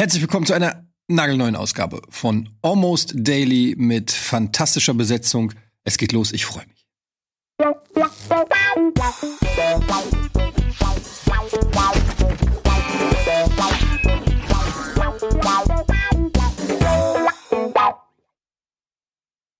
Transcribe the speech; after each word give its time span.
Herzlich 0.00 0.22
willkommen 0.22 0.46
zu 0.46 0.54
einer 0.54 0.88
nagelneuen 1.08 1.54
Ausgabe 1.54 2.00
von 2.08 2.48
Almost 2.62 3.12
Daily 3.16 3.74
mit 3.76 4.10
fantastischer 4.10 4.94
Besetzung. 4.94 5.52
Es 5.84 5.98
geht 5.98 6.12
los, 6.12 6.32
ich 6.32 6.46
freue 6.46 6.64
mich. 6.68 6.86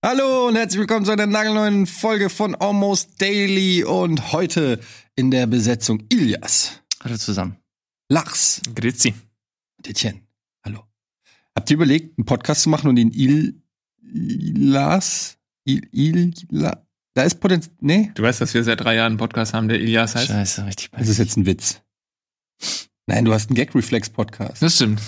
Hallo 0.03 0.49
und 0.49 0.57
herzlich 0.57 0.81
willkommen 0.81 1.05
zu 1.05 1.13
einer 1.13 1.27
nagelneuen 1.27 1.87
Folge 1.87 2.31
von 2.31 2.55
Almost 2.55 3.21
Daily 3.21 3.85
und 3.85 4.33
heute 4.33 4.81
in 5.17 5.31
der 5.31 5.47
Besetzung 5.47 6.05
Ilias, 6.11 6.81
Hallo 7.05 7.19
zusammen. 7.19 7.59
Lachs 8.09 8.63
Grüezi. 8.75 9.13
Hallo. 9.83 10.30
Habt 11.57 11.71
ihr 11.71 11.75
überlegt, 11.75 12.17
einen 12.19 12.25
Podcast 12.25 12.63
zu 12.63 12.69
machen 12.69 12.89
und 12.89 12.97
den 12.97 13.11
Il 13.13 13.61
Ilas 14.03 15.39
Il, 15.65 15.87
Il 15.93 16.35
La, 16.51 16.85
da 17.15 17.23
ist 17.23 17.41
Potenzial. 17.41 17.75
Nee, 17.81 18.11
Du 18.15 18.23
weißt, 18.23 18.41
dass 18.41 18.55
wir 18.55 18.65
seit 18.65 18.81
drei 18.81 18.95
Jahren 18.97 19.13
einen 19.13 19.19
Podcast 19.19 19.53
haben, 19.55 19.69
der 19.69 19.81
Ilias 19.81 20.15
heißt? 20.15 20.29
Scheiße, 20.29 20.67
richtig 20.67 20.91
das 20.93 21.09
ist 21.09 21.19
jetzt 21.19 21.37
ein 21.37 21.47
Witz. 21.47 21.83
Nein, 23.07 23.25
du 23.25 23.33
hast 23.33 23.51
einen 23.51 23.57
Gag 23.57 23.75
Reflex 23.75 24.09
Podcast. 24.09 24.63
Das 24.63 24.77
stimmt. 24.77 25.01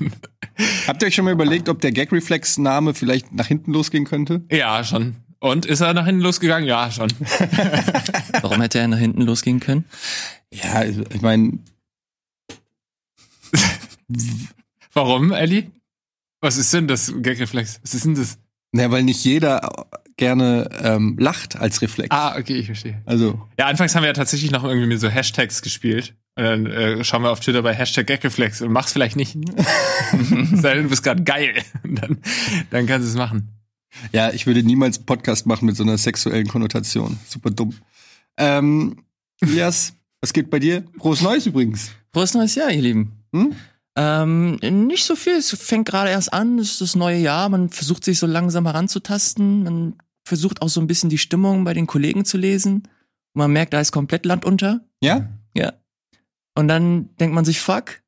Habt 0.86 1.02
ihr 1.02 1.06
euch 1.06 1.14
schon 1.14 1.24
mal 1.24 1.32
überlegt, 1.32 1.68
ob 1.68 1.80
der 1.80 1.92
Gag 1.92 2.10
Reflex 2.12 2.58
Name 2.58 2.92
vielleicht 2.94 3.32
nach 3.32 3.46
hinten 3.46 3.72
losgehen 3.72 4.04
könnte? 4.04 4.44
ja, 4.50 4.82
schon. 4.84 5.16
Und 5.38 5.64
ist 5.64 5.80
er 5.80 5.94
nach 5.94 6.04
hinten 6.04 6.20
losgegangen? 6.20 6.68
Ja, 6.68 6.90
schon. 6.90 7.08
Warum 8.42 8.60
hätte 8.60 8.78
er 8.78 8.88
nach 8.88 8.98
hinten 8.98 9.22
losgehen 9.22 9.58
können? 9.58 9.86
Ja, 10.52 10.84
ich 10.84 11.22
meine, 11.22 11.60
Warum, 14.92 15.32
Ellie? 15.32 15.70
Was 16.40 16.56
ist 16.56 16.72
denn 16.72 16.88
das 16.88 17.12
Gagreflex? 17.22 17.80
Was 17.82 17.94
ist 17.94 18.04
denn 18.04 18.14
das? 18.14 18.38
na, 18.72 18.90
weil 18.90 19.02
nicht 19.02 19.24
jeder 19.24 19.88
gerne 20.16 20.68
ähm, 20.82 21.16
lacht 21.18 21.56
als 21.56 21.82
Reflex. 21.82 22.08
Ah, 22.10 22.36
okay, 22.38 22.54
ich 22.56 22.66
verstehe. 22.66 23.00
Also, 23.04 23.40
Ja, 23.58 23.66
anfangs 23.66 23.94
haben 23.94 24.02
wir 24.02 24.08
ja 24.08 24.12
tatsächlich 24.14 24.50
noch 24.50 24.64
irgendwie 24.64 24.86
mit 24.86 25.00
so 25.00 25.08
Hashtags 25.08 25.60
gespielt. 25.62 26.14
Und 26.36 26.44
dann 26.44 26.66
äh, 26.66 27.04
schauen 27.04 27.22
wir 27.22 27.30
auf 27.30 27.40
Twitter 27.40 27.62
bei 27.62 27.74
Hashtag 27.74 28.06
Gagreflex 28.06 28.62
und 28.62 28.70
mach's 28.72 28.92
vielleicht 28.92 29.16
nicht. 29.16 29.34
Sei 30.54 30.74
denn, 30.74 30.84
du 30.84 30.88
bist 30.90 31.02
gerade 31.02 31.22
geil. 31.24 31.54
Dann, 31.82 32.18
dann 32.70 32.86
kannst 32.86 33.06
du 33.06 33.10
es 33.10 33.16
machen. 33.16 33.48
ja, 34.12 34.30
ich 34.30 34.46
würde 34.46 34.62
niemals 34.62 34.98
einen 34.98 35.06
Podcast 35.06 35.46
machen 35.46 35.66
mit 35.66 35.76
so 35.76 35.82
einer 35.82 35.98
sexuellen 35.98 36.46
Konnotation. 36.46 37.18
Super 37.26 37.50
dumm. 37.50 37.74
Ähm, 38.36 38.98
Elias, 39.40 39.92
was 40.20 40.32
geht 40.32 40.48
bei 40.50 40.60
dir? 40.60 40.84
Frohes 40.98 41.20
Neues 41.22 41.46
übrigens. 41.46 41.90
Frohes 42.12 42.34
neues 42.34 42.54
Jahr, 42.54 42.70
ihr 42.70 42.82
Lieben. 42.82 43.12
Hm? 43.32 43.54
Ähm, 44.02 44.56
nicht 44.62 45.04
so 45.04 45.14
viel. 45.14 45.34
Es 45.34 45.50
fängt 45.50 45.86
gerade 45.86 46.08
erst 46.08 46.32
an. 46.32 46.58
Es 46.58 46.72
ist 46.72 46.80
das 46.80 46.96
neue 46.96 47.18
Jahr. 47.18 47.50
Man 47.50 47.68
versucht 47.68 48.02
sich 48.02 48.18
so 48.18 48.26
langsam 48.26 48.64
heranzutasten. 48.64 49.64
Man 49.64 49.98
versucht 50.24 50.62
auch 50.62 50.70
so 50.70 50.80
ein 50.80 50.86
bisschen 50.86 51.10
die 51.10 51.18
Stimmung 51.18 51.64
bei 51.64 51.74
den 51.74 51.86
Kollegen 51.86 52.24
zu 52.24 52.38
lesen. 52.38 52.84
Und 53.34 53.38
man 53.38 53.52
merkt, 53.52 53.74
da 53.74 53.80
ist 53.80 53.92
komplett 53.92 54.24
Land 54.24 54.46
unter. 54.46 54.80
Ja? 55.02 55.28
Ja. 55.54 55.74
Und 56.54 56.68
dann 56.68 57.14
denkt 57.16 57.34
man 57.34 57.44
sich, 57.44 57.60
fuck. 57.60 58.00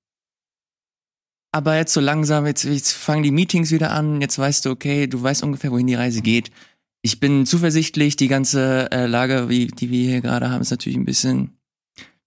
Aber 1.55 1.77
jetzt 1.77 1.93
so 1.93 2.01
langsam, 2.01 2.47
jetzt, 2.47 2.65
jetzt 2.65 2.93
fangen 2.93 3.23
die 3.23 3.31
Meetings 3.31 3.71
wieder 3.71 3.91
an. 3.91 4.23
Jetzt 4.23 4.39
weißt 4.39 4.65
du, 4.65 4.71
okay, 4.71 5.07
du 5.07 5.23
weißt 5.23 5.43
ungefähr, 5.43 5.73
wohin 5.73 5.87
die 5.87 5.95
Reise 5.95 6.23
geht. 6.23 6.51
Ich 7.03 7.21
bin 7.21 7.45
zuversichtlich. 7.45 8.17
Die 8.17 8.29
ganze 8.29 8.91
äh, 8.93 9.05
Lage, 9.05 9.51
wie, 9.51 9.67
die 9.67 9.91
wir 9.91 10.09
hier 10.09 10.21
gerade 10.23 10.49
haben, 10.49 10.63
ist 10.63 10.71
natürlich 10.71 10.97
ein 10.97 11.05
bisschen, 11.05 11.59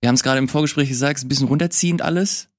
wir 0.02 0.09
haben 0.09 0.16
es 0.16 0.23
gerade 0.23 0.38
im 0.38 0.49
Vorgespräch 0.49 0.89
gesagt, 0.89 1.17
ist 1.17 1.25
ein 1.25 1.30
bisschen 1.30 1.47
runterziehend 1.47 2.03
alles. 2.03 2.49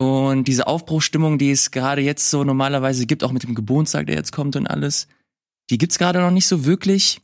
Und 0.00 0.44
diese 0.48 0.66
Aufbruchstimmung, 0.66 1.36
die 1.36 1.50
es 1.50 1.70
gerade 1.70 2.00
jetzt 2.00 2.30
so 2.30 2.42
normalerweise 2.42 3.04
gibt, 3.04 3.22
auch 3.22 3.32
mit 3.32 3.42
dem 3.42 3.54
Geburtstag, 3.54 4.06
der 4.06 4.16
jetzt 4.16 4.32
kommt 4.32 4.56
und 4.56 4.66
alles, 4.66 5.08
die 5.68 5.76
gibt's 5.76 5.98
gerade 5.98 6.20
noch 6.20 6.30
nicht 6.30 6.46
so 6.46 6.64
wirklich. 6.64 7.20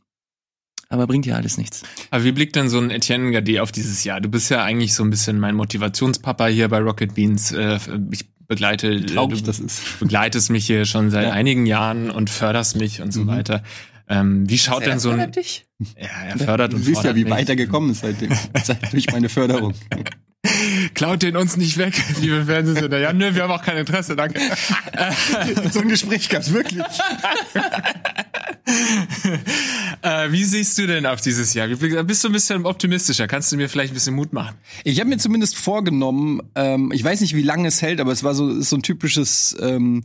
Aber 0.89 1.07
bringt 1.07 1.25
ja 1.25 1.35
alles 1.35 1.57
nichts. 1.57 1.81
Aber 2.11 2.23
wie 2.23 2.31
blickt 2.31 2.55
denn 2.55 2.69
so 2.69 2.77
ein 2.79 2.91
Etienne 2.91 3.31
Gade 3.31 3.63
auf 3.63 3.71
dieses 3.71 4.03
Jahr? 4.03 4.21
Du 4.21 4.29
bist 4.29 4.51
ja 4.51 4.63
eigentlich 4.63 4.93
so 4.93 5.03
ein 5.03 5.09
bisschen 5.09 5.39
mein 5.39 5.55
Motivationspapa 5.55 6.45
hier 6.47 6.69
bei 6.69 6.77
Rocket 6.79 7.15
Beans. 7.15 7.51
Äh, 7.51 7.79
Ich 8.11 8.25
begleite, 8.47 9.01
Glaub 9.01 9.33
ich, 9.33 9.39
du 9.41 9.47
das 9.47 9.59
ist. 9.59 9.99
begleitest 9.99 10.51
mich 10.51 10.67
hier 10.67 10.85
schon 10.85 11.09
seit 11.09 11.25
Ja. 11.25 11.31
einigen 11.31 11.65
Jahren 11.65 12.11
und 12.11 12.29
förderst 12.29 12.75
mich 12.77 13.01
und 13.01 13.11
so 13.11 13.21
Mhm. 13.21 13.27
weiter. 13.27 13.63
Ähm, 14.07 14.47
wie 14.47 14.57
schaut 14.59 14.85
denn 14.85 14.99
so 14.99 15.09
ein, 15.09 15.31
dich? 15.31 15.65
ja, 15.99 16.07
er 16.29 16.37
fördert 16.37 16.71
Du 16.73 16.77
und 16.77 16.83
siehst 16.83 17.03
ja, 17.03 17.15
wie 17.15 17.23
mich. 17.25 17.33
weit 17.33 17.49
er 17.49 17.55
gekommen 17.57 17.89
ist 17.89 18.01
seitdem. 18.01 18.29
Seit, 18.63 18.93
durch 18.93 19.11
meine 19.11 19.27
Förderung. 19.29 19.73
Klaut 20.97 21.21
den 21.21 21.37
uns 21.37 21.55
nicht 21.57 21.77
weg, 21.77 21.93
liebe 22.21 22.45
Fernsehsender. 22.45 22.97
Ja, 22.97 23.13
nö, 23.13 23.35
wir 23.35 23.43
haben 23.43 23.51
auch 23.51 23.61
kein 23.61 23.77
Interesse, 23.77 24.15
danke. 24.15 24.41
so 25.71 25.81
ein 25.81 25.89
Gespräch 25.89 26.27
gab's 26.27 26.51
wirklich. 26.51 26.83
äh, 30.01 30.31
wie 30.31 30.43
siehst 30.43 30.75
du 30.79 30.87
denn 30.87 31.05
auf 31.05 31.21
dieses 31.21 31.53
Jahr? 31.53 31.67
Bist 31.67 32.23
du 32.23 32.29
ein 32.29 32.33
bisschen 32.33 32.65
optimistischer? 32.65 33.27
Kannst 33.27 33.51
du 33.51 33.57
mir 33.57 33.69
vielleicht 33.69 33.91
ein 33.91 33.93
bisschen 33.93 34.15
Mut 34.15 34.33
machen? 34.33 34.55
Ich 34.85 34.99
habe 34.99 35.07
mir 35.07 35.19
zumindest 35.19 35.55
vorgenommen, 35.55 36.41
ähm, 36.55 36.91
ich 36.91 37.03
weiß 37.03 37.21
nicht, 37.21 37.35
wie 37.35 37.43
lange 37.43 37.67
es 37.67 37.83
hält, 37.83 38.01
aber 38.01 38.11
es 38.11 38.23
war 38.23 38.33
so, 38.33 38.59
so 38.59 38.75
ein 38.75 38.81
typisches 38.81 39.55
ähm, 39.61 40.01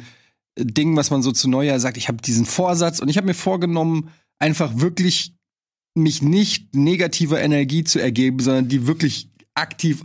Ding, 0.58 0.94
was 0.94 1.10
man 1.10 1.22
so 1.22 1.32
zu 1.32 1.48
Neujahr 1.48 1.80
sagt. 1.80 1.96
Ich 1.96 2.08
habe 2.08 2.20
diesen 2.20 2.44
Vorsatz 2.44 2.98
und 2.98 3.08
ich 3.08 3.16
habe 3.16 3.26
mir 3.26 3.32
vorgenommen, 3.32 4.10
einfach 4.38 4.72
wirklich 4.74 5.32
mich 5.94 6.20
nicht 6.20 6.74
negativer 6.74 7.40
Energie 7.40 7.82
zu 7.82 7.98
ergeben, 7.98 8.40
sondern 8.40 8.68
die 8.68 8.86
wirklich 8.86 9.30
aktiv 9.54 10.04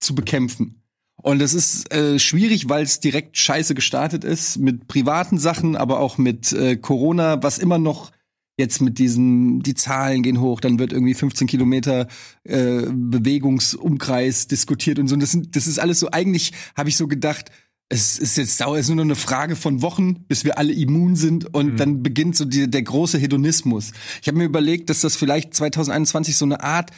zu 0.00 0.14
bekämpfen. 0.14 0.82
Und 1.22 1.40
das 1.40 1.54
ist 1.54 1.92
äh, 1.92 2.18
schwierig, 2.18 2.68
weil 2.68 2.84
es 2.84 3.00
direkt 3.00 3.36
scheiße 3.36 3.74
gestartet 3.74 4.22
ist 4.22 4.58
mit 4.58 4.86
privaten 4.86 5.38
Sachen, 5.38 5.74
aber 5.74 5.98
auch 6.00 6.18
mit 6.18 6.52
äh, 6.52 6.76
Corona, 6.76 7.42
was 7.42 7.58
immer 7.58 7.78
noch 7.78 8.12
jetzt 8.58 8.80
mit 8.80 8.98
diesen, 8.98 9.60
die 9.60 9.74
Zahlen 9.74 10.22
gehen 10.22 10.40
hoch, 10.40 10.60
dann 10.60 10.78
wird 10.78 10.92
irgendwie 10.92 11.14
15 11.14 11.46
Kilometer 11.46 12.06
äh, 12.44 12.82
Bewegungsumkreis 12.90 14.46
diskutiert 14.46 14.98
und 14.98 15.08
so. 15.08 15.14
Und 15.14 15.20
das, 15.20 15.30
sind, 15.30 15.56
das 15.56 15.66
ist 15.66 15.78
alles 15.78 16.00
so, 16.00 16.10
eigentlich 16.10 16.52
habe 16.76 16.88
ich 16.88 16.96
so 16.96 17.06
gedacht, 17.08 17.50
es 17.88 18.18
ist 18.18 18.36
jetzt 18.36 18.60
dauert 18.60 18.80
es 18.80 18.86
ist 18.86 18.88
nur 18.88 18.96
noch 18.96 19.04
eine 19.04 19.14
Frage 19.14 19.54
von 19.56 19.80
Wochen, 19.82 20.24
bis 20.26 20.44
wir 20.44 20.58
alle 20.58 20.72
immun 20.72 21.16
sind 21.16 21.54
und 21.54 21.74
Mhm. 21.74 21.76
dann 21.76 22.02
beginnt 22.02 22.36
so 22.36 22.44
die, 22.44 22.68
der 22.68 22.82
große 22.82 23.18
Hedonismus. 23.18 23.92
Ich 24.22 24.28
habe 24.28 24.38
mir 24.38 24.44
überlegt, 24.44 24.90
dass 24.90 25.02
das 25.02 25.16
vielleicht 25.16 25.54
2021 25.54 26.36
so 26.36 26.44
eine 26.44 26.62
Art 26.62 26.90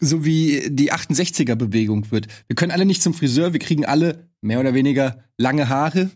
so 0.00 0.24
wie 0.24 0.68
die 0.70 0.92
68er-Bewegung 0.92 2.10
wird. 2.10 2.26
Wir 2.46 2.56
können 2.56 2.72
alle 2.72 2.84
nicht 2.84 3.02
zum 3.02 3.14
Friseur, 3.14 3.52
wir 3.52 3.60
kriegen 3.60 3.84
alle 3.84 4.28
mehr 4.40 4.60
oder 4.60 4.74
weniger 4.74 5.24
lange 5.38 5.68
Haare. 5.68 6.10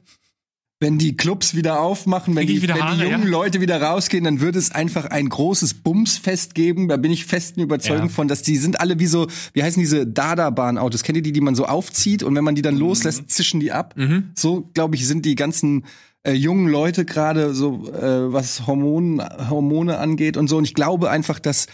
Wenn 0.83 0.97
die 0.97 1.15
Clubs 1.15 1.55
wieder 1.55 1.81
aufmachen, 1.81 2.35
wenn, 2.37 2.47
die, 2.47 2.63
wenn 2.63 2.75
die 2.75 2.83
Haare, 2.83 3.05
jungen 3.05 3.25
ja? 3.25 3.29
Leute 3.29 3.61
wieder 3.61 3.83
rausgehen, 3.83 4.25
dann 4.25 4.41
wird 4.41 4.57
es 4.57 4.71
einfach 4.71 5.05
ein 5.05 5.29
großes 5.29 5.75
Bumsfest 5.75 6.55
geben. 6.55 6.89
Da 6.89 6.97
bin 6.97 7.13
ich 7.13 7.27
festen 7.27 7.61
Überzeugung 7.61 8.07
Ja. 8.07 8.13
von, 8.13 8.29
dass 8.29 8.41
die 8.41 8.57
sind 8.57 8.81
alle 8.81 8.99
wie 8.99 9.05
so, 9.07 9.27
wie 9.53 9.63
heißen 9.63 9.79
diese 9.79 10.07
Dada-Bahn-Autos? 10.07 11.03
Kennt 11.03 11.17
ihr 11.17 11.23
die, 11.23 11.33
die 11.33 11.43
man 11.43 11.55
so 11.55 11.67
aufzieht 11.67 12.23
und 12.23 12.35
wenn 12.35 12.45
man 12.45 12.55
die 12.55 12.63
dann 12.63 12.79
loslässt, 12.79 13.31
zischen 13.31 13.61
die 13.61 13.73
ab? 13.73 13.93
Mhm. 13.99 14.31
So, 14.35 14.71
glaube 14.73 14.97
ich, 14.97 15.07
sind 15.07 15.27
die 15.27 15.35
ganzen 15.35 15.85
äh, 16.23 16.33
jungen 16.33 16.69
Leute 16.69 17.05
gerade 17.05 17.53
so, 17.55 17.87
äh, 17.93 18.33
was 18.33 18.67
Hormon, 18.67 19.23
Hormone 19.51 19.99
angeht 19.99 20.39
und 20.39 20.49
so. 20.49 20.57
Und 20.57 20.65
ich 20.65 20.73
glaube 20.73 21.11
einfach, 21.11 21.39
dass 21.41 21.67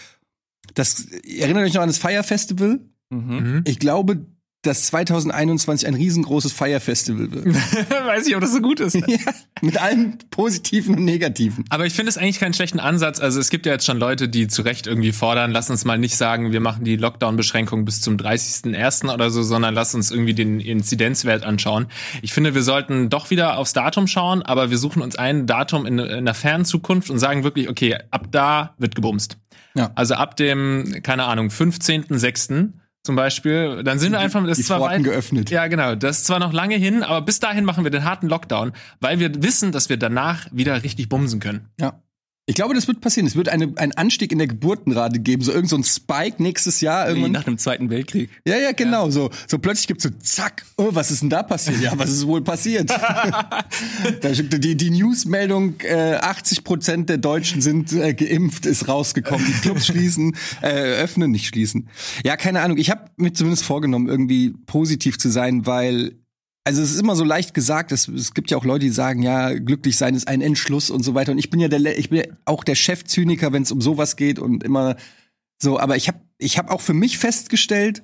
das, 0.75 1.07
erinnert 1.07 1.65
euch 1.65 1.75
noch 1.75 1.83
an 1.83 1.89
das 1.89 1.99
Fire 1.99 2.23
Festival? 2.23 2.81
Mhm. 3.11 3.37
Mhm. 3.37 3.65
Ich 3.67 3.79
glaube, 3.79 4.27
dass 4.67 4.85
2021 4.87 5.87
ein 5.87 5.95
riesengroßes 5.95 6.53
Fire 6.53 6.81
Festival 6.81 7.33
wird. 7.33 7.47
Weiß 8.07 8.27
ich, 8.27 8.35
ob 8.35 8.41
das 8.41 8.53
so 8.53 8.61
gut 8.61 8.81
ist. 8.81 8.95
ja, 9.07 9.19
mit 9.61 9.81
allem 9.81 10.19
Positiven 10.31 10.97
und 10.97 11.05
Negativen. 11.05 11.65
Aber 11.71 11.87
ich 11.87 11.93
finde 11.93 12.11
es 12.11 12.19
eigentlich 12.19 12.41
keinen 12.41 12.55
schlechten 12.55 12.81
Ansatz. 12.81 13.21
Also 13.21 13.41
es 13.41 13.51
gibt 13.51 13.67
ja 13.67 13.73
jetzt 13.73 13.87
schon 13.87 13.99
Leute, 13.99 14.29
die 14.29 14.49
zu 14.49 14.63
Recht 14.63 14.87
irgendwie 14.87 15.13
fordern, 15.13 15.53
lass 15.53 15.71
uns 15.71 15.85
mal 15.85 15.99
nicht 15.99 16.17
sagen, 16.17 16.53
wir 16.53 16.61
machen 16.61 16.85
die 16.85 16.97
Lockdown-Beschränkung 16.97 17.85
bis 17.85 18.01
zum 18.01 18.17
30.01. 18.17 19.13
oder 19.13 19.31
so, 19.31 19.43
sondern 19.43 19.75
lass 19.75 19.95
uns 19.95 20.11
irgendwie 20.11 20.35
den 20.35 20.61
Inzidenzwert 20.61 21.45
anschauen. 21.45 21.87
Ich 22.23 22.33
finde, 22.33 22.55
wir 22.55 22.63
sollten 22.63 23.09
doch 23.09 23.31
wieder 23.31 23.59
aufs 23.59 23.73
Datum 23.73 24.07
schauen, 24.07 24.43
aber 24.43 24.71
wir 24.71 24.79
suchen 24.79 25.03
uns 25.03 25.17
ein 25.17 25.47
Datum 25.47 25.87
in, 25.87 25.99
in 25.99 26.09
einer 26.09 26.35
fernen 26.35 26.65
Zukunft 26.65 27.11
und 27.11 27.19
sagen 27.19 27.45
wirklich, 27.45 27.69
okay, 27.69 27.97
ab 28.11 28.29
da 28.31 28.75
wird 28.79 28.95
gebumst. 28.95 29.39
Ja. 29.75 29.91
Also 29.95 30.15
ab 30.15 30.37
dem, 30.37 31.01
keine 31.03 31.25
Ahnung, 31.25 31.49
15.06. 31.49 32.73
zum 33.07 33.17
Beispiel, 33.17 33.83
dann 33.83 33.99
sind 33.99 34.13
wir 34.13 34.19
einfach, 34.19 34.45
das 34.47 34.57
Die 34.57 34.61
ist 34.63 34.67
zwar 34.67 34.79
Pforten 34.79 34.99
weit, 34.99 35.05
geöffnet. 35.05 35.51
ja, 35.51 35.67
genau. 35.69 35.95
Das 35.95 36.19
ist 36.19 36.27
zwar 36.27 36.39
noch 36.39 36.53
lange 36.53 36.75
hin, 36.77 37.03
aber 37.03 37.23
bis 37.23 37.41
dahin 37.41 37.65
machen 37.65 37.85
wir 37.85 37.91
den 37.91 38.05
harten 38.05 38.29
Lockdown, 38.29 38.73
weil 39.01 39.19
wir 39.19 39.43
wissen, 39.43 39.73
dass 39.73 39.89
wir 39.89 39.97
danach 39.97 40.47
wieder 40.53 40.83
richtig 40.83 41.09
bumsen 41.09 41.41
können. 41.41 41.69
Ja. 41.81 41.95
Ich 42.49 42.55
glaube, 42.55 42.75
das 42.75 42.87
wird 42.87 43.01
passieren. 43.01 43.27
Es 43.27 43.35
wird 43.35 43.49
eine, 43.49 43.73
einen 43.75 43.91
Anstieg 43.93 44.31
in 44.31 44.39
der 44.39 44.47
Geburtenrate 44.47 45.19
geben, 45.19 45.43
so 45.43 45.51
irgend 45.51 45.69
so 45.69 45.77
ein 45.77 45.83
Spike 45.83 46.41
nächstes 46.41 46.81
Jahr 46.81 47.09
irgendwann. 47.09 47.33
nach 47.33 47.43
dem 47.43 47.59
Zweiten 47.59 47.91
Weltkrieg. 47.91 48.31
Ja, 48.47 48.57
ja, 48.57 48.71
genau. 48.71 49.11
So, 49.11 49.31
so 49.49 49.59
plötzlich 49.59 49.89
gibt's 49.89 50.05
so 50.05 50.11
zack. 50.11 50.65
Oh, 50.77 50.91
was 50.93 51.11
ist 51.11 51.23
denn 51.23 51.31
da 51.31 51.43
passiert? 51.43 51.81
Ja, 51.81 51.99
was 51.99 52.09
ist 52.09 52.25
wohl 52.25 52.43
passiert? 52.43 52.89
da, 54.21 54.31
die, 54.31 54.77
die 54.77 54.91
Newsmeldung: 54.91 55.75
äh, 55.81 56.15
80 56.15 56.63
Prozent 56.63 57.09
der 57.09 57.19
Deutschen 57.19 57.63
sind 57.63 57.93
äh, 57.93 58.15
geimpft, 58.15 58.65
ist 58.65 58.87
rausgekommen. 58.87 59.45
Die 59.45 59.61
Clubs 59.63 59.87
schließen, 59.87 60.37
äh, 60.63 60.69
öffnen, 60.69 61.33
nicht 61.33 61.49
schließen. 61.49 61.89
Ja, 62.25 62.37
keine 62.37 62.61
Ahnung. 62.61 62.79
Ich 62.79 62.91
habe 62.91 63.11
mir 63.17 63.33
zumindest 63.33 63.65
vorgenommen, 63.65 64.07
irgendwie 64.07 64.51
positiv 64.67 65.19
zu 65.19 65.31
sein, 65.31 65.67
weil 65.67 66.13
also 66.67 66.83
es 66.83 66.93
ist 66.93 67.01
immer 67.01 67.15
so 67.15 67.23
leicht 67.23 67.55
gesagt, 67.55 67.93
es, 67.93 68.09
es 68.09 68.35
gibt 68.35 68.51
ja 68.51 68.57
auch 68.57 68.65
Leute, 68.65 68.87
die 68.87 68.91
sagen, 68.91 69.23
ja, 69.23 69.53
glücklich 69.55 69.97
sein 69.97 70.17
ist 70.17 70.27
ein 70.27 70.41
Entschluss 70.41 70.91
und 70.91 71.05
so 71.05 71.15
weiter. 71.15 71.31
Und 71.31 71.39
ich 71.39 71.49
bin 71.49 71.61
ja 71.61 71.69
der, 71.69 71.97
ich 71.97 72.11
bin 72.11 72.19
ja 72.19 72.25
auch 72.45 72.65
der 72.65 72.75
Chefzyniker, 72.75 73.53
wenn 73.53 73.63
es 73.63 73.71
um 73.71 73.81
sowas 73.81 74.17
geht 74.17 74.41
und 74.41 74.65
immer 74.65 74.97
so. 75.63 75.79
Aber 75.79 75.97
ich 75.97 76.09
habe, 76.09 76.19
ich 76.39 76.59
habe 76.59 76.73
auch 76.73 76.81
für 76.81 76.93
mich 76.93 77.19
festgestellt, 77.19 78.03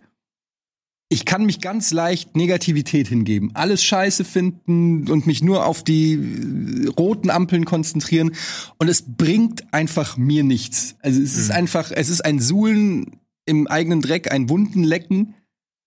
ich 1.09 1.25
kann 1.25 1.44
mich 1.44 1.61
ganz 1.61 1.91
leicht 1.91 2.37
Negativität 2.37 3.09
hingeben, 3.09 3.50
alles 3.55 3.82
Scheiße 3.82 4.25
finden 4.25 5.11
und 5.11 5.26
mich 5.26 5.43
nur 5.43 5.67
auf 5.67 5.82
die 5.82 6.15
äh, 6.15 6.88
roten 6.88 7.31
Ampeln 7.31 7.65
konzentrieren. 7.65 8.31
Und 8.79 8.88
es 8.88 9.03
bringt 9.03 9.75
einfach 9.75 10.17
mir 10.17 10.44
nichts. 10.44 10.94
Also 11.00 11.20
es 11.20 11.37
ist 11.37 11.49
Mhm. 11.49 11.56
einfach, 11.56 11.91
es 11.91 12.08
ist 12.11 12.25
ein 12.25 12.38
Suhlen 12.38 13.19
im 13.44 13.67
eigenen 13.67 14.00
Dreck, 14.03 14.31
ein 14.31 14.49
Wundenlecken. 14.49 15.35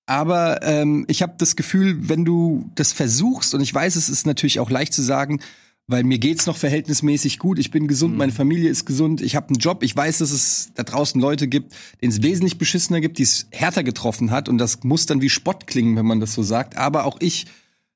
Aber 0.05 0.61
ähm, 0.63 1.05
ich 1.07 1.21
habe 1.21 1.33
das 1.37 1.55
Gefühl, 1.55 2.09
wenn 2.09 2.25
du 2.25 2.69
das 2.75 2.93
versuchst, 2.93 3.53
und 3.55 3.61
ich 3.61 3.73
weiß, 3.73 3.95
es 3.95 4.09
ist 4.09 4.25
natürlich 4.27 4.59
auch 4.59 4.69
leicht 4.69 4.93
zu 4.93 5.01
sagen, 5.01 5.39
weil 5.87 6.03
mir 6.03 6.17
geht's 6.17 6.47
noch 6.47 6.57
verhältnismäßig 6.57 7.37
gut, 7.37 7.59
ich 7.59 7.69
bin 7.71 7.87
gesund, 7.87 8.13
Mhm. 8.13 8.17
meine 8.17 8.31
Familie 8.31 8.69
ist 8.69 8.85
gesund, 8.85 9.21
ich 9.21 9.35
habe 9.35 9.49
einen 9.49 9.59
Job, 9.59 9.83
ich 9.83 9.95
weiß, 9.95 10.17
dass 10.19 10.31
es 10.31 10.71
da 10.73 10.83
draußen 10.83 11.21
Leute 11.21 11.47
gibt, 11.47 11.73
denen 12.01 12.11
es 12.11 12.23
wesentlich 12.23 12.57
beschissener 12.57 13.01
gibt, 13.01 13.19
die 13.19 13.23
es 13.23 13.47
härter 13.51 13.83
getroffen 13.83 14.31
hat 14.31 14.49
und 14.49 14.57
das 14.57 14.83
muss 14.83 15.05
dann 15.05 15.21
wie 15.21 15.29
Spott 15.29 15.67
klingen, 15.67 15.95
wenn 15.95 16.05
man 16.05 16.19
das 16.19 16.33
so 16.33 16.41
sagt. 16.43 16.75
Aber 16.77 17.05
auch 17.05 17.17
ich 17.19 17.45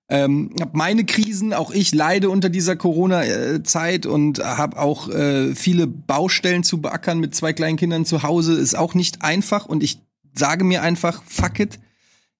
ähm, 0.07 0.51
habe 0.59 0.77
meine 0.77 1.03
Krisen, 1.05 1.53
auch 1.53 1.71
ich 1.71 1.93
leide 1.93 2.29
unter 2.29 2.49
dieser 2.49 2.75
Corona-Zeit 2.75 4.05
und 4.05 4.39
habe 4.39 4.79
auch 4.79 5.09
äh, 5.09 5.53
viele 5.55 5.87
Baustellen 5.87 6.63
zu 6.63 6.81
beackern 6.81 7.19
mit 7.19 7.35
zwei 7.35 7.53
kleinen 7.53 7.77
Kindern 7.77 8.05
zu 8.05 8.23
Hause. 8.23 8.53
Ist 8.53 8.77
auch 8.77 8.93
nicht 8.93 9.23
einfach 9.23 9.65
und 9.65 9.83
ich 9.83 9.99
sage 10.35 10.63
mir 10.63 10.81
einfach, 10.83 11.23
fuck 11.25 11.59
it, 11.59 11.79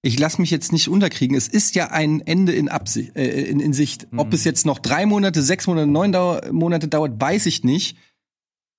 ich 0.02 0.18
lasse 0.18 0.40
mich 0.40 0.50
jetzt 0.50 0.72
nicht 0.72 0.88
unterkriegen. 0.88 1.36
Es 1.36 1.48
ist 1.48 1.74
ja 1.74 1.90
ein 1.90 2.20
Ende 2.20 2.52
in, 2.52 2.68
Absicht, 2.68 3.14
äh, 3.16 3.42
in, 3.42 3.60
in 3.60 3.72
Sicht. 3.72 4.08
Ob 4.16 4.32
es 4.32 4.44
jetzt 4.44 4.64
noch 4.64 4.78
drei 4.78 5.04
Monate, 5.04 5.42
sechs 5.42 5.66
Monate, 5.66 5.86
neun 5.86 6.12
Dau 6.12 6.40
Monate 6.50 6.88
dauert, 6.88 7.20
weiß 7.20 7.46
ich 7.46 7.64
nicht. 7.64 7.96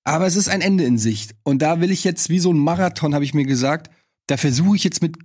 Aber 0.04 0.26
es 0.26 0.34
ist 0.34 0.48
ein 0.48 0.60
Ende 0.60 0.84
in 0.84 0.98
Sicht. 0.98 1.36
Und 1.44 1.62
da 1.62 1.80
will 1.80 1.92
ich 1.92 2.02
jetzt, 2.02 2.28
wie 2.28 2.40
so 2.40 2.52
ein 2.52 2.58
Marathon, 2.58 3.14
habe 3.14 3.24
ich 3.24 3.34
mir 3.34 3.44
gesagt, 3.44 3.90
da 4.26 4.36
versuche 4.36 4.74
ich 4.74 4.84
jetzt 4.84 5.00
mit 5.00 5.16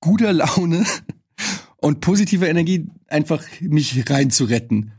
guter 0.00 0.32
Laune 0.32 0.86
und 1.78 2.00
positiver 2.00 2.48
Energie 2.48 2.86
einfach 3.08 3.42
mich 3.60 4.08
reinzuretten. 4.08 4.92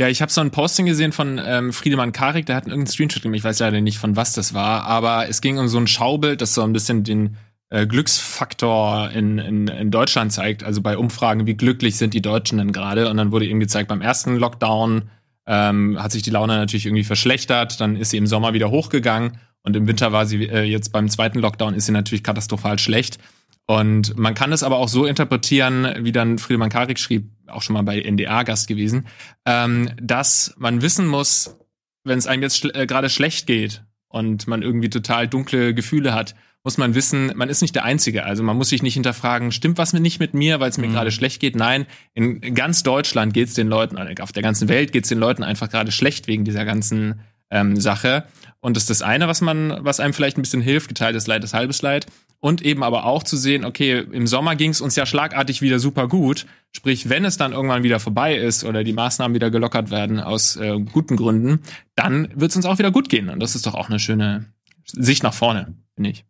Ja, 0.00 0.08
ich 0.08 0.22
habe 0.22 0.32
so 0.32 0.40
ein 0.40 0.50
Posting 0.50 0.86
gesehen 0.86 1.12
von 1.12 1.40
ähm, 1.44 1.72
Friedemann 1.72 2.10
Karik, 2.10 2.46
der 2.46 2.56
hat 2.56 2.64
irgendeinen 2.64 2.88
Screenshot 2.88 3.22
gemacht, 3.22 3.38
ich 3.38 3.44
weiß 3.44 3.60
leider 3.60 3.80
nicht, 3.80 3.98
von 3.98 4.16
was 4.16 4.32
das 4.32 4.52
war, 4.52 4.82
aber 4.82 5.28
es 5.28 5.40
ging 5.40 5.56
um 5.56 5.68
so 5.68 5.78
ein 5.78 5.86
Schaubild, 5.86 6.40
das 6.40 6.52
so 6.52 6.62
ein 6.62 6.72
bisschen 6.72 7.04
den 7.04 7.36
äh, 7.70 7.86
Glücksfaktor 7.86 9.10
in, 9.10 9.38
in, 9.38 9.68
in 9.68 9.90
Deutschland 9.90 10.32
zeigt, 10.32 10.64
also 10.64 10.80
bei 10.80 10.96
Umfragen, 10.96 11.46
wie 11.46 11.54
glücklich 11.54 11.96
sind 11.96 12.14
die 12.14 12.22
Deutschen 12.22 12.58
denn 12.58 12.72
gerade. 12.72 13.08
Und 13.08 13.16
dann 13.16 13.32
wurde 13.32 13.46
eben 13.46 13.60
gezeigt, 13.60 13.88
beim 13.88 14.00
ersten 14.00 14.36
Lockdown 14.36 15.10
ähm, 15.46 16.02
hat 16.02 16.12
sich 16.12 16.22
die 16.22 16.30
Laune 16.30 16.56
natürlich 16.56 16.86
irgendwie 16.86 17.04
verschlechtert, 17.04 17.80
dann 17.80 17.96
ist 17.96 18.10
sie 18.10 18.16
im 18.16 18.26
Sommer 18.26 18.54
wieder 18.54 18.70
hochgegangen 18.70 19.38
und 19.62 19.76
im 19.76 19.86
Winter 19.86 20.12
war 20.12 20.26
sie 20.26 20.44
äh, 20.44 20.62
jetzt 20.62 20.90
beim 20.92 21.08
zweiten 21.08 21.38
Lockdown 21.38 21.74
ist 21.74 21.86
sie 21.86 21.92
natürlich 21.92 22.22
katastrophal 22.22 22.78
schlecht. 22.78 23.18
Und 23.66 24.16
man 24.18 24.34
kann 24.34 24.52
es 24.52 24.62
aber 24.62 24.76
auch 24.76 24.88
so 24.88 25.06
interpretieren, 25.06 26.04
wie 26.04 26.12
dann 26.12 26.38
Friedemann 26.38 26.68
Karik 26.68 26.98
schrieb, 26.98 27.30
auch 27.46 27.62
schon 27.62 27.72
mal 27.72 27.82
bei 27.82 27.98
NDA 27.98 28.42
Gast 28.42 28.68
gewesen, 28.68 29.06
ähm, 29.46 29.90
dass 30.00 30.54
man 30.58 30.82
wissen 30.82 31.06
muss, 31.06 31.56
wenn 32.04 32.18
es 32.18 32.26
einem 32.26 32.42
jetzt 32.42 32.58
schl 32.58 32.72
äh, 32.74 32.86
gerade 32.86 33.08
schlecht 33.08 33.46
geht 33.46 33.82
und 34.08 34.46
man 34.46 34.60
irgendwie 34.60 34.90
total 34.90 35.28
dunkle 35.28 35.72
Gefühle 35.72 36.12
hat, 36.12 36.34
muss 36.64 36.78
man 36.78 36.94
wissen, 36.94 37.30
man 37.36 37.50
ist 37.50 37.60
nicht 37.60 37.74
der 37.74 37.84
Einzige. 37.84 38.24
Also 38.24 38.42
man 38.42 38.56
muss 38.56 38.70
sich 38.70 38.82
nicht 38.82 38.94
hinterfragen, 38.94 39.52
stimmt 39.52 39.76
was 39.78 39.92
nicht 39.92 40.18
mit 40.18 40.32
mir, 40.34 40.60
weil 40.60 40.70
es 40.70 40.78
mir 40.78 40.88
Mhm. 40.88 40.92
gerade 40.92 41.10
schlecht 41.10 41.40
geht. 41.40 41.56
Nein, 41.56 41.86
in 42.14 42.40
ganz 42.54 42.82
Deutschland 42.82 43.34
geht 43.34 43.48
es 43.48 43.54
den 43.54 43.68
Leuten, 43.68 43.98
auf 44.20 44.32
der 44.32 44.42
ganzen 44.42 44.68
Welt 44.68 44.90
geht 44.90 45.04
es 45.04 45.10
den 45.10 45.18
Leuten 45.18 45.42
einfach 45.44 45.68
gerade 45.70 45.92
schlecht 45.92 46.26
wegen 46.26 46.44
dieser 46.44 46.64
ganzen 46.64 47.20
ähm, 47.50 47.78
Sache. 47.78 48.24
Und 48.60 48.76
das 48.76 48.84
ist 48.84 48.90
das 48.90 49.02
eine, 49.02 49.28
was 49.28 49.42
man, 49.42 49.76
was 49.84 50.00
einem 50.00 50.14
vielleicht 50.14 50.38
ein 50.38 50.42
bisschen 50.42 50.62
hilft, 50.62 50.88
geteiltes 50.88 51.26
Leid 51.26 51.44
ist 51.44 51.52
halbes 51.52 51.82
Leid. 51.82 52.06
Und 52.40 52.62
eben 52.62 52.82
aber 52.82 53.04
auch 53.04 53.22
zu 53.22 53.36
sehen, 53.36 53.64
okay, 53.64 54.04
im 54.10 54.26
Sommer 54.26 54.56
ging 54.56 54.70
es 54.70 54.80
uns 54.80 54.96
ja 54.96 55.06
schlagartig 55.06 55.62
wieder 55.62 55.78
super 55.78 56.08
gut. 56.08 56.46
Sprich, 56.72 57.08
wenn 57.08 57.24
es 57.24 57.36
dann 57.36 57.52
irgendwann 57.52 57.82
wieder 57.82 58.00
vorbei 58.00 58.36
ist 58.36 58.64
oder 58.64 58.84
die 58.84 58.92
Maßnahmen 58.92 59.34
wieder 59.34 59.50
gelockert 59.50 59.90
werden 59.90 60.18
aus 60.20 60.56
äh, 60.56 60.78
guten 60.92 61.16
Gründen, 61.16 61.60
dann 61.94 62.28
wird 62.34 62.50
es 62.50 62.56
uns 62.56 62.66
auch 62.66 62.78
wieder 62.78 62.90
gut 62.90 63.08
gehen. 63.08 63.28
Und 63.28 63.40
das 63.40 63.54
ist 63.54 63.66
doch 63.66 63.74
auch 63.74 63.88
eine 63.88 63.98
schöne 63.98 64.46
Sicht 64.86 65.22
nach 65.22 65.34
vorne, 65.34 65.74
finde 65.94 66.10
ich. 66.10 66.24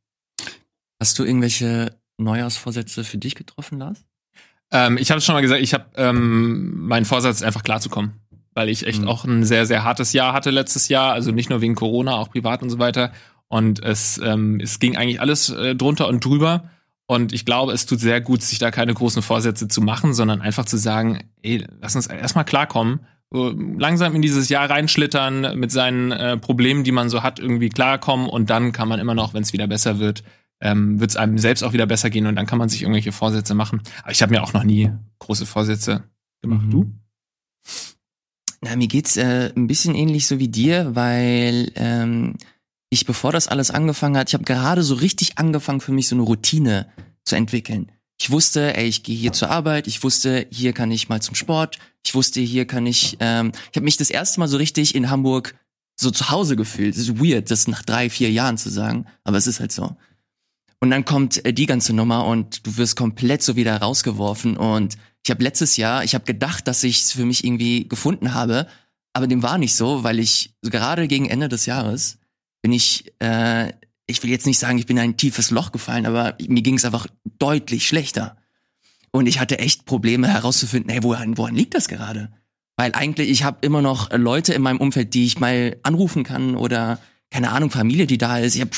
Hast 1.05 1.19
du 1.19 1.25
irgendwelche 1.25 1.95
Neujahrsvorsätze 2.17 3.05
für 3.05 3.19
dich 3.19 3.35
getroffen, 3.35 3.79
Lars? 3.79 4.07
Ähm, 4.73 4.97
ich 4.97 5.11
habe 5.11 5.21
schon 5.21 5.35
mal 5.35 5.43
gesagt, 5.43 5.61
ich 5.61 5.75
habe 5.75 5.85
ähm, 5.97 6.87
meinen 6.87 7.05
Vorsatz, 7.05 7.43
einfach 7.43 7.63
klarzukommen. 7.63 8.23
Weil 8.55 8.71
ich 8.71 8.87
echt 8.87 9.03
Mhm. 9.03 9.09
auch 9.09 9.27
ein 9.27 9.45
sehr, 9.45 9.67
sehr 9.67 9.85
hartes 9.85 10.15
Jahr 10.15 10.33
hatte 10.33 10.51
letztes 10.51 10.89
Jahr. 10.89 11.13
Also 11.13 11.31
nicht 11.31 11.51
nur 11.51 11.61
wegen 11.61 11.75
Corona, 11.75 12.15
auch 12.15 12.31
privat 12.31 12.63
und 12.63 12.71
so 12.71 12.79
weiter. 12.79 13.13
Und 13.49 13.83
es, 13.83 14.17
ähm, 14.25 14.59
es 14.61 14.79
ging 14.79 14.97
eigentlich 14.97 15.21
alles 15.21 15.51
äh, 15.51 15.75
drunter 15.77 16.09
und 16.09 16.25
drüber. 16.25 16.71
Und 17.05 17.35
ich 17.35 17.45
glaube, 17.45 17.73
es 17.73 17.85
tut 17.85 18.01
sehr 18.01 18.23
gut, 18.23 18.41
sich 18.41 18.59
da 18.59 18.71
keine 18.71 18.95
großen 18.95 19.21
Vorsätze 19.21 19.69
zu 19.69 19.83
machen, 19.83 20.15
sondern 20.15 20.41
einfach 20.41 20.65
zu 20.65 20.79
sagen, 20.79 21.23
ey, 21.43 21.67
lass 21.83 21.97
uns 21.97 22.07
erstmal 22.07 22.47
klarkommen. 22.47 23.01
Langsam 23.31 24.15
in 24.15 24.23
dieses 24.23 24.49
Jahr 24.49 24.71
reinschlittern, 24.71 25.59
mit 25.59 25.71
seinen 25.71 26.13
äh, 26.13 26.39
Problemen, 26.39 26.83
die 26.83 26.93
man 26.93 27.11
so 27.11 27.23
hat, 27.23 27.39
irgendwie 27.39 27.69
klarkommen. 27.69 28.27
Und 28.27 28.49
dann 28.49 28.73
kann 28.73 28.89
man 28.89 29.01
immer 29.01 29.15
noch, 29.15 29.35
wenn 29.35 29.43
es 29.43 29.53
wieder 29.53 29.67
besser 29.67 29.99
wird, 29.99 30.25
ähm, 30.65 30.99
wird 30.99 31.11
es 31.11 31.17
einem 31.17 31.39
selbst 31.39 31.63
auch 31.63 31.75
wieder 31.75 31.87
besser 31.87 32.11
gehen 32.11 32.27
und 32.27 32.37
dann 32.37 32.47
kann 32.47 32.59
man 32.59 32.69
sich 32.69 32.83
irgendwelche 32.83 33.13
Vorsätze 33.13 33.55
machen. 33.55 33.83
Aber 34.03 34.11
ich 34.11 34.23
habe 34.23 34.33
mir 34.33 34.43
auch 34.43 34.55
noch 34.55 34.65
nie 34.65 34.91
große 35.21 35.47
Vorsätze 35.47 36.05
gemacht. 36.43 36.67
Mhm. 36.67 36.71
Du? 36.71 36.93
Na, 38.63 38.75
mir 38.75 38.89
geht's 38.89 39.17
äh, 39.19 39.53
ein 39.55 39.67
bisschen 39.67 39.95
ähnlich 39.95 40.27
so 40.27 40.39
wie 40.39 40.49
dir, 40.49 40.95
weil 40.95 41.71
ähm, 41.77 42.37
ich, 42.89 43.05
bevor 43.05 43.31
das 43.31 43.47
alles 43.47 43.71
angefangen 43.71 44.17
hat, 44.17 44.31
ich 44.31 44.35
habe 44.35 44.45
gerade 44.45 44.83
so 44.83 44.95
richtig 44.95 45.39
angefangen, 45.39 45.83
für 45.83 45.93
mich 45.93 46.09
so 46.09 46.17
eine 46.17 46.23
Routine 46.23 46.89
zu 47.25 47.37
entwickeln. 47.37 47.93
Ich 48.19 48.31
wusste, 48.31 48.75
ey, 48.77 48.87
ich 48.87 49.03
gehe 49.03 49.17
hier 49.17 49.33
zur 49.33 49.51
Arbeit, 49.51 49.87
ich 49.87 50.03
wusste, 50.03 50.47
hier 50.51 50.73
kann 50.73 50.91
ich 50.91 51.11
mal 51.11 51.21
zum 51.21 51.35
Sport, 51.35 51.79
ich 52.07 52.15
wusste, 52.15 52.41
hier 52.41 52.67
kann 52.67 52.87
ich, 52.87 53.19
ähm, 53.21 53.53
ich 53.71 53.77
habe 53.77 53.85
mich 53.85 53.99
das 53.99 54.09
erste 54.09 54.41
Mal 54.41 54.49
so 54.49 54.57
richtig 54.57 54.95
in 54.95 55.11
Hamburg 55.11 55.55
so 55.97 56.11
zu 56.11 56.31
Hause 56.31 56.57
gefühlt. 56.57 56.95
Das 56.95 57.03
ist 57.03 57.23
weird, 57.23 57.51
das 57.51 57.69
nach 57.69 57.83
drei, 57.83 58.09
vier 58.09 58.31
Jahren 58.31 58.57
zu 58.57 58.71
sagen, 58.71 59.07
aber 59.25 59.37
es 59.37 59.47
ist 59.47 59.61
halt 59.61 59.73
so. 59.73 59.97
Und 60.85 60.91
dann 60.91 61.07
kommt 61.07 61.43
äh, 61.47 61.55
die 61.55 61.65
ganze 61.65 61.95
Nummer 61.95 62.27
und 62.27 62.67
du 62.67 62.77
wirst 62.77 62.95
komplett 62.95 63.43
so 63.43 63.57
wieder 63.57 63.75
rausgeworfen. 63.75 64.59
Und 64.59 64.99
ich 65.25 65.31
habe 65.31 65.43
letztes 65.43 65.79
Jahr, 65.79 66.05
ich 66.05 66.15
habe 66.15 66.27
gedacht, 66.27 66.69
dass 66.69 66.85
ich 66.85 67.05
es 67.05 67.13
für 67.13 67.25
mich 67.25 67.43
irgendwie 67.43 67.89
gefunden 67.89 68.35
habe, 68.35 68.67
aber 69.15 69.27
dem 69.27 69.43
war 69.43 69.57
nicht 69.57 69.75
so, 69.77 70.05
weil 70.05 70.19
ich 70.19 70.53
gerade 70.61 71.09
gegen 71.09 71.25
Ende 71.25 71.49
des 71.49 71.65
Jahres 71.65 72.19
bin 72.61 72.71
ich, 72.71 73.11
äh, 73.21 73.73
ich 74.07 74.23
will 74.23 74.29
jetzt 74.29 74.45
nicht 74.45 74.59
sagen, 74.59 74.77
ich 74.77 74.85
bin 74.85 74.99
in 74.99 75.05
ein 75.05 75.17
tiefes 75.17 75.51
Loch 75.51 75.73
gefallen, 75.73 76.05
aber 76.05 76.37
mir 76.47 76.61
ging 76.61 76.77
es 76.77 76.85
einfach 76.85 77.07
deutlich 77.39 77.89
schlechter. 77.89 78.37
Und 79.11 79.25
ich 79.25 79.41
hatte 79.41 79.61
echt 79.61 79.87
Probleme 79.87 80.29
herauszufinden, 80.29 80.93
hey, 80.93 81.03
woran, 81.03 81.39
woran 81.39 81.55
liegt 81.55 81.73
das 81.73 81.89
gerade? 81.89 82.31
Weil 82.77 82.93
eigentlich, 82.95 83.31
ich 83.31 83.43
habe 83.43 83.57
immer 83.63 83.81
noch 83.81 84.13
Leute 84.13 84.53
in 84.53 84.61
meinem 84.61 84.83
Umfeld, 84.83 85.15
die 85.15 85.25
ich 85.25 85.41
mal 85.41 85.79
anrufen 85.83 86.25
kann 86.25 86.55
oder, 86.55 87.01
keine 87.31 87.53
Ahnung, 87.53 87.71
Familie, 87.71 88.07
die 88.07 88.19
da 88.19 88.37
ist. 88.37 88.55
Ich 88.55 88.61
habe 88.61 88.73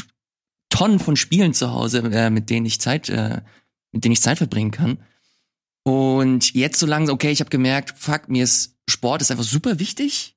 Tonnen 0.68 0.98
von 0.98 1.16
Spielen 1.16 1.54
zu 1.54 1.72
Hause, 1.72 1.98
äh, 2.12 2.30
mit 2.30 2.50
denen 2.50 2.66
ich 2.66 2.80
Zeit, 2.80 3.08
äh, 3.08 3.40
mit 3.92 4.04
denen 4.04 4.12
ich 4.12 4.22
Zeit 4.22 4.38
verbringen 4.38 4.70
kann. 4.70 4.98
Und 5.84 6.54
jetzt 6.54 6.78
so 6.80 6.86
langsam, 6.86 7.14
okay, 7.14 7.30
ich 7.30 7.40
habe 7.40 7.50
gemerkt, 7.50 7.94
fuck, 7.96 8.28
mir 8.28 8.44
ist 8.44 8.74
Sport 8.88 9.22
ist 9.22 9.30
einfach 9.30 9.44
super 9.44 9.78
wichtig. 9.78 10.36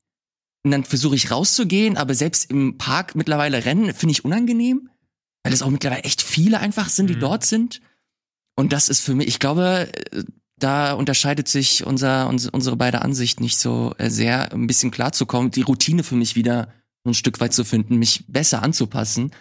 Und 0.63 0.71
dann 0.71 0.83
versuche 0.83 1.15
ich 1.15 1.31
rauszugehen, 1.31 1.97
aber 1.97 2.13
selbst 2.13 2.49
im 2.51 2.77
Park 2.77 3.15
mittlerweile 3.15 3.65
rennen 3.65 3.93
finde 3.93 4.11
ich 4.11 4.25
unangenehm, 4.25 4.89
weil 5.43 5.53
es 5.53 5.61
auch 5.61 5.69
mittlerweile 5.69 6.03
echt 6.03 6.21
viele 6.21 6.59
einfach 6.59 6.89
sind, 6.89 7.09
die 7.09 7.15
Mhm. 7.15 7.21
dort 7.21 7.45
sind. 7.45 7.81
Und 8.55 8.73
das 8.73 8.89
ist 8.89 8.99
für 8.99 9.15
mich, 9.15 9.27
ich 9.27 9.39
glaube, 9.39 9.89
da 10.57 10.93
unterscheidet 10.93 11.47
sich 11.47 11.85
unser, 11.85 12.27
uns, 12.27 12.47
unsere 12.49 12.75
beide 12.75 13.01
Ansicht 13.01 13.39
nicht 13.39 13.57
so 13.57 13.95
äh, 13.97 14.09
sehr, 14.09 14.51
ein 14.51 14.67
bisschen 14.67 14.91
klarzukommen, 14.91 15.49
die 15.51 15.61
Routine 15.61 16.03
für 16.03 16.15
mich 16.15 16.35
wieder 16.35 16.73
so 17.05 17.11
ein 17.11 17.13
Stück 17.15 17.39
weit 17.39 17.53
zu 17.53 17.63
finden, 17.63 17.97
mich 17.97 18.25
besser 18.27 18.61
anzupassen. 18.61 19.31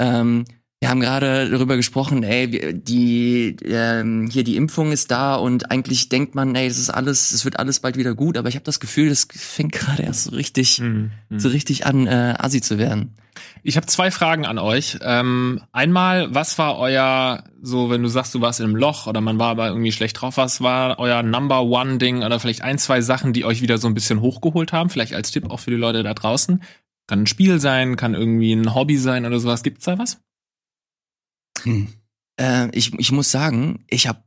Ähm, 0.00 0.44
wir 0.82 0.88
haben 0.88 1.00
gerade 1.00 1.50
darüber 1.50 1.76
gesprochen, 1.76 2.22
ey, 2.22 2.72
die 2.74 3.54
ähm, 3.66 4.30
hier 4.32 4.44
die 4.44 4.56
Impfung 4.56 4.92
ist 4.92 5.10
da 5.10 5.34
und 5.34 5.70
eigentlich 5.70 6.08
denkt 6.08 6.34
man, 6.34 6.54
ey, 6.54 6.68
das 6.68 6.78
ist 6.78 6.88
alles, 6.88 7.32
es 7.32 7.44
wird 7.44 7.58
alles 7.58 7.80
bald 7.80 7.98
wieder 7.98 8.14
gut, 8.14 8.38
aber 8.38 8.48
ich 8.48 8.54
habe 8.54 8.64
das 8.64 8.80
Gefühl, 8.80 9.10
das 9.10 9.28
fängt 9.30 9.72
gerade 9.72 10.04
erst 10.04 10.24
so 10.24 10.30
richtig, 10.30 10.78
Mhm. 10.80 11.10
so 11.36 11.50
richtig 11.50 11.84
an, 11.84 12.06
äh, 12.06 12.34
assi 12.38 12.62
zu 12.62 12.78
werden. 12.78 13.14
Ich 13.62 13.76
habe 13.76 13.86
zwei 13.86 14.10
Fragen 14.10 14.46
an 14.46 14.58
euch. 14.58 14.98
Ähm, 15.02 15.60
einmal, 15.72 16.34
was 16.34 16.58
war 16.58 16.78
euer, 16.78 17.44
so 17.62 17.90
wenn 17.90 18.02
du 18.02 18.08
sagst, 18.08 18.34
du 18.34 18.40
warst 18.40 18.60
in 18.60 18.64
einem 18.66 18.76
Loch 18.76 19.06
oder 19.06 19.20
man 19.20 19.38
war 19.38 19.48
aber 19.50 19.68
irgendwie 19.68 19.92
schlecht 19.92 20.20
drauf, 20.20 20.38
was 20.38 20.62
war 20.62 20.98
euer 20.98 21.22
Number 21.22 21.62
One 21.62 21.98
Ding 21.98 22.22
oder 22.22 22.40
vielleicht 22.40 22.62
ein, 22.62 22.78
zwei 22.78 23.02
Sachen, 23.02 23.32
die 23.34 23.44
euch 23.44 23.60
wieder 23.62 23.76
so 23.78 23.86
ein 23.86 23.94
bisschen 23.94 24.20
hochgeholt 24.22 24.72
haben? 24.72 24.88
Vielleicht 24.90 25.14
als 25.14 25.30
Tipp 25.30 25.50
auch 25.50 25.60
für 25.60 25.70
die 25.70 25.76
Leute 25.76 26.02
da 26.02 26.14
draußen. 26.14 26.62
Kann 27.10 27.22
ein 27.22 27.26
Spiel 27.26 27.58
sein, 27.58 27.96
kann 27.96 28.14
irgendwie 28.14 28.52
ein 28.52 28.72
Hobby 28.72 28.96
sein 28.96 29.26
oder 29.26 29.40
sowas. 29.40 29.64
Gibt's 29.64 29.84
da 29.84 29.98
was? 29.98 30.22
Äh, 32.38 32.68
ich, 32.70 32.94
ich 33.00 33.10
muss 33.10 33.32
sagen, 33.32 33.84
ich 33.88 34.06
habe 34.06 34.22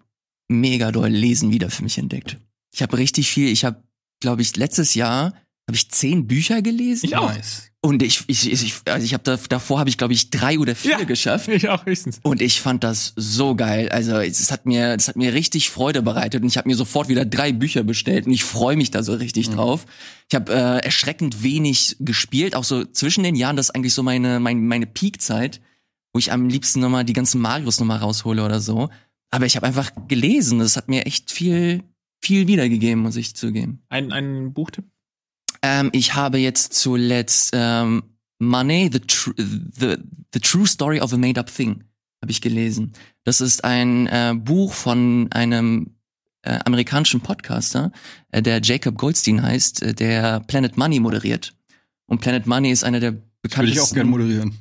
mega 0.49 0.91
doll 0.91 1.07
Lesen 1.07 1.53
wieder 1.53 1.69
für 1.69 1.83
mich 1.83 1.97
entdeckt. 1.97 2.41
Ich 2.73 2.81
habe 2.81 2.97
richtig 2.97 3.29
viel. 3.29 3.47
Ich 3.47 3.63
habe, 3.63 3.81
glaube 4.19 4.41
ich, 4.41 4.57
letztes 4.57 4.95
Jahr 4.95 5.33
habe 5.67 5.75
ich 5.77 5.89
zehn 5.89 6.27
Bücher 6.27 6.62
gelesen. 6.62 7.05
Ich 7.05 7.15
auch. 7.15 7.29
Nice. 7.34 7.70
Und 7.86 8.01
ich, 8.01 8.24
ich, 8.27 8.50
ich, 8.50 8.74
also 8.86 9.03
ich 9.03 9.13
habe 9.13 9.24
da, 9.24 9.38
davor 9.50 9.79
habe 9.79 9.89
ich, 9.89 9.98
glaube 9.98 10.13
ich, 10.13 10.29
drei 10.29 10.58
oder 10.58 10.74
vier 10.74 11.00
Ja. 11.00 11.03
geschafft. 11.03 11.50
Ich 11.50 11.67
auch 11.67 11.86
höchstens. 11.86 12.20
Und 12.24 12.41
ich 12.41 12.62
fand 12.62 12.82
das 12.84 13.12
so 13.17 13.55
geil. 13.55 13.89
Also 13.89 14.17
es 14.20 14.51
hat 14.53 14.65
mir, 14.65 14.96
das 14.96 15.10
hat 15.10 15.17
mir 15.17 15.34
richtig 15.34 15.70
Freude 15.70 16.01
bereitet 16.01 16.41
und 16.41 16.48
ich 16.48 16.55
habe 16.58 16.70
mir 16.70 16.75
sofort 16.77 17.10
wieder 17.10 17.25
drei 17.25 17.51
Bücher 17.51 17.84
bestellt 17.84 18.25
und 18.25 18.32
ich 18.32 18.46
freue 18.46 18.77
mich 18.77 18.91
da 18.91 19.03
so 19.03 19.13
richtig 19.13 19.50
drauf. 19.50 19.86
Ich 20.29 20.36
habe 20.36 20.53
äh, 20.53 20.79
erschreckend 20.86 21.43
wenig 21.43 21.98
gespielt, 22.00 22.55
auch 22.55 22.63
so 22.63 22.86
zwischen 22.86 23.24
den 23.24 23.36
Jahren. 23.36 23.58
Das 23.58 23.67
ist 23.67 23.75
eigentlich 23.75 23.93
so 23.93 24.01
meine 24.01 24.39
meine 24.39 24.62
meine 24.62 24.86
Peakzeit, 24.88 25.60
wo 26.13 26.20
ich 26.20 26.32
am 26.32 26.48
liebsten 26.48 26.79
nochmal 26.79 27.03
die 27.03 27.13
ganzen 27.13 27.41
Marios 27.41 27.79
nochmal 27.82 28.00
raushole 28.00 28.46
oder 28.46 28.62
so. 28.62 28.89
Aber 29.29 29.46
ich 29.46 29.58
habe 29.58 29.65
einfach 29.67 29.91
gelesen. 30.08 30.60
Das 30.60 30.77
hat 30.77 30.88
mir 30.88 31.05
echt 31.05 31.32
viel 31.32 31.84
viel 32.24 32.48
wiedergegeben, 32.48 33.01
muss 33.03 33.17
ich 33.17 33.36
zugeben. 33.36 33.84
Ein, 33.89 34.13
ein 34.13 34.53
Buchtipp? 34.53 34.86
Ähm, 35.63 35.89
ich 35.93 36.13
habe 36.13 36.38
jetzt 36.38 36.74
zuletzt 36.74 37.51
ähm, 37.53 38.03
Money, 38.38 38.89
the, 38.91 39.00
tr 39.00 39.32
the, 39.38 39.98
the 40.34 40.39
True 40.39 40.67
Story 40.67 41.00
of 41.00 41.13
a 41.13 41.17
Made 41.17 41.39
Up 41.39 41.51
Thing, 41.51 41.86
habe 42.22 42.32
ich 42.32 42.41
gelesen. 42.41 42.91
Das 43.24 43.41
ist 43.41 43.63
ein 43.63 44.08
äh, 44.08 44.36
Buch 44.38 44.74
von 44.74 45.32
einem 45.32 45.96
äh, 46.41 46.60
amerikanischen 46.65 47.22
Podcaster, 47.22 47.91
äh, 48.32 48.41
der 48.41 48.62
Jacob 48.62 48.98
Goldstein 48.98 49.41
heißt, 49.41 49.82
äh, 49.82 49.93
der 49.93 50.41
Planet 50.41 50.77
Money 50.77 51.00
moderiert. 51.00 51.55
Und 52.05 52.20
Planet 52.20 52.46
Money 52.46 52.70
ist 52.70 52.84
einer 52.84 53.00
der 53.00 53.13
Würde 53.13 53.25
bekanntesten 53.41 53.77
ich 53.77 53.82
auch 53.82 53.93
gerne 53.93 54.10
moderieren. 54.10 54.58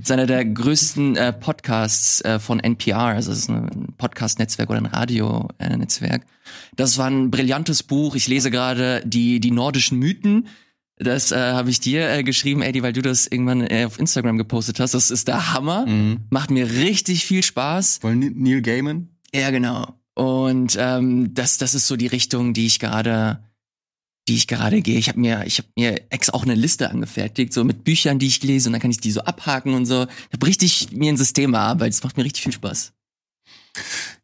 Ist 0.00 0.10
einer 0.12 0.26
der 0.26 0.44
größten 0.44 1.16
äh, 1.16 1.32
Podcasts 1.32 2.20
äh, 2.22 2.38
von 2.38 2.60
NPR, 2.60 2.98
also 2.98 3.32
es 3.32 3.38
ist 3.40 3.50
ein 3.50 3.94
Podcast-Netzwerk 3.98 4.70
oder 4.70 4.78
ein 4.80 4.86
Radio-Netzwerk. 4.86 6.24
Das 6.76 6.98
war 6.98 7.08
ein 7.08 7.30
brillantes 7.30 7.82
Buch. 7.82 8.14
Ich 8.14 8.28
lese 8.28 8.50
gerade 8.50 9.02
die 9.04 9.40
die 9.40 9.50
nordischen 9.50 9.98
Mythen. 9.98 10.46
Das 10.98 11.32
äh, 11.32 11.36
habe 11.36 11.70
ich 11.70 11.80
dir 11.80 12.08
äh, 12.10 12.22
geschrieben, 12.22 12.62
Eddie, 12.62 12.82
weil 12.82 12.92
du 12.92 13.02
das 13.02 13.26
irgendwann 13.26 13.62
äh, 13.62 13.84
auf 13.86 13.98
Instagram 13.98 14.38
gepostet 14.38 14.78
hast. 14.78 14.94
Das 14.94 15.10
ist 15.10 15.26
der 15.26 15.52
Hammer. 15.52 15.86
Mhm. 15.86 16.18
Macht 16.30 16.50
mir 16.50 16.70
richtig 16.70 17.24
viel 17.24 17.42
Spaß. 17.42 18.00
Ni- 18.04 18.30
Neil 18.34 18.62
Gaiman? 18.62 19.08
Ja, 19.34 19.50
genau. 19.50 19.94
Und 20.14 20.76
ähm, 20.78 21.32
das, 21.34 21.58
das 21.58 21.74
ist 21.74 21.88
so 21.88 21.96
die 21.96 22.06
Richtung, 22.06 22.52
die 22.52 22.66
ich 22.66 22.78
gerade, 22.78 23.42
die 24.28 24.34
ich 24.36 24.46
gerade 24.46 24.82
gehe. 24.82 24.98
Ich 24.98 25.08
habe 25.08 25.18
mir, 25.20 25.44
ich 25.46 25.58
habe 25.58 25.68
mir 25.76 26.00
ex 26.10 26.30
auch 26.30 26.44
eine 26.44 26.54
Liste 26.54 26.90
angefertigt, 26.90 27.52
so 27.52 27.64
mit 27.64 27.84
Büchern, 27.84 28.18
die 28.18 28.26
ich 28.28 28.42
lese, 28.42 28.68
und 28.68 28.72
dann 28.74 28.80
kann 28.82 28.90
ich 28.90 29.00
die 29.00 29.10
so 29.10 29.20
abhaken 29.22 29.74
und 29.74 29.86
so. 29.86 30.02
Ich 30.04 30.32
habe 30.34 30.46
richtig 30.46 30.92
mir 30.92 31.12
ein 31.12 31.16
System 31.16 31.54
erarbeitet. 31.54 31.94
Es 31.94 32.04
macht 32.04 32.16
mir 32.16 32.24
richtig 32.24 32.42
viel 32.42 32.52
Spaß. 32.52 32.92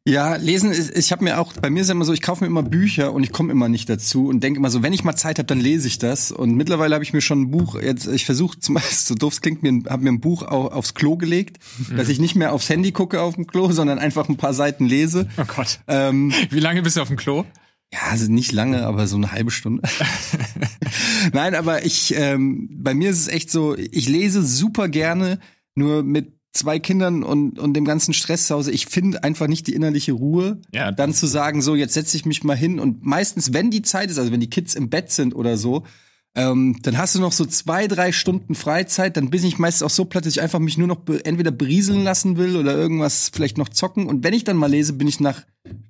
Ja, 0.07 0.37
lesen, 0.37 0.71
ist- 0.73 0.97
ich 0.97 1.13
habe 1.13 1.25
mir 1.25 1.39
auch, 1.39 1.53
bei 1.55 1.69
mir 1.69 1.81
ist 1.83 1.89
ja 1.89 1.93
immer 1.93 2.05
so, 2.05 2.13
ich 2.13 2.23
kaufe 2.23 2.43
mir 2.45 2.49
immer 2.49 2.63
Bücher 2.63 3.13
und 3.13 3.23
ich 3.25 3.33
komme 3.33 3.53
immer 3.53 3.69
nicht 3.69 3.89
dazu 3.89 4.29
und 4.29 4.41
denke 4.43 4.59
immer 4.59 4.71
so, 4.71 4.83
wenn 4.83 4.93
ich 4.93 5.05
mal 5.05 5.17
Zeit 5.17 5.39
habe, 5.39 5.47
dann 5.47 5.61
lese 5.61 5.87
ich 5.89 5.99
das. 5.99 6.33
Und 6.33 6.55
mittlerweile 6.55 6.95
habe 6.95 7.05
ich 7.05 7.13
mir 7.13 7.21
schon 7.21 7.43
ein 7.43 7.51
Buch, 7.51 7.75
jetzt, 7.81 8.07
ich 8.07 8.25
versuche 8.25 8.59
zum 8.59 8.77
Beispiel, 8.77 8.97
so 8.97 9.15
doof 9.15 9.35
es 9.35 9.41
klingt, 9.43 9.63
mir, 9.63 9.83
habe 9.91 10.03
mir 10.05 10.11
ein 10.11 10.21
Buch 10.21 10.43
au, 10.43 10.69
aufs 10.69 10.95
Klo 10.95 11.17
gelegt, 11.17 11.59
dass 11.95 12.09
ich 12.09 12.21
nicht 12.21 12.37
mehr 12.37 12.53
aufs 12.53 12.69
Handy 12.71 12.93
gucke 12.93 13.21
auf 13.21 13.35
dem 13.35 13.47
Klo, 13.47 13.71
sondern 13.73 13.99
einfach 13.99 14.29
ein 14.29 14.37
paar 14.37 14.55
Seiten 14.55 14.87
lese. 14.87 15.29
Oh 15.37 15.45
Gott. 15.47 15.81
Ähm, 15.89 16.33
Wie 16.51 16.61
lange 16.61 16.83
bist 16.83 16.97
du 16.97 17.03
auf 17.03 17.09
dem 17.09 17.17
Klo? 17.17 17.45
Ja, 17.93 18.01
also 18.11 18.31
nicht 18.31 18.53
lange, 18.53 18.85
aber 18.87 19.07
so 19.07 19.17
eine 19.17 19.33
halbe 19.33 19.51
Stunde. 19.51 19.83
Nein, 21.33 21.55
aber 21.55 21.85
ich, 21.85 22.15
ähm, 22.17 22.69
bei 22.73 22.95
mir 22.95 23.11
ist 23.11 23.21
es 23.21 23.29
echt 23.29 23.51
so, 23.51 23.77
ich 23.77 24.09
lese 24.09 24.43
super 24.45 24.89
gerne, 24.89 25.39
nur 25.75 26.03
mit 26.03 26.33
zwei 26.53 26.79
Kindern 26.79 27.23
und, 27.23 27.59
und 27.59 27.75
dem 27.75 27.85
ganzen 27.85 28.15
Stress 28.15 28.47
zu 28.47 28.55
Hause. 28.55 28.73
Ich 28.73 28.87
finde 28.87 29.23
einfach 29.23 29.47
nicht 29.47 29.67
die 29.67 29.75
innerliche 29.75 30.13
Ruhe, 30.13 30.61
Ja. 30.73 30.91
dann 30.93 31.15
zu 31.15 31.27
sagen, 31.27 31.63
so, 31.63 31.75
jetzt 31.77 31.95
setze 31.95 32.17
ich 32.17 32.25
mich 32.25 32.43
mal 32.43 32.57
hin 32.57 32.81
und 32.81 33.05
meistens, 33.05 33.53
wenn 33.53 33.71
die 33.71 33.83
Zeit 33.83 34.11
ist, 34.11 34.19
also 34.19 34.33
wenn 34.33 34.41
die 34.41 34.51
Kids 34.51 34.75
im 34.75 34.91
Bett 34.91 35.11
sind 35.11 35.35
oder 35.35 35.57
so, 35.57 35.85
ähm, 36.35 36.77
dann 36.83 36.99
hast 36.99 37.15
du 37.15 37.21
noch 37.21 37.33
so 37.33 37.45
zwei, 37.47 37.89
drei 37.89 38.13
Stunden 38.13 38.55
Freizeit, 38.55 39.17
dann 39.17 39.31
bin 39.31 39.45
ich 39.45 39.59
meistens 39.59 39.83
auch 39.83 39.91
so 39.91 40.05
platt, 40.05 40.27
dass 40.27 40.35
ich 40.35 40.43
einfach 40.43 40.59
mich 40.61 40.79
nur 40.79 40.87
noch 40.87 40.99
be 40.99 41.25
entweder 41.25 41.51
berieseln 41.51 42.05
lassen 42.05 42.37
will 42.37 42.57
oder 42.57 42.77
irgendwas 42.77 43.31
vielleicht 43.33 43.59
noch 43.59 43.69
zocken. 43.69 44.07
Und 44.07 44.25
wenn 44.25 44.35
ich 44.35 44.45
dann 44.45 44.57
mal 44.57 44.71
lese, 44.71 44.93
bin 44.93 45.09
ich 45.09 45.21
nach 45.21 45.43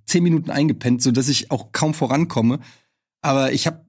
zehn 0.07 0.23
Minuten 0.23 0.51
eingepennt, 0.51 1.03
so 1.03 1.11
dass 1.11 1.29
ich 1.29 1.51
auch 1.51 1.73
kaum 1.73 1.93
vorankomme. 1.93 2.61
Aber 3.21 3.53
ich 3.53 3.67
habe 3.67 3.85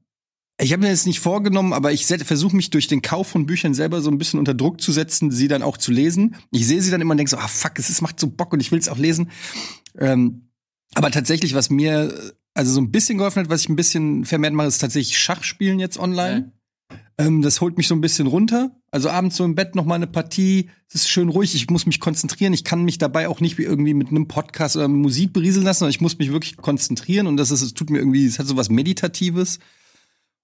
ich 0.62 0.74
habe 0.74 0.84
mir 0.84 0.90
das 0.90 1.06
nicht 1.06 1.22
vorgenommen, 1.22 1.72
aber 1.72 1.94
ich 1.94 2.06
versuche 2.06 2.56
mich 2.56 2.70
durch 2.70 2.88
den 2.88 3.02
Kauf 3.02 3.28
von 3.28 3.46
Büchern 3.46 3.74
selber 3.74 4.02
so 4.02 4.12
ein 4.12 4.18
bisschen 4.18 4.40
unter 4.40 4.54
Druck 4.54 4.82
zu 4.82 4.92
setzen, 4.92 5.32
sie 5.32 5.48
dann 5.48 5.62
auch 5.64 5.78
zu 5.78 5.94
lesen. 5.94 6.36
Ich 6.52 6.68
sehe 6.68 6.82
sie 6.82 6.92
dann 6.92 7.00
immer 7.00 7.12
und 7.12 7.18
denke 7.18 7.30
so, 7.30 7.38
ah 7.38 7.48
fuck, 7.48 7.80
es 7.80 8.02
macht 8.02 8.20
so 8.20 8.28
Bock 8.28 8.52
und 8.52 8.60
ich 8.60 8.72
will 8.72 8.80
es 8.80 8.90
auch 8.90 8.98
lesen. 8.98 9.32
Ähm, 9.98 10.50
aber 10.96 11.12
tatsächlich, 11.12 11.54
was 11.54 11.70
mir 11.70 12.14
also 12.60 12.74
so 12.74 12.82
ein 12.82 12.92
bisschen 12.92 13.18
geholfen 13.18 13.42
hat, 13.42 13.50
was 13.50 13.62
ich 13.62 13.70
ein 13.70 13.78
bisschen 13.78 14.26
vermehrt 14.26 14.54
mache, 14.54 14.68
ist 14.68 14.80
tatsächlich 14.80 15.18
Schachspielen 15.18 15.80
jetzt 15.80 15.98
online. 15.98 16.52
Ähm, 17.18 17.42
das 17.42 17.62
holt 17.62 17.78
mich 17.78 17.88
so 17.88 17.96
ein 17.96 18.02
bisschen 18.02 18.28
runter. 18.28 18.76
Also 18.92 19.10
abends 19.10 19.38
so 19.38 19.46
im 19.46 19.56
Bett 19.56 19.76
noch 19.76 19.86
mal 19.86 19.96
eine 19.96 20.08
Partie. 20.08 20.70
Es 20.90 20.96
ist 20.96 21.10
schön 21.10 21.30
ruhig. 21.30 21.56
Ich 21.56 21.70
muss 21.70 21.86
mich 21.86 22.02
konzentrieren. 22.02 22.52
Ich 22.52 22.66
kann 22.66 22.84
mich 22.84 22.98
dabei 22.98 23.30
auch 23.30 23.40
nicht 23.40 23.58
wie 23.60 23.64
irgendwie 23.64 23.94
mit 23.94 24.10
einem 24.10 24.28
Podcast 24.28 24.76
oder 24.76 24.90
Musik 24.90 25.32
berieseln 25.32 25.64
lassen, 25.64 25.80
sondern 25.80 25.92
ich 25.92 26.02
muss 26.02 26.18
mich 26.18 26.34
wirklich 26.34 26.58
konzentrieren. 26.58 27.28
Und 27.28 27.38
das 27.38 27.50
ist, 27.50 27.62
es 27.62 27.74
tut 27.74 27.92
mir 27.92 28.00
irgendwie, 28.00 28.26
es 28.26 28.40
hat 28.40 28.48
so 28.48 28.58
was 28.58 28.70
Meditatives. 28.70 29.60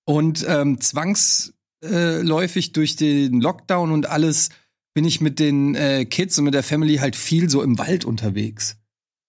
Und 0.06 0.46
ähm, 0.48 0.80
zwangsläufig 0.80 2.70
äh, 2.70 2.72
durch 2.72 2.96
den 2.96 3.42
Lockdown 3.42 3.92
und 3.92 4.10
alles 4.10 4.52
bin 4.94 5.04
ich 5.04 5.20
mit 5.20 5.40
den 5.40 5.76
äh, 5.76 6.06
Kids 6.06 6.38
und 6.38 6.46
mit 6.46 6.54
der 6.54 6.64
Family 6.64 6.96
halt 6.96 7.18
viel 7.18 7.50
so 7.50 7.62
im 7.62 7.78
Wald 7.78 8.06
unterwegs. 8.06 8.78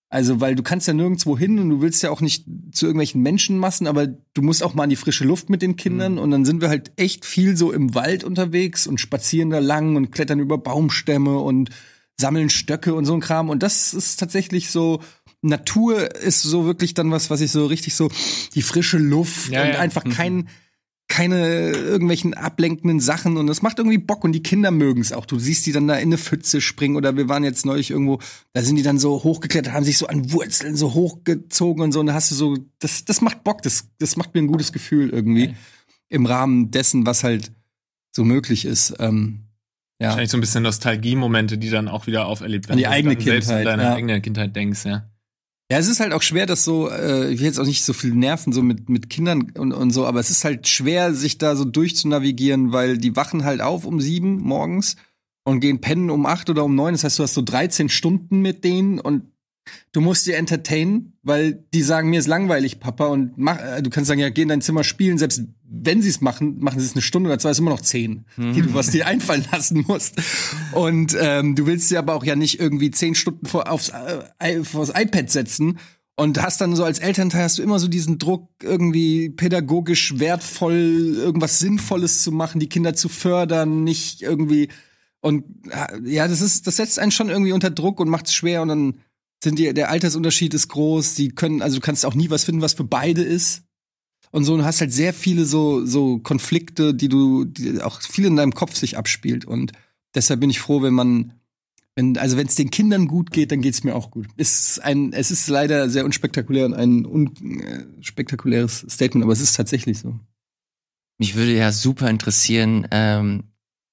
Also, 0.09 0.41
weil 0.41 0.55
du 0.55 0.63
kannst 0.63 0.87
ja 0.87 0.95
nirgendwo 0.95 1.37
hin 1.37 1.59
und 1.59 1.69
du 1.69 1.81
willst 1.81 2.03
ja 2.03 2.11
auch 2.11 2.21
nicht 2.21 2.45
zu 2.71 2.87
irgendwelchen 2.87 3.23
Menschenmassen, 3.23 3.89
aber 3.89 4.07
du 4.07 4.43
musst 4.43 4.63
auch 4.63 4.75
mal 4.75 4.85
an 4.85 4.91
die 4.91 4.97
frische 4.97 5.25
Luft 5.25 5.51
mit 5.51 5.63
den 5.63 5.77
Kindern. 5.77 6.19
Und 6.19 6.31
dann 6.31 6.45
sind 6.45 6.61
wir 6.61 6.69
halt 6.69 6.93
echt 6.97 7.25
viel 7.25 7.57
so 7.57 7.73
im 7.73 7.95
Wald 7.95 8.23
unterwegs 8.23 8.87
und 8.87 9.01
spazieren 9.01 9.51
da 9.51 9.59
lang 9.59 9.97
und 9.97 10.13
klettern 10.13 10.39
über 10.39 10.59
Baumstämme 10.59 11.39
und 11.39 11.71
sammeln 12.19 12.51
Stöcke 12.51 12.95
und 12.95 13.05
so 13.05 13.15
ein 13.15 13.21
Kram. 13.21 13.51
Und 13.51 13.63
das 13.63 13.95
ist 13.95 14.19
tatsächlich 14.19 14.71
so 14.71 15.01
Natur 15.43 16.15
ist 16.15 16.43
so 16.43 16.65
wirklich 16.65 16.95
dann 16.95 17.11
was, 17.11 17.31
was 17.31 17.41
ich 17.41 17.51
so 17.51 17.67
richtig 17.67 17.95
so 17.95 18.11
die 18.55 18.63
frische 18.63 18.99
Luft 18.99 19.51
Ja, 19.51 19.63
und 19.63 19.69
ja. 19.71 19.79
einfach 19.79 20.05
kein 20.05 20.49
keine 21.17 21.71
irgendwelchen 21.71 22.35
ablenkenden 22.35 23.01
Sachen 23.01 23.39
und 23.39 23.47
das 23.47 23.63
macht 23.63 23.79
irgendwie 23.79 23.97
Bock 23.97 24.23
und 24.23 24.33
die 24.33 24.43
Kinder 24.43 24.71
mögen 24.71 25.01
es 25.01 25.15
auch. 25.15 25.25
Du 25.25 25.39
siehst 25.39 25.65
die 25.65 25.73
dann 25.73 25.89
da 25.89 25.95
in 25.95 26.11
eine 26.11 26.19
Pfütze 26.19 26.61
springen 26.61 26.95
oder 26.95 27.17
wir 27.17 27.27
waren 27.27 27.43
jetzt 27.43 27.65
neulich 27.65 27.91
irgendwo, 27.91 28.19
da 28.53 28.61
sind 28.61 28.77
die 28.77 28.83
dann 28.83 28.99
so 28.99 29.25
hochgeklettert, 29.25 29.73
haben 29.73 29.85
sich 29.87 29.97
so 29.97 30.09
an 30.09 30.31
Wurzeln 30.31 30.77
so 30.77 30.93
hochgezogen 30.93 31.83
und 31.83 31.93
so 31.93 32.01
und 32.01 32.07
da 32.07 32.13
hast 32.13 32.31
du 32.33 32.35
so, 32.35 32.59
das, 32.81 33.07
das 33.07 33.23
macht 33.23 33.45
Bock, 33.45 33.63
das, 33.63 33.89
das 33.99 34.19
macht 34.19 34.35
mir 34.35 34.43
ein 34.43 34.47
gutes 34.47 34.75
Gefühl 34.75 35.09
irgendwie 35.09 35.55
im 36.11 36.27
Rahmen 36.27 36.71
dessen, 36.71 37.07
was 37.07 37.25
halt 37.25 37.51
so 38.15 38.23
möglich 38.23 38.67
ist. 38.67 38.95
Ähm, 38.99 39.47
ja. 39.99 40.09
Wahrscheinlich 40.09 40.31
so 40.31 40.37
ein 40.37 40.43
bisschen 40.43 40.65
Nostalgie-Momente, 40.65 41.57
die 41.57 41.71
dann 41.71 41.89
auch 41.89 42.07
wieder 42.07 42.27
auferlebt 42.27 42.71
An 42.71 42.77
die 42.77 42.85
wenn 42.85 42.91
eigene 42.91 43.17
du 43.17 43.21
dann 43.21 43.25
selbst 43.25 43.49
an 43.49 43.57
Kindheit, 43.57 43.73
deine 43.73 43.83
ja. 43.85 43.95
eigene 43.95 44.21
Kindheit 44.21 44.55
denkst, 44.55 44.85
ja. 44.85 45.09
Ja, 45.71 45.79
es 45.79 45.89
ist 45.89 45.99
halt 45.99 46.13
auch 46.13 46.23
schwer, 46.23 46.47
das 46.47 46.65
so, 46.65 46.89
äh, 46.89 47.29
ich 47.33 47.41
will 47.41 47.47
jetzt 47.47 47.59
auch 47.59 47.67
nicht 47.67 47.85
so 47.85 47.93
viel 47.93 48.15
nerven, 48.15 48.53
so 48.53 48.63
mit, 48.63 48.89
mit 48.89 49.11
Kindern 49.11 49.51
und, 49.59 49.73
und 49.73 49.91
so, 49.91 50.07
aber 50.07 50.21
es 50.21 50.31
ist 50.31 50.45
halt 50.45 50.69
schwer, 50.69 51.13
sich 51.13 51.39
da 51.39 51.57
so 51.57 51.65
durchzunavigieren, 51.65 52.73
weil 52.73 52.99
die 52.99 53.17
wachen 53.17 53.45
halt 53.45 53.61
auf 53.61 53.85
um 53.85 54.01
sieben 54.01 54.41
morgens 54.43 54.95
und 55.45 55.59
gehen 55.59 55.81
pennen 55.81 56.11
um 56.11 56.25
acht 56.25 56.51
oder 56.51 56.65
um 56.65 56.77
neun. 56.77 56.95
Das 56.95 57.03
heißt, 57.03 57.19
du 57.19 57.25
hast 57.25 57.35
so 57.35 57.43
13 57.43 57.89
Stunden 57.89 58.43
mit 58.43 58.63
denen 58.63 59.01
und 59.01 59.33
du 59.93 60.01
musst 60.01 60.27
die 60.27 60.33
entertainen, 60.33 61.15
weil 61.23 61.65
die 61.75 61.83
sagen, 61.83 62.11
mir 62.11 62.21
ist 62.21 62.27
langweilig, 62.27 62.81
Papa, 62.81 63.07
und 63.07 63.37
mach, 63.37 63.59
äh, 63.59 63.83
du 63.83 63.91
kannst 63.91 64.09
sagen, 64.09 64.21
ja, 64.21 64.31
geh 64.31 64.43
in 64.43 64.49
dein 64.49 64.61
Zimmer 64.61 64.85
spielen, 64.85 65.19
selbst 65.19 65.43
wenn 65.69 66.03
sie 66.03 66.09
es 66.09 66.21
machen, 66.21 66.59
machen 66.61 66.81
sie 66.81 66.87
es 66.87 66.93
eine 66.93 67.03
Stunde 67.03 67.29
oder 67.29 67.39
zwei, 67.39 67.51
ist 67.51 67.59
immer 67.59 67.71
noch 67.71 67.81
zehn, 67.81 68.25
die 68.37 68.63
du 68.63 68.75
was 68.75 68.91
dir 68.91 69.07
einfallen 69.07 69.45
lassen 69.51 69.85
musst. 69.87 70.15
Und 70.73 71.17
ähm, 71.21 71.55
du 71.55 71.67
willst 71.67 71.89
sie 71.89 71.99
aber 71.99 72.15
auch 72.15 72.25
ja 72.25 72.37
nicht 72.37 72.61
irgendwie 72.61 72.91
zehn 72.91 73.15
Stunden 73.15 73.47
vor, 73.47 73.71
aufs, 73.71 73.93
äh, 74.39 74.63
vors 74.63 74.93
iPad 74.95 75.31
setzen. 75.31 75.79
Und 76.19 76.41
hast 76.41 76.63
dann 76.63 76.75
so 76.75 76.83
als 76.83 76.99
Elternteil 76.99 77.43
hast 77.43 77.59
du 77.59 77.63
immer 77.63 77.79
so 77.79 77.89
diesen 77.89 78.19
Druck, 78.19 78.49
irgendwie 78.63 79.29
pädagogisch 79.29 80.19
wertvoll, 80.19 81.15
irgendwas 81.15 81.59
Sinnvolles 81.59 82.23
zu 82.23 82.33
machen, 82.33 82.59
die 82.59 82.71
Kinder 82.71 82.95
zu 82.95 83.11
fördern, 83.11 83.85
nicht 83.85 84.23
irgendwie. 84.23 84.69
Und 85.21 85.45
äh, 85.69 85.99
ja, 86.09 86.27
das 86.27 86.41
ist, 86.41 86.67
das 86.67 86.77
setzt 86.77 86.99
einen 86.99 87.11
schon 87.11 87.29
irgendwie 87.29 87.53
unter 87.53 87.71
Druck 87.71 88.01
und 88.01 88.09
macht 88.09 88.29
es 88.29 88.35
schwer. 88.35 88.63
Und 88.63 88.69
dann 88.69 88.95
sind 89.43 89.59
die, 89.59 89.73
der 89.75 89.91
Altersunterschied 89.91 90.55
ist 90.55 90.69
groß, 90.69 91.15
die 91.15 91.29
können, 91.31 91.63
also 91.63 91.77
du 91.77 91.81
kannst 91.81 92.07
auch 92.07 92.15
nie 92.15 92.31
was 92.31 92.45
finden, 92.45 92.63
was 92.63 92.75
für 92.75 92.85
beide 92.85 93.23
ist. 93.23 93.63
Und 94.33 94.45
so, 94.45 94.55
und 94.55 94.65
hast 94.65 94.81
halt 94.81 94.93
sehr 94.93 95.15
viele 95.15 95.45
so, 95.45 95.87
so 95.87 96.19
Konflikte, 96.19 96.95
die 96.95 97.09
du, 97.09 97.45
die 97.45 97.81
auch 97.81 98.03
viel 98.03 98.27
in 98.27 98.37
deinem 98.37 98.53
Kopf 98.53 98.75
sich 98.75 98.99
abspielt. 98.99 99.45
Und 99.45 99.73
deshalb 100.15 100.41
bin 100.41 100.51
ich 100.51 100.59
froh, 100.59 100.83
wenn 100.83 100.95
man, 100.95 101.33
wenn, 101.95 102.19
also 102.19 102.37
wenn 102.37 102.47
es 102.47 102.57
den 102.57 102.71
Kindern 102.71 103.07
gut 103.07 103.31
geht, 103.31 103.53
dann 103.53 103.63
geht's 103.63 103.85
mir 103.85 103.95
auch 103.95 104.11
gut. 104.11 104.27
Es 104.37 104.71
ist 104.71 104.85
ein, 104.85 105.13
es 105.13 105.31
ist 105.31 105.49
leider 105.49 105.89
sehr 105.89 106.05
unspektakulär 106.05 106.67
und 106.67 106.75
ein 106.75 107.07
unspektakuläres 107.07 108.85
Statement, 108.91 109.23
aber 109.25 109.33
es 109.33 109.41
ist 109.41 109.55
tatsächlich 109.55 109.99
so. 110.01 110.19
Mich 111.19 111.35
würde 111.35 111.57
ja 111.57 111.73
super 111.73 112.11
interessieren, 112.11 112.87
ähm, 112.91 113.45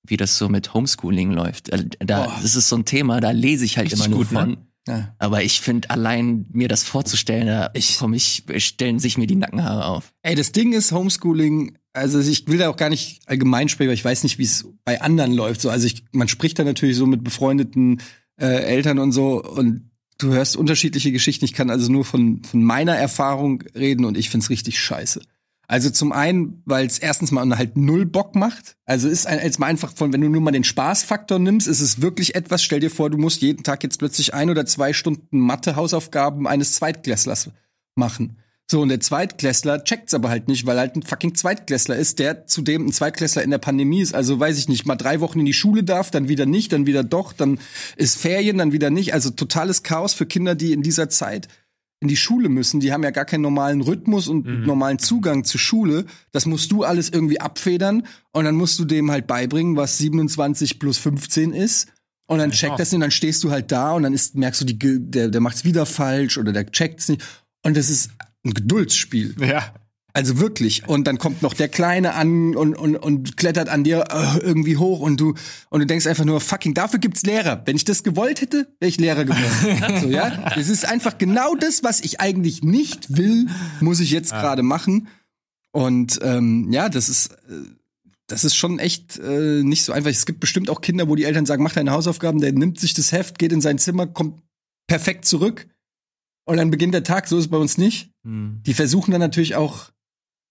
wie 0.06 0.18
das 0.18 0.38
so 0.38 0.50
mit 0.50 0.74
Homeschooling 0.74 1.32
läuft. 1.32 1.70
Äh, 1.70 1.86
Da, 2.00 2.26
Boah. 2.26 2.40
das 2.42 2.56
ist 2.56 2.68
so 2.68 2.76
ein 2.76 2.86
Thema, 2.86 3.22
da 3.22 3.32
lese 3.32 3.64
ich 3.64 3.78
halt 3.78 3.92
Richtig 3.92 4.08
immer 4.08 4.16
nur 4.16 4.26
gut, 4.26 4.32
ne? 4.34 4.58
Ja. 4.88 5.16
Aber 5.18 5.44
ich 5.44 5.62
finde, 5.62 5.90
allein 5.90 6.46
mir 6.52 6.68
das 6.68 6.84
vorzustellen, 6.84 7.48
da 7.48 7.70
Ich- 7.74 7.98
komm 8.00 8.14
ich, 8.14 8.44
stellen 8.58 9.00
sich 9.00 9.18
mir 9.18 9.28
die 9.28 9.36
Nackenhaare 9.36 9.86
auf. 9.86 10.12
Ey, 10.24 10.36
das 10.36 10.52
Ding 10.52 10.74
ist 10.74 10.92
Homeschooling, 10.92 11.78
also 11.94 12.20
ich 12.20 12.48
will 12.48 12.58
da 12.58 12.70
auch 12.70 12.76
gar 12.76 12.90
nicht 12.90 13.22
allgemein 13.28 13.70
sprechen, 13.70 13.88
weil 13.90 13.96
ich 13.96 14.04
weiß 14.04 14.24
nicht, 14.24 14.40
wie 14.40 14.44
es 14.44 14.68
bei 14.84 15.02
anderen 15.02 15.32
läuft. 15.34 15.62
So, 15.62 15.70
also 15.70 15.86
ich, 15.88 16.04
man 16.12 16.28
spricht 16.28 16.60
da 16.60 16.64
natürlich 16.66 16.98
so 16.98 17.06
mit 17.06 17.24
befreundeten 17.24 18.02
äh, 18.38 18.46
Eltern 18.46 19.00
und 19.00 19.12
so 19.14 19.42
und 19.42 19.90
du 20.18 20.34
hörst 20.34 20.58
unterschiedliche 20.58 21.12
Geschichten. 21.12 21.46
Ich 21.46 21.54
kann 21.54 21.70
also 21.70 21.92
nur 21.92 22.04
von, 22.04 22.44
von 22.44 22.64
meiner 22.64 22.96
Erfahrung 22.96 23.62
reden 23.76 24.06
und 24.06 24.18
ich 24.18 24.30
find's 24.30 24.50
richtig 24.50 24.80
scheiße. 24.80 25.22
Also 25.68 25.90
zum 25.90 26.12
einen, 26.12 26.62
weil 26.66 26.86
es 26.86 27.00
erstens 27.00 27.32
mal 27.32 27.58
halt 27.58 27.78
null 27.78 28.06
Bock 28.06 28.36
macht. 28.36 28.76
Also 28.86 29.08
ist 29.08 29.26
ein, 29.26 29.40
jetzt 29.40 29.60
mal 29.60 29.68
einfach 29.68 29.94
von, 29.96 30.12
wenn 30.12 30.22
du 30.22 30.30
nur 30.30 30.42
mal 30.42 30.52
den 30.52 30.64
Spaßfaktor 30.64 31.40
nimmst, 31.40 31.68
ist 31.68 31.80
es 31.80 32.02
wirklich 32.02 32.36
etwas. 32.36 32.64
Stell 32.64 32.82
dir 32.82 32.92
vor, 32.92 33.10
du 33.10 33.18
musst 33.18 33.42
jeden 33.42 33.64
Tag 33.64 33.84
jetzt 33.84 33.98
plötzlich 33.98 34.34
ein 34.34 34.50
oder 34.50 34.66
zwei 34.66 34.94
Stunden 34.94 35.40
Mathe-Hausaufgaben 35.40 36.48
eines 36.48 36.74
Zweitklässlers 36.74 37.52
machen. 37.96 38.38
So, 38.70 38.82
und 38.82 38.90
der 38.90 39.02
Zweitklässler 39.02 39.84
checkt's 39.84 40.14
aber 40.14 40.30
halt 40.30 40.48
nicht, 40.48 40.66
weil 40.66 40.80
halt 40.80 40.96
ein 40.96 41.04
fucking 41.04 41.36
Zweitklässler 41.36 41.96
ist, 41.96 42.20
der 42.20 42.48
zudem 42.48 42.88
ein 42.88 42.94
Zweitklässler 42.94 43.44
in 43.44 43.52
der 43.52 43.58
Pandemie 43.58 44.02
ist. 44.02 44.16
Also 44.16 44.40
weiß 44.40 44.58
ich 44.58 44.70
nicht, 44.70 44.86
mal 44.86 44.96
drei 44.96 45.20
Wochen 45.20 45.40
in 45.40 45.46
die 45.46 45.54
Schule 45.54 45.84
darf, 45.84 46.12
dann 46.12 46.30
wieder 46.30 46.46
nicht, 46.46 46.72
dann 46.72 46.86
wieder 46.86 47.04
doch, 47.04 47.34
dann 47.34 47.60
ist 47.98 48.18
Ferien, 48.18 48.58
dann 48.58 48.72
wieder 48.72 48.90
nicht. 48.90 49.14
Also 49.14 49.32
totales 49.32 49.84
Chaos 49.84 50.14
für 50.14 50.26
Kinder, 50.26 50.56
die 50.56 50.72
in 50.72 50.82
dieser 50.82 51.10
Zeit 51.10 51.50
in 52.04 52.10
die 52.10 52.18
Schule 52.18 52.50
müssen. 52.50 52.82
Die 52.82 52.92
haben 52.92 53.02
ja 53.02 53.12
gar 53.12 53.24
keinen 53.24 53.42
normalen 53.42 53.80
Rhythmus 53.80 54.28
und 54.28 54.46
normalen 54.66 55.00
Zugang 55.00 55.46
zur 55.46 55.60
Schule. 55.60 56.06
Das 56.34 56.46
musst 56.46 56.70
du 56.72 56.84
alles 56.84 57.10
irgendwie 57.10 57.40
abfedern 57.40 58.06
und 58.34 58.44
dann 58.44 58.56
musst 58.56 58.78
du 58.78 58.84
dem 58.84 59.10
halt 59.10 59.26
beibringen, 59.26 59.78
was 59.78 59.98
27 60.00 60.80
plus 60.80 60.98
15 60.98 61.54
ist. 61.54 61.88
Und 62.28 62.40
dann 62.40 62.52
checkt 62.52 62.78
das 62.78 62.92
nicht, 62.92 62.96
und 62.96 63.02
dann 63.02 63.12
stehst 63.12 63.44
du 63.44 63.52
halt 63.52 63.72
da 63.72 63.94
und 63.94 64.04
dann 64.04 64.14
ist, 64.14 64.36
merkst 64.36 64.62
du, 64.62 64.66
die, 64.66 64.78
der, 64.78 65.30
der 65.30 65.42
macht's 65.42 65.64
wieder 65.64 65.86
falsch 65.86 66.38
oder 66.38 66.52
der 66.52 66.70
checkt's 66.70 67.08
nicht. 67.08 67.24
Und 67.64 67.78
das 67.78 67.90
ist 67.90 68.12
ein 68.44 68.54
Geduldsspiel. 68.54 69.36
Ja. 69.40 69.74
Also 70.16 70.40
wirklich. 70.40 70.88
Und 70.88 71.08
dann 71.08 71.18
kommt 71.18 71.42
noch 71.42 71.56
der 71.56 71.68
Kleine 71.68 72.14
an 72.14 72.56
und, 72.56 72.76
und, 72.76 72.96
und 72.96 73.36
klettert 73.36 73.68
an 73.68 73.84
dir 73.84 74.06
äh, 74.12 74.38
irgendwie 74.40 74.78
hoch 74.78 75.00
und 75.00 75.20
du, 75.20 75.34
und 75.70 75.80
du 75.80 75.88
denkst 75.88 76.06
einfach 76.06 76.24
nur, 76.24 76.40
fucking, 76.40 76.76
dafür 76.76 77.00
gibt's 77.00 77.24
Lehrer. 77.24 77.64
Wenn 77.66 77.76
ich 77.76 77.84
das 77.84 78.04
gewollt 78.04 78.42
hätte, 78.42 78.68
wäre 78.80 78.90
ich 78.90 79.00
Lehrer 79.00 79.26
geworden. 79.26 80.00
so, 80.02 80.10
ja? 80.10 80.54
Es 80.56 80.70
ist 80.70 80.88
einfach 80.88 81.18
genau 81.18 81.56
das, 81.56 81.84
was 81.84 82.00
ich 82.00 82.22
eigentlich 82.22 82.62
nicht 82.62 83.18
will, 83.18 83.48
muss 83.82 84.00
ich 84.00 84.12
jetzt 84.12 84.32
gerade 84.32 84.62
machen. 84.62 85.08
Und 85.72 86.20
ähm, 86.22 86.72
ja, 86.72 86.90
das 86.90 87.10
ist, 87.10 87.32
äh, 87.50 87.66
das 88.28 88.44
ist 88.44 88.56
schon 88.56 88.78
echt 88.78 89.18
äh, 89.18 89.64
nicht 89.64 89.84
so 89.84 89.94
einfach. 89.94 90.12
Es 90.12 90.28
gibt 90.28 90.40
bestimmt 90.40 90.70
auch 90.70 90.82
Kinder, 90.82 91.10
wo 91.10 91.16
die 91.16 91.24
Eltern 91.24 91.48
sagen, 91.48 91.64
mach 91.64 91.74
deine 91.74 91.92
Hausaufgaben, 91.92 92.40
der 92.40 92.52
nimmt 92.52 92.80
sich 92.80 92.94
das 92.94 93.12
Heft, 93.12 93.40
geht 93.40 93.52
in 93.52 93.62
sein 93.62 93.80
Zimmer, 93.80 94.06
kommt 94.06 94.44
perfekt 94.86 95.26
zurück 95.26 95.68
und 96.46 96.58
dann 96.58 96.70
beginnt 96.70 96.94
der 96.94 97.04
Tag. 97.04 97.28
So 97.28 97.38
ist 97.38 97.46
es 97.46 97.50
bei 97.50 97.58
uns 97.58 97.80
nicht. 97.80 98.12
Die 98.26 98.74
versuchen 98.74 99.12
dann 99.12 99.20
natürlich 99.20 99.56
auch 99.56 99.92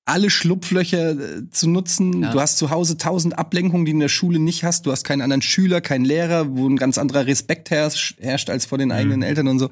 alle 0.05 0.31
Schlupflöcher 0.31 1.11
äh, 1.13 1.51
zu 1.51 1.69
nutzen. 1.69 2.23
Ja. 2.23 2.33
Du 2.33 2.41
hast 2.41 2.59
zu 2.59 2.71
Hause 2.71 2.99
tausend 2.99 3.39
Ablenkungen, 3.39 3.85
die 3.85 3.93
du 3.93 3.97
in 3.97 4.01
der 4.01 4.09
Schule 4.09 4.39
nicht 4.39 4.65
hast. 4.65 4.87
Du 4.87 4.93
hast 4.93 5.05
keinen 5.05 5.23
anderen 5.23 5.43
Schüler, 5.43 5.81
keinen 5.81 6.05
Lehrer, 6.05 6.57
wo 6.57 6.69
ein 6.69 6.77
ganz 6.77 6.99
anderer 6.99 7.27
Respekt 7.27 7.71
herrscht, 7.71 8.51
als 8.51 8.67
vor 8.67 8.79
den 8.79 8.93
eigenen 8.93 9.23
Eltern 9.23 9.49
und 9.49 9.59
so. 9.59 9.71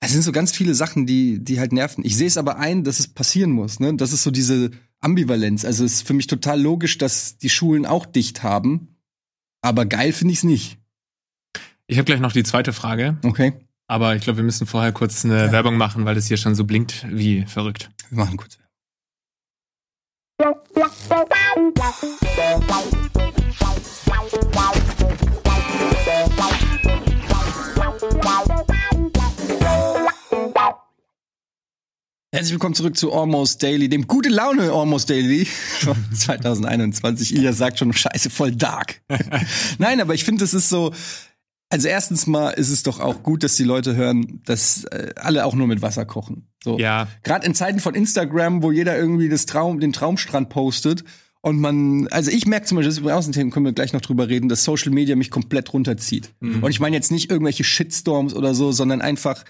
Es 0.00 0.12
sind 0.12 0.22
so 0.22 0.32
ganz 0.32 0.50
viele 0.50 0.74
Sachen, 0.74 1.06
die, 1.06 1.38
die 1.38 1.60
halt 1.60 1.72
nerven. 1.72 2.04
Ich 2.04 2.16
sehe 2.16 2.26
es 2.26 2.36
aber 2.36 2.58
ein, 2.58 2.82
dass 2.82 2.98
es 2.98 3.08
passieren 3.08 3.52
muss. 3.52 3.78
Ne? 3.78 3.94
Das 3.94 4.12
ist 4.12 4.24
so 4.24 4.32
diese 4.32 4.72
Ambivalenz. 5.00 5.64
Also 5.64 5.84
es 5.84 5.94
ist 5.94 6.06
für 6.06 6.14
mich 6.14 6.26
total 6.26 6.60
logisch, 6.60 6.98
dass 6.98 7.38
die 7.38 7.50
Schulen 7.50 7.86
auch 7.86 8.06
dicht 8.06 8.42
haben. 8.42 8.96
Aber 9.60 9.86
geil 9.86 10.12
finde 10.12 10.32
ich 10.32 10.38
es 10.38 10.44
nicht. 10.44 10.78
Ich 11.86 11.98
habe 11.98 12.04
gleich 12.04 12.20
noch 12.20 12.32
die 12.32 12.42
zweite 12.42 12.72
Frage, 12.72 13.18
Okay, 13.22 13.52
aber 13.86 14.16
ich 14.16 14.22
glaube, 14.22 14.38
wir 14.38 14.44
müssen 14.44 14.66
vorher 14.66 14.92
kurz 14.92 15.24
eine 15.24 15.52
Werbung 15.52 15.76
machen, 15.76 16.04
weil 16.04 16.14
das 16.14 16.26
hier 16.26 16.36
schon 16.36 16.54
so 16.54 16.64
blinkt 16.64 17.06
wie 17.10 17.44
verrückt. 17.46 17.90
wir 18.10 18.24
machen 18.24 18.38
kurz. 18.38 18.58
Herzlich 20.74 21.10
willkommen 32.52 32.74
zurück 32.74 32.96
zu 32.96 33.12
Almost 33.12 33.62
Daily, 33.62 33.90
dem 33.90 34.06
gute 34.06 34.30
Laune 34.30 34.72
Almost 34.72 35.10
Daily 35.10 35.44
von 35.44 35.94
2021. 36.14 37.34
Ilja 37.34 37.52
sagt 37.52 37.78
schon, 37.78 37.92
scheiße, 37.92 38.30
voll 38.30 38.52
dark. 38.52 39.02
Nein, 39.78 40.00
aber 40.00 40.14
ich 40.14 40.24
finde, 40.24 40.44
es 40.44 40.54
ist 40.54 40.70
so, 40.70 40.94
also 41.72 41.88
erstens 41.88 42.26
mal 42.26 42.50
ist 42.50 42.68
es 42.68 42.82
doch 42.82 43.00
auch 43.00 43.22
gut, 43.22 43.42
dass 43.42 43.56
die 43.56 43.64
Leute 43.64 43.96
hören, 43.96 44.42
dass 44.44 44.84
äh, 44.84 45.14
alle 45.16 45.46
auch 45.46 45.54
nur 45.54 45.66
mit 45.66 45.80
Wasser 45.80 46.04
kochen. 46.04 46.46
So. 46.62 46.78
Ja, 46.78 47.08
Gerade 47.22 47.46
in 47.46 47.54
Zeiten 47.54 47.80
von 47.80 47.94
Instagram, 47.94 48.62
wo 48.62 48.70
jeder 48.70 48.98
irgendwie 48.98 49.30
das 49.30 49.46
Traum, 49.46 49.80
den 49.80 49.94
Traumstrand 49.94 50.50
postet 50.50 51.02
und 51.40 51.58
man, 51.58 52.08
also 52.08 52.30
ich 52.30 52.44
merke 52.44 52.66
zum 52.66 52.76
Beispiel, 52.76 52.88
das 52.90 52.94
ist 52.96 53.00
übrigens 53.00 53.26
ein 53.26 53.32
Thema, 53.32 53.50
können 53.50 53.64
wir 53.64 53.72
gleich 53.72 53.94
noch 53.94 54.02
drüber 54.02 54.28
reden, 54.28 54.50
dass 54.50 54.64
Social 54.64 54.92
Media 54.92 55.16
mich 55.16 55.30
komplett 55.30 55.72
runterzieht. 55.72 56.34
Und 56.62 56.70
ich 56.70 56.78
meine 56.78 56.94
jetzt 56.94 57.10
nicht 57.10 57.30
irgendwelche 57.30 57.64
Shitstorms 57.64 58.34
oder 58.34 58.54
so, 58.54 58.70
sondern 58.70 59.00
einfach, 59.00 59.42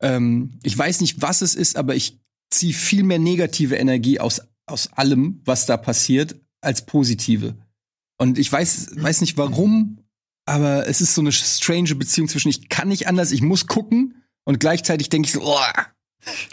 ähm, 0.00 0.60
ich 0.62 0.78
weiß 0.78 1.00
nicht, 1.00 1.20
was 1.20 1.42
es 1.42 1.56
ist, 1.56 1.76
aber 1.76 1.96
ich 1.96 2.20
ziehe 2.48 2.74
viel 2.74 3.02
mehr 3.02 3.18
negative 3.18 3.74
Energie 3.74 4.20
aus, 4.20 4.40
aus 4.66 4.92
allem, 4.92 5.42
was 5.44 5.66
da 5.66 5.76
passiert, 5.76 6.36
als 6.60 6.86
positive. 6.86 7.56
Und 8.18 8.38
ich 8.38 8.50
weiß, 8.52 8.92
weiß 8.96 9.20
nicht 9.20 9.36
warum, 9.36 9.98
aber 10.46 10.88
es 10.88 11.00
ist 11.00 11.14
so 11.14 11.20
eine 11.20 11.32
strange 11.32 11.94
Beziehung 11.94 12.28
zwischen 12.28 12.48
ich 12.48 12.68
kann 12.68 12.88
nicht 12.88 13.08
anders, 13.08 13.32
ich 13.32 13.42
muss 13.42 13.66
gucken 13.66 14.22
und 14.44 14.60
gleichzeitig 14.60 15.10
denke 15.10 15.26
ich 15.26 15.32
so, 15.32 15.42
oh, 15.42 15.58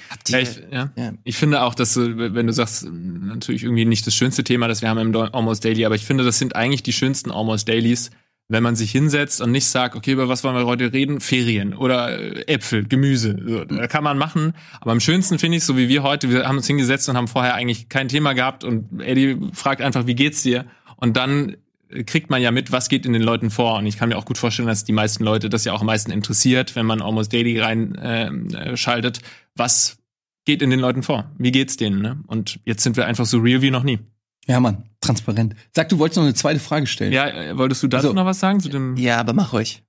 Habt 0.10 0.30
ja, 0.30 0.40
ihr, 0.40 0.44
ich, 0.44 0.62
ja. 0.72 0.92
ja. 0.96 1.14
ich 1.24 1.36
finde 1.36 1.62
auch, 1.62 1.74
dass 1.74 1.94
du, 1.96 2.18
wenn 2.18 2.48
du 2.48 2.54
sagst, 2.54 2.86
natürlich 2.86 3.64
irgendwie 3.64 3.86
nicht 3.86 4.06
das 4.06 4.14
schönste 4.14 4.44
Thema, 4.44 4.68
das 4.68 4.82
wir 4.82 4.90
haben 4.90 5.00
im 5.00 5.16
Almost 5.16 5.66
Daily, 5.66 5.86
aber 5.86 5.96
ich 5.96 6.06
finde, 6.06 6.24
das 6.24 6.38
sind 6.38 6.56
eigentlich 6.56 6.84
die 6.84 6.94
schönsten 6.94 7.32
Almost 7.32 7.68
Dailies, 7.68 8.12
wenn 8.50 8.62
man 8.62 8.76
sich 8.76 8.92
hinsetzt 8.92 9.42
und 9.42 9.52
nicht 9.52 9.66
sagt, 9.66 9.96
okay, 9.96 10.12
über 10.12 10.30
was 10.30 10.44
wollen 10.44 10.56
wir 10.56 10.66
heute 10.66 10.94
reden? 10.94 11.22
Ferien 11.22 11.74
oder 11.74 12.20
äh, 12.20 12.54
Äpfel, 12.54 12.88
Gemüse. 12.88 13.36
So, 13.44 13.66
da 13.66 13.88
kann 13.88 14.04
man 14.04 14.18
machen. 14.18 14.54
Aber 14.80 14.92
am 14.92 15.00
schönsten 15.00 15.40
finde 15.40 15.58
ich, 15.58 15.64
so 15.64 15.78
wie 15.78 15.88
wir 15.88 16.04
heute, 16.04 16.30
wir 16.30 16.46
haben 16.46 16.58
uns 16.58 16.68
hingesetzt 16.68 17.10
und 17.10 17.18
haben 17.18 17.28
vorher 17.28 17.56
eigentlich 17.56 17.90
kein 17.90 18.10
Thema 18.10 18.34
gehabt 18.34 18.64
und 18.64 19.02
Eddie 19.02 19.40
fragt 19.54 19.82
einfach, 19.82 20.06
wie 20.06 20.16
geht's 20.16 20.44
dir? 20.44 20.66
Und 20.98 21.18
dann 21.18 21.56
kriegt 22.06 22.30
man 22.30 22.42
ja 22.42 22.52
mit, 22.52 22.72
was 22.72 22.90
geht 22.90 23.06
in 23.06 23.14
den 23.14 23.22
Leuten 23.22 23.50
vor. 23.50 23.78
Und 23.78 23.86
ich 23.86 23.98
kann 23.98 24.10
mir 24.10 24.18
auch 24.18 24.26
gut 24.26 24.38
vorstellen, 24.38 24.68
dass 24.68 24.84
die 24.84 24.94
meisten 24.94 25.24
Leute 25.24 25.50
das 25.50 25.66
ja 25.66 25.74
auch 25.74 25.82
am 25.82 25.88
meisten 25.88 26.12
interessiert, 26.12 26.76
wenn 26.76 26.86
man 26.86 27.02
Almost 27.02 27.32
Daily 27.34 27.60
rein 27.60 27.98
ähm, 28.02 28.48
äh. 28.54 29.12
Was 29.56 29.98
geht 30.46 30.62
in 30.62 30.70
den 30.70 30.80
Leuten 30.80 31.04
vor? 31.04 31.32
Wie 31.38 31.52
geht's 31.52 31.78
denen? 31.78 32.02
Ne? 32.02 32.20
Und 32.28 32.60
jetzt 32.66 32.84
sind 32.84 32.98
wir 32.98 33.06
einfach 33.06 33.26
so 33.26 33.38
real 33.40 33.62
wie 33.62 33.72
noch 33.72 33.84
nie. 33.84 34.00
Ja, 34.46 34.60
Mann, 34.60 34.90
transparent. 35.00 35.56
Sag, 35.74 35.90
du 35.90 36.00
wolltest 36.00 36.18
noch 36.18 36.24
eine 36.26 36.34
zweite 36.34 36.60
Frage 36.60 36.86
stellen. 36.86 37.14
Ja, 37.14 37.28
äh, 37.28 37.58
wolltest 37.58 37.82
du 37.84 37.88
dazu 37.88 38.08
Also- 38.08 38.14
noch 38.16 38.26
was 38.26 38.40
sagen 38.40 38.60
zu 38.60 38.70
dem? 38.70 38.98
ja, 38.98 39.20
aber 39.20 39.34
mach 39.34 39.54
ruhig. 39.54 39.84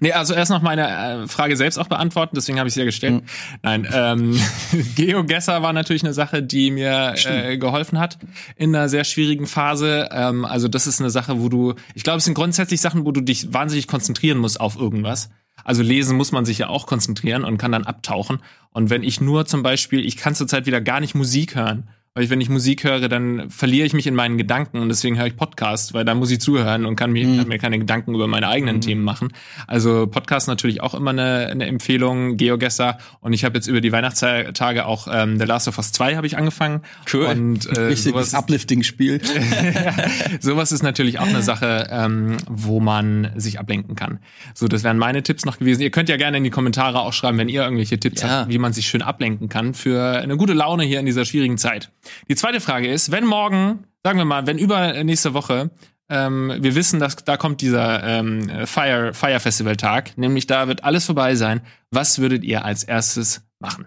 Nee, 0.00 0.12
also 0.12 0.34
erst 0.34 0.50
noch 0.50 0.62
meine 0.62 0.88
äh, 0.88 1.28
Frage 1.28 1.56
selbst 1.56 1.78
auch 1.78 1.86
beantworten, 1.86 2.34
deswegen 2.34 2.58
habe 2.58 2.68
ich 2.68 2.74
sie 2.74 2.80
ja 2.80 2.86
gestellt. 2.86 3.22
Nein, 3.62 3.86
ähm, 3.92 4.40
GeoGesser 4.96 5.62
war 5.62 5.72
natürlich 5.72 6.02
eine 6.02 6.14
Sache, 6.14 6.42
die 6.42 6.70
mir 6.70 7.14
äh, 7.24 7.56
geholfen 7.56 7.98
hat 7.98 8.18
in 8.56 8.74
einer 8.74 8.88
sehr 8.88 9.04
schwierigen 9.04 9.46
Phase. 9.46 10.08
Ähm, 10.10 10.44
also 10.44 10.68
das 10.68 10.86
ist 10.86 11.00
eine 11.00 11.10
Sache, 11.10 11.40
wo 11.40 11.48
du, 11.48 11.74
ich 11.94 12.02
glaube, 12.02 12.18
es 12.18 12.24
sind 12.24 12.34
grundsätzlich 12.34 12.80
Sachen, 12.80 13.04
wo 13.04 13.12
du 13.12 13.20
dich 13.20 13.52
wahnsinnig 13.52 13.86
konzentrieren 13.86 14.38
musst 14.38 14.60
auf 14.60 14.76
irgendwas. 14.76 15.30
Also 15.64 15.82
lesen 15.82 16.16
muss 16.16 16.32
man 16.32 16.44
sich 16.44 16.58
ja 16.58 16.68
auch 16.68 16.86
konzentrieren 16.86 17.44
und 17.44 17.58
kann 17.58 17.72
dann 17.72 17.84
abtauchen. 17.84 18.40
Und 18.70 18.90
wenn 18.90 19.02
ich 19.02 19.20
nur 19.20 19.46
zum 19.46 19.62
Beispiel, 19.62 20.04
ich 20.04 20.16
kann 20.16 20.34
zurzeit 20.34 20.66
wieder 20.66 20.80
gar 20.80 21.00
nicht 21.00 21.14
Musik 21.14 21.54
hören, 21.54 21.88
weil 22.14 22.24
ich, 22.24 22.30
wenn 22.30 22.40
ich 22.42 22.50
Musik 22.50 22.84
höre, 22.84 23.08
dann 23.08 23.48
verliere 23.48 23.86
ich 23.86 23.94
mich 23.94 24.06
in 24.06 24.14
meinen 24.14 24.36
Gedanken 24.36 24.80
und 24.80 24.90
deswegen 24.90 25.16
höre 25.16 25.26
ich 25.26 25.36
Podcast, 25.36 25.94
weil 25.94 26.04
da 26.04 26.14
muss 26.14 26.30
ich 26.30 26.40
zuhören 26.40 26.84
und 26.84 26.94
kann 26.94 27.10
mir, 27.10 27.24
kann 27.38 27.48
mir 27.48 27.58
keine 27.58 27.78
Gedanken 27.78 28.14
über 28.14 28.26
meine 28.26 28.48
eigenen 28.48 28.82
Themen 28.82 29.02
machen. 29.02 29.32
Also 29.66 30.06
Podcast 30.06 30.46
natürlich 30.46 30.82
auch 30.82 30.94
immer 30.94 31.10
eine, 31.10 31.48
eine 31.50 31.66
Empfehlung, 31.66 32.36
GeoGesser 32.36 32.98
und 33.20 33.32
ich 33.32 33.44
habe 33.44 33.56
jetzt 33.56 33.66
über 33.66 33.80
die 33.80 33.92
Weihnachtstage 33.92 34.84
auch 34.84 35.08
ähm, 35.10 35.38
The 35.38 35.46
Last 35.46 35.68
of 35.68 35.78
Us 35.78 35.92
2 35.92 36.16
habe 36.16 36.26
ich 36.26 36.36
angefangen. 36.36 36.82
Cool. 37.12 37.24
Und 37.24 37.66
äh, 37.76 37.80
Richtiges 37.80 38.34
Uplifting-Spiel. 38.34 39.20
sowas 40.40 40.70
ist 40.72 40.82
natürlich 40.82 41.18
auch 41.18 41.26
eine 41.26 41.42
Sache, 41.42 41.88
ähm, 41.90 42.36
wo 42.48 42.80
man 42.80 43.30
sich 43.36 43.58
ablenken 43.58 43.96
kann. 43.96 44.18
So, 44.54 44.68
das 44.68 44.84
wären 44.84 44.98
meine 44.98 45.22
Tipps 45.22 45.46
noch 45.46 45.58
gewesen. 45.58 45.80
Ihr 45.80 45.90
könnt 45.90 46.10
ja 46.10 46.18
gerne 46.18 46.36
in 46.36 46.44
die 46.44 46.50
Kommentare 46.50 47.00
auch 47.00 47.14
schreiben, 47.14 47.38
wenn 47.38 47.48
ihr 47.48 47.62
irgendwelche 47.62 47.98
Tipps 47.98 48.20
Ja. 48.20 48.28
habt, 48.28 48.50
wie 48.50 48.58
man 48.58 48.74
sich 48.74 48.86
schön 48.86 49.00
ablenken 49.00 49.48
kann 49.48 49.72
für 49.72 50.18
eine 50.18 50.36
gute 50.36 50.52
Laune 50.52 50.84
hier 50.84 51.00
in 51.00 51.06
dieser 51.06 51.24
schwierigen 51.24 51.56
Zeit. 51.56 51.90
Die 52.28 52.34
zweite 52.34 52.60
Frage 52.60 52.90
ist, 52.90 53.10
wenn 53.10 53.24
morgen, 53.24 53.84
sagen 54.04 54.18
wir 54.18 54.24
mal, 54.24 54.46
wenn 54.46 54.58
über 54.58 55.02
nächste 55.04 55.34
Woche 55.34 55.70
ähm, 56.08 56.52
wir 56.60 56.74
wissen, 56.74 57.00
dass 57.00 57.16
da 57.16 57.36
kommt 57.36 57.60
dieser 57.60 58.02
ähm, 58.04 58.66
Fire, 58.66 59.14
Fire 59.14 59.40
Festival 59.40 59.76
Tag, 59.76 60.18
nämlich 60.18 60.46
da 60.46 60.68
wird 60.68 60.84
alles 60.84 61.06
vorbei 61.06 61.34
sein. 61.36 61.62
Was 61.90 62.18
würdet 62.18 62.44
ihr 62.44 62.64
als 62.64 62.84
erstes 62.84 63.42
machen? 63.60 63.86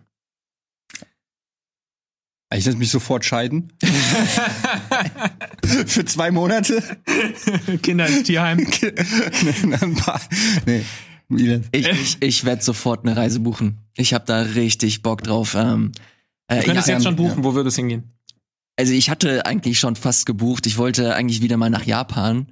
Ich 2.54 2.66
lasse 2.66 2.78
mich 2.78 2.90
sofort 2.92 3.26
scheiden. 3.26 3.74
Für 5.88 6.06
zwei 6.06 6.32
Monate. 6.32 6.82
Kinder 7.82 8.08
ins 8.08 8.24
Tierheim. 8.24 8.60
Ein 9.82 9.96
paar- 9.96 10.22
nee. 10.66 10.84
Ich, 11.72 11.88
ich, 11.88 12.18
ich 12.22 12.46
werde 12.46 12.64
sofort 12.64 13.04
eine 13.06 13.18
Reise 13.18 13.40
buchen. 13.40 13.80
Ich 13.98 14.14
habe 14.14 14.26
da 14.26 14.42
richtig 14.42 15.02
Bock 15.02 15.24
drauf. 15.24 15.56
Ähm, 15.56 15.92
äh, 16.48 16.60
Du 16.60 16.66
könntest 16.66 16.88
ja, 16.88 16.96
jetzt 16.96 17.04
schon 17.04 17.16
buchen, 17.16 17.44
wo 17.44 17.54
würde 17.54 17.70
es 17.70 17.76
hingehen? 17.76 18.16
also 18.78 18.94
ich 18.94 19.10
hatte 19.10 19.46
eigentlich 19.46 19.80
schon 19.80 19.96
fast 19.96 20.26
gebucht. 20.26 20.68
Ich 20.68 20.78
wollte 20.78 21.16
eigentlich 21.16 21.42
wieder 21.42 21.58
mal 21.58 21.70
nach 21.70 21.86
Japan, 21.86 22.52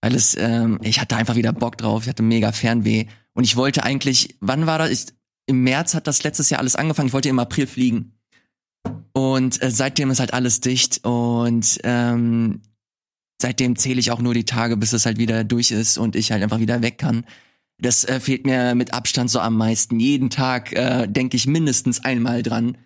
weil 0.00 0.14
es, 0.14 0.36
ähm, 0.38 0.78
ich 0.82 1.00
hatte 1.00 1.16
einfach 1.16 1.36
wieder 1.36 1.52
Bock 1.52 1.76
drauf. 1.76 2.02
Ich 2.02 2.08
hatte 2.08 2.22
mega 2.22 2.52
Fernweh 2.52 3.06
und 3.34 3.44
ich 3.44 3.56
wollte 3.56 3.84
eigentlich, 3.84 4.36
wann 4.40 4.66
war 4.66 4.78
das? 4.78 4.90
Ich, 4.90 5.06
Im 5.46 5.62
März 5.62 5.94
hat 5.94 6.06
das 6.06 6.22
letztes 6.22 6.50
Jahr 6.50 6.60
alles 6.60 6.76
angefangen. 6.76 7.08
Ich 7.08 7.12
wollte 7.14 7.28
im 7.28 7.38
April 7.38 7.66
fliegen 7.66 8.12
und 9.12 9.62
äh, 9.62 9.70
seitdem 9.70 10.10
ist 10.10 10.20
halt 10.20 10.32
alles 10.34 10.60
dicht 10.60 11.04
und 11.04 11.78
ähm, 11.84 12.62
seitdem 13.40 13.76
zähle 13.76 14.00
ich 14.00 14.10
auch 14.10 14.20
nur 14.20 14.34
die 14.34 14.44
Tage, 14.44 14.76
bis 14.76 14.92
es 14.92 15.06
halt 15.06 15.18
wieder 15.18 15.44
durch 15.44 15.70
ist 15.70 15.98
und 15.98 16.16
ich 16.16 16.32
halt 16.32 16.42
einfach 16.42 16.60
wieder 16.60 16.82
weg 16.82 16.98
kann. 16.98 17.24
Das 17.78 18.04
äh, 18.04 18.20
fehlt 18.20 18.44
mir 18.44 18.74
mit 18.74 18.92
Abstand 18.92 19.30
so 19.30 19.40
am 19.40 19.56
meisten. 19.56 20.00
Jeden 20.00 20.30
Tag 20.30 20.72
äh, 20.72 21.06
denke 21.06 21.36
ich 21.36 21.46
mindestens 21.46 22.04
einmal 22.04 22.42
dran, 22.42 22.76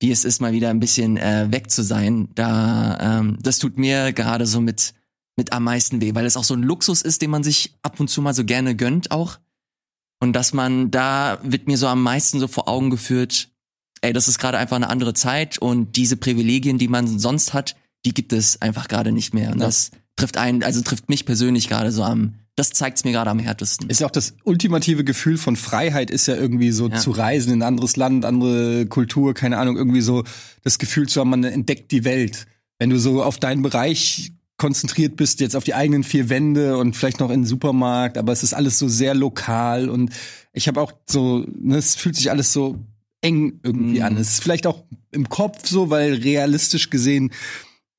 wie 0.00 0.10
es 0.10 0.24
ist, 0.24 0.40
mal 0.40 0.52
wieder 0.52 0.70
ein 0.70 0.80
bisschen 0.80 1.16
äh, 1.16 1.48
weg 1.50 1.70
zu 1.70 1.82
sein. 1.82 2.28
Da, 2.34 3.18
ähm, 3.20 3.38
das 3.42 3.58
tut 3.58 3.78
mir 3.78 4.12
gerade 4.12 4.46
so 4.46 4.60
mit 4.60 4.94
mit 5.36 5.52
am 5.52 5.64
meisten 5.64 6.00
weh, 6.02 6.14
weil 6.14 6.26
es 6.26 6.36
auch 6.36 6.44
so 6.44 6.52
ein 6.54 6.62
Luxus 6.62 7.00
ist, 7.00 7.22
den 7.22 7.30
man 7.30 7.42
sich 7.42 7.74
ab 7.82 7.98
und 7.98 8.08
zu 8.08 8.20
mal 8.20 8.34
so 8.34 8.44
gerne 8.44 8.74
gönnt 8.74 9.10
auch. 9.10 9.38
Und 10.20 10.34
dass 10.34 10.52
man 10.52 10.90
da 10.90 11.38
wird 11.42 11.66
mir 11.66 11.78
so 11.78 11.86
am 11.86 12.02
meisten 12.02 12.40
so 12.40 12.48
vor 12.48 12.68
Augen 12.68 12.90
geführt, 12.90 13.48
ey, 14.02 14.12
das 14.12 14.28
ist 14.28 14.38
gerade 14.38 14.58
einfach 14.58 14.76
eine 14.76 14.90
andere 14.90 15.14
Zeit 15.14 15.56
und 15.56 15.96
diese 15.96 16.16
Privilegien, 16.18 16.76
die 16.76 16.88
man 16.88 17.06
sonst 17.18 17.54
hat, 17.54 17.74
die 18.04 18.12
gibt 18.12 18.32
es 18.34 18.60
einfach 18.60 18.88
gerade 18.88 19.12
nicht 19.12 19.32
mehr. 19.32 19.52
Und 19.52 19.60
Ja. 19.60 19.66
das 19.66 19.92
trifft 20.16 20.36
einen, 20.36 20.62
also 20.62 20.82
trifft 20.82 21.08
mich 21.08 21.24
persönlich 21.24 21.68
gerade 21.68 21.90
so 21.92 22.02
am, 22.04 22.34
das 22.56 22.70
zeigt's 22.70 23.04
mir 23.04 23.12
gerade 23.12 23.30
am 23.30 23.38
härtesten. 23.38 23.88
Ist 23.88 24.00
ja 24.00 24.06
auch 24.06 24.10
das 24.10 24.34
ultimative 24.44 25.04
Gefühl 25.04 25.38
von 25.38 25.56
Freiheit 25.56 26.10
ist 26.10 26.26
ja 26.26 26.36
irgendwie 26.36 26.72
so 26.72 26.88
Ja. 26.88 26.96
zu 26.96 27.10
reisen 27.10 27.52
in 27.52 27.62
ein 27.62 27.68
anderes 27.68 27.96
Land, 27.96 28.24
andere 28.24 28.86
Kultur, 28.86 29.32
keine 29.34 29.56
Ahnung, 29.58 29.76
irgendwie 29.76 30.00
so 30.02 30.24
das 30.62 30.78
Gefühl 30.78 31.08
zu 31.08 31.20
haben, 31.20 31.30
man 31.30 31.44
entdeckt 31.44 31.90
die 31.92 32.04
Welt. 32.04 32.46
Wenn 32.78 32.90
du 32.90 32.98
so 32.98 33.22
auf 33.22 33.38
deinen 33.38 33.62
Bereich 33.62 34.32
konzentriert 34.58 35.16
bist, 35.16 35.40
jetzt 35.40 35.56
auf 35.56 35.64
die 35.64 35.74
eigenen 35.74 36.04
vier 36.04 36.28
Wände 36.28 36.76
und 36.76 36.94
vielleicht 36.94 37.20
noch 37.20 37.30
in 37.30 37.40
den 37.42 37.46
Supermarkt, 37.46 38.18
aber 38.18 38.32
es 38.32 38.42
ist 38.42 38.52
alles 38.52 38.78
so 38.78 38.88
sehr 38.88 39.14
lokal 39.14 39.88
und 39.88 40.10
ich 40.52 40.68
habe 40.68 40.80
auch 40.82 40.92
so, 41.08 41.46
ne, 41.58 41.76
es 41.78 41.94
fühlt 41.94 42.16
sich 42.16 42.30
alles 42.30 42.52
so 42.52 42.78
eng 43.22 43.60
irgendwie 43.62 44.00
Mhm. 44.00 44.04
an. 44.04 44.16
Es 44.18 44.32
ist 44.32 44.42
vielleicht 44.42 44.66
auch 44.66 44.84
im 45.12 45.28
Kopf 45.30 45.66
so, 45.66 45.88
weil 45.88 46.14
realistisch 46.14 46.90
gesehen 46.90 47.30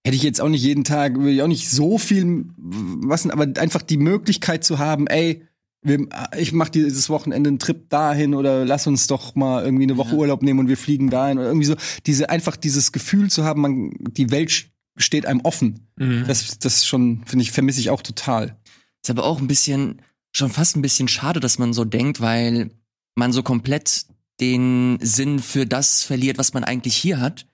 hätte 0.03 0.15
ich 0.15 0.23
jetzt 0.23 0.41
auch 0.41 0.49
nicht 0.49 0.63
jeden 0.63 0.83
Tag, 0.83 1.15
würde 1.15 1.31
ich 1.31 1.41
auch 1.41 1.47
nicht 1.47 1.69
so 1.69 1.97
viel 1.97 2.45
was, 2.57 3.27
aber 3.27 3.47
einfach 3.59 3.81
die 3.81 3.97
Möglichkeit 3.97 4.63
zu 4.63 4.79
haben, 4.79 5.07
ey, 5.07 5.43
wir, 5.83 6.07
ich 6.37 6.53
mache 6.53 6.71
dieses 6.71 7.09
Wochenende 7.09 7.47
einen 7.47 7.59
Trip 7.59 7.89
dahin 7.89 8.35
oder 8.35 8.65
lass 8.65 8.85
uns 8.85 9.07
doch 9.07 9.35
mal 9.35 9.63
irgendwie 9.63 9.83
eine 9.83 9.97
Woche 9.97 10.11
Ja. 10.11 10.17
Urlaub 10.17 10.43
nehmen 10.43 10.59
und 10.59 10.67
wir 10.67 10.77
fliegen 10.77 11.09
dahin 11.09 11.39
oder 11.39 11.47
irgendwie 11.47 11.65
so 11.65 11.75
diese 12.05 12.29
einfach 12.29 12.55
dieses 12.55 12.91
Gefühl 12.91 13.31
zu 13.31 13.43
haben, 13.43 13.61
man 13.61 13.91
die 14.11 14.29
Welt 14.29 14.69
steht 14.97 15.25
einem 15.25 15.41
offen. 15.41 15.87
Mhm. 15.97 16.25
Das 16.27 16.59
das 16.59 16.85
schon 16.85 17.23
finde 17.25 17.43
ich 17.43 17.51
vermisse 17.51 17.79
ich 17.79 17.89
auch 17.89 18.03
total. 18.03 18.57
Ist 19.01 19.09
aber 19.09 19.23
auch 19.23 19.39
ein 19.39 19.47
bisschen, 19.47 20.01
schon 20.31 20.51
fast 20.51 20.75
ein 20.75 20.83
bisschen 20.83 21.07
schade, 21.07 21.39
dass 21.39 21.57
man 21.57 21.73
so 21.73 21.85
denkt, 21.85 22.21
weil 22.21 22.69
man 23.15 23.33
so 23.33 23.41
komplett 23.41 24.05
den 24.39 24.99
Sinn 25.01 25.39
für 25.39 25.65
das 25.65 26.03
verliert, 26.03 26.37
was 26.37 26.53
man 26.53 26.63
eigentlich 26.63 26.95
hier 26.95 27.19
hat. 27.19 27.47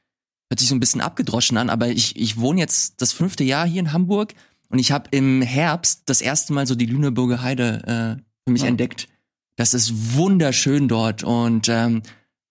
Hört 0.50 0.60
sich 0.60 0.70
so 0.70 0.76
ein 0.76 0.80
bisschen 0.80 1.02
abgedroschen 1.02 1.58
an, 1.58 1.70
aber 1.70 1.90
ich, 1.90 2.16
ich 2.16 2.38
wohne 2.38 2.60
jetzt 2.62 3.02
das 3.02 3.12
fünfte 3.12 3.44
Jahr 3.44 3.68
hier 3.68 3.82
in 3.82 3.92
Hamburg 3.92 4.34
und 4.70 4.80
ich 4.80 4.92
habe 4.92 5.10
im 5.12 5.42
Herbst 5.42 6.04
das 6.06 6.22
erste 6.22 6.54
Mal 6.54 6.66
so 6.68 6.76
die 6.76 6.86
Lüneburger 6.86 7.42
Heide 7.42 8.18
äh, 8.18 8.22
für 8.46 8.52
mich 8.54 8.62
Ja. 8.62 8.70
entdeckt. 8.70 9.08
Das 9.58 9.74
ist 9.74 10.14
wunderschön 10.16 10.88
dort 10.88 11.24
und 11.24 11.68
ähm, 11.68 12.02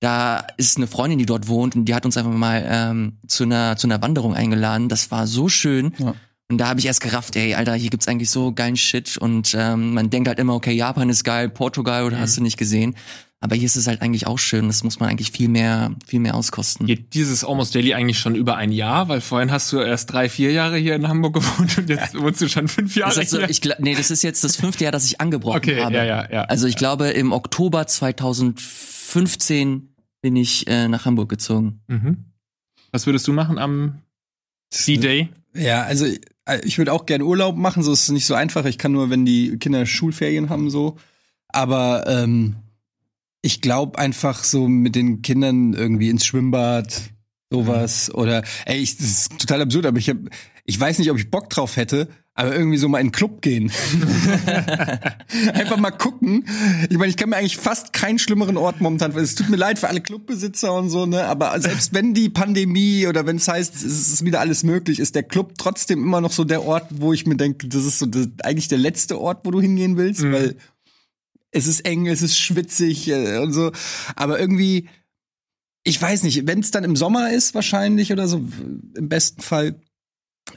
da 0.01 0.45
ist 0.59 0.77
eine 0.77 0.87
Freundin, 0.89 1.19
die 1.19 1.25
dort 1.27 1.49
wohnt 1.49 1.75
und 1.75 1.87
die 1.87 1.95
hat 1.95 2.05
uns 2.05 2.17
einfach 2.19 2.33
mal 2.33 2.67
ähm, 2.69 3.19
zu 3.29 3.45
einer 3.45 3.77
zu 3.77 3.87
einer 3.87 4.03
Wanderung 4.03 4.35
eingeladen. 4.35 4.89
Das 4.91 5.11
war 5.11 5.27
so 5.27 5.49
schön. 5.49 5.95
Ja. 5.99 6.15
Und 6.49 6.59
da 6.59 6.69
habe 6.69 6.79
ich 6.79 6.87
erst 6.87 7.01
gerafft, 7.01 7.35
ey, 7.35 7.55
Alter, 7.55 7.75
hier 7.75 7.91
gibt's 7.91 8.07
eigentlich 8.07 8.31
so 8.31 8.53
geilen 8.53 8.77
Shit 8.77 9.17
und 9.17 9.55
ähm, 9.59 9.95
man 9.95 10.11
denkt 10.11 10.29
halt 10.29 10.39
immer, 10.39 10.55
okay, 10.55 10.73
Japan 10.73 11.09
ist 11.09 11.25
geil, 11.25 11.49
Portugal 11.49 12.05
oder 12.05 12.19
Mhm. 12.19 12.21
hast 12.21 12.37
du 12.37 12.43
nicht 12.43 12.57
gesehen. 12.59 12.95
Aber 13.40 13.55
hier 13.55 13.66
ist 13.66 13.77
es 13.77 13.87
halt 13.87 14.01
eigentlich 14.01 14.27
auch 14.27 14.38
schön. 14.38 14.66
Das 14.66 14.83
muss 14.83 14.99
man 14.99 15.11
eigentlich 15.11 15.31
viel 15.31 15.49
mehr, 15.49 15.94
viel 16.07 16.20
mehr 16.20 16.35
auskosten. 16.35 16.87
Geht 16.87 17.12
dieses 17.12 17.44
Almost 17.44 17.75
Daily 17.75 17.92
eigentlich 17.92 18.18
schon 18.18 18.35
über 18.35 18.57
ein 18.57 18.72
Jahr? 18.72 19.09
Weil 19.09 19.20
vorhin 19.20 19.51
hast 19.51 19.70
du 19.72 19.79
erst 19.79 20.11
drei, 20.11 20.31
vier 20.31 20.53
Jahre 20.53 20.79
hier 20.79 20.94
in 20.94 21.07
Hamburg 21.07 21.35
gewohnt 21.35 21.77
und 21.77 21.88
jetzt 21.90 22.18
wohnst 22.18 22.40
du 22.40 22.49
schon 22.49 22.66
fünf 22.66 22.96
Jahre 22.96 23.14
Das 23.14 23.25
ist 23.25 23.31
so, 23.31 23.38
hier. 23.38 23.51
ich, 23.51 23.61
nee, 23.79 23.94
das 23.94 24.11
ist 24.11 24.22
jetzt 24.22 24.42
das 24.42 24.57
fünfte 24.57 24.85
Jahr, 24.85 24.92
dass 24.92 25.05
ich 25.05 25.20
angebrochen 25.20 25.59
okay, 25.59 25.83
habe. 25.83 25.94
ja, 25.94 26.05
ja, 26.05 26.31
ja. 26.31 26.42
Also 26.44 26.66
ich 26.66 26.77
glaube, 26.77 27.09
im 27.09 27.33
Oktober 27.33 27.87
2015 27.87 29.94
bin 30.22 30.35
ich 30.35 30.66
äh, 30.66 30.88
nach 30.88 31.05
Hamburg 31.05 31.29
gezogen. 31.29 31.83
Mhm. 31.88 32.25
Was 32.92 33.05
würdest 33.07 33.29
du 33.29 33.35
machen 33.35 33.59
am 33.59 34.01
D-Day? 34.87 35.29
Ja, 35.55 35.83
also 35.83 36.07
ich 36.64 36.79
würde 36.79 36.92
auch 36.92 37.07
gerne 37.07 37.25
Urlaub 37.25 37.57
machen, 37.57 37.83
so 37.83 37.92
ist 37.92 38.05
es 38.05 38.11
nicht 38.11 38.27
so 38.27 38.35
einfach. 38.35 38.64
Ich 38.64 38.79
kann 38.79 38.92
nur, 38.92 39.11
wenn 39.11 39.27
die 39.27 39.59
Kinder 39.59 39.85
Schulferien 39.85 40.49
haben, 40.49 40.70
so. 40.70 40.96
Aber 41.49 42.05
ähm, 42.07 42.57
ich 43.42 43.61
glaube 43.61 43.99
einfach 43.99 44.42
so 44.44 44.68
mit 44.68 44.94
den 44.96 45.22
Kindern 45.22 45.72
irgendwie 45.72 46.09
ins 46.11 46.25
Schwimmbad, 46.27 47.03
sowas. 47.51 48.12
Oder 48.12 48.42
ey, 48.64 48.79
ich, 48.79 48.96
das 48.96 49.07
ist 49.07 49.38
total 49.38 49.62
absurd, 49.62 49.87
aber 49.87 49.99
ich 49.99 50.09
hab, 50.11 50.16
ich 50.64 50.79
weiß 50.81 50.99
nicht, 50.99 51.11
ob 51.11 51.18
ich 51.18 51.31
Bock 51.31 51.49
drauf 51.51 51.77
hätte, 51.77 52.09
aber 52.35 52.55
irgendwie 52.55 52.77
so 52.77 52.88
mal 52.88 52.99
in 52.99 53.07
den 53.07 53.12
Club 53.12 53.40
gehen. 53.40 53.70
Einfach 55.55 55.79
mal 55.79 55.90
gucken. 55.90 56.44
Ich 56.90 56.99
meine, 56.99 57.09
ich 57.09 57.16
kann 57.16 57.31
mir 57.31 57.37
eigentlich 57.37 57.57
fast 57.57 57.92
keinen 57.92 58.18
schlimmeren 58.18 58.57
Ort 58.57 58.81
momentan. 58.81 59.16
Es 59.16 59.35
tut 59.35 59.49
mir 59.49 59.57
leid 59.57 59.79
für 59.79 59.88
alle 59.88 60.01
Clubbesitzer 60.01 60.75
und 60.75 60.90
so, 60.90 61.07
ne? 61.07 61.25
Aber 61.25 61.59
selbst 61.61 61.94
wenn 61.94 62.12
die 62.12 62.29
Pandemie 62.29 63.07
oder 63.07 63.27
wenn 63.27 63.37
es 63.37 63.49
heißt, 63.49 63.75
es 63.77 64.12
ist 64.12 64.25
wieder 64.25 64.40
alles 64.40 64.64
möglich, 64.64 64.99
ist 64.99 65.14
der 65.14 65.22
Club 65.22 65.55
trotzdem 65.57 66.03
immer 66.03 66.20
noch 66.20 66.33
so 66.33 66.44
der 66.44 66.62
Ort, 66.64 66.87
wo 66.90 67.12
ich 67.12 67.27
mir 67.27 67.37
denke, 67.37 67.68
das 67.68 67.85
ist 67.85 67.99
so 68.01 68.07
das, 68.07 68.29
eigentlich 68.42 68.68
der 68.68 68.79
letzte 68.79 69.18
Ort, 69.20 69.40
wo 69.44 69.51
du 69.51 69.61
hingehen 69.61 69.96
willst, 69.96 70.20
Mhm. 70.22 70.33
weil 70.33 70.57
es 71.53 71.67
ist 71.67 71.87
eng, 71.87 72.07
es 72.07 72.23
ist 72.23 72.39
schwitzig 72.39 73.09
äh, 73.09 73.39
und 73.39 73.53
so. 73.53 73.73
Aber 74.15 74.39
irgendwie, 74.39 74.89
ich 75.85 76.01
weiß 76.01 76.23
nicht, 76.25 76.47
wenn 76.47 76.61
es 76.61 76.71
dann 76.71 76.85
im 76.85 76.97
Sommer 76.97 77.33
ist 77.33 77.55
wahrscheinlich 77.55 78.13
oder 78.13 78.29
so, 78.29 78.39
im 78.97 79.09
besten 79.09 79.41
Fall. 79.43 79.81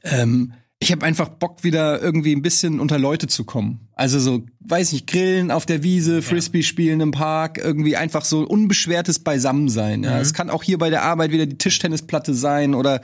Ähm, 0.03 0.53
ich 0.81 0.93
habe 0.93 1.05
einfach 1.05 1.27
Bock, 1.27 1.65
wieder 1.65 2.01
irgendwie 2.01 2.33
ein 2.33 2.41
bisschen 2.41 2.79
unter 2.79 2.97
Leute 2.97 3.27
zu 3.27 3.43
kommen. 3.43 3.89
Also 3.95 4.17
so, 4.17 4.45
weiß 4.61 4.93
nicht, 4.93 5.07
grillen 5.07 5.51
auf 5.51 5.65
der 5.65 5.83
Wiese, 5.83 6.21
Frisbee 6.21 6.63
spielen 6.63 7.01
im 7.01 7.11
Park, 7.11 7.57
irgendwie 7.57 7.97
einfach 7.97 8.23
so 8.23 8.47
unbeschwertes 8.47 9.19
Beisammensein. 9.19 10.03
Ja. 10.03 10.15
Mhm. 10.15 10.21
Es 10.21 10.33
kann 10.33 10.49
auch 10.49 10.63
hier 10.63 10.77
bei 10.77 10.89
der 10.89 11.03
Arbeit 11.03 11.31
wieder 11.31 11.45
die 11.47 11.57
Tischtennisplatte 11.57 12.33
sein 12.33 12.75
oder 12.75 13.01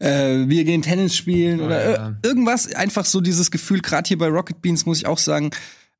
äh, 0.00 0.46
wir 0.48 0.64
gehen 0.64 0.82
Tennis 0.82 1.16
spielen 1.16 1.60
Oh, 1.60 1.64
oder 1.64 1.90
ja. 1.92 2.08
ir- 2.08 2.16
irgendwas. 2.22 2.74
Einfach 2.74 3.06
so 3.06 3.22
dieses 3.22 3.50
Gefühl, 3.50 3.80
gerade 3.80 4.06
hier 4.06 4.18
bei 4.18 4.28
Rocket 4.28 4.60
Beans 4.60 4.84
muss 4.84 4.98
ich 4.98 5.06
auch 5.06 5.18
sagen, 5.18 5.48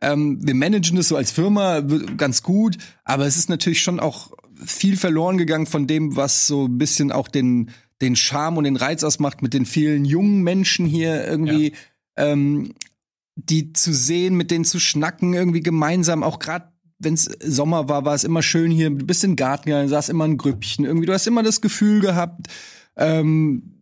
ähm, 0.01 0.39
wir 0.47 0.55
managen 0.55 0.97
das 0.97 1.09
so 1.09 1.17
als 1.17 1.31
Firma 1.31 1.81
ganz 1.81 2.43
gut, 2.43 2.79
aber 3.05 3.27
es 3.27 3.37
ist 3.37 3.49
natürlich 3.49 3.83
schon 3.83 4.01
auch 4.01 4.31
viel 4.65 4.97
verloren 4.97 5.39
gegangen 5.39 5.67
von 5.67 5.87
dem, 5.87 6.17
was 6.17 6.47
so 6.47 6.67
ein 6.67 6.79
bisschen 6.79 7.13
auch 7.13 7.29
den, 7.29 7.71
den 8.01 8.17
Charme 8.17 8.59
und 8.59 8.65
den 8.65 8.77
Reiz 8.77 9.05
ausmacht 9.05 9.43
mit 9.43 9.55
den 9.55 9.67
vielen 9.67 10.05
jungen 10.05 10.43
Menschen 10.43 10.87
hier 10.87 11.27
irgendwie, 11.27 11.73
ähm, 12.17 12.75
die 13.35 13.73
zu 13.73 13.93
sehen, 13.93 14.37
mit 14.37 14.51
denen 14.51 14.65
zu 14.65 14.81
schnacken, 14.81 15.35
irgendwie 15.35 15.61
gemeinsam, 15.61 16.23
auch 16.23 16.39
gerade 16.39 16.73
wenn 17.01 17.15
es 17.15 17.25
Sommer 17.25 17.89
war, 17.89 18.05
war 18.05 18.15
es 18.15 18.25
immer 18.25 18.43
schön 18.43 18.73
hier, 18.73 18.91
du 18.91 19.07
bist 19.07 19.23
in 19.23 19.33
den 19.33 19.37
Garten 19.37 19.67
gegangen, 19.67 19.89
saß 19.89 20.09
immer 20.09 20.25
ein 20.25 20.37
Grüppchen, 20.37 20.85
irgendwie, 20.85 21.07
du 21.07 21.13
hast 21.13 21.27
immer 21.29 21.45
das 21.45 21.61
Gefühl 21.61 22.01
gehabt, 22.01 22.49
ähm, 22.97 23.78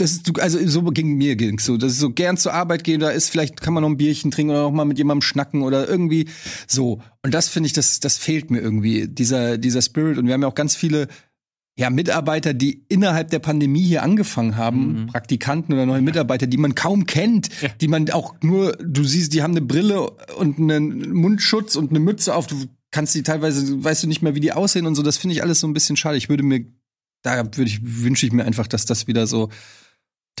das 0.00 0.12
ist, 0.12 0.40
also 0.40 0.58
so 0.66 0.82
ging 0.84 1.16
mir 1.16 1.36
ging's 1.36 1.64
so, 1.64 1.76
dass 1.76 1.92
ich 1.92 1.98
so 1.98 2.10
gern 2.10 2.36
zur 2.36 2.54
Arbeit 2.54 2.84
gehe, 2.84 2.98
da 2.98 3.10
ist 3.10 3.30
vielleicht 3.30 3.60
kann 3.60 3.74
man 3.74 3.82
noch 3.82 3.90
ein 3.90 3.96
Bierchen 3.96 4.30
trinken 4.30 4.50
oder 4.52 4.62
noch 4.62 4.72
mal 4.72 4.84
mit 4.84 4.98
jemandem 4.98 5.22
schnacken 5.22 5.62
oder 5.62 5.88
irgendwie 5.88 6.28
so. 6.66 7.00
Und 7.22 7.34
das 7.34 7.48
finde 7.48 7.66
ich, 7.66 7.72
das 7.72 8.00
das 8.00 8.16
fehlt 8.18 8.50
mir 8.50 8.60
irgendwie 8.60 9.06
dieser 9.08 9.58
dieser 9.58 9.82
Spirit. 9.82 10.18
Und 10.18 10.26
wir 10.26 10.34
haben 10.34 10.42
ja 10.42 10.48
auch 10.48 10.54
ganz 10.54 10.74
viele 10.74 11.08
ja 11.76 11.90
Mitarbeiter, 11.90 12.54
die 12.54 12.84
innerhalb 12.88 13.30
der 13.30 13.38
Pandemie 13.38 13.82
hier 13.82 14.02
angefangen 14.02 14.56
haben, 14.56 15.02
Mhm. 15.02 15.06
Praktikanten 15.08 15.72
oder 15.74 15.86
neue 15.86 16.02
Mitarbeiter, 16.02 16.46
die 16.48 16.56
man 16.56 16.74
kaum 16.74 17.06
kennt, 17.06 17.48
Ja. 17.62 17.68
die 17.80 17.86
man 17.88 18.10
auch 18.10 18.34
nur, 18.42 18.72
du 18.82 19.04
siehst, 19.04 19.32
die 19.32 19.42
haben 19.42 19.52
eine 19.52 19.62
Brille 19.62 20.10
und 20.36 20.58
einen 20.58 21.12
Mundschutz 21.12 21.76
und 21.76 21.90
eine 21.90 22.00
Mütze 22.00 22.34
auf. 22.34 22.48
Du 22.48 22.56
kannst 22.90 23.14
die 23.14 23.22
teilweise, 23.22 23.84
weißt 23.84 24.02
du 24.02 24.08
nicht 24.08 24.22
mehr, 24.22 24.34
wie 24.34 24.40
die 24.40 24.52
aussehen 24.52 24.86
und 24.86 24.96
so. 24.96 25.02
Das 25.02 25.18
finde 25.18 25.34
ich 25.34 25.42
alles 25.42 25.60
so 25.60 25.68
ein 25.68 25.72
bisschen 25.72 25.96
schade. 25.96 26.16
Ich 26.16 26.28
würde 26.28 26.42
mir 26.42 26.64
da 27.22 27.36
würde 27.44 27.64
ich 27.64 27.80
wünsche 27.82 28.26
ich 28.26 28.32
mir 28.32 28.44
einfach, 28.44 28.66
dass 28.68 28.86
das 28.86 29.06
wieder 29.08 29.26
so 29.26 29.48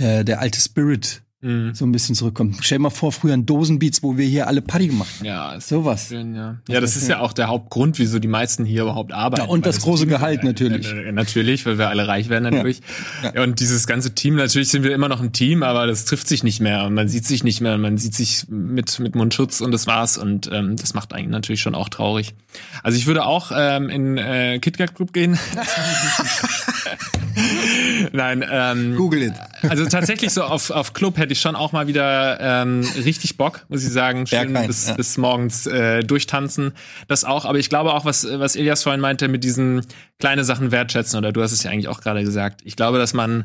der, 0.00 0.24
der 0.24 0.40
alte 0.40 0.60
Spirit 0.60 1.22
Mhm. 1.40 1.72
so 1.72 1.86
ein 1.86 1.92
bisschen 1.92 2.16
zurückkommt. 2.16 2.56
Stell 2.62 2.78
dir 2.78 2.82
mal 2.82 2.90
vor, 2.90 3.12
früher 3.12 3.32
in 3.32 3.46
Dosenbeats, 3.46 4.02
wo 4.02 4.16
wir 4.16 4.26
hier 4.26 4.48
alle 4.48 4.60
Party 4.60 4.88
gemacht 4.88 5.08
haben. 5.20 5.24
Ja, 5.26 5.60
Sowas. 5.60 6.08
schön, 6.08 6.34
ja. 6.34 6.56
Ja, 6.68 6.80
das 6.80 6.96
ist 6.96 7.06
ja 7.06 7.20
auch 7.20 7.32
der 7.32 7.46
Hauptgrund, 7.46 8.00
wieso 8.00 8.18
die 8.18 8.26
meisten 8.26 8.64
hier 8.64 8.82
überhaupt 8.82 9.12
arbeiten. 9.12 9.44
Ja, 9.44 9.48
und 9.48 9.64
Weil 9.64 9.72
das 9.72 9.80
große 9.80 10.02
Team- 10.02 10.08
Gehalt 10.10 10.42
natürlich. 10.42 10.92
Äh, 10.92 11.12
natürlich, 11.12 11.64
weil 11.64 11.78
wir 11.78 11.90
alle 11.90 12.08
reich 12.08 12.28
werden 12.28 12.52
dadurch. 12.52 12.80
Ja. 13.22 13.40
Und 13.44 13.60
dieses 13.60 13.86
ganze 13.86 14.16
Team, 14.16 14.34
natürlich 14.34 14.66
sind 14.68 14.82
wir 14.82 14.92
immer 14.92 15.06
noch 15.08 15.20
ein 15.20 15.32
Team, 15.32 15.62
aber 15.62 15.86
das 15.86 16.06
trifft 16.06 16.26
sich 16.26 16.42
nicht 16.42 16.58
mehr 16.58 16.82
und 16.86 16.94
man 16.94 17.06
sieht 17.06 17.24
sich 17.24 17.44
nicht 17.44 17.60
mehr. 17.60 17.78
Man 17.78 17.98
sieht 17.98 18.14
sich 18.16 18.46
mit, 18.48 18.98
mit 18.98 19.14
Mundschutz 19.14 19.60
und 19.60 19.70
das 19.70 19.86
war's. 19.86 20.18
Und 20.18 20.50
ähm, 20.52 20.74
das 20.74 20.94
macht 20.94 21.12
eigentlich 21.12 21.28
natürlich 21.30 21.60
schon 21.60 21.76
auch 21.76 21.88
traurig. 21.88 22.34
Also 22.82 22.98
ich 22.98 23.06
würde 23.06 23.24
auch 23.24 23.52
ähm, 23.54 23.90
in 23.90 24.18
äh, 24.18 24.58
KitKat 24.58 24.92
Club 24.96 25.12
gehen. 25.12 25.38
Nein, 28.12 28.44
ähm, 28.50 28.96
Google 28.96 29.22
it. 29.22 29.32
also 29.68 29.86
tatsächlich 29.86 30.32
so 30.32 30.42
auf, 30.42 30.70
auf 30.70 30.92
Club 30.92 31.18
hätte 31.18 31.32
ich 31.32 31.40
schon 31.40 31.56
auch 31.56 31.72
mal 31.72 31.86
wieder 31.86 32.38
ähm, 32.40 32.88
richtig 33.04 33.36
Bock, 33.36 33.64
muss 33.68 33.84
ich 33.84 33.90
sagen. 33.90 34.26
Schön 34.26 34.52
Berghain, 34.52 34.66
bis, 34.66 34.88
ja. 34.88 34.94
bis 34.94 35.16
morgens 35.18 35.66
äh, 35.66 36.02
durchtanzen. 36.02 36.72
Das 37.06 37.24
auch, 37.24 37.44
aber 37.44 37.58
ich 37.58 37.68
glaube 37.68 37.92
auch, 37.92 38.04
was, 38.04 38.26
was 38.30 38.56
Elias 38.56 38.82
vorhin 38.82 39.00
meinte, 39.00 39.28
mit 39.28 39.44
diesen 39.44 39.82
kleine 40.18 40.44
Sachen 40.44 40.70
wertschätzen, 40.70 41.18
oder 41.18 41.32
du 41.32 41.42
hast 41.42 41.52
es 41.52 41.62
ja 41.62 41.70
eigentlich 41.70 41.88
auch 41.88 42.00
gerade 42.00 42.22
gesagt. 42.24 42.60
Ich 42.64 42.76
glaube, 42.76 42.98
dass 42.98 43.14
man 43.14 43.44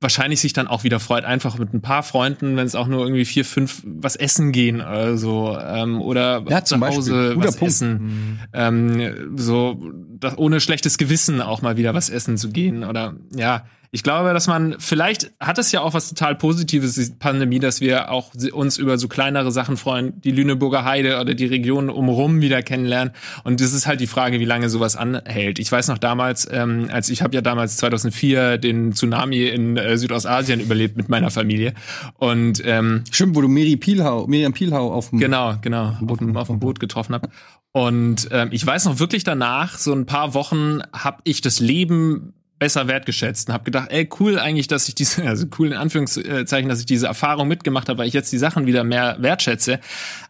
wahrscheinlich 0.00 0.40
sich 0.40 0.52
dann 0.52 0.66
auch 0.68 0.84
wieder 0.84 1.00
freut, 1.00 1.24
einfach 1.24 1.58
mit 1.58 1.72
ein 1.72 1.80
paar 1.80 2.02
Freunden, 2.02 2.56
wenn 2.56 2.66
es 2.66 2.74
auch 2.74 2.86
nur 2.86 3.04
irgendwie 3.04 3.24
vier, 3.24 3.44
fünf 3.44 3.82
was 3.84 4.14
essen 4.16 4.52
gehen 4.52 4.80
oder 4.80 5.16
so, 5.16 5.58
ähm, 5.58 6.00
oder 6.02 6.44
Ja, 6.48 6.64
zu. 6.64 6.78
Hause 6.80 7.34
was 7.36 7.56
Punkt. 7.56 7.62
essen, 7.72 8.40
ähm, 8.52 9.36
so 9.36 9.80
das, 10.18 10.36
ohne 10.36 10.60
schlechtes 10.60 10.98
Gewissen 10.98 11.40
auch 11.40 11.62
mal 11.62 11.76
wieder 11.76 11.94
was 11.94 12.10
essen 12.10 12.36
zu 12.36 12.50
gehen 12.50 12.84
oder 12.84 13.14
ja. 13.34 13.64
Ich 13.96 14.02
glaube, 14.02 14.34
dass 14.34 14.46
man, 14.46 14.76
vielleicht 14.78 15.32
hat 15.40 15.56
es 15.56 15.72
ja 15.72 15.80
auch 15.80 15.94
was 15.94 16.10
total 16.10 16.34
Positives, 16.34 16.96
die 16.96 17.14
Pandemie, 17.18 17.60
dass 17.60 17.80
wir 17.80 18.10
auch 18.10 18.32
uns 18.52 18.76
über 18.76 18.98
so 18.98 19.08
kleinere 19.08 19.50
Sachen 19.50 19.78
freuen, 19.78 20.20
die 20.20 20.32
Lüneburger 20.32 20.84
Heide 20.84 21.18
oder 21.18 21.32
die 21.32 21.46
Region 21.46 21.88
umrum 21.88 22.42
wieder 22.42 22.62
kennenlernen. 22.62 23.14
Und 23.42 23.62
das 23.62 23.72
ist 23.72 23.86
halt 23.86 24.00
die 24.00 24.06
Frage, 24.06 24.38
wie 24.38 24.44
lange 24.44 24.68
sowas 24.68 24.96
anhält. 24.96 25.58
Ich 25.58 25.72
weiß 25.72 25.88
noch 25.88 25.96
damals, 25.96 26.46
ähm, 26.52 26.90
als 26.92 27.08
ich 27.08 27.22
habe 27.22 27.34
ja 27.34 27.40
damals 27.40 27.78
2004 27.78 28.58
den 28.58 28.92
Tsunami 28.92 29.46
in 29.46 29.78
äh, 29.78 29.96
Südostasien 29.96 30.60
überlebt 30.60 30.98
mit 30.98 31.08
meiner 31.08 31.30
Familie. 31.30 31.72
Und 32.18 32.62
ähm, 32.66 33.02
Stimmt, 33.10 33.34
wo 33.34 33.40
du 33.40 33.48
Miri 33.48 33.78
Pielhau, 33.78 34.26
Miriam 34.26 34.52
Pielhau 34.52 34.92
auf 34.92 35.08
dem 35.08 35.20
Genau, 35.20 35.54
genau. 35.62 35.96
Auf 36.06 36.18
dem, 36.18 36.36
auf 36.36 36.48
dem 36.48 36.60
Boot 36.60 36.80
getroffen 36.80 37.14
habe. 37.14 37.30
Und 37.72 38.28
ähm, 38.30 38.50
ich 38.52 38.66
weiß 38.66 38.84
noch 38.84 38.98
wirklich 38.98 39.24
danach, 39.24 39.78
so 39.78 39.94
ein 39.94 40.04
paar 40.04 40.34
Wochen, 40.34 40.80
habe 40.92 41.22
ich 41.24 41.40
das 41.40 41.60
Leben 41.60 42.34
besser 42.58 42.88
wertgeschätzt 42.88 43.48
und 43.48 43.54
habe 43.54 43.64
gedacht, 43.64 43.88
ey, 43.90 44.08
cool 44.20 44.38
eigentlich, 44.38 44.68
dass 44.68 44.88
ich 44.88 44.94
diese, 44.94 45.22
also 45.28 45.46
cool 45.58 45.68
in 45.68 45.74
Anführungszeichen, 45.74 46.68
dass 46.68 46.80
ich 46.80 46.86
diese 46.86 47.06
Erfahrung 47.06 47.48
mitgemacht 47.48 47.88
habe, 47.88 47.98
weil 47.98 48.08
ich 48.08 48.14
jetzt 48.14 48.32
die 48.32 48.38
Sachen 48.38 48.66
wieder 48.66 48.84
mehr 48.84 49.16
wertschätze. 49.20 49.80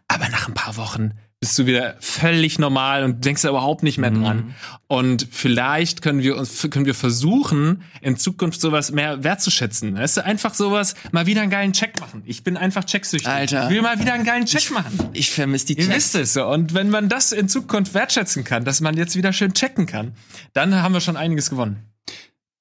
Aber 0.07 0.29
nach 0.29 0.47
ein 0.47 0.53
paar 0.53 0.77
Wochen 0.77 1.13
bist 1.39 1.59
du 1.59 1.67
wieder 1.67 1.95
völlig 1.99 2.57
normal 2.57 3.03
und 3.03 3.23
denkst 3.23 3.43
da 3.43 3.49
überhaupt 3.49 3.83
nicht 3.83 3.99
mehr 3.99 4.09
dran. 4.09 4.55
Und 4.87 5.27
vielleicht 5.29 6.01
können 6.01 6.23
wir 6.23 6.35
uns, 6.35 6.67
können 6.71 6.87
wir 6.87 6.95
versuchen, 6.95 7.83
in 8.01 8.17
Zukunft 8.17 8.59
sowas 8.59 8.91
mehr 8.91 9.23
wertzuschätzen. 9.23 9.95
Weißt 9.95 10.17
du, 10.17 10.25
einfach 10.25 10.55
sowas, 10.55 10.95
mal 11.11 11.27
wieder 11.27 11.41
einen 11.41 11.51
geilen 11.51 11.73
Check 11.73 11.99
machen. 11.99 12.23
Ich 12.25 12.43
bin 12.43 12.57
einfach 12.57 12.85
checksüchtig. 12.85 13.29
Alter. 13.29 13.65
Ich 13.65 13.69
will 13.69 13.83
mal 13.83 13.99
wieder 13.99 14.13
einen 14.13 14.25
geilen 14.25 14.47
Check 14.47 14.71
machen. 14.71 14.97
Ich 15.13 15.29
vermisse 15.29 15.67
die 15.67 15.73
Ihr 15.73 15.85
Checks. 15.85 15.95
wisst 15.95 16.15
es 16.15 16.33
so. 16.33 16.47
Und 16.47 16.73
wenn 16.73 16.89
man 16.89 17.07
das 17.07 17.31
in 17.31 17.47
Zukunft 17.47 17.93
wertschätzen 17.93 18.43
kann, 18.43 18.65
dass 18.65 18.81
man 18.81 18.97
jetzt 18.97 19.15
wieder 19.15 19.31
schön 19.31 19.53
checken 19.53 19.85
kann, 19.85 20.13
dann 20.53 20.73
haben 20.81 20.93
wir 20.95 21.01
schon 21.01 21.17
einiges 21.17 21.51
gewonnen. 21.51 21.83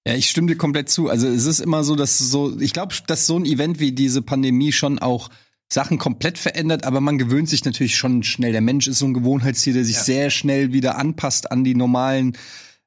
Ja, 0.06 0.14
ich 0.14 0.30
stimme 0.30 0.46
dir 0.46 0.56
komplett 0.56 0.88
zu. 0.88 1.08
Also 1.08 1.26
es 1.26 1.46
ist 1.46 1.58
immer 1.58 1.82
so, 1.82 1.96
dass 1.96 2.16
so, 2.18 2.60
ich 2.60 2.72
glaube, 2.72 2.94
dass 3.08 3.26
so 3.26 3.36
ein 3.38 3.44
Event 3.44 3.80
wie 3.80 3.90
diese 3.90 4.22
Pandemie 4.22 4.70
schon 4.70 5.00
auch 5.00 5.30
Sachen 5.68 5.98
komplett 5.98 6.38
verändert, 6.38 6.84
aber 6.84 7.00
man 7.00 7.18
gewöhnt 7.18 7.48
sich 7.48 7.64
natürlich 7.64 7.96
schon 7.96 8.22
schnell. 8.22 8.52
Der 8.52 8.60
Mensch 8.60 8.86
ist 8.86 9.00
so 9.00 9.06
ein 9.06 9.14
Gewohnheitstier, 9.14 9.72
der 9.72 9.84
sich 9.84 9.96
Ja. 9.96 10.04
sehr 10.04 10.30
schnell 10.30 10.72
wieder 10.72 10.96
anpasst 10.96 11.50
an 11.50 11.64
die 11.64 11.74
normalen 11.74 12.36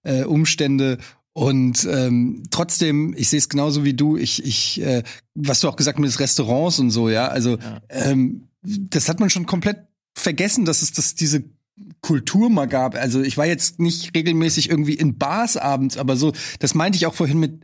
äh, 0.03 0.23
Umstände. 0.23 0.97
Und 1.33 1.85
ähm, 1.91 2.43
trotzdem, 2.51 3.13
ich 3.17 3.27
sehe 3.27 3.39
es 3.39 3.49
genauso 3.49 3.83
wie 3.83 3.93
du. 3.95 4.15
Ich, 4.15 4.41
ich, 4.45 4.81
äh, 4.81 5.03
was 5.35 5.59
du 5.59 5.67
auch 5.67 5.75
gesagt 5.75 5.97
hast 5.97 6.01
mit 6.01 6.19
Restaurants 6.21 6.79
und 6.79 6.89
so, 6.89 7.09
ja. 7.09 7.27
Also 7.27 7.57
ähm, 7.89 8.47
das 8.61 9.09
hat 9.09 9.19
man 9.19 9.29
schon 9.29 9.45
komplett 9.45 9.79
vergessen, 10.15 10.63
dass 10.63 10.81
es 10.81 10.93
das 10.93 11.15
diese 11.15 11.43
Kultur 12.01 12.49
mal 12.49 12.67
gab. 12.67 12.95
Also 12.95 13.21
ich 13.21 13.37
war 13.37 13.45
jetzt 13.45 13.79
nicht 13.79 14.15
regelmäßig 14.15 14.69
irgendwie 14.69 14.93
in 14.93 15.17
Bars 15.17 15.57
abends, 15.57 15.97
aber 15.97 16.15
so, 16.15 16.33
das 16.59 16.73
meinte 16.73 16.97
ich 16.97 17.05
auch 17.05 17.13
vorhin 17.13 17.39
mit. 17.39 17.61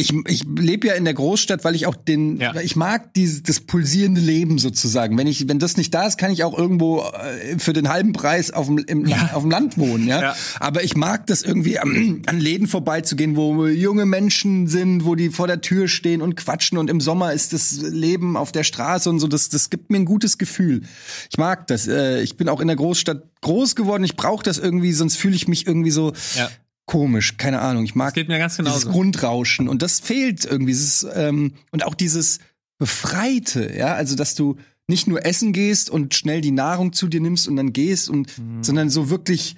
Ich, 0.00 0.12
ich 0.26 0.44
lebe 0.58 0.86
ja 0.88 0.94
in 0.94 1.04
der 1.04 1.14
Großstadt, 1.14 1.64
weil 1.64 1.74
ich 1.74 1.86
auch 1.86 1.94
den, 1.94 2.38
Ja. 2.38 2.54
ich 2.60 2.76
mag 2.76 3.14
dieses 3.14 3.42
das 3.42 3.60
pulsierende 3.60 4.20
Leben 4.20 4.58
sozusagen. 4.58 5.16
Wenn 5.18 5.26
ich, 5.26 5.48
wenn 5.48 5.58
das 5.58 5.76
nicht 5.76 5.92
da 5.94 6.06
ist, 6.06 6.18
kann 6.18 6.30
ich 6.32 6.42
auch 6.44 6.56
irgendwo 6.56 7.02
äh, 7.02 7.58
für 7.58 7.72
den 7.72 7.88
halben 7.88 8.12
Preis 8.12 8.50
auf 8.50 8.66
dem, 8.66 8.78
im, 8.78 9.12
auf 9.32 9.42
dem 9.42 9.50
Land 9.50 9.78
wohnen, 9.78 10.06
ja? 10.06 10.20
Ja. 10.22 10.36
Aber 10.58 10.82
ich 10.84 10.96
mag 10.96 11.26
das 11.26 11.42
irgendwie 11.42 11.78
am, 11.78 12.22
an 12.26 12.40
Läden 12.40 12.66
vorbeizugehen, 12.66 13.36
wo 13.36 13.66
junge 13.66 14.06
Menschen 14.06 14.66
sind, 14.66 15.04
wo 15.04 15.14
die 15.14 15.30
vor 15.30 15.46
der 15.46 15.60
Tür 15.60 15.88
stehen 15.88 16.22
und 16.22 16.36
quatschen 16.36 16.78
und 16.78 16.90
im 16.90 17.00
Sommer 17.00 17.32
ist 17.32 17.52
das 17.52 17.80
Leben 17.80 18.36
auf 18.36 18.52
der 18.52 18.64
Straße 18.64 19.08
und 19.10 19.20
so. 19.20 19.26
Das, 19.28 19.48
das 19.48 19.70
gibt 19.70 19.90
mir 19.90 19.96
ein 19.98 20.04
gutes 20.04 20.38
Gefühl. 20.38 20.82
Ich 21.30 21.38
mag 21.38 21.66
das. 21.66 21.86
Äh, 21.88 22.22
ich 22.22 22.36
bin 22.36 22.48
auch 22.48 22.60
in 22.60 22.66
der 22.68 22.76
Großstadt 22.76 23.22
groß 23.42 23.76
geworden. 23.76 24.04
Ich 24.04 24.16
brauche 24.16 24.42
das 24.42 24.58
irgendwie, 24.58 24.92
sonst 24.92 25.16
fühle 25.16 25.34
ich 25.36 25.48
mich 25.48 25.66
irgendwie 25.66 25.90
so 25.90 26.12
Ja. 26.36 26.48
Komisch. 26.90 27.36
Keine 27.36 27.60
Ahnung. 27.60 27.84
Ich 27.84 27.94
mag 27.94 28.08
Das 28.08 28.14
geht 28.14 28.28
mir 28.28 28.38
ganz 28.38 28.56
dieses. 28.56 28.86
Grundrauschen 28.88 29.68
und 29.68 29.80
das 29.80 30.00
fehlt 30.00 30.44
irgendwie. 30.44 30.72
Es 30.72 30.80
ist, 30.80 31.06
ähm, 31.14 31.52
und 31.70 31.86
auch 31.86 31.94
dieses 31.94 32.40
Befreite, 32.78 33.76
ja, 33.76 33.94
also 33.94 34.16
dass 34.16 34.34
du 34.34 34.56
nicht 34.88 35.06
nur 35.06 35.24
essen 35.24 35.52
gehst 35.52 35.88
und 35.88 36.14
schnell 36.14 36.40
die 36.40 36.50
Nahrung 36.50 36.92
zu 36.92 37.06
dir 37.06 37.20
nimmst 37.20 37.46
und 37.46 37.54
dann 37.54 37.72
gehst 37.72 38.10
und 38.10 38.32
sondern 38.60 38.90
so 38.90 39.08
wirklich, 39.08 39.56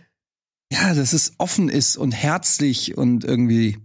ja, 0.71 0.92
dass 0.92 1.14
es 1.14 1.33
offen 1.38 1.71
ist 1.71 1.97
und 1.97 2.12
herzlich 2.12 2.99
und 2.99 3.25
irgendwie 3.25 3.79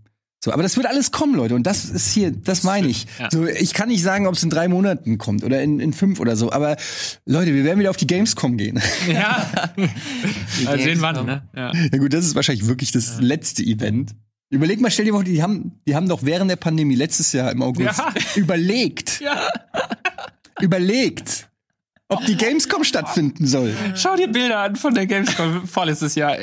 so. 0.44 0.52
Aber 0.54 0.64
das 0.64 0.76
wird 0.78 0.86
alles 0.86 1.12
kommen, 1.12 1.36
Leute. 1.36 1.56
Und 1.56 1.64
das 1.64 1.86
ist 1.86 2.12
hier, 2.14 2.32
das 2.32 2.64
meine 2.64 2.88
ich. 2.88 3.08
Ja. 3.20 3.30
So, 3.32 3.46
ich 3.48 3.74
kann 3.74 3.90
nicht 3.90 4.04
sagen, 4.04 4.28
ob 4.28 4.36
es 4.36 4.44
in 4.44 4.50
drei 4.50 4.68
Monaten 4.68 5.18
kommt 5.18 5.44
oder 5.44 5.62
in, 5.62 5.80
in 5.80 5.94
fünf 5.94 6.20
oder 6.20 6.36
so. 6.36 6.52
Aber 6.52 6.78
Leute, 7.26 7.54
wir 7.54 7.64
werden 7.64 7.80
wieder 7.80 7.90
auf 7.90 7.98
die 7.98 8.08
Gamescom 8.08 8.58
gehen. 8.58 8.80
Ja. 9.12 9.50
Mal 10.66 10.80
sehen 10.80 11.02
wann, 11.02 11.26
ne? 11.26 11.44
Ja. 11.56 11.72
Ja 11.74 11.98
gut, 11.98 12.14
das 12.14 12.26
ist 12.26 12.36
wahrscheinlich 12.36 12.68
wirklich 12.68 12.92
das 12.92 13.20
letzte 13.20 13.64
Event. 13.64 14.12
Überleg 14.50 14.80
mal, 14.80 14.90
stell 14.90 15.04
dir 15.04 15.12
vor, 15.12 15.26
die 15.26 15.44
haben, 15.44 15.82
die 15.86 15.94
haben 15.96 16.08
doch 16.08 16.24
während 16.24 16.50
der 16.50 16.56
Pandemie 16.56 16.96
letztes 16.96 17.34
Jahr 17.34 17.52
im 17.52 17.62
August 17.62 17.98
Ja. 17.98 18.14
überlegt, 18.36 19.20
ja. 19.20 19.50
überlegt, 20.62 21.47
ob 22.10 22.26
die 22.26 22.38
Gamescom 22.38 22.84
stattfinden 22.84 23.46
soll. 23.48 23.76
Schau 23.96 24.16
dir 24.16 24.30
Bilder 24.30 24.60
an 24.60 24.76
von 24.76 24.94
der 24.94 25.06
Gamescom 25.08 25.68
vorletztes 25.68 26.16
Jahr. 26.16 26.38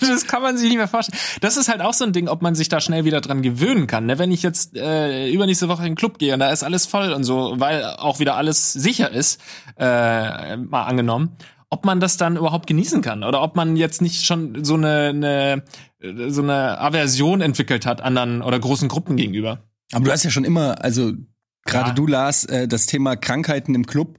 Das 0.00 0.26
kann 0.26 0.42
man 0.42 0.56
sich 0.56 0.68
nicht 0.68 0.78
mehr 0.78 0.88
vorstellen. 0.88 1.18
Das 1.40 1.56
ist 1.56 1.68
halt 1.68 1.82
auch 1.82 1.92
so 1.92 2.04
ein 2.04 2.12
Ding, 2.12 2.28
ob 2.28 2.40
man 2.40 2.54
sich 2.54 2.68
da 2.68 2.80
schnell 2.80 3.04
wieder 3.04 3.20
dran 3.20 3.42
gewöhnen 3.42 3.86
kann. 3.86 4.06
Ne? 4.06 4.18
Wenn 4.18 4.32
ich 4.32 4.42
jetzt 4.42 4.76
äh, 4.76 5.30
übernächste 5.30 5.68
Woche 5.68 5.82
in 5.82 5.90
den 5.90 5.96
Club 5.96 6.18
gehe 6.18 6.32
und 6.32 6.40
da 6.40 6.50
ist 6.50 6.62
alles 6.62 6.86
voll 6.86 7.12
und 7.12 7.24
so, 7.24 7.54
weil 7.58 7.84
auch 7.84 8.20
wieder 8.20 8.36
alles 8.36 8.72
sicher 8.72 9.10
ist, 9.10 9.40
äh, 9.78 10.56
mal 10.56 10.84
angenommen, 10.84 11.36
ob 11.68 11.84
man 11.84 12.00
das 12.00 12.16
dann 12.16 12.36
überhaupt 12.36 12.66
genießen 12.66 13.02
kann 13.02 13.22
oder 13.24 13.42
ob 13.42 13.54
man 13.56 13.76
jetzt 13.76 14.00
nicht 14.02 14.24
schon 14.24 14.64
so 14.64 14.74
eine, 14.74 15.08
eine 15.08 15.62
so 16.28 16.42
eine 16.42 16.78
Aversion 16.80 17.40
entwickelt 17.40 17.86
hat 17.86 18.00
anderen 18.00 18.42
oder 18.42 18.58
großen 18.58 18.88
Gruppen 18.88 19.16
gegenüber. 19.16 19.60
Aber 19.92 20.04
du 20.04 20.10
hast 20.10 20.24
ja 20.24 20.30
schon 20.30 20.44
immer, 20.44 20.82
also 20.82 21.12
gerade 21.64 21.90
Ja. 21.90 21.94
du, 21.94 22.06
Lars, 22.06 22.44
äh, 22.44 22.66
das 22.66 22.86
Thema 22.86 23.14
Krankheiten 23.16 23.74
im 23.74 23.86
Club 23.86 24.18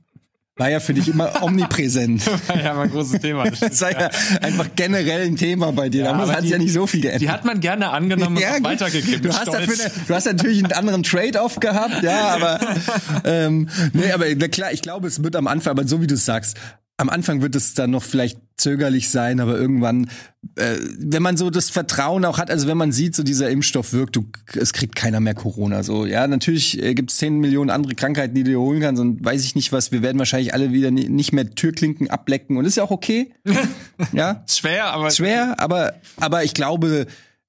war 0.56 0.70
ja 0.70 0.80
für 0.80 0.94
dich 0.94 1.08
immer 1.08 1.32
omnipräsent. 1.44 2.24
ja, 2.64 2.74
mein 2.76 2.92
großes 2.92 3.20
Thema. 3.22 3.50
Das 3.50 3.60
Das 3.74 3.82
war 3.82 3.92
ja 3.92 4.10
einfach 4.42 4.68
generell 4.76 5.26
ein 5.26 5.36
Thema 5.36 5.72
bei 5.72 5.90
dir. 5.90 6.04
Ja, 6.06 6.12
da 6.14 6.20
aber 6.20 6.32
hat 6.32 6.42
sich 6.42 6.48
die- 6.48 6.52
ja 6.52 6.58
nicht 6.60 6.74
so 6.74 6.86
viel 6.86 7.02
geändert. 7.02 7.22
Die 7.22 7.30
hat 7.30 7.44
man 7.46 7.60
gerne 7.60 7.90
angenommen 7.90 8.38
und 8.38 8.44
auch 8.46 8.54
gut. 8.58 8.64
weitergegeben. 8.64 9.22
Du 9.24 9.34
hast, 9.34 9.48
dafür 9.48 9.76
du 10.08 10.14
hast 10.14 10.26
natürlich 10.26 10.64
einen 10.64 10.74
anderen 10.74 11.04
Trade-off 11.04 11.60
gehabt, 11.60 12.04
ja, 12.04 12.28
aber 12.30 12.60
ähm, 13.26 13.68
nee, 13.94 14.12
aber 14.12 14.28
klar, 14.50 14.72
ich 14.72 14.82
glaube, 14.82 15.08
es 15.08 15.24
wird 15.24 15.36
am 15.36 15.48
Anfang, 15.48 15.72
aber 15.72 15.88
so 15.88 16.02
wie 16.02 16.08
du 16.08 16.16
es 16.16 16.26
sagst, 16.26 16.58
am 16.98 17.10
Anfang 17.10 17.42
wird 17.42 17.56
es 17.56 17.74
dann 17.74 17.92
noch 17.92 18.04
vielleicht 18.04 18.40
zögerlich 18.56 19.10
sein, 19.10 19.40
aber 19.40 19.58
irgendwann, 19.58 20.10
äh, 20.56 20.78
wenn 21.00 21.24
man 21.24 21.38
so 21.38 21.50
das 21.50 21.72
Vertrauen 21.72 22.24
auch 22.24 22.38
hat, 22.38 22.52
also 22.52 22.68
wenn 22.68 22.78
man 22.78 22.92
sieht, 22.92 23.16
so 23.16 23.24
dieser 23.24 23.50
Impfstoff 23.50 23.94
wirkt, 23.94 24.16
du, 24.16 24.26
es 24.54 24.74
kriegt 24.74 24.96
keiner 24.96 25.20
mehr 25.20 25.34
Corona. 25.34 25.82
So, 25.82 26.06
ja, 26.06 26.28
natürlich 26.28 26.82
äh, 26.82 26.94
gibt 26.94 27.10
es 27.12 27.18
10 27.18 27.40
Millionen 27.40 27.72
andere 27.72 27.96
Krankheiten, 27.96 28.36
die 28.36 28.44
du 28.44 28.52
dir 28.52 28.60
holen 28.60 28.80
kannst 28.80 29.02
und 29.02 29.26
weiß 29.26 29.44
ich 29.44 29.56
nicht 29.56 29.72
was. 29.72 29.92
Wir 29.92 30.04
werden 30.04 30.20
wahrscheinlich 30.20 30.54
alle 30.54 30.72
wieder 30.72 30.92
ni- 30.92 31.10
nicht 31.10 31.34
mehr 31.34 31.50
Türklinken 31.50 32.10
ablecken 32.12 32.58
und 32.58 32.66
ist 32.66 32.78
ja 32.78 32.84
auch 32.84 32.92
okay. 32.92 33.34
ja, 34.14 34.44
schwer, 34.48 34.94
aber 34.94 35.10
schwer, 35.10 35.60
aber, 35.60 35.96
aber 36.18 36.44
ich 36.44 36.54
glaube, 36.54 37.08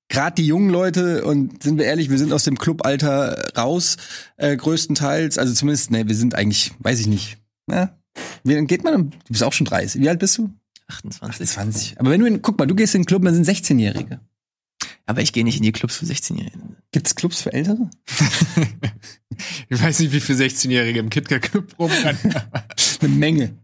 gerade 0.09 0.37
die 0.37 0.47
jungen 0.47 0.71
Leute, 0.71 1.25
und 1.25 1.63
sind 1.63 1.79
wir 1.79 1.85
ehrlich, 1.85 2.09
wir 2.11 2.19
sind 2.19 2.33
aus 2.33 2.45
dem 2.45 2.59
Clubalter 2.59 3.51
raus, 3.57 3.99
äh, 4.39 4.57
größtenteils. 4.57 5.37
Also 5.37 5.53
zumindest, 5.53 5.91
ne, 5.91 6.09
wir 6.09 6.17
sind 6.17 6.35
eigentlich, 6.35 6.73
weiß 6.79 6.99
ich 7.01 7.07
nicht. 7.07 7.37
Ja. 7.71 7.95
Wie 8.45 8.65
geht 8.67 8.85
man? 8.85 9.11
Du 9.11 9.17
bist 9.31 9.43
auch 9.43 9.53
schon 9.53 9.65
30. 9.67 10.01
Wie 10.01 10.09
alt 10.09 10.19
bist 10.21 10.39
du? 10.39 10.51
28. 10.89 11.49
20. 11.49 12.01
Aber 12.01 12.11
wenn 12.11 12.21
du 12.21 12.27
in, 12.27 12.43
guck 12.43 12.59
mal, 12.59 12.67
du 12.67 12.75
gehst 12.75 12.95
in 12.95 13.03
den 13.03 13.07
Club, 13.07 13.25
dann 13.25 13.35
sind 13.35 13.47
16-Jährige. 13.49 14.21
Aber 15.07 15.21
ich 15.21 15.33
gehe 15.33 15.45
nicht 15.45 15.57
in 15.57 15.63
die 15.63 15.73
Clubs 15.73 15.97
für 15.97 16.05
16-Jährige. 16.07 16.59
Gibt's 16.93 17.15
Clubs 17.15 17.43
für 17.43 17.53
Ältere? 17.53 17.91
Ich 19.69 19.83
weiß 19.83 19.99
nicht, 19.99 20.13
wie 20.13 20.21
viele 20.21 20.39
16-Jährige 20.45 21.01
im 21.01 21.11
KitKat-Club 21.11 21.77
rumrennen. 21.79 22.19
Eine 23.01 23.09
Menge. 23.09 23.59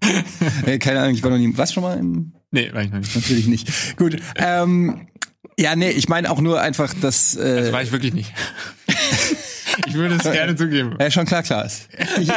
äh, 0.66 0.78
keine 0.78 1.00
Ahnung, 1.00 1.14
ich 1.14 1.22
war 1.22 1.30
noch 1.30 1.38
nie. 1.38 1.56
Was 1.56 1.72
schon 1.72 1.84
mal 1.84 1.96
im 1.96 2.32
nee, 2.50 2.72
war 2.72 2.82
ich 2.82 2.90
noch 2.90 2.98
nicht. 2.98 3.14
Natürlich 3.14 3.46
nicht. 3.46 3.96
Gut. 3.96 4.16
Ähm, 4.34 5.06
ja, 5.56 5.76
nee, 5.76 5.90
ich 5.90 6.08
meine 6.08 6.28
auch 6.30 6.40
nur 6.40 6.60
einfach, 6.60 6.92
dass. 6.94 7.36
Äh, 7.36 7.40
Also 7.42 7.72
war 7.72 7.82
ich 7.84 7.92
wirklich 7.92 8.14
nicht. 8.14 8.32
ich 9.86 9.94
würde 9.94 10.16
es 10.16 10.22
gerne 10.22 10.56
zugeben. 10.56 10.96
ja, 11.00 11.10
schon 11.10 11.26
klar, 11.26 11.42
klar 11.42 11.64
ist. 11.64 11.88
Ich, 12.18 12.30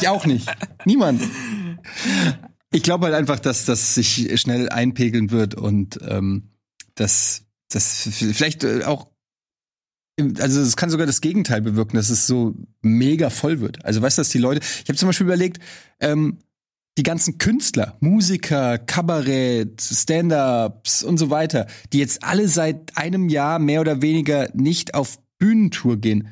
ich 0.00 0.08
auch 0.08 0.26
nicht. 0.26 0.48
Niemand. 0.84 1.22
Ich 2.72 2.82
glaube 2.82 3.06
halt 3.06 3.14
einfach, 3.14 3.40
dass 3.40 3.64
das 3.64 3.94
sich 3.94 4.40
schnell 4.40 4.68
einpegeln 4.68 5.30
wird 5.30 5.54
und 5.54 5.98
ähm, 6.06 6.50
dass 6.94 7.44
das 7.68 8.08
vielleicht 8.12 8.64
äh, 8.64 8.84
auch 8.84 9.08
also 10.38 10.60
es 10.60 10.76
kann 10.76 10.90
sogar 10.90 11.06
das 11.06 11.22
Gegenteil 11.22 11.62
bewirken, 11.62 11.96
dass 11.96 12.10
es 12.10 12.26
so 12.26 12.54
mega 12.82 13.30
voll 13.30 13.60
wird. 13.60 13.84
Also 13.84 14.02
weißt 14.02 14.18
du, 14.18 14.20
dass 14.20 14.28
die 14.28 14.38
Leute, 14.38 14.60
ich 14.60 14.88
habe 14.88 14.98
zum 14.98 15.08
Beispiel 15.08 15.26
überlegt, 15.26 15.60
ähm, 15.98 16.38
die 16.98 17.02
ganzen 17.02 17.38
Künstler, 17.38 17.96
Musiker, 18.00 18.76
Kabarett, 18.78 19.80
Stand-ups 19.80 21.02
und 21.02 21.18
so 21.18 21.30
weiter, 21.30 21.66
die 21.92 21.98
jetzt 21.98 22.24
alle 22.24 22.48
seit 22.48 22.96
einem 22.96 23.28
Jahr 23.28 23.58
mehr 23.58 23.80
oder 23.80 24.02
weniger 24.02 24.50
nicht 24.54 24.94
auf 24.94 25.18
Bühnentour 25.38 25.96
gehen, 25.96 26.28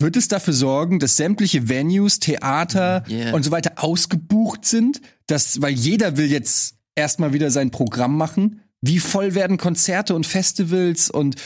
wird 0.00 0.16
es 0.16 0.28
dafür 0.28 0.54
sorgen, 0.54 0.98
dass 0.98 1.16
sämtliche 1.16 1.68
Venues, 1.68 2.20
Theater 2.20 3.04
Yeah. 3.08 3.34
und 3.34 3.44
so 3.44 3.50
weiter 3.50 3.72
ausgebucht 3.76 4.64
sind, 4.64 5.00
dass, 5.26 5.60
weil 5.60 5.72
jeder 5.72 6.16
will 6.16 6.30
jetzt 6.30 6.76
erstmal 6.94 7.32
wieder 7.32 7.50
sein 7.50 7.70
Programm 7.70 8.16
machen. 8.16 8.60
Wie 8.80 9.00
voll 9.00 9.34
werden 9.34 9.56
Konzerte 9.56 10.14
und 10.14 10.26
Festivals 10.26 11.10
und 11.10 11.36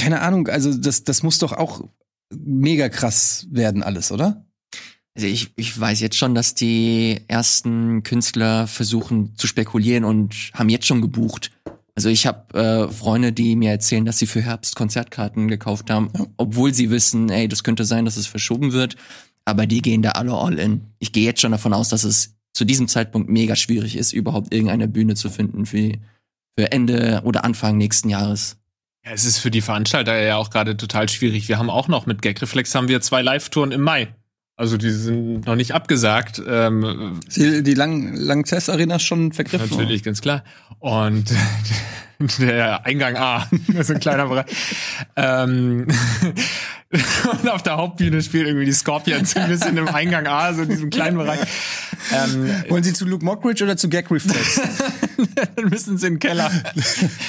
keine 0.00 0.22
Ahnung, 0.22 0.48
also 0.48 0.74
das, 0.74 1.04
das 1.04 1.22
muss 1.22 1.38
doch 1.38 1.52
auch 1.52 1.82
mega 2.34 2.88
krass 2.88 3.46
werden 3.50 3.82
alles, 3.82 4.12
oder? 4.12 4.44
Also 5.16 5.26
ich, 5.26 5.52
ich 5.56 5.78
weiß 5.78 6.00
jetzt 6.00 6.16
schon, 6.16 6.34
dass 6.34 6.54
die 6.54 7.20
ersten 7.26 8.04
Künstler 8.04 8.68
versuchen 8.68 9.34
zu 9.36 9.48
spekulieren 9.48 10.04
und 10.04 10.50
haben 10.54 10.68
jetzt 10.68 10.86
schon 10.86 11.00
gebucht. 11.00 11.50
Also 11.98 12.10
ich 12.10 12.28
habe 12.28 12.56
äh, 12.56 12.92
Freunde, 12.92 13.32
die 13.32 13.56
mir 13.56 13.72
erzählen, 13.72 14.04
dass 14.04 14.18
sie 14.18 14.28
für 14.28 14.40
Herbst 14.40 14.76
Konzertkarten 14.76 15.48
gekauft 15.48 15.90
haben, 15.90 16.12
obwohl 16.36 16.72
sie 16.72 16.90
wissen, 16.90 17.28
ey, 17.28 17.48
das 17.48 17.64
könnte 17.64 17.84
sein, 17.84 18.04
dass 18.04 18.16
es 18.16 18.28
verschoben 18.28 18.70
wird. 18.70 18.94
Aber 19.44 19.66
die 19.66 19.82
gehen 19.82 20.00
da 20.00 20.10
alle 20.10 20.32
all 20.32 20.60
in. 20.60 20.82
Ich 21.00 21.10
gehe 21.10 21.24
jetzt 21.24 21.40
schon 21.40 21.50
davon 21.50 21.72
aus, 21.72 21.88
dass 21.88 22.04
es 22.04 22.36
zu 22.52 22.64
diesem 22.64 22.86
Zeitpunkt 22.86 23.28
mega 23.28 23.56
schwierig 23.56 23.96
ist, 23.96 24.12
überhaupt 24.12 24.54
irgendeine 24.54 24.86
Bühne 24.86 25.16
zu 25.16 25.28
finden 25.28 25.66
für, 25.66 25.94
für 26.56 26.70
Ende 26.70 27.22
oder 27.24 27.42
Anfang 27.42 27.76
nächsten 27.76 28.08
Jahres. 28.08 28.58
Ja, 29.04 29.10
es 29.10 29.24
ist 29.24 29.38
für 29.38 29.50
die 29.50 29.60
Veranstalter 29.60 30.22
ja 30.22 30.36
auch 30.36 30.50
gerade 30.50 30.76
total 30.76 31.08
schwierig. 31.08 31.48
Wir 31.48 31.58
haben 31.58 31.68
auch 31.68 31.88
noch 31.88 32.06
mit 32.06 32.22
Gagreflex 32.22 32.76
haben 32.76 32.86
wir 32.86 33.00
zwei 33.00 33.22
Live-Touren 33.22 33.72
im 33.72 33.80
Mai. 33.80 34.14
Also 34.58 34.76
die 34.76 34.90
sind 34.90 35.46
noch 35.46 35.54
nicht 35.54 35.72
abgesagt. 35.72 36.42
Ähm, 36.44 37.20
Die, 37.34 37.62
die 37.62 37.74
Lang 37.74 38.12
Langzess 38.16 38.68
Arena 38.68 38.96
ist 38.96 39.04
schon 39.04 39.32
vergriffen. 39.32 39.70
Natürlich, 39.70 40.02
ganz 40.02 40.20
klar. 40.20 40.42
Und 40.80 41.30
der 42.38 42.84
Eingang 42.84 43.16
A, 43.16 43.48
ist 43.78 43.90
ein 43.90 44.00
kleiner 44.00 44.26
Bereich. 44.26 44.46
Ähm, 45.16 45.86
und 47.42 47.48
auf 47.50 47.62
der 47.62 47.76
Hauptbühne 47.76 48.22
spielt 48.22 48.46
irgendwie 48.46 48.64
die 48.66 48.72
Scorpions 48.72 49.36
ein 49.36 49.48
bisschen 49.48 49.76
im 49.76 49.88
Eingang 49.88 50.26
A, 50.26 50.52
so 50.54 50.62
in 50.62 50.68
diesem 50.70 50.90
kleinen 50.90 51.18
Bereich. 51.18 51.40
Ähm, 52.12 52.50
Wollen 52.68 52.82
Sie 52.82 52.92
zu 52.92 53.04
Luke 53.04 53.24
Mockridge 53.24 53.62
oder 53.62 53.76
zu 53.76 53.88
Gag 53.88 54.10
Reflex? 54.10 54.60
dann 55.56 55.66
müssen 55.66 55.98
sie 55.98 56.06
in 56.06 56.14
den 56.14 56.18
Keller. 56.20 56.50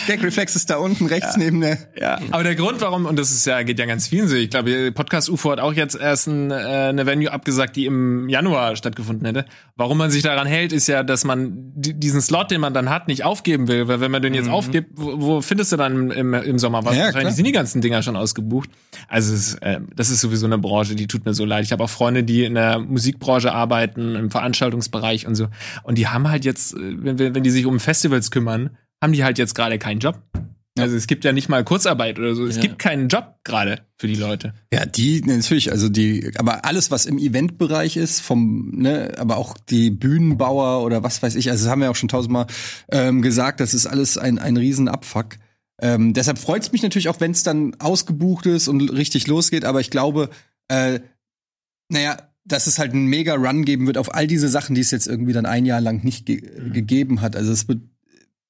Gag 0.08 0.24
Reflex 0.24 0.56
ist 0.56 0.70
da 0.70 0.78
unten 0.78 1.08
rechts 1.08 1.36
neben 1.38 1.60
der. 1.62 1.78
Ja, 2.00 2.20
aber 2.32 2.44
der 2.44 2.56
Grund, 2.56 2.80
warum, 2.82 3.06
und 3.06 3.18
das 3.18 3.32
ist 3.32 3.46
ja, 3.46 3.62
geht 3.64 3.80
ja 3.80 3.86
ganz 3.86 4.08
vielen 4.08 4.28
so, 4.28 4.36
ich 4.36 4.50
glaube, 4.50 4.92
Podcast 4.92 5.30
UFO 5.30 5.52
hat 5.52 5.60
auch 5.60 5.74
jetzt 5.74 5.96
erst 6.00 6.28
ein, 6.28 6.52
äh, 6.52 6.56
eine 6.56 7.06
Venue 7.06 7.32
abgesagt, 7.32 7.76
die 7.76 7.86
im 7.86 8.30
Januar 8.30 8.76
stattgefunden 8.76 9.26
hätte. 9.26 9.46
Warum 9.76 9.98
man 9.98 10.12
sich 10.12 10.22
daran 10.24 10.48
hält, 10.48 10.72
ist 10.72 10.88
ja, 10.88 11.04
dass 11.04 11.26
man 11.26 11.74
di- 11.76 11.94
diesen 12.00 12.22
Slot, 12.22 12.52
den 12.52 12.62
man 12.62 12.74
dann 12.74 12.90
hat, 12.90 13.08
nicht 13.08 13.24
aufgeben 13.26 13.68
will, 13.68 13.88
weil 13.88 14.00
wenn 14.00 14.12
man 14.12 14.22
den 14.22 14.34
jetzt 14.34 14.50
aufgibt, 14.50 14.79
wo, 14.94 15.22
wo 15.22 15.42
findest 15.42 15.72
du 15.72 15.78
dann 15.78 16.12
im, 16.12 16.34
im 16.34 16.60
Sommer 16.60 16.86
was? 16.86 16.96
Ja, 16.96 17.06
Wahrscheinlich 17.06 17.36
sind 17.36 17.46
die 17.46 17.52
ganzen 17.52 17.82
Dinger 17.82 18.04
schon 18.04 18.16
ausgebucht. 18.16 18.70
Also 19.08 19.34
es 19.34 19.56
äh, 19.56 19.80
das 19.96 20.10
ist 20.10 20.22
sowieso 20.22 20.46
eine 20.46 20.58
Branche, 20.58 20.96
die 20.96 21.08
tut 21.08 21.26
mir 21.26 21.34
so 21.34 21.46
leid. 21.46 21.66
Ich 21.66 21.72
habe 21.72 21.84
auch 21.84 21.90
Freunde, 21.90 22.24
die 22.24 22.44
in 22.44 22.56
der 22.56 22.80
Musikbranche 22.80 23.52
arbeiten, 23.54 24.16
im 24.16 24.32
Veranstaltungsbereich 24.32 25.28
und 25.28 25.36
so. 25.36 25.48
Und 25.84 25.98
die 25.98 26.08
haben 26.08 26.30
halt 26.30 26.46
jetzt, 26.46 26.74
äh, 26.74 26.78
wenn 26.80 27.20
wenn 27.20 27.44
die 27.44 27.52
sich 27.52 27.66
um 27.66 27.80
Festivals 27.80 28.32
kümmern, 28.32 28.72
haben 29.02 29.14
die 29.14 29.24
halt 29.24 29.38
jetzt 29.38 29.56
gerade 29.56 29.80
keinen 29.80 30.00
Job. 30.00 30.22
Also 30.82 30.96
es 30.96 31.08
gibt 31.08 31.24
ja 31.26 31.32
nicht 31.32 31.50
mal 31.50 31.64
Kurzarbeit 31.64 32.20
oder 32.20 32.36
so. 32.36 32.46
Es 32.46 32.56
Ja. 32.58 32.62
gibt 32.62 32.80
keinen 32.80 33.08
Job 33.08 33.36
gerade 33.44 33.82
für 33.98 34.08
die 34.08 34.16
Leute. 34.16 34.54
Ja, 34.74 34.86
die 34.86 35.22
natürlich, 35.22 35.72
also 35.72 35.90
die, 35.90 36.32
aber 36.38 36.66
alles, 36.66 36.92
was 36.92 37.06
im 37.06 37.18
Eventbereich 37.18 37.98
ist, 37.98 38.22
vom, 38.22 38.72
ne, 38.72 39.14
aber 39.18 39.38
auch 39.38 39.58
die 39.70 39.90
Bühnenbauer 39.92 40.84
oder 40.84 41.04
was 41.04 41.22
weiß 41.22 41.36
ich, 41.36 41.50
also 41.50 41.64
das 41.66 41.72
haben 41.72 41.82
wir 41.82 41.92
auch 41.92 41.96
schon 41.96 42.10
tausendmal 42.10 42.48
ähm, 42.92 43.22
gesagt, 43.22 43.60
das 43.60 43.74
ist 43.74 43.86
alles 43.88 44.18
ein, 44.18 44.40
ein 44.40 44.58
Riesenabfuck. 44.58 45.36
Ähm, 45.82 46.14
deshalb 46.14 46.38
freut 46.40 46.64
es 46.64 46.72
mich 46.72 46.84
natürlich 46.84 47.10
auch, 47.10 47.20
wenn 47.22 47.32
es 47.32 47.44
dann 47.44 47.76
ausgebucht 47.80 48.46
ist 48.46 48.68
und 48.68 48.82
richtig 48.90 49.28
losgeht, 49.28 49.64
aber 49.66 49.80
ich 49.80 49.90
glaube, 49.90 50.30
äh, 50.68 51.00
naja, 51.90 52.18
dass 52.46 52.68
es 52.68 52.80
halt 52.80 52.94
einen 52.94 53.06
mega 53.06 53.36
Run 53.36 53.64
geben 53.64 53.86
wird 53.88 53.98
auf 53.98 54.14
all 54.14 54.26
diese 54.28 54.48
Sachen, 54.50 54.74
die 54.76 54.82
es 54.82 54.92
jetzt 54.92 55.08
irgendwie 55.08 55.34
dann 55.34 55.46
ein 55.46 55.66
Jahr 55.66 55.82
lang 55.82 56.04
nicht 56.04 56.26
ge 56.26 56.42
gegeben 56.72 57.22
hat. 57.22 57.36
Also 57.36 57.52
es 57.52 57.68
wird 57.68 57.82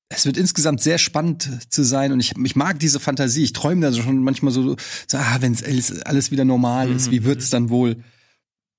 es 0.10 0.26
wird 0.26 0.38
insgesamt 0.38 0.82
sehr 0.82 0.98
spannend 0.98 1.50
zu 1.72 1.84
sein 1.84 2.12
und 2.12 2.19
ich, 2.19 2.36
ich 2.43 2.56
mag 2.56 2.80
diese 2.80 3.00
Fantasie. 3.00 3.43
Ich 3.43 3.54
träume 3.54 3.82
da 3.82 3.93
schon 3.93 4.24
manchmal 4.24 4.52
so, 4.52 4.76
so 5.08 5.17
ah, 5.17 5.38
wenn 5.39 5.54
es 5.54 5.63
alles, 5.63 6.02
alles 6.02 6.32
wieder 6.32 6.45
normal 6.45 6.89
ist, 6.91 7.12
wie 7.12 7.24
wird's 7.24 7.52
dann 7.52 7.69
wohl? 7.69 8.04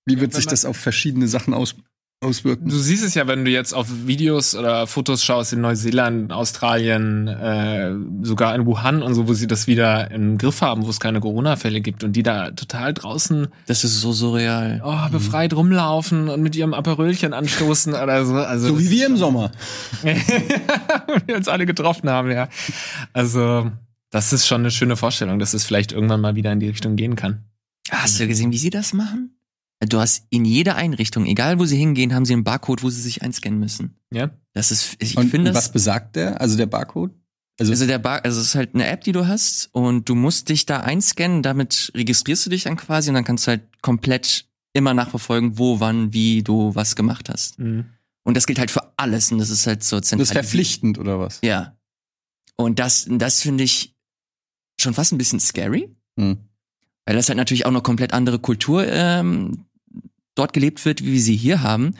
Wie 0.06 0.18
wird 0.20 0.34
sich 0.34 0.46
man- 0.46 0.50
das 0.50 0.64
auf 0.64 0.76
verschiedene 0.76 1.28
Sachen 1.28 1.54
aus, 1.54 1.76
auswirken? 2.20 2.68
Du 2.68 2.76
siehst 2.76 3.02
es 3.04 3.14
ja, 3.14 3.26
wenn 3.26 3.44
du 3.44 3.50
jetzt 3.50 3.72
auf 3.72 3.86
Videos 4.06 4.54
oder 4.54 4.86
Fotos 4.86 5.24
schaust 5.24 5.52
in 5.52 5.62
Neuseeland, 5.62 6.32
Australien, 6.32 7.28
äh, 7.28 7.92
sogar 8.22 8.54
in 8.54 8.66
Wuhan 8.66 9.02
und 9.02 9.14
so, 9.14 9.26
wo 9.26 9.34
sie 9.34 9.46
das 9.46 9.66
wieder 9.66 10.10
im 10.10 10.36
Griff 10.36 10.60
haben, 10.60 10.84
wo 10.84 10.90
es 10.90 11.00
keine 11.00 11.20
Corona-Fälle 11.20 11.80
gibt 11.80 12.04
und 12.04 12.14
die 12.14 12.22
da 12.22 12.50
total 12.50 12.92
draußen 12.92 13.48
Das 13.66 13.84
ist 13.84 14.00
so 14.00 14.12
surreal. 14.12 14.82
oh, 14.84 15.10
befreit 15.10 15.54
rumlaufen 15.54 16.28
und 16.28 16.42
mit 16.42 16.54
ihrem 16.56 16.74
Aperölchen 16.74 17.32
anstoßen 17.32 17.94
oder 17.94 18.24
so. 18.26 18.34
Also 18.34 18.68
So 18.68 18.78
wie 18.78 18.90
wir 18.90 19.06
im 19.06 19.16
Sommer. 19.16 19.50
wir 20.02 21.36
uns 21.36 21.48
alle 21.48 21.66
getroffen 21.66 22.10
haben, 22.10 22.30
ja. 22.30 22.48
Also, 23.12 23.70
das 24.10 24.32
ist 24.32 24.46
schon 24.46 24.60
eine 24.60 24.70
schöne 24.70 24.96
Vorstellung, 24.96 25.38
dass 25.38 25.54
es 25.54 25.64
vielleicht 25.64 25.92
irgendwann 25.92 26.20
mal 26.20 26.36
wieder 26.36 26.52
in 26.52 26.60
die 26.60 26.68
Richtung 26.68 26.96
gehen 26.96 27.16
kann. 27.16 27.44
Hast 27.90 28.20
du 28.20 28.26
gesehen, 28.26 28.52
wie 28.52 28.58
sie 28.58 28.70
das 28.70 28.92
machen? 28.92 29.39
Du 29.88 29.98
hast 29.98 30.26
in 30.30 30.44
jeder 30.44 30.76
Einrichtung, 30.76 31.24
egal 31.26 31.58
wo 31.58 31.64
sie 31.64 31.78
hingehen, 31.78 32.14
haben 32.14 32.26
sie 32.26 32.34
einen 32.34 32.44
Barcode, 32.44 32.82
wo 32.82 32.90
sie 32.90 33.00
sich 33.00 33.22
einscannen 33.22 33.58
müssen. 33.58 33.96
Ja? 34.12 34.30
Das 34.52 34.70
ist, 34.70 34.96
ich 34.98 35.16
Und 35.16 35.30
finde 35.30 35.54
was 35.54 35.64
das. 35.64 35.72
besagt 35.72 36.16
der? 36.16 36.40
Also 36.40 36.56
der 36.58 36.66
Barcode? 36.66 37.12
Also, 37.58 37.72
Also 37.72 37.86
der 37.86 37.98
Bar, 37.98 38.24
also 38.24 38.40
es 38.40 38.48
ist 38.48 38.54
halt 38.54 38.74
eine 38.74 38.86
App, 38.86 39.02
die 39.04 39.12
du 39.12 39.26
hast 39.26 39.68
und 39.72 40.08
du 40.08 40.14
musst 40.14 40.48
dich 40.50 40.66
da 40.66 40.80
einscannen, 40.80 41.42
damit 41.42 41.92
registrierst 41.94 42.44
du 42.46 42.50
dich 42.50 42.64
dann 42.64 42.76
quasi 42.76 43.08
und 43.10 43.14
dann 43.14 43.24
kannst 43.24 43.46
du 43.46 43.50
halt 43.52 43.62
komplett 43.82 44.46
immer 44.72 44.92
nachverfolgen, 44.94 45.58
wo, 45.58 45.80
wann, 45.80 46.12
wie 46.12 46.42
du 46.42 46.74
was 46.74 46.94
gemacht 46.96 47.28
hast. 47.30 47.58
Mhm. 47.58 47.86
Und 48.22 48.36
das 48.36 48.46
gilt 48.46 48.58
halt 48.58 48.70
für 48.70 48.92
alles 48.98 49.32
und 49.32 49.38
das 49.38 49.50
ist 49.50 49.66
halt 49.66 49.82
so 49.82 49.96
das 49.96 50.04
ist 50.04 50.08
zentral. 50.10 50.42
verpflichtend 50.42 50.98
oder 50.98 51.18
was? 51.18 51.40
Ja. 51.42 51.76
Und 52.56 52.78
das, 52.78 53.06
das 53.10 53.40
finde 53.42 53.64
ich 53.64 53.94
schon 54.78 54.92
fast 54.94 55.12
ein 55.12 55.18
bisschen 55.18 55.40
scary, 55.40 55.88
Hm. 56.18 56.38
weil 57.06 57.16
das 57.16 57.28
halt 57.28 57.36
natürlich 57.38 57.64
auch 57.66 57.70
eine 57.70 57.80
komplett 57.82 58.12
andere 58.12 58.38
Kultur 58.38 58.86
ähm, 58.86 59.64
dort 60.34 60.52
gelebt 60.52 60.84
wird, 60.84 61.02
wie 61.04 61.12
wir 61.12 61.20
sie 61.20 61.36
hier 61.36 61.62
haben. 61.62 61.94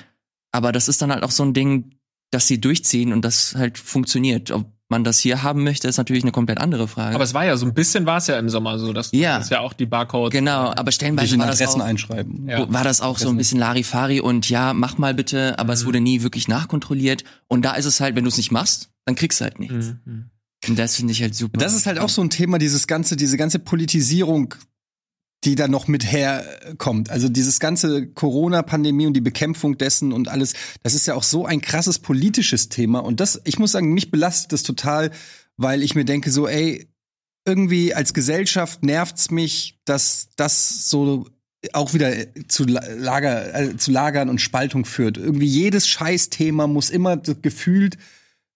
Aber 0.52 0.72
das 0.72 0.88
ist 0.88 1.00
dann 1.02 1.12
halt 1.12 1.22
auch 1.22 1.30
so 1.30 1.44
ein 1.44 1.54
Ding, 1.54 1.94
dass 2.30 2.46
sie 2.46 2.60
durchziehen 2.60 3.12
und 3.12 3.24
das 3.24 3.54
halt 3.56 3.78
funktioniert. 3.78 4.50
Ob 4.50 4.66
man 4.88 5.04
das 5.04 5.20
hier 5.20 5.44
haben 5.44 5.62
möchte, 5.62 5.86
ist 5.86 5.98
natürlich 5.98 6.24
eine 6.24 6.32
komplett 6.32 6.58
andere 6.58 6.88
Frage. 6.88 7.14
Aber 7.14 7.22
es 7.22 7.32
war 7.32 7.44
ja 7.44 7.56
so 7.56 7.64
ein 7.64 7.74
bisschen 7.74 8.06
war 8.06 8.16
es 8.16 8.26
ja 8.26 8.36
im 8.40 8.48
Sommer 8.48 8.76
so, 8.80 8.92
dass 8.92 9.12
Ja. 9.12 9.38
das 9.38 9.48
ja 9.50 9.60
auch 9.60 9.72
die 9.72 9.86
Barcodes. 9.86 10.32
genau, 10.32 10.70
aber 10.72 10.86
Sich 10.86 10.96
stellenweise 10.96 11.34
in 11.36 11.40
war 11.40 11.46
das, 11.46 11.60
Adressen 11.60 11.80
auch, 11.80 11.86
einschreiben. 11.86 12.48
Ja. 12.48 12.72
war 12.72 12.82
das 12.82 13.00
auch 13.00 13.16
so 13.18 13.28
ein 13.28 13.36
bisschen 13.36 13.60
Larifari 13.60 14.20
und 14.20 14.48
ja, 14.50 14.74
mach 14.74 14.98
mal 14.98 15.14
bitte, 15.14 15.56
aber 15.60 15.72
es 15.74 15.86
wurde 15.86 16.00
nie 16.00 16.22
wirklich 16.22 16.48
nachkontrolliert. 16.48 17.22
Und 17.46 17.64
da 17.64 17.74
ist 17.74 17.84
es 17.86 18.00
halt, 18.00 18.16
wenn 18.16 18.24
du 18.24 18.28
es 18.30 18.36
nicht 18.36 18.50
machst, 18.50 18.90
dann 19.04 19.14
kriegst 19.14 19.40
du 19.40 19.44
halt 19.44 19.60
nichts. 19.60 19.94
Mhm. 20.04 20.30
Und 20.68 20.76
das 20.78 20.96
finde 20.96 21.12
ich 21.12 21.22
halt 21.22 21.36
super. 21.36 21.58
Das 21.58 21.72
ist 21.74 21.86
halt 21.86 22.00
auch 22.00 22.08
so 22.08 22.20
ein 22.22 22.28
Thema, 22.30 22.58
dieses 22.58 22.88
ganze, 22.88 23.16
diese 23.16 23.36
ganze 23.36 23.60
Politisierung, 23.60 24.54
die 25.44 25.54
da 25.54 25.68
noch 25.68 25.88
mit 25.88 26.04
herkommt. 26.04 27.10
Also 27.10 27.28
dieses 27.28 27.60
ganze 27.60 28.06
Corona-Pandemie 28.06 29.06
und 29.06 29.14
die 29.14 29.22
Bekämpfung 29.22 29.78
dessen 29.78 30.12
und 30.12 30.28
alles, 30.28 30.52
das 30.82 30.94
ist 30.94 31.06
ja 31.06 31.14
auch 31.14 31.22
so 31.22 31.46
ein 31.46 31.62
krasses 31.62 31.98
politisches 31.98 32.68
Thema. 32.68 32.98
Und 32.98 33.20
das, 33.20 33.40
ich 33.44 33.58
muss 33.58 33.72
sagen, 33.72 33.94
mich 33.94 34.10
belastet 34.10 34.52
das 34.52 34.62
total, 34.62 35.10
weil 35.56 35.82
ich 35.82 35.94
mir 35.94 36.04
denke 36.04 36.30
so, 36.30 36.46
ey, 36.46 36.88
irgendwie 37.46 37.94
als 37.94 38.12
Gesellschaft 38.12 38.82
nervt's 38.82 39.30
mich, 39.30 39.78
dass 39.86 40.28
das 40.36 40.90
so 40.90 41.26
auch 41.72 41.94
wieder 41.94 42.12
zu 42.48 42.64
La- 42.64 42.86
Lager, 42.86 43.54
äh, 43.54 43.76
zu 43.76 43.90
Lagern 43.90 44.28
und 44.28 44.40
Spaltung 44.40 44.84
führt. 44.84 45.16
Irgendwie 45.16 45.46
jedes 45.46 45.88
Scheißthema 45.88 46.66
muss 46.66 46.90
immer 46.90 47.16
gefühlt. 47.16 47.96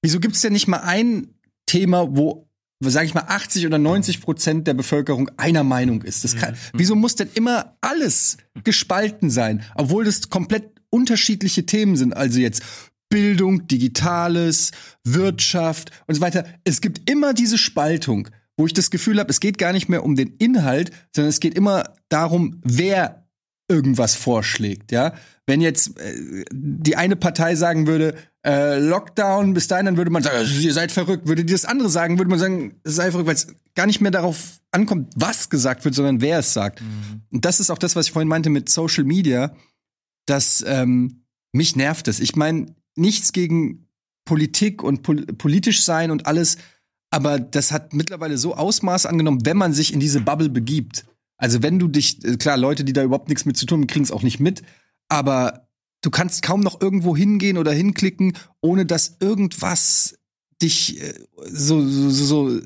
Wieso 0.02 0.20
gibt's 0.20 0.42
denn 0.42 0.52
nicht 0.52 0.68
mal 0.68 0.80
ein 0.80 1.28
Thema, 1.66 2.14
wo 2.14 2.48
sage 2.90 3.06
ich 3.06 3.14
mal, 3.14 3.24
80 3.26 3.66
oder 3.66 3.78
90 3.78 4.20
Prozent 4.20 4.66
der 4.66 4.74
Bevölkerung 4.74 5.30
einer 5.36 5.64
Meinung 5.64 6.02
ist. 6.02 6.24
Das 6.24 6.36
kann, 6.36 6.54
Mhm. 6.54 6.78
Wieso 6.78 6.94
muss 6.96 7.16
denn 7.16 7.28
immer 7.34 7.76
alles 7.80 8.36
gespalten 8.64 9.30
sein, 9.30 9.62
obwohl 9.74 10.04
das 10.04 10.30
komplett 10.30 10.70
unterschiedliche 10.90 11.66
Themen 11.66 11.96
sind? 11.96 12.16
Also 12.16 12.40
jetzt 12.40 12.62
Bildung, 13.08 13.66
Digitales, 13.68 14.72
Wirtschaft 15.04 15.90
und 16.06 16.14
so 16.16 16.20
weiter. 16.20 16.44
Es 16.64 16.80
gibt 16.80 17.08
immer 17.10 17.32
diese 17.34 17.58
Spaltung, 17.58 18.28
wo 18.56 18.66
ich 18.66 18.72
das 18.72 18.90
Gefühl 18.90 19.18
habe, 19.18 19.30
es 19.30 19.40
geht 19.40 19.58
gar 19.58 19.72
nicht 19.72 19.88
mehr 19.88 20.04
um 20.04 20.16
den 20.16 20.34
Inhalt, 20.38 20.90
sondern 21.14 21.30
es 21.30 21.40
geht 21.40 21.54
immer 21.54 21.94
darum, 22.08 22.60
wer 22.64 23.26
irgendwas 23.68 24.14
vorschlägt, 24.14 24.92
ja. 24.92 25.14
Wenn 25.46 25.60
jetzt 25.60 25.98
äh, 25.98 26.44
die 26.52 26.96
eine 26.96 27.16
Partei 27.16 27.54
sagen 27.54 27.86
würde, 27.86 28.14
äh, 28.44 28.78
Lockdown 28.78 29.54
bis 29.54 29.68
dahin, 29.68 29.86
dann 29.86 29.96
würde 29.96 30.10
man 30.10 30.22
sagen, 30.22 30.36
also, 30.36 30.60
ihr 30.60 30.74
seid 30.74 30.92
verrückt. 30.92 31.26
Würde 31.26 31.44
das 31.44 31.64
andere 31.64 31.88
sagen, 31.88 32.18
würde 32.18 32.30
man 32.30 32.38
sagen, 32.38 32.74
sei 32.84 33.10
verrückt, 33.10 33.26
weil 33.26 33.34
es 33.34 33.46
gar 33.74 33.86
nicht 33.86 34.00
mehr 34.00 34.10
darauf 34.10 34.60
ankommt, 34.70 35.12
was 35.16 35.48
gesagt 35.48 35.84
wird, 35.84 35.94
sondern 35.94 36.20
wer 36.20 36.40
es 36.40 36.52
sagt. 36.52 36.82
Und 37.30 37.44
das 37.44 37.60
ist 37.60 37.70
auch 37.70 37.78
das, 37.78 37.96
was 37.96 38.06
ich 38.06 38.12
vorhin 38.12 38.28
meinte 38.28 38.50
mit 38.50 38.68
Social 38.68 39.04
Media, 39.04 39.54
dass 40.26 40.62
ähm, 40.66 41.24
mich 41.52 41.74
nervt 41.74 42.06
es. 42.08 42.20
Ich 42.20 42.36
meine, 42.36 42.66
nichts 42.96 43.32
gegen 43.32 43.88
Politik 44.26 44.82
und 44.82 45.02
pol 45.02 45.24
politisch 45.26 45.82
sein 45.82 46.10
und 46.10 46.26
alles, 46.26 46.58
aber 47.10 47.38
das 47.38 47.72
hat 47.72 47.94
mittlerweile 47.94 48.36
so 48.38 48.54
Ausmaß 48.54 49.06
angenommen, 49.06 49.44
wenn 49.44 49.56
man 49.56 49.72
sich 49.72 49.92
in 49.92 50.00
diese 50.00 50.20
Bubble 50.20 50.48
begibt. 50.50 51.06
Also 51.36 51.62
wenn 51.62 51.78
du 51.78 51.88
dich, 51.88 52.24
äh, 52.24 52.36
klar, 52.36 52.56
Leute, 52.56 52.84
die 52.84 52.92
da 52.92 53.02
überhaupt 53.02 53.28
nichts 53.28 53.44
mit 53.44 53.56
zu 53.56 53.66
tun 53.66 53.80
haben, 53.80 53.86
kriegen 53.86 54.04
es 54.04 54.10
auch 54.10 54.22
nicht 54.22 54.40
mit, 54.40 54.62
aber 55.08 55.68
du 56.04 56.10
kannst 56.10 56.42
kaum 56.42 56.60
noch 56.60 56.80
irgendwo 56.80 57.16
hingehen 57.16 57.58
oder 57.58 57.72
hinklicken, 57.72 58.36
ohne 58.60 58.86
dass 58.86 59.16
irgendwas 59.20 60.18
dich 60.62 61.00
äh, 61.02 61.14
so, 61.50 61.86
so, 61.86 62.10
so 62.10 62.60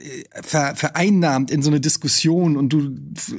äh, 0.00 0.24
ver, 0.42 0.74
vereinnahmt 0.74 1.50
in 1.50 1.62
so 1.62 1.70
eine 1.70 1.80
Diskussion 1.80 2.56
und 2.56 2.70
du, 2.70 2.90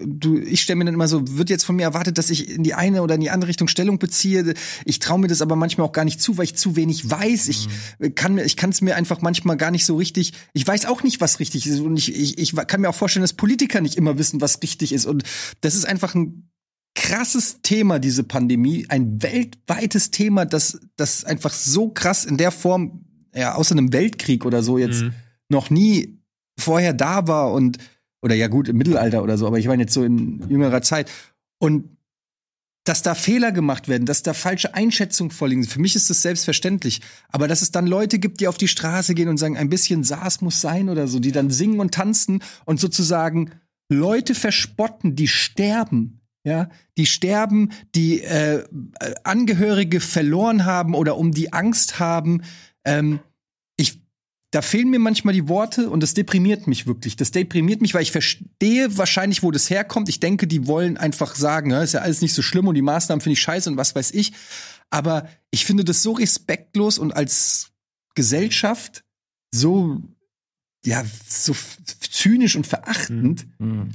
du 0.05 0.37
ich 0.39 0.61
stelle 0.61 0.77
mir 0.77 0.85
dann 0.85 0.93
immer 0.93 1.07
so, 1.07 1.37
wird 1.37 1.49
jetzt 1.49 1.63
von 1.63 1.75
mir 1.75 1.83
erwartet, 1.83 2.17
dass 2.17 2.29
ich 2.29 2.49
in 2.49 2.63
die 2.63 2.73
eine 2.73 3.01
oder 3.01 3.15
in 3.15 3.21
die 3.21 3.29
andere 3.29 3.49
Richtung 3.49 3.67
Stellung 3.67 3.99
beziehe. 3.99 4.53
Ich 4.85 4.99
traue 4.99 5.19
mir 5.19 5.27
das 5.27 5.41
aber 5.41 5.55
manchmal 5.55 5.87
auch 5.87 5.91
gar 5.91 6.05
nicht 6.05 6.21
zu, 6.21 6.37
weil 6.37 6.45
ich 6.45 6.55
zu 6.55 6.75
wenig 6.75 7.09
weiß. 7.09 7.49
Ich 7.49 7.67
kann 8.15 8.35
mir, 8.35 8.45
ich 8.45 8.55
kann 8.55 8.69
es 8.69 8.81
mir 8.81 8.95
einfach 8.95 9.21
manchmal 9.21 9.57
gar 9.57 9.71
nicht 9.71 9.85
so 9.85 9.97
richtig. 9.97 10.33
Ich 10.53 10.65
weiß 10.65 10.85
auch 10.85 11.03
nicht, 11.03 11.21
was 11.21 11.39
richtig 11.39 11.67
ist 11.67 11.79
und 11.79 11.97
ich, 11.97 12.15
ich, 12.15 12.37
ich 12.37 12.55
kann 12.67 12.81
mir 12.81 12.89
auch 12.89 12.95
vorstellen, 12.95 13.23
dass 13.23 13.33
Politiker 13.33 13.81
nicht 13.81 13.95
immer 13.95 14.17
wissen, 14.17 14.39
was 14.39 14.61
richtig 14.61 14.93
ist 14.93 15.05
und 15.05 15.23
das 15.61 15.75
ist 15.75 15.85
einfach 15.85 16.15
ein 16.15 16.49
krasses 16.95 17.61
Thema, 17.61 17.99
diese 17.99 18.23
Pandemie, 18.23 18.85
ein 18.89 19.21
weltweites 19.21 20.11
Thema, 20.11 20.45
das, 20.45 20.79
das 20.95 21.25
einfach 21.25 21.53
so 21.53 21.89
krass 21.89 22.25
in 22.25 22.37
der 22.37 22.51
Form, 22.51 23.05
ja, 23.33 23.55
außer 23.55 23.73
einem 23.73 23.93
Weltkrieg 23.93 24.45
oder 24.45 24.61
so 24.61 24.77
jetzt 24.77 25.01
Mhm. 25.01 25.13
noch 25.49 25.69
nie 25.69 26.19
vorher 26.59 26.93
da 26.93 27.27
war 27.27 27.51
und, 27.51 27.79
oder 28.21 28.35
ja 28.35 28.47
gut, 28.47 28.67
im 28.69 28.77
Mittelalter 28.77 29.23
oder 29.23 29.37
so, 29.37 29.47
aber 29.47 29.57
ich 29.57 29.67
meine 29.67 29.83
jetzt 29.83 29.93
so 29.93 30.03
in 30.03 30.47
jüngerer 30.49 30.81
Zeit. 30.81 31.09
Und 31.59 31.97
dass 32.85 33.01
da 33.01 33.15
Fehler 33.15 33.51
gemacht 33.51 33.87
werden, 33.87 34.05
dass 34.05 34.23
da 34.23 34.33
falsche 34.33 34.75
Einschätzungen 34.75 35.31
vorliegen. 35.31 35.63
Für 35.63 35.79
mich 35.79 35.95
ist 35.95 36.09
das 36.09 36.21
selbstverständlich. 36.21 36.99
Aber 37.29 37.47
dass 37.47 37.61
es 37.61 37.71
dann 37.71 37.87
Leute 37.87 38.19
gibt, 38.19 38.41
die 38.41 38.47
auf 38.47 38.57
die 38.57 38.67
Straße 38.67 39.15
gehen 39.15 39.29
und 39.29 39.37
sagen, 39.37 39.57
ein 39.57 39.69
bisschen 39.69 40.03
Saß 40.03 40.41
muss 40.41 40.59
sein 40.59 40.89
oder 40.89 41.07
so, 41.07 41.19
die 41.19 41.31
dann 41.31 41.49
singen 41.49 41.79
und 41.79 41.93
tanzen 41.93 42.43
und 42.65 42.81
sozusagen 42.81 43.51
Leute 43.89 44.35
verspotten, 44.35 45.15
die 45.15 45.29
sterben. 45.29 46.19
Ja, 46.45 46.69
die 46.97 47.05
sterben, 47.05 47.71
die 47.95 48.21
äh, 48.21 48.65
Angehörige 49.23 50.01
verloren 50.01 50.65
haben 50.65 50.93
oder 50.93 51.17
um 51.17 51.31
die 51.31 51.53
Angst 51.53 51.99
haben. 51.99 52.41
Ähm, 52.83 53.19
ich, 53.77 54.01
da 54.51 54.61
fehlen 54.61 54.89
mir 54.89 54.99
manchmal 54.99 55.33
die 55.33 55.47
Worte 55.47 55.89
und 55.89 56.03
das 56.03 56.13
deprimiert 56.13 56.67
mich 56.67 56.85
wirklich. 56.85 57.15
Das 57.15 57.31
deprimiert 57.31 57.79
mich, 57.79 57.93
weil 57.93 58.01
ich 58.01 58.11
verstehe 58.11 58.97
wahrscheinlich, 58.97 59.41
wo 59.41 59.51
das 59.51 59.69
herkommt. 59.69 60.09
Ich 60.09 60.19
denke, 60.19 60.45
die 60.45 60.67
wollen 60.67 60.97
einfach 60.97 61.35
sagen, 61.35 61.71
ja, 61.71 61.81
ist 61.81 61.93
ja 61.93 62.01
alles 62.01 62.21
nicht 62.21 62.33
so 62.33 62.41
schlimm 62.41 62.67
und 62.67 62.75
die 62.75 62.81
Maßnahmen 62.81 63.21
finde 63.21 63.33
ich 63.33 63.41
scheiße 63.41 63.69
und 63.69 63.77
was 63.77 63.95
weiß 63.95 64.11
ich. 64.11 64.33
Aber 64.89 65.29
ich 65.49 65.65
finde 65.65 65.85
das 65.85 66.03
so 66.03 66.11
respektlos 66.11 66.97
und 66.97 67.13
als 67.13 67.71
Gesellschaft 68.15 69.05
so, 69.51 70.01
ja, 70.83 71.05
so 71.25 71.55
zynisch 72.11 72.57
und 72.57 72.67
verachtend. 72.67 73.47
Mhm. 73.59 73.93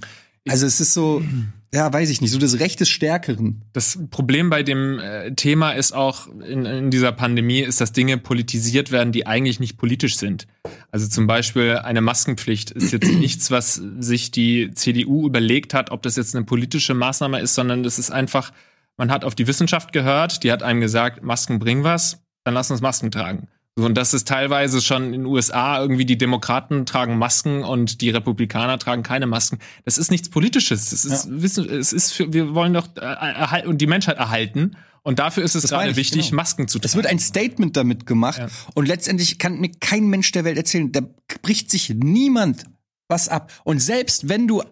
Also 0.49 0.67
es 0.67 0.81
ist 0.81 0.95
so, 0.95 1.23
ja, 1.73 1.93
weiß 1.93 2.09
ich 2.09 2.21
nicht, 2.23 2.31
so 2.31 2.39
das 2.39 2.61
Recht 2.61 2.81
des 2.81 2.89
Stärkeren. 2.89 3.63
Das 3.75 3.99
Problem 4.11 4.49
bei 4.49 4.63
dem 4.63 4.99
äh, 4.99 5.33
Thema 5.35 5.73
ist 5.73 5.93
auch 5.93 6.27
in, 6.27 6.65
in 6.65 6.91
dieser 6.91 7.13
Pandemie, 7.13 7.61
ist, 7.61 7.81
dass 7.81 7.93
Dinge 7.93 8.17
politisiert 8.17 8.91
werden, 8.91 9.13
die 9.13 9.27
eigentlich 9.27 9.61
nicht 9.61 9.77
politisch 9.77 10.17
sind. 10.17 10.47
Also 10.91 11.09
zum 11.09 11.27
Beispiel 11.27 11.77
eine 11.77 12.01
Maskenpflicht 12.01 12.71
ist 12.71 12.93
jetzt 12.93 13.13
nichts, 13.19 13.51
was 13.51 13.83
sich 13.99 14.31
die 14.31 14.71
CDU 14.73 15.27
überlegt 15.27 15.75
hat, 15.75 15.91
ob 15.91 16.03
das 16.03 16.17
jetzt 16.17 16.35
eine 16.35 16.47
politische 16.47 16.95
Maßnahme 16.95 17.41
ist, 17.41 17.55
sondern 17.55 17.83
das 17.83 17.99
ist 17.99 18.11
einfach, 18.11 18.53
man 18.97 19.11
hat 19.11 19.25
auf 19.25 19.35
die 19.35 19.47
Wissenschaft 19.47 19.93
gehört, 19.93 20.45
die 20.45 20.53
hat 20.53 20.63
einem 20.63 20.81
gesagt, 20.81 21.23
Masken 21.23 21.59
bringen 21.59 21.85
was, 21.85 22.23
dann 22.45 22.55
lass 22.55 22.71
uns 22.71 22.81
Masken 22.81 23.11
tragen. 23.11 23.49
So, 23.79 23.85
und 23.85 23.95
das 23.95 24.13
ist 24.13 24.27
teilweise 24.27 24.83
schon 24.83 25.07
in 25.07 25.13
den 25.13 25.27
USA 25.27 25.81
irgendwie 25.81 26.05
die 26.05 26.19
Demokraten 26.19 26.85
tragen 26.85 27.17
Masken 27.17 27.63
und 27.63 28.01
die 28.01 28.11
Republikaner 28.11 28.77
tragen 28.77 29.05
keine 29.05 29.29
Masken. 29.29 29.61
Das 29.85 29.99
ist 29.99 30.11
nichts 30.11 30.29
Politisches. 30.31 30.91
Das 30.91 31.05
ist 31.05 31.29
Wissen, 31.31 31.71
es 31.71 31.93
ist 31.93 32.13
für, 32.13 32.33
wir 32.33 32.57
wollen 32.57 32.75
doch 32.75 32.89
äh, 32.97 33.01
erhalten 33.01 33.69
und 33.69 33.79
die 33.79 33.87
Menschheit 33.87 34.17
erhalten. 34.17 34.77
Und 35.05 35.21
dafür 35.21 35.45
ist 35.45 35.55
es 35.55 35.63
Das 35.63 35.71
gerade 35.71 35.91
ich, 35.93 35.97
wichtig, 35.97 36.31
genau. 36.31 36.37
Masken 36.43 36.67
zu 36.67 36.81
tragen. 36.81 36.89
Es 36.89 36.97
wird 36.97 37.07
ein 37.07 37.21
Statement 37.21 37.77
damit 37.77 38.05
gemacht 38.05 38.39
Ja. 38.39 38.49
und 38.75 38.89
letztendlich 38.89 39.39
kann 39.39 39.61
mir 39.61 39.71
kein 39.79 40.09
Mensch 40.09 40.33
der 40.33 40.43
Welt 40.43 40.57
erzählen, 40.57 40.91
da 40.91 41.03
bricht 41.43 41.71
sich 41.71 41.91
niemand 41.91 42.65
was 43.07 43.29
ab. 43.29 43.53
Und 43.63 43.79
selbst 43.79 44.29
wenn 44.29 44.49
du 44.49 44.65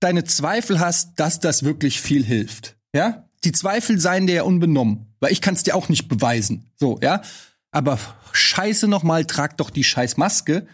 deine 0.00 0.24
Zweifel 0.24 0.78
hast, 0.78 1.18
dass 1.18 1.40
das 1.40 1.62
wirklich 1.62 2.02
viel 2.02 2.22
hilft, 2.22 2.76
ja, 2.94 3.24
die 3.44 3.52
Zweifel 3.52 3.98
seien 3.98 4.26
dir 4.26 4.34
ja 4.34 4.42
unbenommen, 4.42 5.06
weil 5.20 5.32
ich 5.32 5.40
kann 5.40 5.54
es 5.54 5.62
dir 5.62 5.74
auch 5.74 5.88
nicht 5.88 6.06
beweisen, 6.06 6.66
so, 6.76 6.98
ja. 7.02 7.22
Aber 7.70 7.98
Scheiße 8.32 8.88
nochmal, 8.88 9.24
trag 9.24 9.56
doch 9.56 9.70
die 9.70 9.84
scheiß 9.84 10.16
Maske 10.16 10.66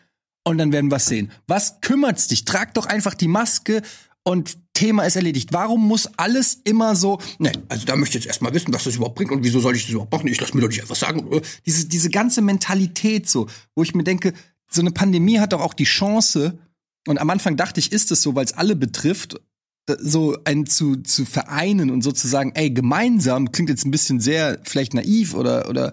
und 0.45 0.59
dann 0.59 0.72
werden 0.72 0.90
wir 0.90 0.99
sehen. 0.99 1.30
Was 1.47 1.80
kümmert's 1.80 2.28
dich? 2.28 2.45
Trag 2.45 2.74
doch 2.74 2.86
einfach 2.86 3.14
die 3.14 3.28
Maske 3.28 3.82
und 4.24 4.59
Thema 4.74 5.05
ist 5.05 5.16
erledigt. 5.16 5.53
Warum 5.53 5.86
muss 5.86 6.09
alles 6.16 6.55
immer 6.64 6.97
so, 6.97 7.18
ne, 7.38 7.53
also 7.68 7.86
da 7.86 7.97
möchte 7.97 8.16
ich 8.18 8.24
jetzt 8.24 8.28
erstmal 8.28 8.55
wissen, 8.55 8.72
was 8.72 8.84
das 8.84 8.97
überhaupt 8.97 9.16
bringt 9.16 9.30
und 9.30 9.45
wieso 9.45 9.61
soll 9.61 9.76
ich 9.76 9.82
das 9.82 9.90
überhaupt 9.90 10.12
machen? 10.12 10.26
Ich 10.28 10.40
lass 10.40 10.55
mir 10.55 10.61
doch 10.61 10.68
nicht 10.68 10.80
einfach 10.80 10.97
sagen. 10.97 11.40
Diese, 11.66 11.86
diese 11.86 12.11
ganze 12.11 12.43
Mentalität 12.43 13.28
so, 13.28 13.49
wo 13.74 13.82
ich 13.82 13.95
mir 13.95 14.05
denke, 14.05 14.32
so 14.70 14.80
eine 14.80 14.90
Pandemie 14.90 15.38
hat 15.38 15.53
doch 15.53 15.61
auch 15.61 15.74
die 15.74 15.84
Chance, 15.84 16.59
und 17.07 17.18
am 17.18 17.30
Anfang 17.30 17.57
dachte 17.57 17.80
ich, 17.80 17.93
ist 17.93 18.12
es 18.12 18.22
so, 18.22 18.34
weil 18.34 18.45
es 18.45 18.53
alle 18.53 18.76
betrifft, 18.76 19.40
so 19.99 20.37
einen 20.45 20.66
zu, 20.66 20.97
zu 20.97 21.24
vereinen 21.24 21.91
und 21.91 22.03
sozusagen, 22.03 22.53
ey, 22.55 22.70
gemeinsam, 22.70 23.51
klingt 23.53 23.70
jetzt 23.70 23.85
ein 23.85 23.91
bisschen 23.91 24.20
sehr 24.20 24.61
vielleicht 24.62 24.95
naiv 24.95 25.35
oder, 25.35 25.68
oder 25.68 25.93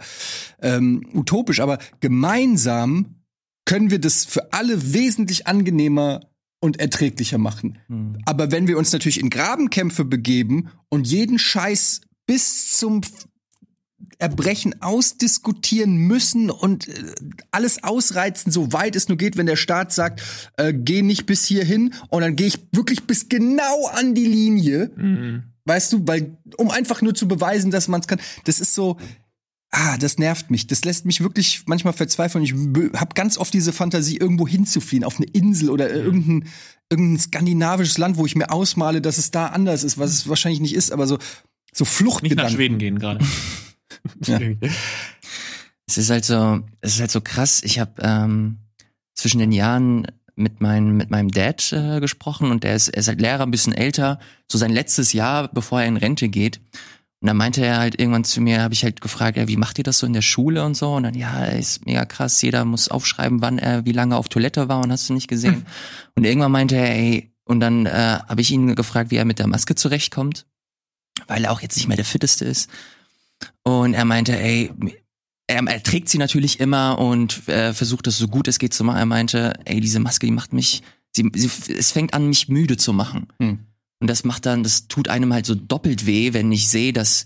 ähm, 0.61 1.05
utopisch, 1.13 1.59
aber 1.59 1.79
gemeinsam 1.99 3.15
können 3.65 3.91
wir 3.91 3.99
das 3.99 4.25
für 4.25 4.53
alle 4.53 4.93
wesentlich 4.93 5.47
angenehmer 5.47 6.21
und 6.59 6.79
erträglicher 6.79 7.37
machen. 7.37 7.79
Mhm. 7.87 8.17
Aber 8.25 8.51
wenn 8.51 8.67
wir 8.67 8.77
uns 8.77 8.91
natürlich 8.91 9.19
in 9.19 9.29
Grabenkämpfe 9.29 10.05
begeben 10.05 10.69
und 10.89 11.07
jeden 11.07 11.39
Scheiß 11.39 12.01
bis 12.25 12.77
zum 12.77 13.01
Erbrechen 14.19 14.81
ausdiskutieren 14.81 15.95
müssen 15.95 16.49
und 16.51 16.87
äh, 16.89 16.93
alles 17.51 17.83
ausreizen, 17.83 18.51
so 18.51 18.73
weit 18.73 18.95
es 18.95 19.07
nur 19.07 19.17
geht, 19.17 19.37
wenn 19.37 19.45
der 19.45 19.55
Staat 19.55 19.93
sagt, 19.93 20.21
äh, 20.57 20.73
geh 20.73 21.01
nicht 21.01 21.25
bis 21.25 21.45
hierhin 21.45 21.93
und 22.09 22.21
dann 22.21 22.35
gehe 22.35 22.47
ich 22.47 22.59
wirklich 22.73 23.03
bis 23.05 23.29
genau 23.29 23.87
an 23.87 24.13
die 24.15 24.25
Linie, 24.27 24.91
Mhm. 24.95 25.43
weißt 25.65 25.93
du, 25.93 26.01
weil 26.05 26.37
um 26.57 26.69
einfach 26.69 27.01
nur 27.01 27.15
zu 27.15 27.27
beweisen, 27.29 27.71
dass 27.71 27.87
man 27.87 28.01
es 28.01 28.07
kann. 28.07 28.19
Das 28.43 28.59
ist 28.59 28.75
so, 28.75 28.97
ah, 29.71 29.97
das 29.97 30.17
nervt 30.17 30.51
mich. 30.51 30.67
Das 30.67 30.83
lässt 30.83 31.05
mich 31.05 31.21
wirklich 31.21 31.63
manchmal 31.67 31.93
verzweifeln. 31.93 32.43
Ich 32.43 32.53
habe 32.99 33.13
ganz 33.15 33.37
oft 33.37 33.53
diese 33.53 33.71
Fantasie, 33.71 34.17
irgendwo 34.17 34.47
hinzufliehen, 34.47 35.05
auf 35.05 35.15
eine 35.17 35.27
Insel 35.27 35.69
oder 35.69 35.89
äh, 35.89 35.99
irgendein, 35.99 36.49
irgendein 36.89 37.19
skandinavisches 37.19 37.97
Land, 37.97 38.17
wo 38.17 38.25
ich 38.25 38.35
mir 38.35 38.51
ausmale, 38.51 38.99
dass 38.99 39.17
es 39.17 39.31
da 39.31 39.47
anders 39.47 39.85
ist, 39.85 39.97
was 39.97 40.11
es 40.11 40.27
wahrscheinlich 40.27 40.59
nicht 40.59 40.75
ist, 40.75 40.91
aber 40.91 41.07
so 41.07 41.17
so 41.71 41.85
Nicht 42.21 42.35
nach. 42.35 42.49
Schweden 42.49 42.79
gehen 42.79 42.99
gerade. 42.99 43.23
Ja. 44.25 44.39
Es 45.87 45.97
ist 45.97 46.11
halt 46.11 46.23
so, 46.23 46.61
es 46.81 46.93
ist 46.93 46.99
halt 46.99 47.09
so 47.09 47.19
krass. 47.19 47.63
Ich 47.63 47.79
habe 47.79 47.93
ähm, 48.03 48.59
zwischen 49.15 49.39
den 49.39 49.51
Jahren 49.51 50.05
mit, 50.35 50.61
mein, 50.61 50.95
mit 50.95 51.09
meinem 51.09 51.29
Dad 51.29 51.73
äh, 51.73 51.99
gesprochen 51.99 52.51
und 52.51 52.63
der 52.63 52.75
ist, 52.75 52.89
er 52.89 52.99
ist 52.99 53.07
halt 53.07 53.19
Lehrer, 53.19 53.43
ein 53.43 53.51
bisschen 53.51 53.73
älter, 53.73 54.19
so 54.47 54.57
sein 54.57 54.71
letztes 54.71 55.13
Jahr, 55.13 55.47
bevor 55.47 55.81
er 55.81 55.87
in 55.87 55.97
Rente 55.97 56.29
geht. 56.29 56.61
Und 57.21 57.27
dann 57.27 57.35
meinte 57.35 57.65
er 57.65 57.79
halt 57.79 57.99
irgendwann 57.99 58.23
zu 58.23 58.39
mir, 58.39 58.61
habe 58.61 58.73
ich 58.73 58.83
halt 58.83 59.01
gefragt, 59.01 59.35
ja, 59.35 59.49
wie 59.49 59.57
macht 59.57 59.77
ihr 59.77 59.83
das 59.83 59.99
so 59.99 60.07
in 60.07 60.13
der 60.13 60.21
Schule 60.21 60.63
und 60.63 60.77
so? 60.77 60.93
Und 60.93 61.03
dann, 61.03 61.15
ja, 61.15 61.43
ist 61.45 61.85
mega 61.85 62.05
krass, 62.05 62.41
jeder 62.41 62.63
muss 62.63 62.87
aufschreiben, 62.87 63.41
wann 63.41 63.59
er 63.59 63.85
wie 63.85 63.91
lange 63.91 64.15
auf 64.15 64.29
Toilette 64.29 64.69
war 64.69 64.81
und 64.81 64.91
hast 64.91 65.09
du 65.09 65.13
nicht 65.13 65.27
gesehen. 65.27 65.65
Und 66.15 66.25
irgendwann 66.25 66.51
meinte 66.51 66.75
er, 66.75 66.95
ey, 66.95 67.31
und 67.45 67.61
dann 67.61 67.85
äh, 67.85 68.19
habe 68.27 68.41
ich 68.41 68.51
ihn 68.51 68.75
gefragt, 68.75 69.09
wie 69.09 69.15
er 69.15 69.23
mit 69.23 69.39
der 69.39 69.47
Maske 69.47 69.73
zurechtkommt, 69.73 70.45
weil 71.27 71.45
er 71.45 71.51
auch 71.51 71.61
jetzt 71.61 71.77
nicht 71.77 71.87
mehr 71.87 71.95
der 71.95 72.05
Fitteste 72.05 72.43
ist. 72.43 72.69
Und 73.63 73.93
er 73.93 74.05
meinte, 74.05 74.37
ey, 74.37 74.71
er, 75.47 75.63
er 75.63 75.83
trägt 75.83 76.09
sie 76.09 76.17
natürlich 76.17 76.59
immer 76.59 76.99
und 76.99 77.47
äh, 77.47 77.73
versucht 77.73 78.07
es 78.07 78.17
so 78.17 78.27
gut 78.27 78.47
es 78.47 78.59
geht 78.59 78.73
zu 78.73 78.83
machen. 78.83 78.99
Er 78.99 79.05
meinte, 79.05 79.53
ey, 79.65 79.79
diese 79.79 79.99
Maske, 79.99 80.25
die 80.27 80.31
macht 80.31 80.53
mich, 80.53 80.83
sie, 81.11 81.29
sie, 81.33 81.49
es 81.73 81.91
fängt 81.91 82.13
an, 82.13 82.27
mich 82.27 82.49
müde 82.49 82.77
zu 82.77 82.93
machen. 82.93 83.27
Hm. 83.41 83.59
Und 83.99 84.09
das 84.09 84.23
macht 84.23 84.45
dann, 84.45 84.63
das 84.63 84.87
tut 84.87 85.09
einem 85.09 85.33
halt 85.33 85.45
so 85.45 85.55
doppelt 85.55 86.05
weh, 86.05 86.33
wenn 86.33 86.51
ich 86.51 86.69
sehe, 86.69 86.93
dass 86.93 87.25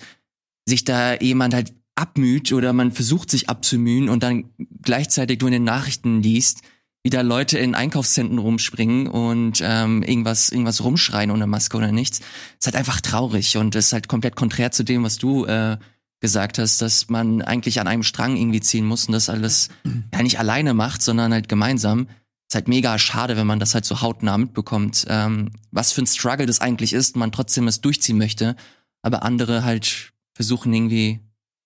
sich 0.66 0.86
da 0.86 1.16
jemand 1.16 1.53
halt 1.53 1.74
abmüht 1.95 2.51
oder 2.53 2.74
man 2.74 2.91
versucht 2.91 3.30
sich 3.30 3.49
abzumühen 3.49 4.09
und 4.09 4.24
dann 4.24 4.45
gleichzeitig 4.82 5.38
du 5.38 5.47
in 5.47 5.53
den 5.53 5.64
Nachrichten 5.64 6.24
liest, 6.24 6.61
wie 7.03 7.09
da 7.09 7.22
Leute 7.22 7.59
in 7.59 7.76
Einkaufszentren 7.76 8.39
rumspringen 8.39 9.07
und 9.07 9.61
ähm, 9.61 10.01
irgendwas, 10.01 10.49
irgendwas 10.49 10.84
rumschreien 10.84 11.32
ohne 11.32 11.45
Maske 11.45 11.78
oder 11.78 11.91
nichts. 11.91 12.20
ist 12.20 12.66
halt 12.66 12.78
einfach 12.78 13.01
traurig 13.01 13.57
und 13.57 13.76
ist 13.76 13.93
halt 13.93 14.07
komplett 14.07 14.36
konträr 14.36 14.72
zu 14.72 14.84
dem, 14.84 15.03
was 15.03 15.18
du 15.18 15.45
äh, 15.45 15.78
gesagt 16.24 16.57
hast, 16.57 16.82
dass 16.82 17.09
man 17.09 17.41
eigentlich 17.41 17.82
an 17.82 17.88
einem 17.88 18.01
Strang 18.01 18.38
irgendwie 18.38 18.61
ziehen 18.61 18.86
muss 18.86 19.07
und 19.07 19.11
das 19.11 19.28
alles 19.28 19.67
ja 20.13 20.24
nicht 20.24 20.39
alleine 20.39 20.74
macht, 20.74 21.01
sondern 21.01 21.34
halt 21.34 21.49
gemeinsam. 21.49 22.07
Ist 22.49 22.55
halt 22.55 22.69
mega 22.69 22.97
schade, 22.97 23.36
wenn 23.36 23.45
man 23.45 23.59
das 23.59 23.74
halt 23.74 23.84
so 23.84 24.01
hautnah 24.01 24.38
mitbekommt, 24.38 25.05
ähm, 25.09 25.51
was 25.71 25.91
für 25.91 26.01
ein 26.01 26.07
Struggle 26.07 26.45
das 26.45 26.61
eigentlich 26.61 26.93
ist, 26.93 27.17
man 27.17 27.34
trotzdem 27.34 27.67
es 27.67 27.82
durchziehen 27.82 28.17
möchte, 28.17 28.55
aber 29.01 29.24
andere 29.24 29.65
halt 29.65 30.13
versuchen 30.34 30.74
irgendwie 30.74 31.19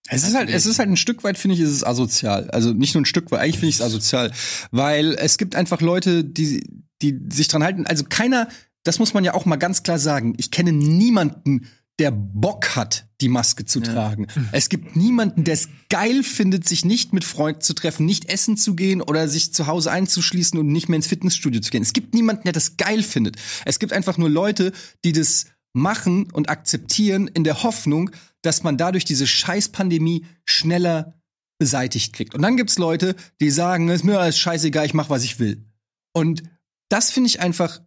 Es 0.10 0.24
ist 0.24 0.34
halt, 0.34 0.49
es 0.49 0.66
ist 0.66 0.80
halt 0.80 0.89
ein 0.89 0.97
Stück 0.97 1.24
weit, 1.24 1.38
finde 1.38 1.53
ich, 1.53 1.62
ist 1.62 1.70
es 1.70 1.84
asozial. 1.84 2.49
Also 2.49 2.74
nicht 2.74 2.95
nur 2.95 3.03
ein 3.03 3.05
Stück 3.05 3.30
weit, 3.30 3.41
eigentlich 3.41 3.60
finde 3.60 3.70
ich 3.70 3.76
es 3.76 3.82
asozial. 3.82 4.32
Weil 4.72 5.14
es 5.14 5.38
gibt 5.38 5.55
einfach 5.55 5.82
Leute, 5.82 6.24
die, 6.24 6.68
die 7.03 7.20
sich 7.32 7.47
dran 7.47 7.64
halten. 7.64 7.86
Also 7.86 8.05
keiner, 8.10 8.47
das 8.84 8.97
muss 8.97 9.14
man 9.14 9.24
ja 9.24 9.36
auch 9.36 9.45
mal 9.45 9.58
ganz 9.58 9.84
klar 9.84 9.99
sagen. 9.99 10.34
Ich 10.38 10.49
kenne 10.49 10.72
niemanden, 10.72 11.68
der 12.00 12.12
Bock 12.12 12.76
hat, 12.76 13.08
die 13.22 13.28
Maske 13.28 13.66
zu 13.66 13.80
tragen. 13.80 14.28
Es 14.52 14.70
gibt 14.70 14.95
niemanden, 14.95 15.43
der 15.43 15.56
es 15.56 15.70
geil 15.89 16.22
findet, 16.22 16.68
sich 16.68 16.86
nicht 16.86 17.12
mit 17.12 17.24
Freunden 17.24 17.62
zu 17.62 17.74
treffen, 17.74 18.06
nicht 18.06 18.26
essen 18.26 18.56
zu 18.56 18.76
gehen 18.76 19.02
oder 19.02 19.28
sich 19.28 19.54
zu 19.54 19.66
Hause 19.66 19.91
einzuschließen 19.91 20.60
und 20.60 20.68
nicht 20.68 20.89
mehr 20.89 20.98
ins 20.98 21.08
Fitnessstudio 21.08 21.60
zu 21.62 21.72
gehen. 21.72 21.82
Es 21.82 21.93
gibt 21.93 22.14
niemanden, 22.14 22.43
der 22.43 22.54
das 22.54 22.78
geil 22.78 23.02
findet. 23.02 23.38
Es 23.66 23.80
gibt 23.80 23.93
einfach 23.93 24.18
nur 24.18 24.30
Leute, 24.30 24.74
die 25.04 25.12
das 25.12 25.48
machen 25.74 26.32
und 26.32 26.50
akzeptieren 26.50 27.28
in 27.28 27.43
der 27.43 27.64
Hoffnung, 27.64 28.12
dass 28.41 28.64
man 28.64 28.78
dadurch 28.78 29.06
diese 29.06 29.26
scheiß 29.26 29.70
Pandemie 29.70 30.26
schneller 30.45 31.20
beseitigt 31.60 32.14
kriegt. 32.14 32.36
Und 32.36 32.43
dann 32.43 32.58
gibt's 32.58 32.78
Leute, 32.78 33.16
die 33.41 33.50
sagen, 33.50 33.89
ist 33.89 34.04
mir 34.04 34.20
alles 34.20 34.38
scheißegal, 34.38 34.86
ich 34.86 34.93
mach, 34.93 35.10
was 35.10 35.24
ich 35.24 35.39
will. 35.39 35.66
Und 36.14 36.43
das 36.89 37.12
finde 37.12 37.28
ich 37.28 37.39
einfach, 37.39 37.82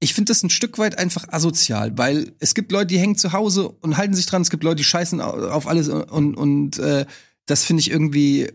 ich 0.00 0.12
finde 0.14 0.30
das 0.30 0.42
ein 0.42 0.50
Stück 0.50 0.78
weit 0.78 0.98
einfach 0.98 1.26
asozial, 1.28 1.96
weil 1.96 2.32
es 2.38 2.54
gibt 2.54 2.72
Leute, 2.72 2.88
die 2.88 2.98
hängen 2.98 3.16
zu 3.16 3.32
Hause 3.32 3.68
und 3.68 3.96
halten 3.96 4.14
sich 4.14 4.26
dran, 4.26 4.42
es 4.42 4.50
gibt 4.50 4.64
Leute, 4.64 4.76
die 4.76 4.84
scheißen 4.84 5.20
au- 5.20 5.48
auf 5.48 5.66
alles 5.66 5.88
und, 5.88 6.34
und 6.34 6.78
äh, 6.78 7.06
das 7.46 7.64
finde 7.64 7.80
ich 7.80 7.90
irgendwie, 7.90 8.50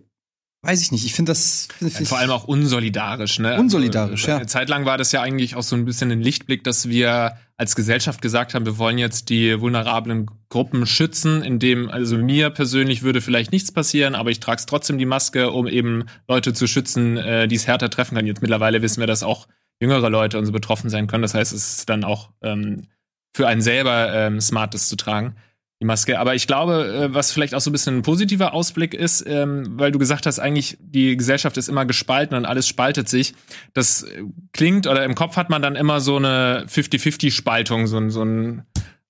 weiß 0.61 0.81
ich 0.81 0.91
nicht, 0.91 1.05
ich 1.05 1.13
finde 1.13 1.31
das 1.31 1.69
find, 1.77 1.93
find 1.93 2.07
Vor 2.09 2.17
allem 2.19 2.31
auch 2.31 2.43
unsolidarisch, 2.43 3.39
ne? 3.39 3.59
Unsolidarisch, 3.59 4.21
also, 4.23 4.31
ja. 4.31 4.37
Eine 4.37 4.47
Zeit 4.47 4.69
lang 4.69 4.85
war 4.85 4.97
das 4.97 5.11
ja 5.11 5.21
eigentlich 5.21 5.55
auch 5.55 5.63
so 5.63 5.75
ein 5.75 5.85
bisschen 5.85 6.11
ein 6.11 6.21
Lichtblick, 6.21 6.63
dass 6.63 6.89
wir 6.89 7.37
als 7.57 7.75
Gesellschaft 7.75 8.21
gesagt 8.21 8.53
haben, 8.53 8.65
wir 8.65 8.77
wollen 8.77 8.97
jetzt 8.97 9.29
die 9.29 9.59
vulnerablen 9.59 10.27
Gruppen 10.49 10.85
schützen, 10.85 11.41
indem, 11.41 11.89
also 11.89 12.17
mir 12.17 12.49
persönlich 12.51 13.01
würde 13.03 13.21
vielleicht 13.21 13.51
nichts 13.51 13.71
passieren, 13.71 14.15
aber 14.15 14.29
ich 14.31 14.39
trage 14.39 14.61
trotzdem 14.65 14.97
die 14.97 15.05
Maske, 15.05 15.51
um 15.51 15.67
eben 15.67 16.05
Leute 16.27 16.53
zu 16.53 16.67
schützen, 16.67 17.17
äh, 17.17 17.47
die 17.47 17.55
es 17.55 17.67
härter 17.67 17.89
treffen 17.89 18.15
können. 18.15 18.27
Jetzt 18.27 18.41
mittlerweile 18.41 18.81
wissen 18.81 18.99
wir, 19.01 19.07
dass 19.07 19.23
auch 19.23 19.47
jüngere 19.81 20.09
Leute 20.09 20.37
und 20.37 20.45
so 20.45 20.51
betroffen 20.51 20.89
sein 20.89 21.07
können. 21.07 21.21
Das 21.21 21.33
heißt, 21.33 21.53
es 21.53 21.77
ist 21.79 21.89
dann 21.89 22.03
auch 22.03 22.31
ähm, 22.41 22.87
für 23.35 23.47
einen 23.47 23.61
selber 23.61 24.13
ähm, 24.13 24.41
smart, 24.41 24.73
das 24.73 24.87
zu 24.89 24.95
tragen 24.95 25.35
die 25.81 25.85
Maske. 25.85 26.19
Aber 26.19 26.35
ich 26.35 26.45
glaube, 26.45 27.07
äh, 27.09 27.13
was 27.13 27.31
vielleicht 27.31 27.55
auch 27.55 27.61
so 27.61 27.69
ein 27.69 27.71
bisschen 27.71 27.97
ein 27.99 28.01
positiver 28.01 28.53
Ausblick 28.53 28.93
ist, 28.93 29.23
ähm, 29.25 29.79
weil 29.79 29.93
du 29.93 29.99
gesagt 29.99 30.25
hast, 30.25 30.37
eigentlich 30.39 30.77
die 30.81 31.15
Gesellschaft 31.15 31.55
ist 31.55 31.69
immer 31.69 31.85
gespalten 31.85 32.35
und 32.35 32.45
alles 32.45 32.67
spaltet 32.67 33.07
sich. 33.07 33.33
Das 33.73 34.03
äh, 34.03 34.23
klingt 34.51 34.87
oder 34.87 35.05
im 35.05 35.15
Kopf 35.15 35.37
hat 35.37 35.49
man 35.49 35.61
dann 35.61 35.77
immer 35.77 36.01
so 36.01 36.17
eine 36.17 36.65
50-50-Spaltung, 36.67 37.87
so, 37.87 37.97
ein- 37.97 38.09
so 38.09 38.23
ein 38.23 38.63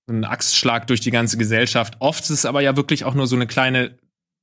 so 0.08 0.14
ein 0.14 0.26
Axtschlag 0.26 0.88
durch 0.88 1.02
die 1.02 1.12
ganze 1.12 1.38
Gesellschaft. 1.38 1.96
Oft 2.00 2.24
ist 2.24 2.30
es 2.32 2.46
aber 2.46 2.62
ja 2.62 2.76
wirklich 2.76 3.04
auch 3.04 3.14
nur 3.14 3.28
so 3.28 3.36
eine 3.36 3.46
kleine 3.46 3.98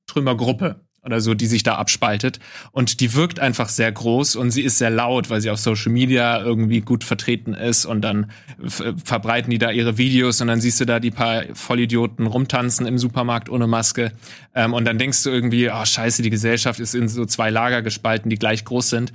Trümmergruppe 0.07 0.86
oder 1.07 1.21
so, 1.21 1.33
die 1.33 1.47
sich 1.47 1.63
da 1.63 1.75
abspaltet. 1.75 2.39
Und 2.71 2.99
die 2.99 3.15
wirkt 3.15 3.39
einfach 3.39 3.69
sehr 3.69 3.91
groß 3.91 4.35
und 4.35 4.51
sie 4.51 4.61
ist 4.61 4.77
sehr 4.77 4.91
laut, 4.91 5.29
weil 5.29 5.41
sie 5.41 5.49
auf 5.49 5.57
Social 5.57 5.91
Media 5.91 6.39
irgendwie 6.39 6.81
gut 6.81 7.03
vertreten 7.03 7.53
ist 7.53 7.85
und 7.85 8.01
dann 8.01 8.29
verbreiten 8.67 9.49
die 9.49 9.57
da 9.57 9.71
ihre 9.71 9.97
Videos 9.97 10.41
und 10.41 10.47
dann 10.47 10.61
siehst 10.61 10.79
du 10.79 10.85
da 10.85 10.99
die 10.99 11.11
paar 11.11 11.43
Vollidioten 11.53 12.27
rumtanzen 12.27 12.85
im 12.85 12.97
Supermarkt 12.97 13.49
ohne 13.49 13.67
Maske. 13.67 14.11
Ähm, 14.53 14.73
und 14.73 14.85
dann 14.85 14.99
denkst 14.99 15.23
du 15.23 15.29
irgendwie, 15.29 15.71
oh 15.71 15.85
scheiße, 15.85 16.21
die 16.21 16.29
Gesellschaft 16.29 16.79
ist 16.79 16.93
in 16.93 17.07
so 17.07 17.25
zwei 17.25 17.49
Lager 17.49 17.81
gespalten, 17.81 18.29
die 18.29 18.37
gleich 18.37 18.65
groß 18.65 18.89
sind. 18.89 19.13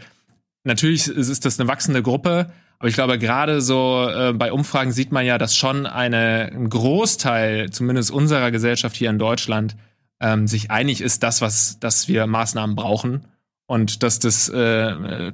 Natürlich 0.64 1.08
ist 1.08 1.28
ist 1.28 1.44
das 1.44 1.60
eine 1.60 1.68
wachsende 1.68 2.02
Gruppe, 2.02 2.50
aber 2.78 2.88
ich 2.88 2.94
glaube, 2.94 3.18
gerade 3.18 3.60
so 3.60 4.08
äh, 4.08 4.32
bei 4.32 4.50
Umfragen 4.50 4.92
sieht 4.92 5.12
man 5.12 5.26
ja, 5.26 5.38
dass 5.38 5.54
schon 5.54 5.86
eine, 5.86 6.50
ein 6.52 6.68
Großteil, 6.68 7.70
zumindest 7.70 8.10
unserer 8.10 8.50
Gesellschaft 8.50 8.96
hier 8.96 9.10
in 9.10 9.18
Deutschland, 9.18 9.76
ähm, 10.22 10.46
sich 10.46 10.70
einig 10.70 11.00
ist, 11.02 11.22
das, 11.22 11.42
was, 11.42 11.78
dass 11.80 12.08
wir 12.08 12.26
Maßnahmen 12.26 12.76
brauchen 12.76 13.26
und 13.66 14.02
dass 14.02 14.18
das, 14.18 14.48
äh, 14.48 14.58
äh, 14.58 15.32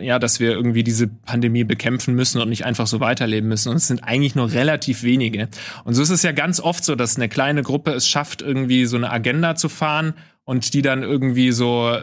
ja, 0.00 0.18
dass 0.18 0.40
wir 0.40 0.52
irgendwie 0.52 0.84
diese 0.84 1.08
Pandemie 1.08 1.64
bekämpfen 1.64 2.14
müssen 2.14 2.40
und 2.40 2.48
nicht 2.48 2.64
einfach 2.64 2.86
so 2.86 3.00
weiterleben 3.00 3.48
müssen. 3.48 3.70
Und 3.70 3.76
es 3.76 3.88
sind 3.88 4.04
eigentlich 4.04 4.34
nur 4.34 4.52
relativ 4.52 5.02
wenige. 5.02 5.48
Und 5.84 5.94
so 5.94 6.02
ist 6.02 6.10
es 6.10 6.22
ja 6.22 6.32
ganz 6.32 6.60
oft 6.60 6.84
so, 6.84 6.94
dass 6.94 7.16
eine 7.16 7.28
kleine 7.28 7.62
Gruppe 7.62 7.92
es 7.92 8.08
schafft, 8.08 8.42
irgendwie 8.42 8.86
so 8.86 8.96
eine 8.96 9.10
Agenda 9.10 9.54
zu 9.54 9.68
fahren 9.68 10.14
und 10.44 10.74
die 10.74 10.82
dann 10.82 11.02
irgendwie 11.02 11.50
so 11.50 11.96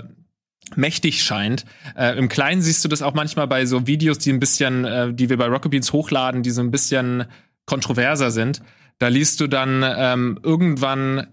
mächtig 0.76 1.24
scheint. 1.24 1.66
Äh, 1.96 2.18
Im 2.18 2.30
Kleinen 2.30 2.62
siehst 2.62 2.84
du 2.84 2.90
das 2.90 3.02
auch 3.02 3.14
manchmal 3.14 3.48
bei 3.48 3.66
so 3.66 3.86
Videos, 3.86 4.18
die 4.18 4.32
ein 4.32 4.40
bisschen, 4.40 4.86
äh, 4.86 5.14
die 5.14 5.30
wir 5.30 5.38
bei 5.38 5.46
Rocket 5.46 5.72
Beans 5.72 5.94
hochladen, 5.94 6.42
die 6.42 6.52
so 6.52 6.62
ein 6.62 6.72
bisschen 6.72 7.26
kontroverser 7.66 8.32
sind. 8.32 8.62
Da 8.98 9.10
liest 9.10 9.40
du 9.42 9.48
dann 9.48 9.84
ähm, 9.86 10.40
irgendwann 10.42 11.28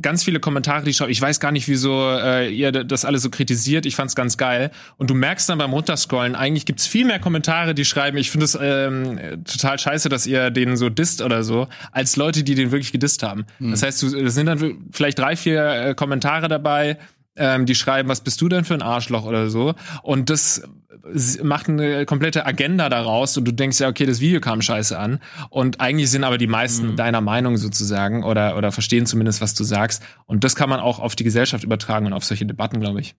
ganz 0.00 0.24
viele 0.24 0.40
Kommentare, 0.40 0.84
die 0.84 0.94
schreiben, 0.94 1.10
ich 1.10 1.20
weiß 1.20 1.40
gar 1.40 1.52
nicht, 1.52 1.68
wieso 1.68 2.10
äh, 2.10 2.48
ihr 2.50 2.72
das 2.72 3.04
alles 3.04 3.22
so 3.22 3.30
kritisiert, 3.30 3.86
ich 3.86 3.96
fand's 3.96 4.14
ganz 4.14 4.36
geil. 4.36 4.70
Und 4.96 5.10
du 5.10 5.14
merkst 5.14 5.48
dann 5.48 5.58
beim 5.58 5.72
Runterscrollen, 5.72 6.34
eigentlich 6.34 6.66
gibt's 6.66 6.86
viel 6.86 7.04
mehr 7.04 7.18
Kommentare, 7.18 7.74
die 7.74 7.84
schreiben, 7.84 8.16
ich 8.16 8.30
finde 8.30 8.44
es 8.44 8.58
ähm, 8.60 9.42
total 9.44 9.78
scheiße, 9.78 10.08
dass 10.08 10.26
ihr 10.26 10.50
den 10.50 10.76
so 10.76 10.88
disst 10.88 11.22
oder 11.22 11.44
so, 11.44 11.68
als 11.92 12.16
Leute, 12.16 12.44
die 12.44 12.54
den 12.54 12.70
wirklich 12.70 12.92
gedisst 12.92 13.22
haben. 13.22 13.46
Das 13.58 13.82
heißt, 13.82 14.02
du, 14.02 14.18
es 14.18 14.34
sind 14.34 14.46
dann 14.46 14.78
vielleicht 14.92 15.18
drei, 15.18 15.36
vier 15.36 15.64
äh, 15.64 15.94
Kommentare 15.94 16.48
dabei, 16.48 16.98
ähm, 17.36 17.66
die 17.66 17.74
schreiben, 17.74 18.08
was 18.08 18.20
bist 18.22 18.40
du 18.40 18.48
denn 18.48 18.64
für 18.64 18.74
ein 18.74 18.82
Arschloch 18.82 19.24
oder 19.24 19.50
so. 19.50 19.74
Und 20.02 20.30
das 20.30 20.62
s- 21.12 21.42
macht 21.42 21.68
eine 21.68 22.06
komplette 22.06 22.46
Agenda 22.46 22.88
daraus 22.88 23.36
und 23.36 23.44
du 23.44 23.52
denkst 23.52 23.80
ja, 23.80 23.88
okay, 23.88 24.06
das 24.06 24.20
Video 24.20 24.40
kam 24.40 24.62
scheiße 24.62 24.98
an. 24.98 25.20
Und 25.50 25.80
eigentlich 25.80 26.10
sind 26.10 26.24
aber 26.24 26.38
die 26.38 26.46
meisten 26.46 26.96
deiner 26.96 27.20
Meinung 27.20 27.56
sozusagen 27.56 28.22
oder, 28.24 28.56
oder 28.56 28.70
verstehen 28.72 29.06
zumindest, 29.06 29.40
was 29.40 29.54
du 29.54 29.64
sagst. 29.64 30.02
Und 30.26 30.44
das 30.44 30.54
kann 30.54 30.68
man 30.70 30.80
auch 30.80 30.98
auf 31.00 31.16
die 31.16 31.24
Gesellschaft 31.24 31.64
übertragen 31.64 32.06
und 32.06 32.12
auf 32.12 32.24
solche 32.24 32.46
Debatten, 32.46 32.80
glaube 32.80 33.00
ich. 33.00 33.14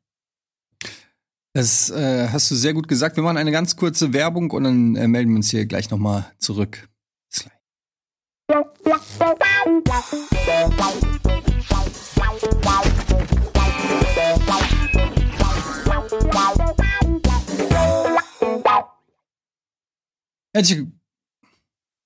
Das 1.54 1.90
äh, 1.90 2.28
hast 2.34 2.52
du 2.52 2.56
sehr 2.56 2.74
gut 2.74 2.88
gesagt. 2.90 3.16
Wir 3.16 3.24
machen 3.24 3.38
eine 3.38 3.52
ganz 3.52 3.78
kurze 3.78 4.12
Werbung 4.12 4.52
und 4.52 4.64
dann 4.66 4.96
äh, 4.98 5.08
melden 5.08 5.30
wir 5.32 5.38
uns 5.38 5.50
hier 5.52 5.66
gleich 5.66 5.90
noch 5.90 5.98
mal 5.98 6.26
zurück. 6.38 6.90
Bis 7.32 7.44
gleich. 7.44 7.54
Herzlich, 20.54 20.86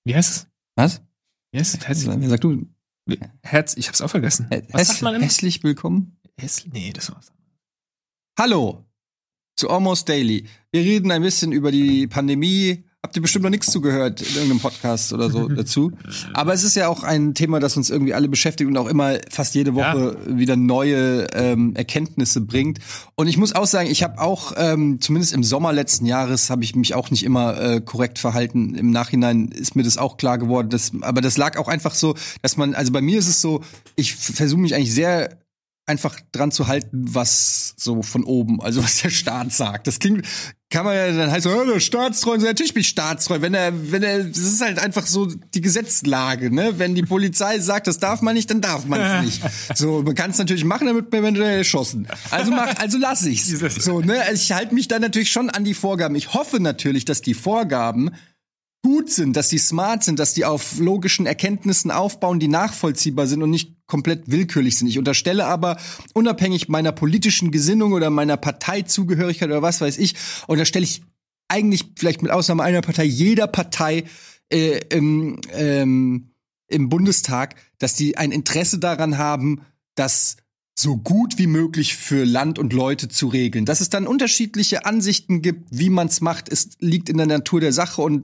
Wie 0.06 0.16
heißt 0.16 0.30
es? 0.32 0.48
was? 0.76 1.02
Wie 1.52 1.60
heißt 1.60 1.76
es? 1.76 1.88
Herzlich, 1.88 2.10
Wer 2.20 2.30
sag 2.30 2.42
du? 2.42 2.68
Herz, 3.44 3.76
ich 3.78 3.88
hab's 3.88 4.02
auch 4.02 4.10
vergessen. 4.10 4.48
Was 4.72 4.88
sagt 4.90 5.02
man 5.02 5.16
immer? 5.16 5.26
hässlich 5.26 5.64
willkommen. 5.64 6.20
Hässlich? 6.40 6.72
Nee, 6.74 6.94
das 6.94 7.12
war's. 7.12 7.32
Hallo 8.38 8.86
zu 9.56 9.70
Almost 9.70 10.08
Daily. 10.08 10.48
Wir 10.72 10.82
reden 10.82 11.12
ein 11.12 11.22
bisschen 11.22 11.52
über 11.52 11.72
die 11.72 12.08
Pandemie. 12.08 12.86
Habt 13.02 13.16
ihr 13.16 13.22
bestimmt 13.22 13.44
noch 13.44 13.50
nichts 13.50 13.72
zugehört 13.72 14.22
in 14.22 14.28
irgendeinem 14.36 14.60
Podcast 14.60 15.14
oder 15.14 15.30
so 15.30 15.48
dazu. 15.48 15.94
Aber 16.34 16.54
es 16.54 16.66
ist 16.66 16.76
ja 16.76 16.90
auch 16.90 17.04
ein 17.04 17.34
Thema, 17.34 17.62
das 17.62 17.78
uns 17.78 17.90
irgendwie 17.90 18.14
alle 18.14 18.28
beschäftigt 18.28 18.70
und 18.70 18.76
auch 18.76 18.88
immer 18.88 19.20
fast 19.30 19.56
jede 19.56 19.74
Woche 19.74 20.18
wieder 20.28 20.58
neue 20.58 21.28
ähm, 21.34 21.78
Erkenntnisse 21.78 22.42
bringt. 22.42 22.80
Und 23.16 23.28
ich 23.28 23.38
muss 23.38 23.56
auch 23.56 23.68
sagen, 23.68 23.90
ich 23.90 24.04
habe 24.04 24.20
auch, 24.20 24.52
ähm, 24.58 25.00
zumindest 25.00 25.34
im 25.34 25.46
Sommer 25.46 25.72
letzten 25.72 26.08
Jahres, 26.08 26.50
habe 26.50 26.66
ich 26.66 26.76
mich 26.76 26.94
auch 26.94 27.10
nicht 27.10 27.24
immer 27.24 27.58
äh, 27.58 27.80
korrekt 27.80 28.20
verhalten. 28.20 28.76
Im 28.76 28.92
Nachhinein 28.92 29.48
ist 29.48 29.78
mir 29.78 29.84
das 29.84 29.98
auch 29.98 30.18
klar 30.18 30.38
geworden. 30.38 30.70
Dass, 30.70 30.92
aber 31.00 31.22
das 31.22 31.38
lag 31.38 31.58
auch 31.58 31.70
einfach 31.70 31.96
so, 31.96 32.16
dass 32.42 32.58
man, 32.58 32.74
also 32.74 32.92
bei 32.92 33.02
mir 33.02 33.20
ist 33.20 33.30
es 33.30 33.40
so, 33.40 33.62
ich 33.96 34.14
versuche 34.14 34.60
mich 34.60 34.76
eigentlich 34.76 34.94
sehr 34.94 35.38
einfach 35.90 36.20
dran 36.32 36.52
zu 36.52 36.68
halten, 36.68 37.06
was 37.14 37.74
so 37.76 38.02
von 38.04 38.24
oben, 38.24 38.62
also 38.62 38.84
was 38.84 39.02
der 39.02 39.10
Staat 39.10 39.52
sagt. 39.52 39.88
Das 39.88 40.00
klingt, 40.00 40.26
kann 40.70 40.86
man 40.86 40.96
ja 40.96 41.12
dann 41.12 41.32
heißt 41.32 41.44
so, 41.44 41.50
oh, 41.50 41.80
Staatstreu, 41.80 42.38
natürlich 42.38 42.76
bin 42.76 42.82
ich 42.82 42.90
staatstreu. 42.90 43.42
Wenn 43.42 43.56
er, 43.56 43.92
wenn 43.92 44.04
er, 44.04 44.24
das 44.24 44.38
ist 44.38 44.62
halt 44.62 44.78
einfach 44.78 45.08
so 45.08 45.26
die 45.26 45.62
Gesetzlage, 45.62 46.54
ne? 46.54 46.76
Wenn 46.78 46.94
die 46.94 47.02
Polizei 47.02 47.58
sagt, 47.60 47.88
das 47.88 47.98
darf 47.98 48.22
man 48.22 48.36
nicht, 48.36 48.52
dann 48.52 48.62
darf 48.62 48.86
man 48.86 49.02
es 49.02 49.26
nicht. 49.26 49.42
So, 49.76 50.04
man 50.04 50.14
kann 50.14 50.32
es 50.32 50.38
natürlich 50.38 50.66
machen, 50.66 50.88
damit 50.88 51.12
man 51.12 51.22
eventuell 51.22 51.58
erschossen. 51.58 52.08
Also 52.32 52.52
mach, 52.52 52.78
also 52.78 52.98
lass 52.98 53.26
ich's. 53.26 53.50
So, 53.80 54.02
ne? 54.02 54.22
Also 54.22 54.44
ich 54.44 54.52
halte 54.52 54.76
mich 54.76 54.88
da 54.88 55.00
natürlich 55.00 55.32
schon 55.32 55.50
an 55.50 55.64
die 55.64 55.74
Vorgaben. 55.74 56.16
Ich 56.16 56.34
hoffe 56.34 56.60
natürlich, 56.60 57.06
dass 57.06 57.22
die 57.22 57.34
Vorgaben 57.34 58.12
gut 58.84 59.10
sind, 59.10 59.36
dass 59.36 59.50
die 59.50 59.58
smart 59.58 60.04
sind, 60.04 60.20
dass 60.20 60.34
die 60.34 60.46
auf 60.46 60.80
logischen 60.80 61.26
Erkenntnissen 61.26 61.92
aufbauen, 61.92 62.40
die 62.40 62.48
nachvollziehbar 62.48 63.28
sind 63.28 63.42
und 63.42 63.50
nicht 63.50 63.79
komplett 63.90 64.32
willkürlich 64.32 64.78
sind. 64.78 64.88
Ich 64.88 64.98
unterstelle 64.98 65.46
aber, 65.46 65.78
unabhängig 66.14 66.70
meiner 66.70 66.94
politischen 66.94 67.52
Gesinnung 67.52 67.92
oder 67.92 68.10
meiner 68.10 68.38
Parteizugehörigkeit 68.38 69.50
oder 69.50 69.62
was 69.62 69.82
weiß 69.82 69.98
ich, 69.98 70.16
unterstelle 70.48 70.86
ich 70.86 71.02
eigentlich 71.50 71.86
vielleicht 71.98 72.22
mit 72.22 72.32
Ausnahme 72.32 72.64
einer 72.64 72.82
Partei, 72.82 73.04
jeder 73.04 73.48
Partei 73.48 74.06
äh, 74.50 74.80
im, 74.90 75.42
ähm, 75.52 76.30
im 76.68 76.90
Bundestag, 76.90 77.56
dass 77.80 77.96
die 77.96 78.16
ein 78.16 78.32
Interesse 78.32 78.80
daran 78.80 79.18
haben, 79.18 79.62
das 79.96 80.38
so 80.76 80.96
gut 80.96 81.38
wie 81.38 81.48
möglich 81.48 81.98
für 81.98 82.24
Land 82.24 82.58
und 82.58 82.72
Leute 82.72 83.10
zu 83.10 83.28
regeln. 83.28 83.66
Dass 83.66 83.82
es 83.82 83.90
dann 83.90 84.08
unterschiedliche 84.08 84.86
Ansichten 84.86 85.42
gibt, 85.42 85.68
wie 85.72 85.90
man 85.90 86.08
es 86.08 86.22
macht, 86.22 86.48
es 86.48 86.70
liegt 86.80 87.10
in 87.10 87.18
der 87.18 87.28
Natur 87.28 87.60
der 87.60 87.74
Sache 87.74 88.02
und 88.02 88.24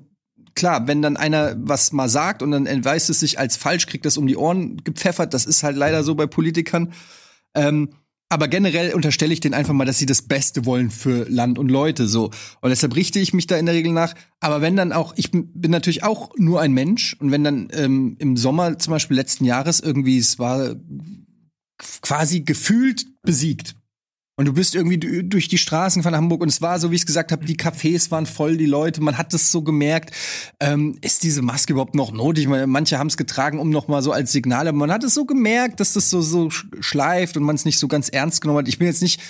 klar, 0.56 0.88
wenn 0.88 1.02
dann 1.02 1.18
einer 1.18 1.56
was 1.58 1.92
mal 1.92 2.10
sagt 2.10 2.42
und 2.42 2.52
dann 2.52 2.66
entweist 2.66 3.10
es 3.10 3.20
sich 3.20 3.38
als 3.40 3.58
falsch, 3.58 3.88
kriegt 3.88 4.06
das 4.06 4.18
um 4.18 4.28
die 4.28 4.38
Ohren 4.38 4.84
gepfeffert. 4.84 5.34
Das 5.34 5.46
ist 5.46 5.64
halt 5.64 5.76
leider 5.76 6.04
so 6.04 6.16
bei 6.16 6.26
Politikern. 6.26 6.94
Ähm, 7.54 7.90
aber 8.30 8.48
generell 8.48 8.94
unterstelle 8.94 9.34
ich 9.34 9.40
denen 9.40 9.54
einfach 9.54 9.74
mal, 9.74 9.86
dass 9.86 10.00
sie 10.00 10.08
das 10.08 10.24
Beste 10.24 10.66
wollen 10.66 10.90
für 10.90 11.30
Land 11.30 11.60
und 11.60 11.70
Leute, 11.70 12.08
so. 12.08 12.32
Und 12.60 12.70
deshalb 12.70 12.96
richte 12.96 13.20
ich 13.20 13.34
mich 13.34 13.46
da 13.46 13.56
in 13.56 13.68
der 13.68 13.76
Regel 13.76 13.92
nach. 13.92 14.16
Aber 14.40 14.62
wenn 14.62 14.76
dann 14.76 14.94
auch, 14.94 15.14
ich 15.16 15.30
bin, 15.32 15.52
natürlich 15.54 16.04
auch 16.04 16.32
nur 16.36 16.60
ein 16.60 16.74
Mensch. 16.74 17.16
Und 17.20 17.32
wenn 17.32 17.44
dann 17.44 17.68
ähm, 17.72 18.16
im 18.18 18.36
Sommer 18.36 18.80
zum 18.80 18.92
Beispiel 18.92 19.16
letzten 19.16 19.46
Jahres 19.46 19.80
irgendwie, 19.80 20.18
es 20.18 20.40
war 20.40 20.76
quasi 22.02 22.42
gefühlt 22.42 23.06
besiegt. 23.22 23.76
Und 24.38 24.46
du 24.46 24.54
bist 24.54 24.76
irgendwie 24.76 24.98
durch 25.24 25.48
die 25.48 25.58
Straßen 25.58 26.04
von 26.04 26.14
Hamburg 26.14 26.42
und 26.42 26.50
es 26.50 26.62
war 26.62 26.78
so, 26.80 26.92
wie 26.92 26.96
ich 26.96 27.02
es 27.02 27.06
gesagt 27.06 27.32
habe, 27.32 27.46
die 27.46 27.56
Cafés 27.56 28.12
waren 28.12 28.26
voll, 28.26 28.58
die 28.58 28.66
Leute, 28.66 29.02
man 29.02 29.18
hat 29.18 29.34
es 29.34 29.50
so 29.50 29.62
gemerkt. 29.62 30.14
Ähm, 30.60 30.98
ist 31.02 31.24
diese 31.24 31.42
Maske 31.42 31.72
überhaupt 31.72 31.96
noch 31.96 32.12
nötig? 32.12 32.48
Manche 32.48 33.00
haben 33.00 33.08
es 33.08 33.16
getragen, 33.16 33.60
um 33.60 33.70
noch 33.70 33.88
mal 33.88 34.02
so 34.02 34.12
als 34.12 34.34
Signal, 34.34 34.68
aber 34.68 34.78
man 34.78 34.92
hat 34.92 35.06
es 35.06 35.14
so 35.14 35.24
gemerkt, 35.24 35.80
dass 35.80 35.94
das 35.94 36.10
so, 36.10 36.22
so 36.22 36.50
schleift 36.50 37.38
und 37.38 37.44
man 37.44 37.56
es 37.56 37.64
nicht 37.64 37.80
so 37.80 37.88
ganz 37.88 38.10
ernst 38.10 38.42
genommen 38.42 38.60
hat. 38.60 38.68
Ich 38.68 38.78
bin 38.78 38.88
jetzt 38.88 39.02
nicht 39.02 39.22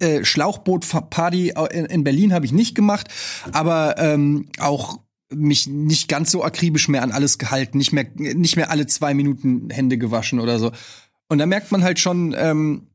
äh, 0.00 0.22
Schlauchboot-Party 0.22 1.54
in, 1.70 1.86
in 1.86 2.04
Berlin 2.04 2.34
habe 2.34 2.44
ich 2.44 2.52
nicht 2.52 2.74
gemacht, 2.74 3.08
aber 3.52 3.96
ähm, 3.98 4.48
auch 4.58 4.98
mich 5.32 5.66
nicht 5.66 6.08
ganz 6.08 6.30
so 6.30 6.44
akribisch 6.44 6.88
mehr 6.88 7.02
an 7.02 7.10
alles 7.12 7.38
gehalten, 7.38 7.78
nicht 7.78 7.92
mehr, 7.92 8.06
nicht 8.14 8.56
mehr 8.56 8.70
alle 8.70 8.86
zwei 8.86 9.14
Minuten 9.14 9.70
Hände 9.70 9.96
gewaschen 9.96 10.40
oder 10.40 10.58
so. 10.58 10.72
Und 11.28 11.38
da 11.38 11.46
merkt 11.46 11.72
man 11.72 11.82
halt 11.82 11.98
schon, 11.98 12.34
ähm, 12.38 12.88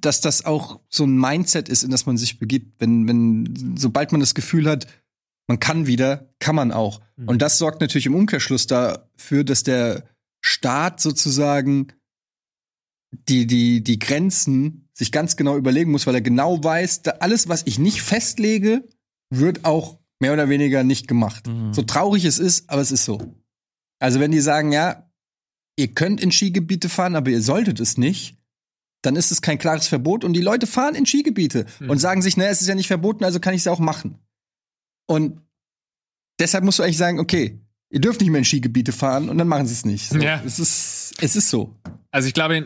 dass 0.00 0.20
das 0.20 0.44
auch 0.44 0.80
so 0.88 1.04
ein 1.04 1.16
Mindset 1.16 1.68
ist, 1.68 1.82
in 1.82 1.90
das 1.90 2.06
man 2.06 2.16
sich 2.16 2.38
begibt. 2.38 2.80
Wenn, 2.80 3.08
wenn, 3.08 3.76
sobald 3.76 4.12
man 4.12 4.20
das 4.20 4.34
Gefühl 4.34 4.68
hat, 4.68 4.86
man 5.46 5.60
kann 5.60 5.86
wieder, 5.86 6.28
kann 6.38 6.54
man 6.54 6.72
auch. 6.72 7.00
Mhm. 7.16 7.28
Und 7.28 7.42
das 7.42 7.58
sorgt 7.58 7.80
natürlich 7.80 8.06
im 8.06 8.14
Umkehrschluss 8.14 8.66
dafür, 8.66 9.44
dass 9.44 9.62
der 9.62 10.04
Staat 10.40 11.00
sozusagen 11.00 11.88
die, 13.10 13.46
die, 13.46 13.82
die 13.82 13.98
Grenzen 13.98 14.88
sich 14.92 15.12
ganz 15.12 15.36
genau 15.36 15.56
überlegen 15.56 15.90
muss, 15.90 16.06
weil 16.06 16.14
er 16.14 16.20
genau 16.20 16.62
weiß, 16.62 17.06
alles, 17.20 17.48
was 17.48 17.62
ich 17.66 17.78
nicht 17.78 18.02
festlege, 18.02 18.86
wird 19.30 19.64
auch 19.64 19.98
mehr 20.20 20.32
oder 20.32 20.48
weniger 20.48 20.84
nicht 20.84 21.08
gemacht. 21.08 21.46
Mhm. 21.46 21.72
So 21.72 21.82
traurig 21.82 22.24
es 22.24 22.38
ist, 22.38 22.68
aber 22.68 22.82
es 22.82 22.90
ist 22.90 23.04
so. 23.04 23.34
Also 24.00 24.20
wenn 24.20 24.30
die 24.30 24.40
sagen, 24.40 24.72
ja, 24.72 25.10
ihr 25.76 25.88
könnt 25.88 26.20
in 26.20 26.32
Skigebiete 26.32 26.88
fahren, 26.88 27.16
aber 27.16 27.30
ihr 27.30 27.42
solltet 27.42 27.80
es 27.80 27.96
nicht, 27.96 28.37
dann 29.02 29.16
ist 29.16 29.30
es 29.30 29.42
kein 29.42 29.58
klares 29.58 29.88
Verbot 29.88 30.24
und 30.24 30.32
die 30.32 30.40
Leute 30.40 30.66
fahren 30.66 30.94
in 30.94 31.06
Skigebiete 31.06 31.66
mhm. 31.80 31.90
und 31.90 31.98
sagen 31.98 32.22
sich, 32.22 32.36
naja, 32.36 32.50
es 32.50 32.60
ist 32.60 32.68
ja 32.68 32.74
nicht 32.74 32.88
verboten, 32.88 33.24
also 33.24 33.40
kann 33.40 33.54
ich 33.54 33.60
es 33.60 33.68
auch 33.68 33.78
machen. 33.78 34.18
Und 35.06 35.40
deshalb 36.38 36.64
musst 36.64 36.78
du 36.78 36.82
eigentlich 36.82 36.98
sagen, 36.98 37.18
okay, 37.18 37.60
ihr 37.90 38.00
dürft 38.00 38.20
nicht 38.20 38.30
mehr 38.30 38.40
in 38.40 38.44
Skigebiete 38.44 38.92
fahren 38.92 39.28
und 39.28 39.38
dann 39.38 39.48
machen 39.48 39.66
sie 39.66 39.72
es 39.72 39.84
nicht. 39.84 40.10
So, 40.10 40.18
ja. 40.18 40.42
Es 40.44 40.58
ist, 40.58 41.14
es 41.20 41.36
ist 41.36 41.48
so. 41.48 41.76
Also 42.10 42.28
ich 42.28 42.34
glaube, 42.34 42.60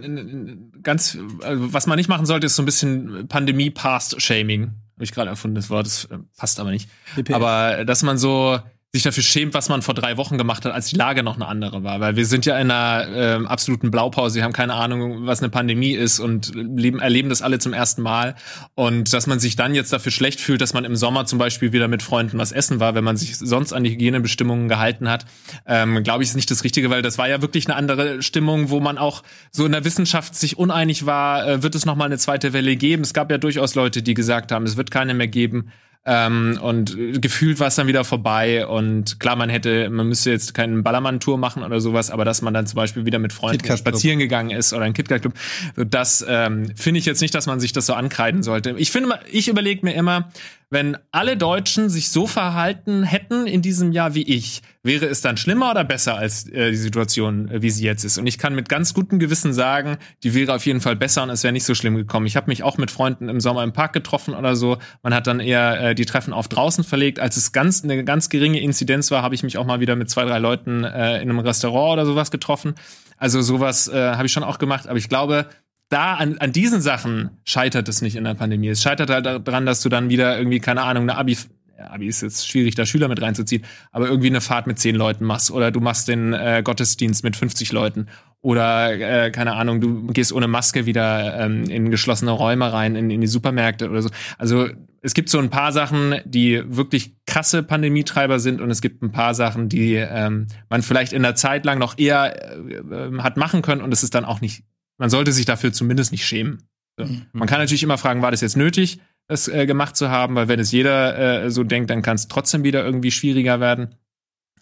ganz, 0.83 1.18
also 1.43 1.72
was 1.72 1.87
man 1.87 1.97
nicht 1.97 2.09
machen 2.09 2.26
sollte, 2.26 2.47
ist 2.47 2.57
so 2.57 2.62
ein 2.62 2.66
bisschen 2.66 3.28
Pandemie-Past-Shaming. 3.28 4.72
Habe 4.95 5.05
ich 5.05 5.12
gerade 5.12 5.30
erfunden, 5.30 5.55
das 5.55 5.70
Wort, 5.70 5.87
das 5.87 6.05
äh, 6.07 6.18
passt 6.37 6.61
aber 6.61 6.70
nicht. 6.70 6.89
PPF. 7.14 7.35
Aber 7.35 7.85
dass 7.85 8.03
man 8.03 8.18
so, 8.18 8.59
sich 8.93 9.05
dafür 9.05 9.22
schämt, 9.22 9.55
was 9.55 9.70
man 9.70 9.80
vor 9.80 9.95
drei 9.95 10.18
Wochen 10.18 10.36
gemacht 10.36 10.66
hat, 10.66 10.72
als 10.74 10.88
die 10.88 10.97
Lage 10.97 11.22
noch 11.22 11.36
eine 11.36 11.47
andere 11.47 11.82
war. 11.82 12.01
Weil 12.01 12.16
wir 12.16 12.26
sind 12.26 12.45
ja 12.45 12.59
in 12.59 12.70
einer 12.70 13.40
äh, 13.43 13.47
absoluten 13.47 13.90
Blaupause, 13.90 14.36
wir 14.36 14.45
haben 14.45 14.53
keine 14.53 14.74
Ahnung, 14.74 15.24
was 15.26 15.40
eine 15.40 15.49
Pandemie 15.49 15.93
ist 15.93 16.20
und 16.20 16.53
leben, 16.55 17.01
erleben 17.01 17.30
das 17.30 17.40
alle 17.40 17.59
zum 17.59 17.72
ersten 17.72 18.03
Mal. 18.03 18.34
Und 18.74 19.14
dass 19.14 19.26
man 19.26 19.40
sich 19.40 19.57
dann 19.57 19.74
jetzt 19.74 19.95
dafür 19.95 20.12
schlecht 20.12 20.43
fühlt, 20.43 20.61
dass 20.61 20.74
man 20.74 20.84
im 20.84 20.95
Sommer 20.95 21.24
zum 21.24 21.38
Beispiel 21.38 21.72
wieder 21.72 21.88
mit 21.88 22.03
Freunden 22.03 22.36
was 22.36 22.53
essen 22.53 22.80
war, 22.80 22.95
wenn 22.95 23.03
man 23.03 23.16
sich 23.16 23.38
sonst 23.38 23.72
an 23.72 23.82
die 23.82 23.93
Hygienebestimmungen 23.93 24.68
gehalten 24.68 25.09
hat, 25.09 25.24
ähm, 25.66 26.03
glaube 26.03 26.22
ich, 26.22 26.28
ist 26.28 26.36
nicht 26.36 26.51
das 26.51 26.62
Richtige, 26.62 26.90
weil 26.90 27.01
das 27.01 27.16
war 27.16 27.26
ja 27.26 27.40
wirklich 27.40 27.66
eine 27.66 27.76
andere 27.76 28.20
Stimmung, 28.20 28.68
wo 28.68 28.80
man 28.80 28.99
auch 28.99 29.22
so 29.53 29.64
in 29.64 29.72
der 29.72 29.86
Wissenschaft 29.86 30.34
sich 30.34 30.59
uneinig 30.59 31.07
war, 31.07 31.49
äh, 31.49 31.62
wird 31.62 31.74
es 31.74 31.86
nochmal 31.86 32.07
eine 32.07 32.18
zweite 32.18 32.53
Welle 32.53 32.76
geben? 32.76 33.05
Es 33.05 33.14
gab 33.14 33.30
ja 33.30 33.38
durchaus 33.38 33.74
Leute, 33.74 34.03
die 34.03 34.12
gesagt 34.12 34.53
haben, 34.53 34.66
es 34.66 34.76
wird 34.76 34.90
keine 34.90 35.14
mehr 35.14 35.28
geben. 35.28 35.70
Ähm, 36.05 36.59
und 36.61 36.97
gefühlt 37.23 37.61
war 37.61 37.69
es 37.69 37.77
dann 37.77 37.87
wieder 37.87 38.05
vorbei. 38.05 38.67
Und 38.67 39.21
klar, 39.21 39.37
man 39.37 39.49
hätte, 39.49 39.89
man 39.89 40.09
müsste 40.09 40.31
jetzt 40.31 40.53
keinen 40.53 40.83
Ballermann-Tour 40.83 41.39
machen 41.39 41.63
oder 41.63 41.81
sowas, 41.81 42.11
aber 42.11 42.25
dass 42.25 42.43
man 42.43 42.53
dann 42.53 42.67
zum 42.67 42.77
Beispiel 42.77 43.07
wieder 43.07 43.21
mit 43.21 43.33
Freunden 43.33 43.77
spazieren 43.77 44.19
gegangen 44.19 44.51
ist 44.51 44.73
oder 44.73 44.83
ein 44.83 44.95
KitKat-Club, 44.95 45.35
das 45.77 46.25
ähm, 46.29 46.75
finde 46.75 46.99
ich 46.99 47.07
jetzt 47.07 47.21
nicht, 47.21 47.35
dass 47.35 47.47
man 47.47 47.61
sich 47.61 47.73
das 47.73 47.87
so 47.87 47.95
ankreiden 47.95 48.43
sollte. 48.43 48.75
Ich 48.79 48.91
finde, 48.91 49.21
ich 49.31 49.47
überlege 49.47 49.87
mir 49.87 49.95
immer, 49.95 50.33
wenn 50.73 50.97
alle 51.11 51.37
Deutschen 51.37 51.91
sich 51.91 52.09
so 52.09 52.27
verhalten 52.27 53.03
hätten 53.03 53.47
in 53.47 53.61
diesem 53.61 53.93
Jahr 53.93 54.14
wie 54.14 54.23
ich, 54.23 54.62
wäre 54.83 55.05
es 55.05 55.20
dann 55.20 55.37
schlimmer 55.37 55.70
oder 55.70 55.85
besser 55.85 56.16
als 56.16 56.49
äh, 56.49 56.70
die 56.70 56.79
Situation, 56.79 57.51
äh, 57.51 57.61
wie 57.61 57.68
sie 57.68 57.85
jetzt 57.85 58.05
ist? 58.05 58.16
Und 58.16 58.27
ich 58.27 58.39
kann 58.39 58.55
mit 58.55 58.70
ganz 58.70 58.95
gutem 58.95 59.18
Gewissen 59.18 59.53
sagen, 59.53 59.99
die 60.23 60.35
wäre 60.35 60.55
auf 60.55 60.64
jeden 60.64 60.81
Fall 60.81 60.97
besser 60.97 61.25
und 61.25 61.31
es 61.31 61.43
wäre 61.43 61.53
nicht 61.53 61.66
so 61.66 61.75
schlimm 61.75 61.95
gekommen. 61.97 62.25
Ich 62.25 62.37
habe 62.37 62.47
mich 62.47 62.62
auch 62.62 62.79
mit 62.79 62.91
Freunden 62.91 63.29
im 63.29 63.39
Sommer 63.39 63.62
im 63.64 63.75
Park 63.75 63.93
getroffen 63.93 64.33
oder 64.35 64.57
so. 64.57 64.79
Man 65.03 65.12
hat 65.12 65.27
dann 65.27 65.41
eher 65.41 65.91
äh, 65.91 65.95
die 65.95 66.07
Treffen 66.07 66.33
auf 66.33 66.49
draußen 66.49 66.85
verlegt. 66.85 67.20
Als 67.20 67.37
es 67.37 67.53
ganz 67.53 67.85
eine 67.85 68.03
ganz 68.03 68.31
geringe 68.31 68.61
Inzidenz 68.61 69.11
war, 69.11 69.20
habe 69.20 69.35
ich 69.35 69.43
mich 69.43 69.59
auch 69.59 69.66
mal 69.66 69.81
wieder 69.81 69.95
mit 69.95 70.09
zwei, 70.09 70.25
drei 70.25 70.39
Leuten 70.39 70.85
äh, 70.85 71.16
in 71.16 71.29
einem 71.29 71.41
Restaurant 71.41 71.93
oder 71.93 72.07
sowas 72.07 72.31
getroffen. 72.31 72.77
Also 73.18 73.43
sowas 73.43 73.89
äh, 73.89 74.12
habe 74.12 74.25
ich 74.25 74.33
schon 74.33 74.43
auch 74.43 74.59
gemacht. 74.59 74.89
Aber 74.89 74.97
ich 74.97 75.11
glaube, 75.11 75.49
da 75.93 76.14
an, 76.14 76.38
an 76.38 76.53
diesen 76.53 76.80
Sachen 76.80 77.30
scheitert 77.45 77.88
es 77.88 78.03
nicht 78.03 78.16
in 78.16 78.24
der 78.24 78.34
Pandemie. 78.34 78.68
Es 78.68 78.82
scheitert 78.82 79.11
halt 79.11 79.26
daran, 79.26 79.66
dass 79.66 79.82
du 79.82 79.88
dann 79.88 80.09
wieder 80.09 80.38
irgendwie, 80.38 80.61
keine 80.61 80.82
Ahnung, 80.82 81.05
eine 81.05 81.16
Abi, 81.16 81.36
Abi 81.78 82.07
ist 82.07 82.22
jetzt 82.22 82.49
schwierig, 82.49 82.74
da 82.74 82.86
Schüler 82.86 83.09
mit 83.09 83.20
reinzuziehen, 83.20 83.64
aber 83.90 84.09
irgendwie 84.09 84.28
eine 84.28 84.40
Fahrt 84.40 84.66
mit 84.66 84.78
zehn 84.78 84.97
Leuten 84.97 85.24
machst 85.24 85.51
oder 85.51 85.70
du 85.70 85.80
machst 85.80 86.09
den 86.09 86.32
äh, 86.32 86.62
Gottesdienst 86.64 87.24
mit 87.24 87.36
50 87.36 87.72
Leuten 87.72 88.07
oder 88.40 88.93
äh, 89.26 89.30
keine 89.30 89.53
Ahnung, 89.53 89.80
du 89.80 90.07
gehst 90.09 90.32
ohne 90.32 90.49
Maske 90.49 90.86
wieder 90.86 91.38
ähm, 91.38 91.64
in 91.64 91.90
geschlossene 91.90 92.30
Räume 92.30 92.72
rein, 92.72 92.97
in, 92.97 93.11
in 93.11 93.20
die 93.20 93.26
Supermärkte 93.26 93.88
oder 93.88 94.03
so. 94.03 94.11
Also 94.38 94.68
es 95.01 95.14
gibt 95.14 95.28
so 95.28 95.38
ein 95.38 95.51
paar 95.51 95.72
Sachen, 95.72 96.16
die 96.24 96.62
wirklich 96.64 97.16
krasse 97.26 97.62
Pandemietreiber 97.62 98.38
sind 98.38 98.61
und 98.61 98.70
es 98.70 98.80
gibt 98.80 99.03
ein 99.03 99.12
paar 99.12 99.34
Sachen, 99.34 99.68
die 99.68 99.95
ähm, 99.95 100.47
man 100.70 100.82
vielleicht 100.82 101.12
in 101.12 101.22
der 101.22 101.34
Zeit 101.34 101.64
lang 101.64 101.78
noch 101.78 101.99
eher 101.99 102.57
äh, 102.57 102.76
äh 102.76 103.18
hat 103.18 103.36
machen 103.36 103.62
können 103.62 103.82
und 103.82 103.93
es 103.93 104.03
ist 104.03 104.14
dann 104.14 104.24
auch 104.24 104.40
nicht 104.40 104.64
man 104.99 105.11
sollte 105.11 105.32
sich 105.32 105.45
dafür 105.45 105.72
zumindest 105.72 106.12
nicht 106.12 106.26
schämen. 106.26 106.68
So. 106.99 107.07
Mhm. 107.07 107.26
Man 107.32 107.49
kann 107.49 107.59
natürlich 107.59 107.82
immer 107.82 107.99
fragen, 107.99 108.22
war 108.22 108.30
das 108.30 108.40
jetzt 108.40 108.57
nötig, 108.57 109.01
das 109.28 109.49
äh, 109.49 109.66
gemacht 109.66 109.97
zu 109.97 110.11
haben, 110.11 110.34
weil 110.34 110.49
wenn 110.49 110.61
es 110.61 110.72
jeder 110.72 111.45
äh, 111.45 111.51
so 111.51 111.64
denkt, 111.64 111.90
dann 111.90 112.03
kann 112.03 112.16
es 112.16 112.28
trotzdem 112.28 112.64
wieder 112.64 112.84
irgendwie 112.84 113.11
schwieriger 113.11 113.61
werden. 113.61 113.95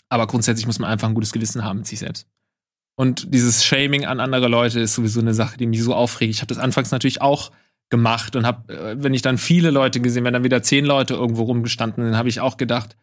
Aber 0.08 0.26
grundsätzlich 0.26 0.66
muss 0.66 0.78
man 0.78 0.90
einfach 0.90 1.08
ein 1.08 1.14
gutes 1.14 1.32
Gewissen 1.32 1.64
haben 1.64 1.78
mit 1.78 1.86
sich 1.86 2.00
selbst. 2.00 2.26
Und 2.96 3.32
dieses 3.32 3.64
Shaming 3.64 4.04
an 4.04 4.20
andere 4.20 4.48
Leute 4.48 4.80
ist 4.80 4.94
sowieso 4.94 5.20
eine 5.20 5.34
Sache, 5.34 5.56
die 5.56 5.66
mich 5.66 5.82
so 5.82 5.94
aufregt. 5.94 6.34
Ich 6.34 6.40
habe 6.40 6.52
das 6.52 6.58
anfangs 6.58 6.90
natürlich 6.90 7.22
auch 7.22 7.50
gemacht 7.88 8.36
und 8.36 8.46
habe, 8.46 8.72
äh, 8.72 9.02
wenn 9.02 9.14
ich 9.14 9.22
dann 9.22 9.38
viele 9.38 9.70
Leute 9.70 10.00
gesehen, 10.00 10.24
wenn 10.24 10.34
dann 10.34 10.44
wieder 10.44 10.62
zehn 10.62 10.84
Leute 10.84 11.14
irgendwo 11.14 11.44
rumgestanden 11.44 12.04
sind, 12.04 12.16
habe 12.16 12.28
ich 12.28 12.40
auch 12.40 12.56
gedacht, 12.56 12.96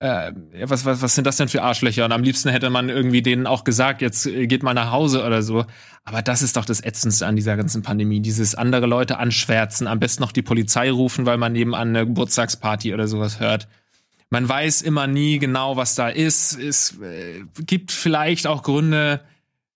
äh, 0.00 0.32
was, 0.64 0.86
was, 0.86 1.02
was 1.02 1.14
sind 1.14 1.26
das 1.26 1.36
denn 1.36 1.48
für 1.48 1.62
Arschlöcher? 1.62 2.06
Und 2.06 2.12
am 2.12 2.22
liebsten 2.22 2.48
hätte 2.48 2.70
man 2.70 2.88
irgendwie 2.88 3.20
denen 3.20 3.46
auch 3.46 3.64
gesagt, 3.64 4.00
jetzt 4.00 4.26
äh, 4.26 4.46
geht 4.46 4.62
mal 4.62 4.72
nach 4.72 4.90
Hause 4.90 5.24
oder 5.24 5.42
so. 5.42 5.66
Aber 6.04 6.22
das 6.22 6.40
ist 6.40 6.56
doch 6.56 6.64
das 6.64 6.82
Ätzendste 6.82 7.26
an 7.26 7.36
dieser 7.36 7.56
ganzen 7.56 7.82
Pandemie. 7.82 8.20
Dieses 8.20 8.54
andere 8.54 8.86
Leute 8.86 9.18
anschwärzen, 9.18 9.86
am 9.86 10.00
besten 10.00 10.22
noch 10.22 10.32
die 10.32 10.42
Polizei 10.42 10.90
rufen, 10.90 11.26
weil 11.26 11.36
man 11.36 11.52
nebenan 11.52 11.88
eine 11.88 12.06
Geburtstagsparty 12.06 12.94
oder 12.94 13.08
sowas 13.08 13.40
hört. 13.40 13.68
Man 14.30 14.48
weiß 14.48 14.80
immer 14.82 15.06
nie 15.06 15.38
genau, 15.38 15.76
was 15.76 15.94
da 15.96 16.08
ist. 16.08 16.58
Es 16.58 16.98
äh, 17.02 17.42
gibt 17.66 17.92
vielleicht 17.92 18.46
auch 18.46 18.62
Gründe, 18.62 19.20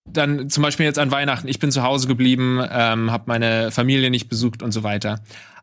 dann 0.05 0.49
zum 0.49 0.63
Beispiel 0.63 0.85
jetzt 0.85 0.99
an 0.99 1.11
Weihnachten, 1.11 1.47
ich 1.47 1.59
bin 1.59 1.71
zu 1.71 1.83
Hause 1.83 2.07
geblieben, 2.07 2.61
ähm, 2.71 3.11
habe 3.11 3.25
meine 3.27 3.71
Familie 3.71 4.09
nicht 4.09 4.29
besucht 4.29 4.63
und 4.63 4.71
so 4.71 4.83
weiter. 4.83 5.19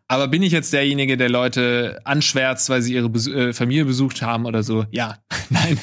Aber 0.09 0.29
bin 0.29 0.43
ich 0.43 0.53
jetzt 0.53 0.73
derjenige, 0.73 1.17
der 1.17 1.31
Leute 1.31 2.01
anschwärzt, 2.05 2.69
weil 2.69 2.83
sie 2.83 2.95
ihre 2.95 3.09
Bes 3.09 3.27
äh, 3.27 3.53
Familie 3.53 3.87
besucht 3.87 4.21
haben 4.21 4.45
oder 4.45 4.63
so? 4.63 4.85
Ja, 4.91 5.17
nein, 5.51 5.79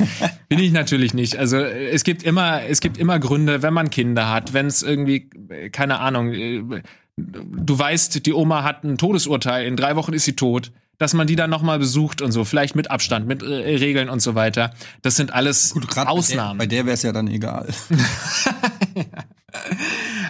bin 0.47 0.59
ich 0.59 0.71
natürlich 0.71 1.13
nicht. 1.13 1.37
Also 1.37 1.57
äh, 1.57 1.89
es 1.89 2.03
gibt 2.03 2.23
immer, 2.23 2.63
es 2.63 2.79
gibt 2.79 2.97
immer 2.97 3.19
Gründe, 3.19 3.63
wenn 3.63 3.73
man 3.73 3.89
Kinder 3.89 4.29
hat, 4.29 4.53
wenn 4.53 4.67
es 4.67 4.83
irgendwie, 4.83 5.29
äh, 5.49 5.69
keine 5.69 5.99
Ahnung, 5.99 6.33
äh, 6.33 6.81
du 7.17 7.79
weißt, 7.79 8.25
die 8.25 8.33
Oma 8.33 8.63
hat 8.63 8.83
ein 8.83 8.97
Todesurteil, 8.97 9.65
in 9.65 9.75
drei 9.75 9.95
Wochen 9.95 10.13
ist 10.13 10.25
sie 10.25 10.35
tot, 10.35 10.71
dass 10.99 11.13
man 11.13 11.27
die 11.27 11.35
dann 11.35 11.49
nochmal 11.49 11.79
besucht 11.79 12.21
und 12.21 12.31
so, 12.31 12.43
vielleicht 12.43 12.75
mit 12.75 12.91
Abstand, 12.91 13.25
mit 13.25 13.41
äh, 13.41 13.45
Regeln 13.45 14.09
und 14.09 14.21
so 14.21 14.35
weiter. 14.35 14.71
Das 15.01 15.15
sind 15.15 15.33
alles 15.33 15.73
Gut, 15.73 15.97
Ausnahmen. 15.97 16.57
Bei 16.57 16.65
der, 16.65 16.83
bei 16.83 16.83
der 16.83 16.85
wäre 16.85 16.93
es 16.93 17.03
ja 17.03 17.11
dann 17.13 17.27
egal. 17.27 17.67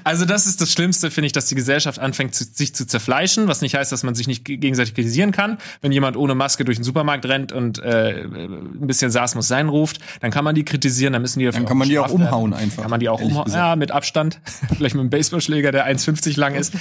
Also 0.05 0.23
das 0.23 0.47
ist 0.47 0.61
das 0.61 0.71
Schlimmste, 0.71 1.11
finde 1.11 1.27
ich, 1.27 1.33
dass 1.33 1.47
die 1.47 1.55
Gesellschaft 1.55 1.99
anfängt, 1.99 2.33
zu, 2.33 2.45
sich 2.45 2.73
zu 2.73 2.87
zerfleischen, 2.87 3.49
was 3.49 3.61
nicht 3.61 3.75
heißt, 3.75 3.91
dass 3.91 4.03
man 4.03 4.15
sich 4.15 4.27
nicht 4.27 4.45
gegenseitig 4.45 4.95
kritisieren 4.95 5.33
kann. 5.33 5.57
Wenn 5.81 5.91
jemand 5.91 6.15
ohne 6.15 6.35
Maske 6.35 6.63
durch 6.63 6.77
den 6.77 6.83
Supermarkt 6.83 7.25
rennt 7.25 7.51
und 7.51 7.79
äh, 7.79 8.23
ein 8.23 8.87
bisschen 8.87 9.11
Saß 9.11 9.35
muss 9.35 9.49
sein 9.49 9.67
ruft, 9.67 9.99
dann 10.21 10.31
kann 10.31 10.45
man 10.45 10.55
die 10.55 10.63
kritisieren, 10.63 11.13
dann 11.13 11.21
müssen 11.21 11.39
die 11.39 11.45
Dann 11.45 11.65
kann 11.65 11.77
man 11.77 11.89
die 11.89 11.99
auch 11.99 12.03
bestraft 12.03 12.19
werden. 12.21 12.33
umhauen 12.33 12.53
einfach. 12.53 12.83
Kann 12.83 12.91
man 12.91 12.99
die 13.01 13.09
auch 13.09 13.19
umhauen, 13.21 13.51
ja, 13.51 13.75
mit 13.75 13.91
Abstand. 13.91 14.39
Vielleicht 14.77 14.95
mit 14.95 15.01
einem 15.01 15.09
Baseballschläger, 15.09 15.71
der 15.71 15.85
1,50 15.85 16.39
lang 16.39 16.55
ist. 16.55 16.73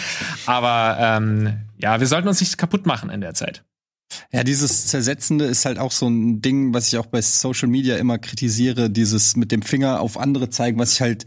Aber 0.46 0.96
ähm, 1.00 1.58
ja, 1.78 1.98
wir 1.98 2.06
sollten 2.06 2.28
uns 2.28 2.40
nicht 2.40 2.56
kaputt 2.56 2.86
machen 2.86 3.10
in 3.10 3.20
der 3.20 3.34
Zeit. 3.34 3.64
Ja, 4.32 4.42
dieses 4.44 4.86
Zersetzende 4.86 5.44
ist 5.44 5.64
halt 5.64 5.78
auch 5.78 5.92
so 5.92 6.08
ein 6.08 6.40
Ding, 6.40 6.72
was 6.72 6.88
ich 6.88 6.98
auch 6.98 7.06
bei 7.06 7.20
Social 7.20 7.68
Media 7.68 7.96
immer 7.96 8.18
kritisiere, 8.18 8.90
dieses 8.90 9.36
mit 9.36 9.52
dem 9.52 9.62
Finger 9.62 10.00
auf 10.00 10.18
andere 10.18 10.50
zeigen, 10.50 10.78
was 10.78 10.92
ich 10.92 11.00
halt, 11.00 11.26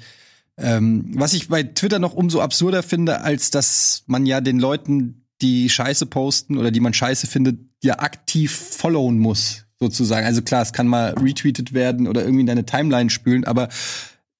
ähm, 0.62 1.12
was 1.16 1.34
ich 1.34 1.47
bei 1.47 1.64
Twitter 1.64 1.99
noch 1.99 2.14
umso 2.14 2.41
absurder 2.41 2.84
finde, 2.84 3.22
als 3.22 3.49
dass 3.49 4.03
man 4.05 4.26
ja 4.26 4.41
den 4.41 4.59
Leuten, 4.59 5.26
die 5.41 5.70
Scheiße 5.70 6.05
posten 6.05 6.57
oder 6.57 6.72
die 6.72 6.80
man 6.80 6.93
Scheiße 6.93 7.28
findet, 7.28 7.59
ja 7.84 7.99
aktiv 7.99 8.51
followen 8.51 9.18
muss, 9.18 9.66
sozusagen. 9.80 10.26
Also 10.26 10.41
klar, 10.41 10.62
es 10.62 10.72
kann 10.72 10.88
mal 10.88 11.16
retweetet 11.20 11.74
werden 11.74 12.07
oder 12.07 12.22
irgendwie 12.22 12.41
in 12.41 12.47
deine 12.47 12.66
Timeline 12.66 13.09
spülen, 13.09 13.43
aber 13.43 13.70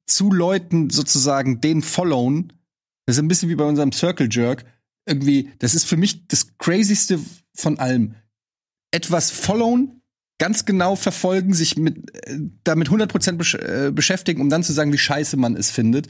zu 0.06 0.32
Leuten 0.32 0.90
sozusagen 0.90 1.60
den 1.60 1.82
followen, 1.82 2.54
das 3.06 3.16
ist 3.16 3.24
ein 3.24 3.28
bisschen 3.28 3.50
wie 3.50 3.56
bei 3.56 3.64
unserem 3.64 3.92
Circle 3.92 4.30
Jerk, 4.30 4.66
irgendwie, 5.08 5.52
das 5.60 5.74
ist 5.74 5.86
für 5.86 5.98
mich 5.98 6.28
das 6.28 6.58
crazyste 6.58 7.20
von 7.56 7.80
allem 7.80 8.16
etwas 8.92 9.32
followen, 9.32 10.01
ganz 10.42 10.66
genau 10.66 10.96
verfolgen, 10.96 11.54
sich 11.54 11.78
mit 11.78 12.16
äh, 12.26 12.40
damit 12.64 12.90
100% 12.90 13.34
besch 13.34 13.54
äh, 13.54 13.92
beschäftigen, 13.94 14.42
um 14.42 14.50
dann 14.50 14.64
zu 14.64 14.74
sagen, 14.74 14.92
wie 14.92 14.98
scheiße 14.98 15.38
man 15.38 15.56
es 15.56 15.70
findet, 15.70 16.08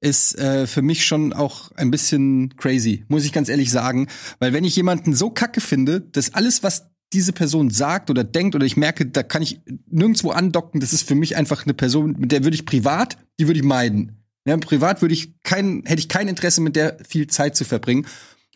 ist 0.00 0.38
äh, 0.38 0.68
für 0.68 0.82
mich 0.82 1.04
schon 1.04 1.32
auch 1.32 1.72
ein 1.72 1.90
bisschen 1.90 2.56
crazy, 2.56 3.04
muss 3.08 3.24
ich 3.24 3.32
ganz 3.32 3.48
ehrlich 3.48 3.72
sagen, 3.72 4.06
weil 4.38 4.52
wenn 4.52 4.62
ich 4.62 4.76
jemanden 4.76 5.16
so 5.16 5.30
kacke 5.30 5.60
finde, 5.60 6.00
dass 6.00 6.32
alles 6.32 6.62
was 6.62 6.92
diese 7.12 7.32
Person 7.32 7.70
sagt 7.70 8.08
oder 8.08 8.22
denkt 8.22 8.54
oder 8.54 8.64
ich 8.64 8.76
merke, 8.76 9.04
da 9.04 9.24
kann 9.24 9.42
ich 9.42 9.60
nirgendwo 9.90 10.30
andocken, 10.30 10.80
das 10.80 10.92
ist 10.92 11.08
für 11.08 11.16
mich 11.16 11.34
einfach 11.34 11.64
eine 11.64 11.74
Person, 11.74 12.14
mit 12.16 12.30
der 12.30 12.44
würde 12.44 12.54
ich 12.54 12.64
privat, 12.64 13.18
die 13.40 13.48
würde 13.48 13.58
ich 13.58 13.66
meiden. 13.66 14.22
Ja, 14.46 14.56
privat 14.58 15.02
würde 15.02 15.14
ich 15.14 15.42
kein, 15.42 15.82
hätte 15.86 15.98
ich 15.98 16.08
kein 16.08 16.28
Interesse, 16.28 16.60
mit 16.60 16.76
der 16.76 16.98
viel 17.04 17.26
Zeit 17.26 17.56
zu 17.56 17.64
verbringen. 17.64 18.06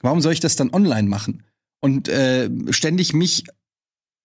Warum 0.03 0.20
soll 0.20 0.35
ich 0.35 0.41
das 0.41 0.55
dann 0.55 0.72
online 0.72 1.09
machen? 1.09 1.43
Und 1.81 2.09
äh, 2.09 2.49
ständig 2.70 3.12
mich 3.12 3.45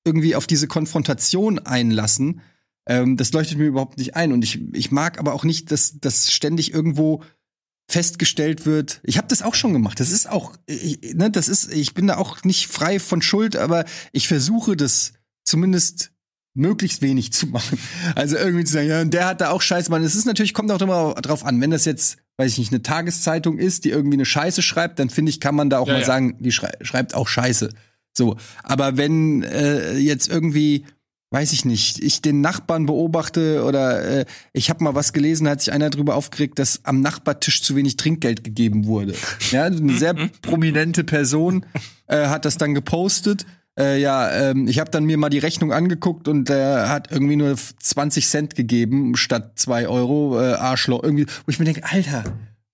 irgendwie 0.04 0.36
auf 0.36 0.48
diese 0.48 0.68
Konfrontation 0.68 1.60
einlassen, 1.60 2.42
ähm, 2.88 3.18
das 3.18 3.32
leuchtet 3.32 3.58
mir 3.58 3.66
überhaupt 3.66 3.98
nicht 3.98 4.16
ein. 4.16 4.32
Und 4.32 4.44
ich, 4.44 4.60
ich 4.74 4.92
mag 4.92 5.20
aber 5.20 5.34
auch 5.34 5.44
nicht, 5.44 5.72
dass 5.72 6.00
das 6.00 6.32
ständig 6.32 6.74
irgendwo 6.74 7.24
festgestellt 7.88 8.66
wird. 8.66 9.02
Ich 9.04 9.18
habe 9.18 9.28
das 9.28 9.42
auch 9.42 9.54
schon 9.54 9.74
gemacht. 9.74 10.00
Das 10.00 10.12
ist 10.12 10.30
auch, 10.30 10.56
ich, 10.66 11.14
ne, 11.14 11.30
das 11.30 11.48
ist, 11.48 11.72
ich 11.72 11.94
bin 11.94 12.08
da 12.08 12.18
auch 12.18 12.44
nicht 12.44 12.68
frei 12.68 13.00
von 13.00 13.22
Schuld, 13.22 13.56
aber 13.56 13.86
ich 14.14 14.28
versuche 14.28 14.76
das 14.78 15.14
zumindest 15.44 16.12
möglichst 16.54 17.02
wenig 17.02 17.32
zu 17.34 17.48
machen. 17.48 17.78
Also 18.16 18.38
irgendwie 18.38 18.64
zu 18.66 18.74
sagen, 18.74 18.88
ja, 18.88 19.04
der 19.04 19.26
hat 19.26 19.42
da 19.42 19.52
auch 19.52 19.62
Scheiße, 19.62 19.92
man. 19.92 20.04
Es 20.04 20.16
ist 20.16 20.26
natürlich, 20.26 20.54
kommt 20.54 20.72
auch 20.72 20.82
immer 20.82 21.14
drauf 21.16 21.46
an, 21.46 21.62
wenn 21.62 21.72
das 21.72 21.86
jetzt, 21.86 22.18
weiß 22.38 22.52
ich 22.54 22.60
nicht, 22.60 22.72
eine 22.74 22.82
Tageszeitung 22.82 23.58
ist, 23.58 23.86
die 23.86 23.90
irgendwie 23.90 24.18
eine 24.18 24.26
Scheiße 24.26 24.62
schreibt, 24.62 25.00
dann 25.00 25.10
finde 25.10 25.30
ich, 25.30 25.40
kann 25.40 25.56
man 25.56 25.70
da 25.70 25.80
auch 25.80 25.88
Ja, 25.88 25.94
mal 25.94 26.00
ja. 26.00 26.06
sagen, 26.06 26.38
die 26.40 26.52
schrei 26.52 26.72
schreibt 26.82 27.14
auch 27.14 27.28
Scheiße. 27.28 27.70
So. 28.18 28.38
Aber 28.64 28.98
wenn 28.98 29.44
äh, 29.44 29.98
jetzt 29.98 30.30
irgendwie, 30.30 30.86
weiß 31.32 31.54
ich 31.54 31.64
nicht, 31.66 32.04
ich 32.04 32.22
den 32.22 32.42
Nachbarn 32.42 32.86
beobachte 32.86 33.64
oder 33.64 34.04
äh, 34.04 34.26
ich 34.54 34.70
habe 34.70 34.84
mal 34.84 34.96
was 34.96 35.14
gelesen, 35.14 35.48
hat 35.48 35.62
sich 35.62 35.72
einer 35.74 35.90
drüber 35.90 36.16
aufgeregt, 36.16 36.60
dass 36.60 36.82
am 36.84 37.02
Nachbartisch 37.02 37.64
zu 37.64 37.76
wenig 37.76 37.98
Trinkgeld 37.98 38.44
gegeben 38.44 38.86
wurde. 38.86 39.14
Ja, 39.52 39.66
eine 39.66 39.94
sehr 39.98 40.14
prominente 40.42 41.04
Person 41.04 41.66
äh, 42.08 42.28
hat 42.28 42.46
das 42.46 42.58
dann 42.58 42.74
gepostet. 42.74 43.46
Äh, 43.80 44.02
ja, 44.02 44.30
ähm, 44.50 44.68
ich 44.68 44.80
habe 44.80 44.92
dann 44.92 45.06
mir 45.06 45.18
mal 45.18 45.30
die 45.30 45.40
Rechnung 45.40 45.72
angeguckt 45.72 46.28
und 46.28 46.50
der 46.50 46.90
hat 46.90 47.10
irgendwie 47.10 47.38
nur 47.38 47.56
20 47.56 48.28
Cent 48.28 48.56
gegeben 48.56 49.16
statt 49.16 49.54
2 49.56 49.88
Euro. 49.88 50.38
Äh, 50.42 50.54
Arschloch. 50.56 51.02
Irgendwie, 51.04 51.26
wo 51.26 51.50
ich 51.50 51.58
mir 51.60 51.66
denke, 51.66 51.86
Alter, 51.86 52.26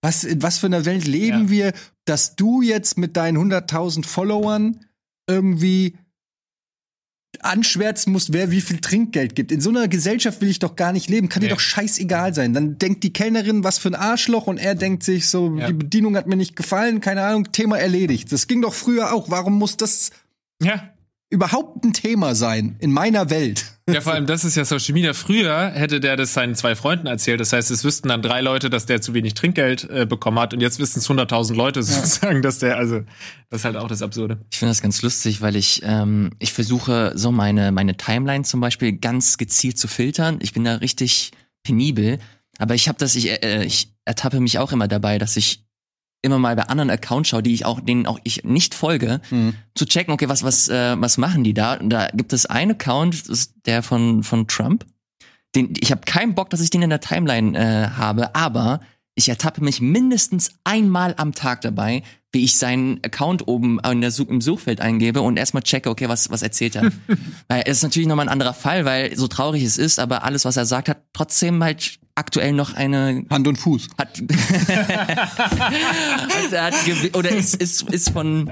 was, 0.02 0.24
in 0.24 0.42
was 0.42 0.58
für 0.58 0.66
einer 0.66 0.86
Welt 0.86 1.06
leben 1.06 1.44
Ja. 1.46 1.50
wir, 1.50 1.74
dass 2.06 2.36
du 2.36 2.64
jetzt 2.64 2.98
mit 2.98 3.16
deinen 3.16 3.38
100.000 3.38 4.06
Followern 4.06 4.80
irgendwie 5.28 5.96
anschwärzen 7.40 8.12
musst, 8.14 8.34
wer 8.34 8.50
wie 8.52 8.62
viel 8.62 8.80
Trinkgeld 8.80 9.36
gibt. 9.36 9.52
In 9.52 9.62
so 9.62 9.70
einer 9.70 9.88
Gesellschaft 9.88 10.42
will 10.42 10.50
ich 10.50 10.60
doch 10.60 10.76
gar 10.76 10.92
nicht 10.92 11.10
leben. 11.10 11.30
Kann 11.30 11.42
dir 11.42 11.48
Nee. 11.48 11.54
doch 11.54 11.60
scheißegal 11.60 12.34
sein. 12.34 12.54
Dann 12.54 12.80
denkt 12.80 13.04
die 13.04 13.14
Kellnerin, 13.14 13.64
was 13.64 13.78
für 13.78 13.90
ein 13.90 13.96
Arschloch 13.96 14.48
und 14.48 14.58
er 14.58 14.74
denkt 14.74 15.04
sich 15.04 15.28
so, 15.28 15.56
Ja. 15.58 15.68
die 15.68 15.74
Bedienung 15.74 16.16
hat 16.18 16.26
mir 16.28 16.36
nicht 16.36 16.56
gefallen, 16.56 17.00
keine 17.00 17.22
Ahnung, 17.24 17.52
Thema 17.52 17.78
erledigt. 17.78 18.32
Das 18.32 18.48
ging 18.48 18.62
doch 18.62 18.74
früher 18.74 19.14
auch. 19.14 19.30
Warum 19.30 19.54
muss 19.58 19.78
das 19.78 20.12
Ja. 20.64 20.90
Überhaupt 21.30 21.84
ein 21.84 21.94
Thema 21.94 22.36
sein 22.36 22.78
in 22.80 22.92
meiner 22.92 23.30
Welt? 23.30 23.66
Ja, 23.90 24.02
vor 24.02 24.14
allem, 24.14 24.26
das 24.26 24.44
ist 24.44 24.56
ja 24.56 24.66
Social 24.66 24.94
Media. 24.94 25.14
Früher 25.14 25.72
hätte 25.72 26.00
der 26.00 26.18
das 26.18 26.34
seinen 26.34 26.56
zwei 26.56 26.76
Freunden 26.76 27.08
erzählt. 27.08 27.40
Das 27.40 27.54
heißt, 27.54 27.72
es 27.72 27.84
wüssten 27.84 28.10
dann 28.10 28.22
drei 28.22 28.42
Leute, 28.42 28.70
dass 28.70 28.86
der 28.86 29.02
zu 29.02 29.14
wenig 29.14 29.34
Trinkgeld 29.34 29.90
äh, 29.90 30.06
bekommen 30.06 30.40
hat. 30.40 30.54
Und 30.54 30.60
jetzt 30.62 30.80
wissen 30.80 31.00
es 31.00 31.10
100.000 31.10 31.56
Leute 31.56 31.84
sozusagen, 31.84 32.42
dass 32.42 32.60
der, 32.60 32.78
also, 32.78 33.02
das 33.50 33.62
ist 33.62 33.66
halt 33.66 33.78
auch 33.78 33.88
das 33.88 34.02
Absurde. 34.02 34.40
Ich 34.52 34.60
finde 34.60 34.72
das 34.72 34.82
ganz 34.82 35.02
lustig, 35.02 35.42
weil 35.42 35.56
ich 35.56 35.82
ähm, 35.84 36.32
ich 36.40 36.52
versuche 36.52 37.14
so 37.16 37.32
meine 37.32 37.72
meine 37.72 37.96
Timeline 37.96 38.44
zum 38.44 38.60
Beispiel 38.60 38.94
ganz 38.98 39.38
gezielt 39.38 39.78
zu 39.78 39.88
filtern. 39.88 40.40
Ich 40.42 40.54
bin 40.54 40.66
da 40.66 40.76
richtig 40.76 41.32
penibel, 41.64 42.20
aber 42.58 42.76
ich 42.76 42.88
habe 42.90 42.98
das 43.00 43.16
ich 43.16 43.44
äh, 43.44 43.64
ich 43.64 43.94
ertappe 44.04 44.40
mich 44.40 44.60
auch 44.60 44.72
immer 44.72 44.88
dabei, 44.88 45.18
dass 45.18 45.38
ich 45.38 45.67
immer 46.22 46.40
mal 46.40 46.56
bei 46.56 46.64
anderen 46.64 46.90
Accounts 46.90 47.30
schaue, 47.30 47.44
die 47.44 47.54
ich 47.54 47.66
auch 47.66 47.80
denen 47.80 48.08
auch 48.08 48.20
ich 48.24 48.44
nicht 48.44 48.74
folge, 48.74 49.22
zu 49.76 49.86
checken, 49.86 50.14
okay, 50.14 50.30
was 50.30 50.44
was 50.44 50.68
äh, 50.70 50.96
was 51.00 51.18
machen 51.18 51.44
die 51.44 51.54
da? 51.54 51.76
Und 51.76 51.90
da 51.90 52.08
gibt 52.14 52.34
es 52.34 52.46
einen 52.46 52.72
Account, 52.72 53.14
das 53.14 53.28
ist 53.28 53.54
der 53.66 53.84
von 53.84 54.24
von 54.24 54.48
Trump. 54.48 54.86
Den 55.56 55.74
ich 55.80 55.92
habe 55.92 56.02
keinen 56.06 56.36
Bock, 56.36 56.50
dass 56.50 56.62
ich 56.62 56.70
den 56.70 56.82
in 56.82 56.90
der 56.90 57.02
Timeline 57.02 57.58
äh, 57.58 57.90
habe, 57.90 58.36
aber 58.36 58.82
ich 59.18 59.30
ertappe 59.30 59.64
mich 59.64 59.82
mindestens 59.82 60.52
einmal 60.64 61.16
am 61.18 61.34
Tag 61.34 61.62
dabei, 61.62 62.04
wie 62.32 62.44
ich 62.44 62.58
seinen 62.58 63.04
Account 63.04 63.48
oben 63.48 63.80
in 63.80 64.02
der 64.02 64.12
Such 64.12 64.30
im 64.30 64.42
Suchfeld 64.42 64.80
eingebe 64.80 65.22
und 65.22 65.38
erstmal 65.38 65.64
checke, 65.64 65.90
okay, 65.90 66.08
was, 66.08 66.30
was 66.30 66.44
erzählt 66.44 66.76
er. 66.76 66.84
weil 67.48 67.64
es 67.66 67.78
ist 67.78 67.84
natürlich 67.84 68.08
nochmal 68.08 68.28
ein 68.28 68.32
anderer 68.32 68.54
Fall, 68.54 68.86
weil 68.86 69.18
so 69.18 69.28
traurig 69.28 69.64
es 69.64 69.80
ist, 69.80 70.00
aber 70.00 70.24
alles, 70.24 70.46
was 70.46 70.56
er 70.56 70.68
sagt, 70.68 70.88
hat 70.88 71.02
trotzdem 71.14 71.64
halt 71.64 72.00
aktuell 72.18 72.54
noch 72.54 72.74
eine 72.74 73.26
Hand 73.30 73.48
und 73.48 73.58
Fuß. 73.58 73.88
hat, 73.98 74.18
hat, 74.68 76.52
hat 76.52 76.74
oder 77.16 77.30
ist, 77.30 77.56
ist, 77.56 77.84
ist 77.84 78.10
von 78.10 78.52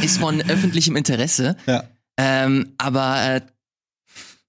ist 0.00 0.18
von 0.18 0.40
öffentlichem 0.42 0.96
Interesse. 0.96 1.56
Ja. 1.66 1.84
Ähm, 2.16 2.74
aber 2.78 3.22
äh, 3.22 3.40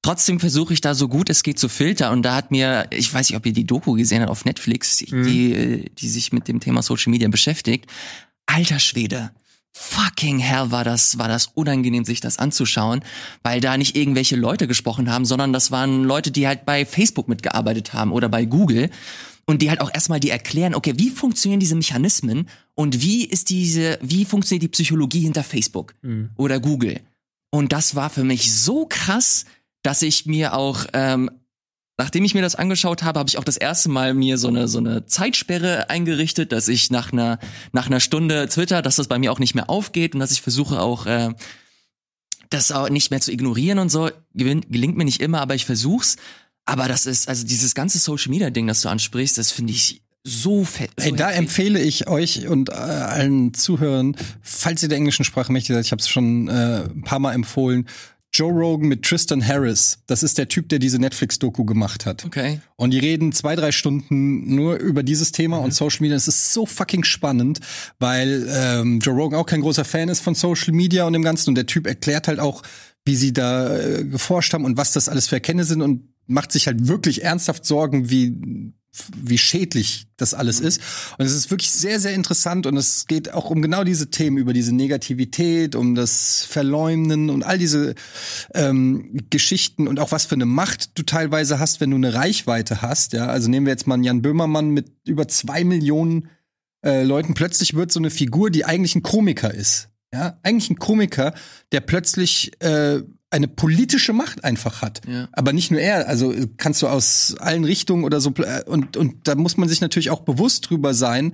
trotzdem 0.02 0.40
versuche 0.40 0.74
ich 0.74 0.82
da 0.82 0.94
so 0.94 1.08
gut 1.08 1.30
es 1.30 1.44
geht 1.44 1.60
zu 1.60 1.70
filtern. 1.70 2.14
Und 2.14 2.24
da 2.24 2.36
hat 2.36 2.52
mir, 2.52 2.88
ich 2.92 3.14
weiß 3.14 3.30
nicht, 3.30 3.38
ob 3.38 3.46
ihr 3.46 3.54
die 3.54 3.66
Doku 3.66 3.94
gesehen 3.94 4.22
habt 4.22 4.32
auf 4.32 4.46
Netflix, 4.46 4.98
die, 4.98 5.54
äh, 5.54 5.86
die 5.98 6.10
sich 6.10 6.32
mit 6.32 6.48
dem 6.48 6.60
Thema 6.60 6.82
Social 6.82 7.12
Media 7.12 7.28
beschäftigt. 7.30 7.88
Alter 8.46 8.80
Schwede. 8.80 9.32
Fucking 9.74 10.40
hell 10.40 10.72
war 10.72 10.84
das, 10.84 11.18
war 11.18 11.28
das 11.28 11.48
unangenehm, 11.48 12.04
sich 12.04 12.20
das 12.20 12.40
anzuschauen, 12.40 13.02
weil 13.42 13.62
da 13.62 13.78
nicht 13.78 13.96
irgendwelche 13.96 14.36
Leute 14.36 14.68
gesprochen 14.68 15.10
haben, 15.10 15.26
sondern 15.26 15.54
das 15.54 15.72
waren 15.72 16.04
Leute, 16.04 16.32
die 16.32 16.48
halt 16.48 16.66
bei 16.66 16.86
Facebook 16.86 17.28
mitgearbeitet 17.28 17.94
haben 17.94 18.12
oder 18.12 18.28
bei 18.28 18.46
Google 18.46 18.90
und 19.46 19.62
die 19.62 19.70
halt 19.70 19.82
auch 19.82 19.94
erstmal 19.94 20.20
die 20.20 20.30
erklären, 20.30 20.76
okay, 20.76 20.94
wie 20.98 21.10
funktionieren 21.10 21.60
diese 21.60 21.76
Mechanismen 21.76 22.48
und 22.76 23.02
wie 23.02 23.26
ist 23.26 23.50
diese, 23.50 23.98
wie 24.02 24.26
funktioniert 24.26 24.64
die 24.64 24.68
Psychologie 24.70 25.22
hinter 25.22 25.44
Facebook 25.44 25.96
oder 26.38 26.60
Google. 26.60 27.00
Und 27.50 27.74
das 27.74 27.96
war 27.96 28.10
für 28.10 28.24
mich 28.24 28.54
so 28.54 28.86
krass, 28.88 29.46
dass 29.84 30.02
ich 30.02 30.26
mir 30.26 30.54
auch, 30.54 30.86
ähm, 30.94 31.30
nachdem 32.04 32.24
ich 32.26 32.34
mir 32.34 32.42
das 32.42 32.56
angeschaut 32.56 33.04
habe, 33.04 33.20
habe 33.20 33.30
ich 33.30 33.38
auch 33.38 33.44
das 33.44 33.58
erste 33.58 33.90
Mal 33.90 34.14
mir 34.14 34.38
so 34.38 34.48
eine 34.48 34.68
so 34.68 34.80
eine 34.80 35.06
Zeitsperre 35.06 35.90
eingerichtet, 35.90 36.52
dass 36.52 36.68
ich 36.68 36.90
nach 36.92 37.14
einer 37.14 37.40
nach 37.72 37.88
einer 37.88 38.00
Stunde 38.00 38.48
Twitter, 38.50 38.82
dass 38.82 38.96
das 38.96 39.08
bei 39.08 39.20
mir 39.20 39.32
auch 39.32 39.40
nicht 39.40 39.56
mehr 39.56 39.70
aufgeht 39.70 40.14
und 40.14 40.20
dass 40.20 40.32
ich 40.32 40.42
versuche 40.42 40.80
auch 40.80 41.06
äh, 41.06 41.30
das 42.50 42.72
auch 42.72 42.90
nicht 42.90 43.12
mehr 43.12 43.22
zu 43.22 43.32
ignorieren 43.32 43.80
und 43.80 43.90
so. 43.90 44.10
Gewin- 44.36 44.66
Gelingt 44.70 44.98
mir 44.98 45.06
nicht 45.06 45.22
immer, 45.22 45.42
aber 45.42 45.56
ich 45.56 45.66
versuch's. 45.66 46.18
Aber 46.66 46.88
das 46.88 47.06
ist, 47.06 47.28
also 47.30 47.46
dieses 47.46 47.74
ganze 47.76 47.98
Social 47.98 48.30
Media 48.30 48.50
Ding, 48.50 48.68
das 48.68 48.82
du 48.82 48.90
ansprichst, 48.90 49.38
das 49.38 49.52
finde 49.52 49.74
ich 49.74 50.02
so 50.24 50.64
fett. 50.64 50.92
Ey, 50.98 51.10
so 51.10 51.16
da 51.16 51.26
heftig. 51.30 51.40
empfehle 51.40 51.80
ich 51.82 52.08
euch 52.08 52.48
und 52.48 52.70
äh, 52.70 52.74
allen 52.74 53.54
Zuhörern, 53.56 54.16
falls 54.44 54.84
ihr 54.84 54.90
der 54.90 54.98
englischen 55.00 55.26
Sprache 55.26 55.52
mächtig 55.52 55.76
seid, 55.76 55.86
ich 55.86 55.92
habe 55.92 56.02
es 56.02 56.08
schon 56.10 56.48
äh, 56.48 56.84
ein 56.84 57.02
paar 57.04 57.18
Mal 57.20 57.34
empfohlen, 57.34 57.88
Joe 58.34 58.52
Rogan 58.52 58.88
mit 58.88 59.04
Tristan 59.04 59.46
Harris. 59.46 60.00
Das 60.08 60.24
ist 60.24 60.38
der 60.38 60.48
Typ, 60.48 60.70
der 60.70 60.80
diese 60.80 61.00
Netflix-Doku 61.00 61.66
gemacht 61.66 62.06
hat. 62.06 62.24
Okay. 62.26 62.62
Und 62.78 62.92
die 62.92 63.00
reden 63.00 63.34
zwei, 63.34 63.56
drei 63.56 63.72
Stunden 63.72 64.56
nur 64.56 64.78
über 64.78 65.04
dieses 65.04 65.32
Thema 65.34 65.58
und 65.58 65.74
Social 65.74 66.02
Media. 66.02 66.16
Es 66.16 66.28
ist 66.28 66.54
so 66.54 66.66
fucking 66.66 67.04
spannend, 67.04 67.60
weil 68.00 68.48
ähm, 68.50 69.00
Joe 69.00 69.16
Rogan 69.16 69.40
auch 69.40 69.46
kein 69.46 69.62
großer 69.62 69.84
Fan 69.84 70.08
ist 70.08 70.22
von 70.22 70.36
Social 70.36 70.74
Media 70.74 71.06
und 71.06 71.14
dem 71.14 71.24
Ganzen. 71.24 71.50
Und 71.50 71.56
der 71.56 71.66
Typ 71.66 71.88
erklärt 71.88 72.28
halt 72.30 72.40
auch, 72.40 72.64
wie 73.04 73.16
sie 73.16 73.34
da 73.34 73.78
äh, 73.78 74.06
geforscht 74.06 74.54
haben 74.54 74.66
und 74.66 74.78
was 74.78 74.94
das 74.94 75.10
alles 75.10 75.28
für 75.28 75.36
Erkenntnisse 75.36 75.70
sind 75.70 75.82
und 75.82 76.08
macht 76.28 76.52
sich 76.52 76.68
halt 76.68 76.88
wirklich 76.88 77.24
ernsthaft 77.24 77.66
Sorgen, 77.66 78.10
wie 78.10 78.74
wie 79.16 79.38
schädlich 79.38 80.08
das 80.18 80.34
alles 80.34 80.60
ist. 80.60 80.82
Und 81.18 81.26
es 81.26 81.34
ist 81.34 81.50
wirklich 81.50 81.72
sehr, 81.72 82.00
sehr 82.00 82.14
interessant 82.14 82.66
und 82.66 82.76
es 82.76 83.08
geht 83.08 83.34
auch 83.34 83.50
um 83.50 83.62
genau 83.62 83.84
diese 83.84 84.10
Themen, 84.10 84.38
über 84.38 84.54
diese 84.54 84.76
Negativität, 84.76 85.76
um 85.76 85.96
das 85.96 86.44
Verleumden 86.44 87.30
und 87.30 87.44
all 87.44 87.58
diese 87.58 87.96
ähm, 88.54 89.18
Geschichten 89.30 89.88
und 89.88 90.00
auch 90.00 90.12
was 90.12 90.26
für 90.26 90.36
eine 90.36 90.46
Macht 90.46 90.98
du 91.00 91.04
teilweise 91.04 91.60
hast, 91.60 91.80
wenn 91.80 91.92
du 91.92 91.96
eine 91.96 92.14
Reichweite 92.14 92.82
hast. 92.82 93.14
Ja, 93.14 93.28
also 93.28 93.50
nehmen 93.50 93.66
wir 93.66 93.72
jetzt 93.72 93.88
mal 93.88 93.96
einen 93.96 94.04
Jan 94.04 94.22
Böhmermann 94.22 94.70
mit 94.72 94.92
über 95.08 95.28
zwei 95.28 95.64
Millionen 95.64 96.30
äh, 96.86 97.04
Leuten. 97.04 97.34
Plötzlich 97.34 97.74
wird 97.74 97.92
so 97.92 98.00
eine 98.00 98.10
Figur, 98.10 98.50
die 98.50 98.66
eigentlich 98.66 98.96
ein 98.96 99.04
Komiker 99.04 99.54
ist. 99.54 99.90
Ja, 100.14 100.38
eigentlich 100.44 100.70
ein 100.70 100.80
Komiker, 100.80 101.34
der 101.72 101.80
plötzlich 101.80 102.52
äh, 102.62 103.02
eine 103.32 103.48
politische 103.48 104.14
Macht 104.14 104.44
einfach 104.44 104.82
hat. 104.82 105.02
Ja. 105.08 105.28
Aber 105.32 105.54
nicht 105.54 105.72
nur 105.72 105.80
er, 105.80 106.08
also 106.08 106.34
kannst 106.58 106.82
du 106.82 106.88
aus 106.88 107.36
allen 107.40 107.64
Richtungen 107.64 108.04
oder 108.04 108.20
so 108.20 108.34
äh, 108.38 108.64
und 108.66 108.98
und 108.98 109.28
da 109.28 109.36
muss 109.36 109.58
man 109.58 109.70
sich 109.70 109.82
natürlich 109.82 110.12
auch 110.12 110.22
bewusst 110.22 110.70
drüber 110.70 110.94
sein. 110.94 111.34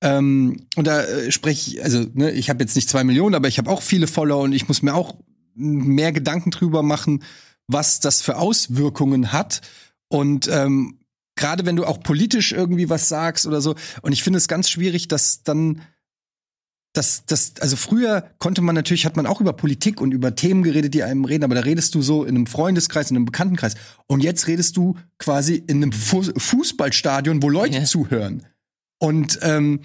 Ähm, 0.00 0.66
und 0.76 0.86
da 0.86 1.02
äh, 1.02 1.32
spreche 1.32 1.70
ich, 1.70 1.82
also 1.82 2.06
ne, 2.14 2.30
ich 2.30 2.50
habe 2.50 2.62
jetzt 2.62 2.76
nicht 2.76 2.88
zwei 2.88 3.02
Millionen, 3.02 3.34
aber 3.34 3.48
ich 3.48 3.58
habe 3.58 3.70
auch 3.70 3.82
viele 3.82 4.06
Follower 4.06 4.42
und 4.42 4.52
ich 4.52 4.68
muss 4.68 4.82
mir 4.82 4.94
auch 4.94 5.16
mehr 5.54 6.12
Gedanken 6.12 6.50
drüber 6.50 6.82
machen, 6.84 7.24
was 7.66 7.98
das 7.98 8.22
für 8.22 8.36
Auswirkungen 8.36 9.32
hat. 9.32 9.60
Und 10.08 10.48
ähm, 10.48 11.00
gerade 11.34 11.66
wenn 11.66 11.76
du 11.76 11.84
auch 11.84 12.00
politisch 12.00 12.52
irgendwie 12.52 12.88
was 12.88 13.08
sagst 13.08 13.46
oder 13.46 13.60
so, 13.60 13.74
und 14.02 14.12
ich 14.12 14.22
finde 14.22 14.36
es 14.36 14.48
ganz 14.48 14.70
schwierig, 14.70 15.08
dass 15.08 15.42
dann 15.42 15.80
das, 16.92 17.24
das, 17.26 17.54
also 17.60 17.76
früher 17.76 18.30
konnte 18.38 18.62
man 18.62 18.74
natürlich, 18.74 19.04
hat 19.04 19.16
man 19.16 19.26
auch 19.26 19.40
über 19.40 19.52
Politik 19.52 20.00
und 20.00 20.12
über 20.12 20.34
Themen 20.34 20.62
geredet, 20.62 20.94
die 20.94 21.02
einem 21.02 21.24
reden, 21.24 21.44
aber 21.44 21.54
da 21.54 21.60
redest 21.60 21.94
du 21.94 22.02
so 22.02 22.24
in 22.24 22.34
einem 22.34 22.46
Freundeskreis, 22.46 23.10
in 23.10 23.16
einem 23.16 23.26
Bekanntenkreis. 23.26 23.74
Und 24.06 24.22
jetzt 24.22 24.46
redest 24.46 24.76
du 24.76 24.96
quasi 25.18 25.62
in 25.66 25.82
einem 25.82 25.92
Fu 25.92 26.22
Fußballstadion, 26.22 27.42
wo 27.42 27.48
Leute 27.48 27.78
Ja. 27.78 27.84
zuhören. 27.84 28.46
Und 28.98 29.38
ähm, 29.42 29.80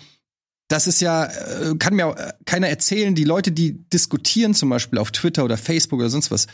das 0.69 0.87
ist 0.87 1.01
ja, 1.01 1.25
äh, 1.25 1.75
kann 1.77 1.95
mir 1.95 2.07
auch 2.07 2.15
äh, 2.15 2.33
keiner 2.45 2.67
erzählen, 2.67 3.13
die 3.13 3.25
Leute, 3.25 3.51
die 3.51 3.87
diskutieren, 3.89 4.53
zum 4.55 4.69
Beispiel 4.69 4.97
auf 4.97 5.11
Twitter 5.11 5.43
oder 5.43 5.57
Facebook 5.57 5.99
oder 5.99 6.09
sonst 6.09 6.31
was, 6.31 6.47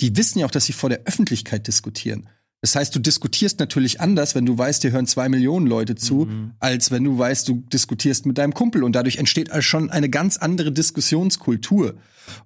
die 0.00 0.16
wissen 0.16 0.38
ja 0.38 0.46
auch, 0.46 0.50
dass 0.50 0.66
sie 0.66 0.72
vor 0.72 0.90
der 0.90 1.02
Öffentlichkeit 1.06 1.66
diskutieren. 1.66 2.28
Das 2.64 2.76
heißt, 2.76 2.96
du 2.96 2.98
diskutierst 2.98 3.60
natürlich 3.60 4.00
anders, 4.00 4.34
wenn 4.34 4.46
du 4.46 4.56
weißt, 4.56 4.82
dir 4.82 4.90
hören 4.90 5.06
zwei 5.06 5.28
Millionen 5.28 5.66
Leute 5.66 5.96
zu, 5.96 6.26
als 6.60 6.90
wenn 6.90 7.04
du 7.04 7.18
weißt, 7.18 7.46
du 7.46 7.62
diskutierst 7.70 8.24
mit 8.24 8.38
deinem 8.38 8.54
Kumpel. 8.54 8.82
Und 8.84 8.96
dadurch 8.96 9.18
entsteht 9.18 9.50
also 9.50 9.60
schon 9.60 9.90
eine 9.90 10.08
ganz 10.08 10.38
andere 10.38 10.72
Diskussionskultur. 10.72 11.92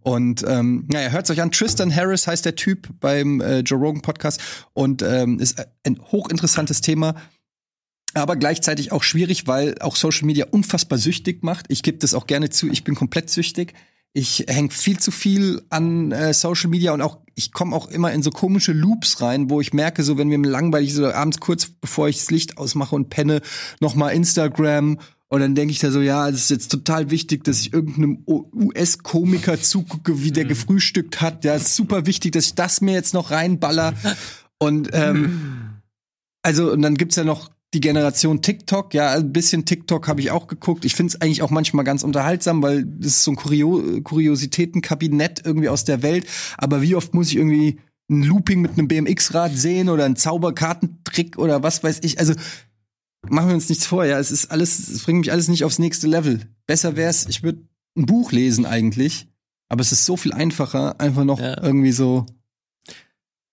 Und 0.03 0.45
ähm, 0.45 0.89
naja, 0.93 1.11
hört's 1.11 1.31
euch 1.31 1.41
an. 1.41 1.53
Tristan 1.53 1.95
Harris 1.95 2.27
heißt 2.27 2.45
der 2.45 2.57
Typ 2.57 2.89
beim 2.99 3.41
äh, 3.41 3.61
Joe 3.61 3.79
Rogan 3.79 4.03
Podcast 4.03 4.41
und 4.73 5.03
ähm, 5.03 5.39
ist 5.39 5.64
ein 5.87 6.01
hochinteressantes 6.11 6.81
Thema 6.81 7.14
aber 8.14 8.37
gleichzeitig 8.37 8.91
auch 8.91 9.03
schwierig, 9.03 9.47
weil 9.47 9.77
auch 9.81 9.95
Social 9.95 10.27
Media 10.27 10.47
unfassbar 10.51 10.99
süchtig 10.99 11.45
macht. 11.45 11.66
Ich 11.69 11.83
gebe 11.83 11.99
das 11.99 12.14
auch 12.14 12.27
gerne 12.27 12.49
zu, 12.49 12.69
ich 12.69 12.83
bin 12.83 12.95
komplett 12.97 13.31
süchtig. 13.31 13.75
Ich 14.13 14.47
hänge 14.49 14.71
viel 14.71 14.99
zu 14.99 15.11
viel 15.11 15.63
an 15.71 16.13
äh, 16.13 16.33
Social 16.35 16.71
Media 16.71 16.93
und 16.93 17.03
auch 17.03 17.19
ich 17.35 17.53
komme 17.53 17.77
auch 17.77 17.89
immer 17.89 18.13
in 18.13 18.23
so 18.23 18.31
komische 18.31 18.73
Loops 18.73 19.21
rein, 19.21 19.49
wo 19.49 19.61
ich 19.61 19.73
merke, 19.73 20.03
so 20.03 20.19
wenn 20.19 20.29
mir 20.29 20.39
langweilig 20.39 20.91
ist 20.91 20.99
oder 20.99 21.15
abends 21.15 21.39
kurz 21.39 21.67
bevor 21.67 22.09
ich 22.09 22.17
das 22.17 22.31
Licht 22.31 22.59
ausmache 22.59 22.97
und 22.97 23.11
penne, 23.11 23.43
noch 23.81 23.95
mal 23.95 24.11
Instagram 24.11 24.99
und 25.29 25.41
dann 25.41 25.55
denke 25.55 25.73
ich 25.73 25.79
da 25.79 25.91
so, 25.91 26.01
ja, 26.01 26.29
es 26.29 26.37
ist 26.37 26.51
jetzt 26.51 26.69
total 26.71 27.11
wichtig, 27.11 27.45
dass 27.45 27.61
ich 27.61 27.73
irgendeinem 27.75 28.25
US-Komiker 28.27 29.61
zugucke, 29.61 30.23
wie 30.23 30.33
der 30.33 30.47
gefrühstückt 30.47 31.21
hat. 31.21 31.45
Ja, 31.45 31.55
ist 31.55 31.77
super 31.77 32.07
wichtig, 32.07 32.33
dass 32.33 32.47
ich 32.47 32.55
das 32.55 32.81
mir 32.81 32.95
jetzt 32.95 33.13
noch 33.13 33.31
reinballer. 33.31 33.93
Und 34.59 34.89
ähm, 34.93 35.81
also, 36.43 36.73
und 36.73 36.81
dann 36.81 36.97
gibt's 36.97 37.17
ja 37.17 37.25
noch 37.25 37.51
die 37.75 37.81
Generation 37.81 38.41
TikTok. 38.41 38.95
Ja, 38.95 39.12
ein 39.12 39.33
bisschen 39.33 39.64
TikTok 39.64 40.09
habe 40.09 40.21
ich 40.21 40.31
auch 40.31 40.47
geguckt. 40.47 40.85
Ich 40.85 40.95
finde 40.95 41.14
es 41.14 41.21
eigentlich 41.21 41.43
auch 41.43 41.51
manchmal 41.51 41.85
ganz 41.85 42.03
unterhaltsam, 42.03 42.62
weil 42.62 42.85
das 42.85 43.12
ist 43.12 43.25
so 43.25 43.33
ein 43.33 43.37
Kurio 43.37 44.01
Kuriositätenkabinett 44.03 45.43
irgendwie 45.45 45.69
aus 45.69 45.85
der 45.85 46.03
Welt. 46.03 46.27
Aber 46.57 46.83
wie 46.83 46.95
oft 46.95 47.14
muss 47.14 47.29
ich 47.29 47.37
irgendwie 47.37 47.79
ein 48.11 48.23
Looping 48.23 48.62
mit 48.62 48.79
einem 48.79 48.89
BMX-Rad 48.89 49.55
sehen 49.55 49.91
oder 49.91 50.05
einen 50.07 50.16
Zauberkartentrick 50.16 51.39
oder 51.39 51.62
was 51.62 51.85
weiß 51.85 52.01
ich. 52.03 52.19
Also 52.19 52.33
machen 53.29 53.49
wir 53.49 53.55
uns 53.55 53.69
nichts 53.69 53.87
vor, 53.87 54.05
ja. 54.07 54.19
Es 54.19 54.31
ist 54.31 54.51
alles, 54.51 54.89
es 54.89 55.03
bringt 55.05 55.21
mich 55.21 55.33
alles 55.33 55.49
nicht 55.49 55.64
aufs 55.64 55.79
nächste 55.79 56.07
Level. 56.07 56.41
Besser 56.66 56.97
wär's, 56.97 57.27
ich 57.29 57.43
würde 57.43 57.66
ein 57.97 58.07
Buch 58.07 58.33
lesen 58.33 58.64
eigentlich. 58.64 59.29
Aber 59.69 59.83
es 59.83 59.93
ist 59.93 60.07
so 60.07 60.16
viel 60.16 60.33
einfacher, 60.33 60.99
einfach 60.99 61.25
noch 61.25 61.39
Ja. 61.39 61.62
irgendwie 61.62 61.93
so. 61.93 62.25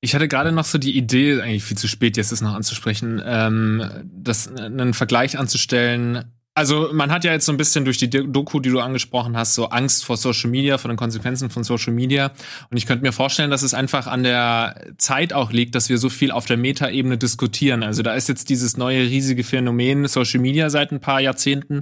Ich 0.06 0.14
hatte 0.14 0.28
gerade 0.28 0.51
noch 0.51 0.66
so 0.66 0.78
die 0.78 0.95
Idee, 0.95 1.41
eigentlich 1.41 1.64
viel 1.64 1.80
zu 1.80 1.88
spät 1.88 2.16
jetzt 2.16 2.32
das 2.32 2.39
noch 2.39 2.53
anzusprechen, 2.53 3.20
ähm, 3.26 3.82
das 4.14 4.47
einen 4.56 4.93
Vergleich 4.93 5.39
anzustellen. 5.39 6.26
Also 6.53 6.89
man 6.93 7.10
hat 7.10 7.24
ja 7.24 7.32
jetzt 7.32 7.47
so 7.47 7.51
ein 7.51 7.58
bisschen 7.58 7.86
durch 7.86 7.97
die 7.97 8.12
Doku, 8.12 8.60
die 8.60 8.70
du 8.70 8.82
angesprochen 8.82 9.36
hast, 9.36 9.56
so 9.56 9.70
Angst 9.70 10.06
vor 10.06 10.16
Social 10.16 10.51
Media, 10.51 10.78
vor 10.78 10.89
den 10.89 10.95
Konsequenzen 10.95 11.49
von 11.49 11.64
Social 11.64 11.91
Media. 11.91 12.34
Und 12.70 12.78
ich 12.78 12.86
könnte 12.86 13.01
mir 13.01 13.14
vorstellen, 13.14 13.49
dass 13.49 13.64
es 13.64 13.74
einfach 13.74 14.06
an 14.06 14.22
der 14.22 14.93
Zeit 14.99 15.34
auch 15.34 15.51
liegt, 15.51 15.74
dass 15.74 15.89
wir 15.89 15.97
so 15.97 16.10
viel 16.10 16.30
auf 16.30 16.45
der 16.45 16.58
Metaebene 16.58 17.18
diskutieren. 17.18 17.82
Also 17.82 18.03
da 18.03 18.14
ist 18.14 18.30
jetzt 18.30 18.51
dieses 18.51 18.78
neue 18.78 19.01
riesige 19.10 19.43
Phänomen 19.43 20.08
Social 20.08 20.39
Media 20.39 20.70
seit 20.70 20.91
ein 20.91 20.99
paar 20.99 21.20
Jahrzehnten, 21.20 21.82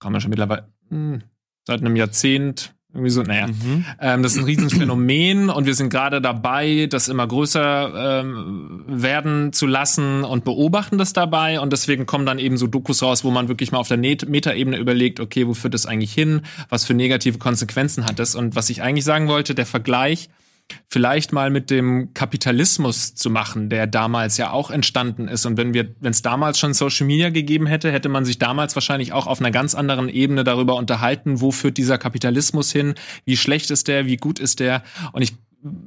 kann 0.00 0.12
man 0.12 0.22
schon 0.22 0.30
mittlerweile, 0.30 0.72
hm, 0.88 1.20
seit 1.66 1.80
einem 1.80 1.96
Jahrzehnt, 1.96 2.72
irgendwie 2.94 3.10
so, 3.10 3.22
naja. 3.22 3.48
Ähm, 4.00 4.22
das 4.22 4.32
ist 4.32 4.38
ein 4.38 4.44
Riesenphänomen 4.44 5.48
und 5.48 5.64
wir 5.64 5.74
sind 5.74 5.88
gerade 5.88 6.20
dabei, 6.20 6.86
das 6.90 7.08
immer 7.08 7.26
größer 7.26 8.20
ähm, 8.20 8.84
werden 8.86 9.52
zu 9.54 9.66
lassen 9.66 10.24
und 10.24 10.44
beobachten 10.44 10.98
das 10.98 11.14
dabei. 11.14 11.58
Und 11.58 11.72
deswegen 11.72 12.04
kommen 12.04 12.26
dann 12.26 12.38
eben 12.38 12.58
so 12.58 12.66
Dokus 12.66 13.02
raus, 13.02 13.24
wo 13.24 13.30
man 13.30 13.48
wirklich 13.48 13.72
mal 13.72 13.78
auf 13.78 13.88
der 13.88 13.96
Metaebene 13.96 14.76
überlegt, 14.76 15.20
okay, 15.20 15.46
wo 15.46 15.54
führt 15.54 15.72
das 15.72 15.86
eigentlich 15.86 16.12
hin? 16.12 16.42
Was 16.68 16.84
für 16.84 16.92
negative 16.92 17.38
Konsequenzen 17.38 18.04
hat 18.04 18.18
das? 18.18 18.34
Und 18.34 18.56
was 18.56 18.68
ich 18.68 18.82
eigentlich 18.82 19.04
sagen 19.04 19.26
wollte, 19.26 19.54
der 19.54 19.66
Vergleich, 19.66 20.28
vielleicht 20.88 21.32
mal 21.32 21.50
mit 21.50 21.70
dem 21.70 22.12
Kapitalismus 22.14 23.14
zu 23.14 23.30
machen, 23.30 23.70
der 23.70 23.86
damals 23.86 24.36
ja 24.36 24.50
auch 24.50 24.70
entstanden 24.70 25.28
ist. 25.28 25.46
Und 25.46 25.56
wenn 25.56 25.74
wir, 25.74 25.94
wenn 26.00 26.10
es 26.10 26.22
damals 26.22 26.58
schon 26.58 26.74
Social 26.74 27.06
Media 27.06 27.30
gegeben 27.30 27.66
hätte, 27.66 27.90
hätte 27.90 28.08
man 28.08 28.24
sich 28.24 28.38
damals 28.38 28.74
wahrscheinlich 28.74 29.12
auch 29.12 29.26
auf 29.26 29.40
einer 29.40 29.50
ganz 29.50 29.74
anderen 29.74 30.08
Ebene 30.08 30.44
darüber 30.44 30.76
unterhalten, 30.76 31.40
wo 31.40 31.50
führt 31.50 31.78
dieser 31.78 31.98
Kapitalismus 31.98 32.72
hin, 32.72 32.94
wie 33.24 33.36
schlecht 33.36 33.70
ist 33.70 33.88
der, 33.88 34.06
wie 34.06 34.16
gut 34.16 34.38
ist 34.38 34.60
der. 34.60 34.82
Und 35.12 35.22
ich 35.22 35.34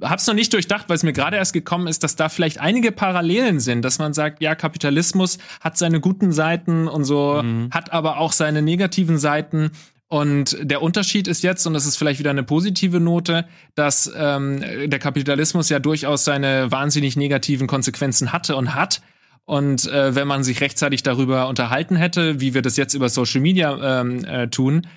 hab's 0.01 0.25
noch 0.27 0.33
nicht 0.33 0.53
durchdacht, 0.53 0.87
weil 0.87 0.95
es 0.95 1.03
mir 1.03 1.13
gerade 1.13 1.37
erst 1.37 1.53
gekommen 1.53 1.87
ist, 1.87 2.03
dass 2.03 2.15
da 2.15 2.29
vielleicht 2.29 2.59
einige 2.59 2.91
Parallelen 2.91 3.59
sind, 3.59 3.83
dass 3.83 3.99
man 3.99 4.13
sagt, 4.13 4.41
ja, 4.41 4.55
Kapitalismus 4.55 5.37
hat 5.59 5.77
seine 5.77 5.99
guten 5.99 6.31
Seiten 6.31 6.87
und 6.87 7.03
so, 7.03 7.43
hat 7.71 7.91
aber 7.91 8.17
auch 8.17 8.31
seine 8.31 8.61
negativen 8.61 9.17
Seiten. 9.17 9.71
Und 10.15 10.55
der 10.61 10.81
Unterschied 10.81 11.27
ist 11.27 11.43
jetzt, 11.43 11.67
und 11.67 11.73
das 11.73 11.85
ist 11.85 11.97
vielleicht 11.97 12.19
wieder 12.19 12.29
eine 12.29 12.43
positive 12.43 13.01
Note, 13.01 13.43
dass 13.75 14.09
ähm, 14.15 14.63
der 14.85 14.97
Kapitalismus 14.97 15.67
ja 15.67 15.79
durchaus 15.79 16.23
seine 16.23 16.71
wahnsinnig 16.71 17.17
negativen 17.17 17.67
Konsequenzen 17.67 18.31
hatte 18.31 18.55
und 18.55 18.73
hat. 18.73 19.01
Und 19.43 19.85
äh, 19.91 20.15
wenn 20.15 20.25
man 20.25 20.45
sich 20.45 20.61
rechtzeitig 20.61 21.03
darüber 21.03 21.49
unterhalten 21.49 21.97
hätte, 21.97 22.39
wie 22.39 22.53
wir 22.53 22.61
das 22.61 22.77
jetzt 22.77 22.93
über 22.93 23.09
Social 23.09 23.41
Media 23.41 23.99
ähm, 23.99 24.23
äh, 24.23 24.47
tun, 24.47 24.87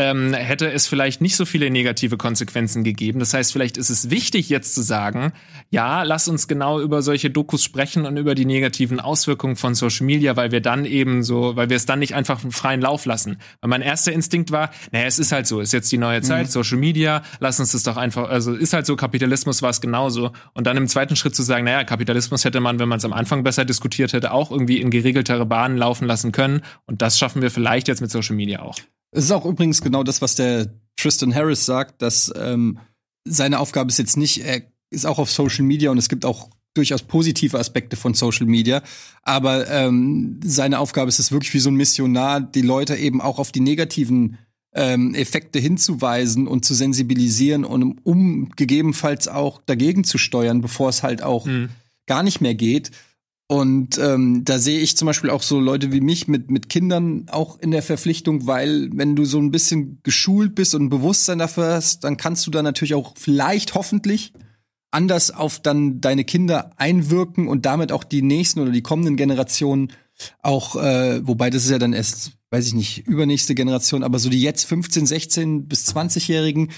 ähm, 0.00 0.32
hätte 0.32 0.72
es 0.72 0.86
vielleicht 0.86 1.20
nicht 1.20 1.36
so 1.36 1.44
viele 1.44 1.70
negative 1.70 2.16
Konsequenzen 2.16 2.84
gegeben. 2.84 3.20
Das 3.20 3.34
heißt, 3.34 3.52
vielleicht 3.52 3.76
ist 3.76 3.90
es 3.90 4.08
wichtig, 4.08 4.48
jetzt 4.48 4.74
zu 4.74 4.80
sagen, 4.80 5.32
ja, 5.68 6.04
lass 6.04 6.26
uns 6.26 6.48
genau 6.48 6.80
über 6.80 7.02
solche 7.02 7.28
Dokus 7.28 7.62
sprechen 7.62 8.06
und 8.06 8.16
über 8.16 8.34
die 8.34 8.46
negativen 8.46 8.98
Auswirkungen 8.98 9.56
von 9.56 9.74
Social 9.74 10.06
Media, 10.06 10.36
weil 10.36 10.52
wir 10.52 10.62
dann 10.62 10.86
eben 10.86 11.22
so, 11.22 11.54
weil 11.54 11.68
wir 11.68 11.76
es 11.76 11.84
dann 11.84 11.98
nicht 11.98 12.14
einfach 12.14 12.40
freien 12.50 12.80
Lauf 12.80 13.04
lassen. 13.04 13.36
Weil 13.60 13.68
mein 13.68 13.82
erster 13.82 14.10
Instinkt 14.10 14.50
war, 14.50 14.70
naja, 14.90 15.04
es 15.04 15.18
ist 15.18 15.32
halt 15.32 15.46
so, 15.46 15.60
ist 15.60 15.74
jetzt 15.74 15.92
die 15.92 15.98
neue 15.98 16.22
Zeit, 16.22 16.50
Social 16.50 16.78
Media, 16.78 17.22
lass 17.38 17.60
uns 17.60 17.72
das 17.72 17.82
doch 17.82 17.98
einfach, 17.98 18.30
also 18.30 18.54
ist 18.54 18.72
halt 18.72 18.86
so, 18.86 18.96
Kapitalismus 18.96 19.60
war 19.60 19.70
es 19.70 19.82
genauso. 19.82 20.32
Und 20.54 20.66
dann 20.66 20.78
im 20.78 20.88
zweiten 20.88 21.14
Schritt 21.14 21.36
zu 21.36 21.42
sagen, 21.42 21.66
naja, 21.66 21.84
Kapitalismus 21.84 22.46
hätte 22.46 22.60
man, 22.60 22.78
wenn 22.78 22.88
man 22.88 22.98
es 22.98 23.04
am 23.04 23.12
Anfang 23.12 23.44
besser 23.44 23.66
diskutiert 23.66 24.14
hätte, 24.14 24.32
auch 24.32 24.50
irgendwie 24.50 24.80
in 24.80 24.90
geregeltere 24.90 25.44
Bahnen 25.44 25.76
laufen 25.76 26.06
lassen 26.06 26.32
können. 26.32 26.62
Und 26.86 27.02
das 27.02 27.18
schaffen 27.18 27.42
wir 27.42 27.50
vielleicht 27.50 27.86
jetzt 27.86 28.00
mit 28.00 28.10
Social 28.10 28.36
Media 28.36 28.62
auch. 28.62 28.76
Es 29.12 29.24
ist 29.24 29.30
auch 29.32 29.44
übrigens 29.44 29.80
genau 29.80 30.02
das, 30.02 30.22
was 30.22 30.34
der 30.36 30.72
Tristan 30.96 31.34
Harris 31.34 31.66
sagt, 31.66 32.02
dass 32.02 32.32
ähm, 32.36 32.78
seine 33.24 33.58
Aufgabe 33.58 33.90
ist 33.90 33.98
jetzt 33.98 34.16
nicht, 34.16 34.44
er 34.44 34.62
ist 34.90 35.06
auch 35.06 35.18
auf 35.18 35.30
Social 35.30 35.64
Media 35.64 35.90
und 35.90 35.98
es 35.98 36.08
gibt 36.08 36.24
auch 36.24 36.50
durchaus 36.74 37.02
positive 37.02 37.58
Aspekte 37.58 37.96
von 37.96 38.14
Social 38.14 38.46
Media. 38.46 38.82
Aber 39.22 39.68
ähm, 39.68 40.40
seine 40.44 40.78
Aufgabe 40.78 41.08
ist 41.08 41.18
es 41.18 41.32
wirklich 41.32 41.52
wie 41.54 41.58
so 41.58 41.70
ein 41.70 41.74
Missionar, 41.74 42.40
die 42.40 42.62
Leute 42.62 42.96
eben 42.96 43.20
auch 43.20 43.38
auf 43.38 43.50
die 43.50 43.60
negativen 43.60 44.38
ähm, 44.72 45.14
Effekte 45.14 45.58
hinzuweisen 45.58 46.46
und 46.46 46.64
zu 46.64 46.74
sensibilisieren 46.74 47.64
und 47.64 47.98
um, 48.04 48.50
gegebenenfalls 48.54 49.26
auch 49.26 49.60
dagegen 49.66 50.04
zu 50.04 50.16
steuern, 50.16 50.60
bevor 50.60 50.88
es 50.90 51.02
halt 51.02 51.22
auch 51.24 51.44
Mhm. 51.46 51.70
gar 52.06 52.22
nicht 52.22 52.40
mehr 52.40 52.54
geht. 52.54 52.92
Und 53.50 53.98
ähm, 53.98 54.44
da 54.44 54.60
sehe 54.60 54.78
ich 54.78 54.96
zum 54.96 55.06
Beispiel 55.06 55.28
auch 55.28 55.42
so 55.42 55.58
Leute 55.58 55.90
wie 55.90 56.00
mich 56.00 56.28
mit, 56.28 56.52
mit 56.52 56.68
Kindern 56.68 57.26
auch 57.32 57.58
in 57.58 57.72
der 57.72 57.82
Verpflichtung, 57.82 58.46
weil 58.46 58.90
wenn 58.92 59.16
du 59.16 59.24
so 59.24 59.40
ein 59.40 59.50
bisschen 59.50 59.98
geschult 60.04 60.54
bist 60.54 60.76
und 60.76 60.84
ein 60.84 60.88
Bewusstsein 60.88 61.40
dafür 61.40 61.72
hast, 61.72 62.04
dann 62.04 62.16
kannst 62.16 62.46
du 62.46 62.52
da 62.52 62.62
natürlich 62.62 62.94
auch 62.94 63.14
vielleicht 63.16 63.74
hoffentlich 63.74 64.34
anders 64.92 65.32
auf 65.32 65.58
dann 65.58 66.00
deine 66.00 66.22
Kinder 66.22 66.70
einwirken 66.76 67.48
und 67.48 67.66
damit 67.66 67.90
auch 67.90 68.04
die 68.04 68.22
nächsten 68.22 68.60
oder 68.60 68.70
die 68.70 68.82
kommenden 68.82 69.16
Generationen 69.16 69.90
auch, 70.42 70.76
äh, 70.76 71.26
wobei 71.26 71.50
das 71.50 71.64
ist 71.64 71.70
ja 71.70 71.78
dann 71.78 71.92
erst, 71.92 72.34
weiß 72.50 72.68
ich 72.68 72.74
nicht, 72.74 73.08
übernächste 73.08 73.56
Generation, 73.56 74.04
aber 74.04 74.20
so 74.20 74.30
die 74.30 74.40
jetzt 74.40 74.62
15, 74.62 75.06
16 75.06 75.66
bis 75.66 75.88
20-Jährigen, 75.88 76.70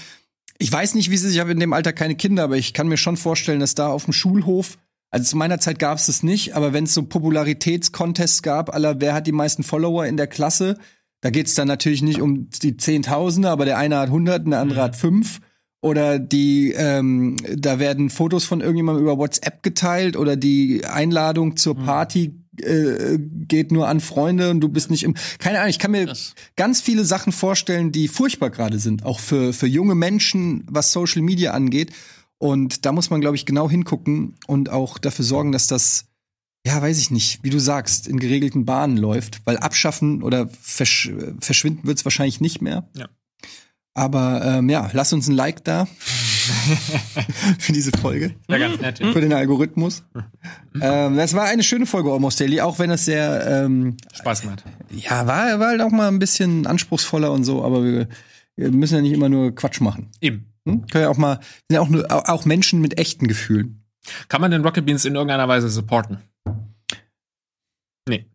ich 0.57 0.71
weiß 0.71 0.95
nicht, 0.95 1.11
wie 1.11 1.17
sie, 1.17 1.29
ich 1.29 1.39
habe 1.39 1.51
in 1.51 1.59
dem 1.59 1.73
Alter 1.73 1.93
keine 1.93 2.15
Kinder, 2.15 2.45
aber 2.45 2.57
ich 2.57 2.73
kann 2.73 2.87
mir 2.87 2.97
schon 2.97 3.17
vorstellen, 3.17 3.59
dass 3.59 3.75
da 3.75 3.89
auf 3.89 4.05
dem 4.05 4.13
Schulhof, 4.13 4.79
also 5.13 5.29
zu 5.29 5.37
meiner 5.37 5.59
Zeit 5.59 5.77
gab 5.77 5.99
es 5.99 6.07
das 6.07 6.23
nicht, 6.23 6.55
aber 6.55 6.73
wenn 6.73 6.85
es 6.85 6.95
so 6.95 7.03
Popularitätscontests 7.03 8.41
gab, 8.41 8.73
aller 8.73 8.99
wer 8.99 9.13
hat 9.13 9.27
die 9.27 9.31
meisten 9.31 9.61
Follower 9.61 10.07
in 10.07 10.17
der 10.17 10.25
Klasse, 10.25 10.75
da 11.21 11.29
geht's 11.29 11.53
dann 11.53 11.67
natürlich 11.67 12.01
nicht 12.01 12.19
um 12.19 12.49
die 12.49 12.77
Zehntausende, 12.77 13.51
aber 13.51 13.65
der 13.65 13.77
eine 13.77 13.97
hat 13.97 14.07
100 14.07 14.45
und 14.45 14.51
der 14.51 14.59
andere 14.59 14.81
hat 14.81 14.95
fünf. 14.95 15.39
Oder 15.81 16.17
die, 16.17 16.71
ähm, 16.71 17.35
da 17.55 17.77
werden 17.77 18.09
Fotos 18.09 18.45
von 18.45 18.61
irgendjemandem 18.61 19.03
über 19.03 19.19
WhatsApp 19.19 19.61
geteilt 19.61 20.17
oder 20.17 20.35
die 20.35 20.83
Einladung 20.83 21.57
zur 21.57 21.75
Party 21.75 22.33
äh, 22.59 23.19
geht 23.19 23.71
nur 23.71 23.87
an 23.89 23.99
Freunde 23.99 24.49
und 24.49 24.61
du 24.61 24.69
bist 24.69 24.89
nicht 24.89 25.03
im. 25.03 25.13
Keine 25.37 25.59
Ahnung, 25.59 25.69
ich 25.69 25.79
kann 25.79 25.91
mir 25.91 26.07
Krass. 26.07 26.33
ganz 26.55 26.81
viele 26.81 27.05
Sachen 27.05 27.31
vorstellen, 27.31 27.91
die 27.91 28.07
furchtbar 28.07 28.49
gerade 28.49 28.79
sind, 28.79 29.05
auch 29.05 29.19
für, 29.19 29.53
für 29.53 29.67
junge 29.67 29.93
Menschen, 29.93 30.63
was 30.67 30.91
Social 30.91 31.21
Media 31.21 31.51
angeht. 31.51 31.91
Und 32.43 32.85
da 32.85 32.91
muss 32.91 33.09
man, 33.09 33.21
glaube 33.21 33.37
ich, 33.37 33.45
genau 33.45 33.69
hingucken 33.69 34.35
und 34.47 34.69
auch 34.69 34.97
dafür 34.97 35.23
sorgen, 35.23 35.53
dass 35.53 35.67
das, 35.67 36.07
ja, 36.67 36.81
weiß 36.81 36.99
ich 36.99 37.09
nicht, 37.09 37.41
wie 37.41 37.49
du 37.49 37.57
sagst, 37.57 38.05
in 38.05 38.19
geregelten 38.19 38.65
Bahnen 38.65 38.97
läuft. 38.97 39.39
Weil 39.45 39.55
abschaffen 39.55 40.21
oder 40.21 40.49
versch 40.61 41.09
verschwinden 41.39 41.87
wird 41.87 41.99
es 41.99 42.03
wahrscheinlich 42.03 42.41
nicht 42.41 42.61
mehr. 42.61 42.85
Ja. 42.97 43.07
Aber 43.93 44.43
ähm, 44.43 44.67
ja, 44.67 44.89
lass 44.91 45.13
uns 45.13 45.29
ein 45.29 45.35
Like 45.35 45.63
da 45.63 45.85
für 47.59 47.71
diese 47.71 47.91
Folge, 47.97 48.35
Wäre 48.49 48.59
ganz 48.59 48.81
nett. 48.81 48.97
für 48.97 49.21
den 49.21 49.31
Algorithmus. 49.31 50.03
ähm, 50.81 51.15
das 51.15 51.35
war 51.35 51.45
eine 51.45 51.63
schöne 51.63 51.85
Folge 51.85 52.11
Almost 52.11 52.41
Daily, 52.41 52.59
auch 52.59 52.77
wenn 52.77 52.91
es 52.91 53.05
sehr 53.05 53.63
ähm, 53.63 53.95
Spaß 54.11 54.41
gemacht. 54.41 54.65
ja, 54.91 55.27
war, 55.27 55.61
war 55.61 55.67
halt 55.67 55.81
auch 55.81 55.91
mal 55.91 56.09
ein 56.09 56.19
bisschen 56.19 56.67
anspruchsvoller 56.67 57.31
und 57.31 57.45
so, 57.45 57.63
aber 57.63 57.85
wir, 57.85 58.09
wir 58.57 58.71
müssen 58.71 58.95
ja 58.95 59.01
nicht 59.01 59.13
immer 59.13 59.29
nur 59.29 59.55
Quatsch 59.55 59.79
machen. 59.79 60.09
Eben. 60.19 60.52
Hm? 60.67 60.87
Können 60.87 61.03
ja 61.03 61.09
auch 61.09 61.17
mal, 61.17 61.39
sind 61.67 61.75
ja 61.75 61.81
auch, 61.81 61.89
nur, 61.89 62.29
auch 62.29 62.45
Menschen 62.45 62.81
mit 62.81 62.97
echten 62.97 63.27
Gefühlen. 63.27 63.83
Kann 64.27 64.41
man 64.41 64.51
den 64.51 64.63
Rocket 64.63 64.85
Beans 64.85 65.05
in 65.05 65.15
irgendeiner 65.15 65.47
Weise 65.47 65.69
supporten? 65.69 66.17
Nee. 68.07 68.25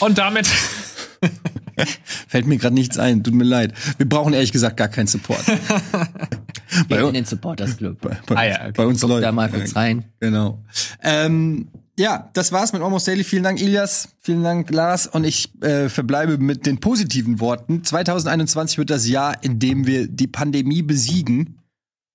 Und 0.00 0.18
damit 0.18 0.48
Fällt 2.28 2.46
mir 2.46 2.56
gerade 2.56 2.74
nichts 2.74 2.98
ein, 2.98 3.22
tut 3.22 3.34
mir 3.34 3.44
leid. 3.44 3.74
Wir 3.98 4.08
brauchen 4.08 4.32
ehrlich 4.32 4.52
gesagt 4.52 4.76
gar 4.76 4.88
keinen 4.88 5.06
Support. 5.06 5.44
bei, 6.88 7.00
in 7.00 7.14
den 7.14 7.24
Supporters 7.24 7.76
Club. 7.76 8.00
bei, 8.00 8.18
bei, 8.26 8.36
Ah 8.36 8.44
ja, 8.44 8.60
okay. 8.62 8.72
bei 8.76 8.86
uns 8.86 9.02
läuft. 9.02 9.24
Da 9.24 9.32
mal 9.32 9.50
kurz 9.50 9.76
rein. 9.76 10.04
Genau. 10.20 10.64
Ähm, 11.02 11.68
ja, 11.98 12.30
das 12.32 12.52
war's 12.52 12.72
mit 12.72 12.82
Almost 12.82 13.08
Daily. 13.08 13.24
Vielen 13.24 13.42
Dank, 13.42 13.60
Ilias. 13.60 14.08
Vielen 14.20 14.42
Dank, 14.42 14.70
Lars. 14.70 15.06
Und 15.06 15.24
ich 15.24 15.50
äh, 15.62 15.88
verbleibe 15.88 16.38
mit 16.38 16.66
den 16.66 16.78
positiven 16.78 17.40
Worten. 17.40 17.84
2021 17.84 18.78
wird 18.78 18.90
das 18.90 19.08
Jahr, 19.08 19.42
in 19.42 19.58
dem 19.58 19.86
wir 19.86 20.06
die 20.08 20.26
Pandemie 20.26 20.82
besiegen. 20.82 21.58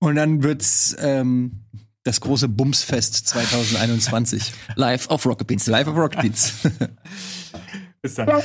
Und 0.02 0.16
dann 0.16 0.42
wird's 0.42 0.96
ähm, 0.98 1.60
das 2.02 2.20
große 2.20 2.48
Bumsfest 2.48 3.28
2021. 3.28 4.52
Live 4.74 5.08
auf 5.10 5.24
Rocket 5.24 5.46
Beans. 5.46 5.68
Live 5.68 5.86
auf 5.86 5.96
Rockbeats. 5.96 6.54
bis 8.02 8.14
dann. 8.16 8.42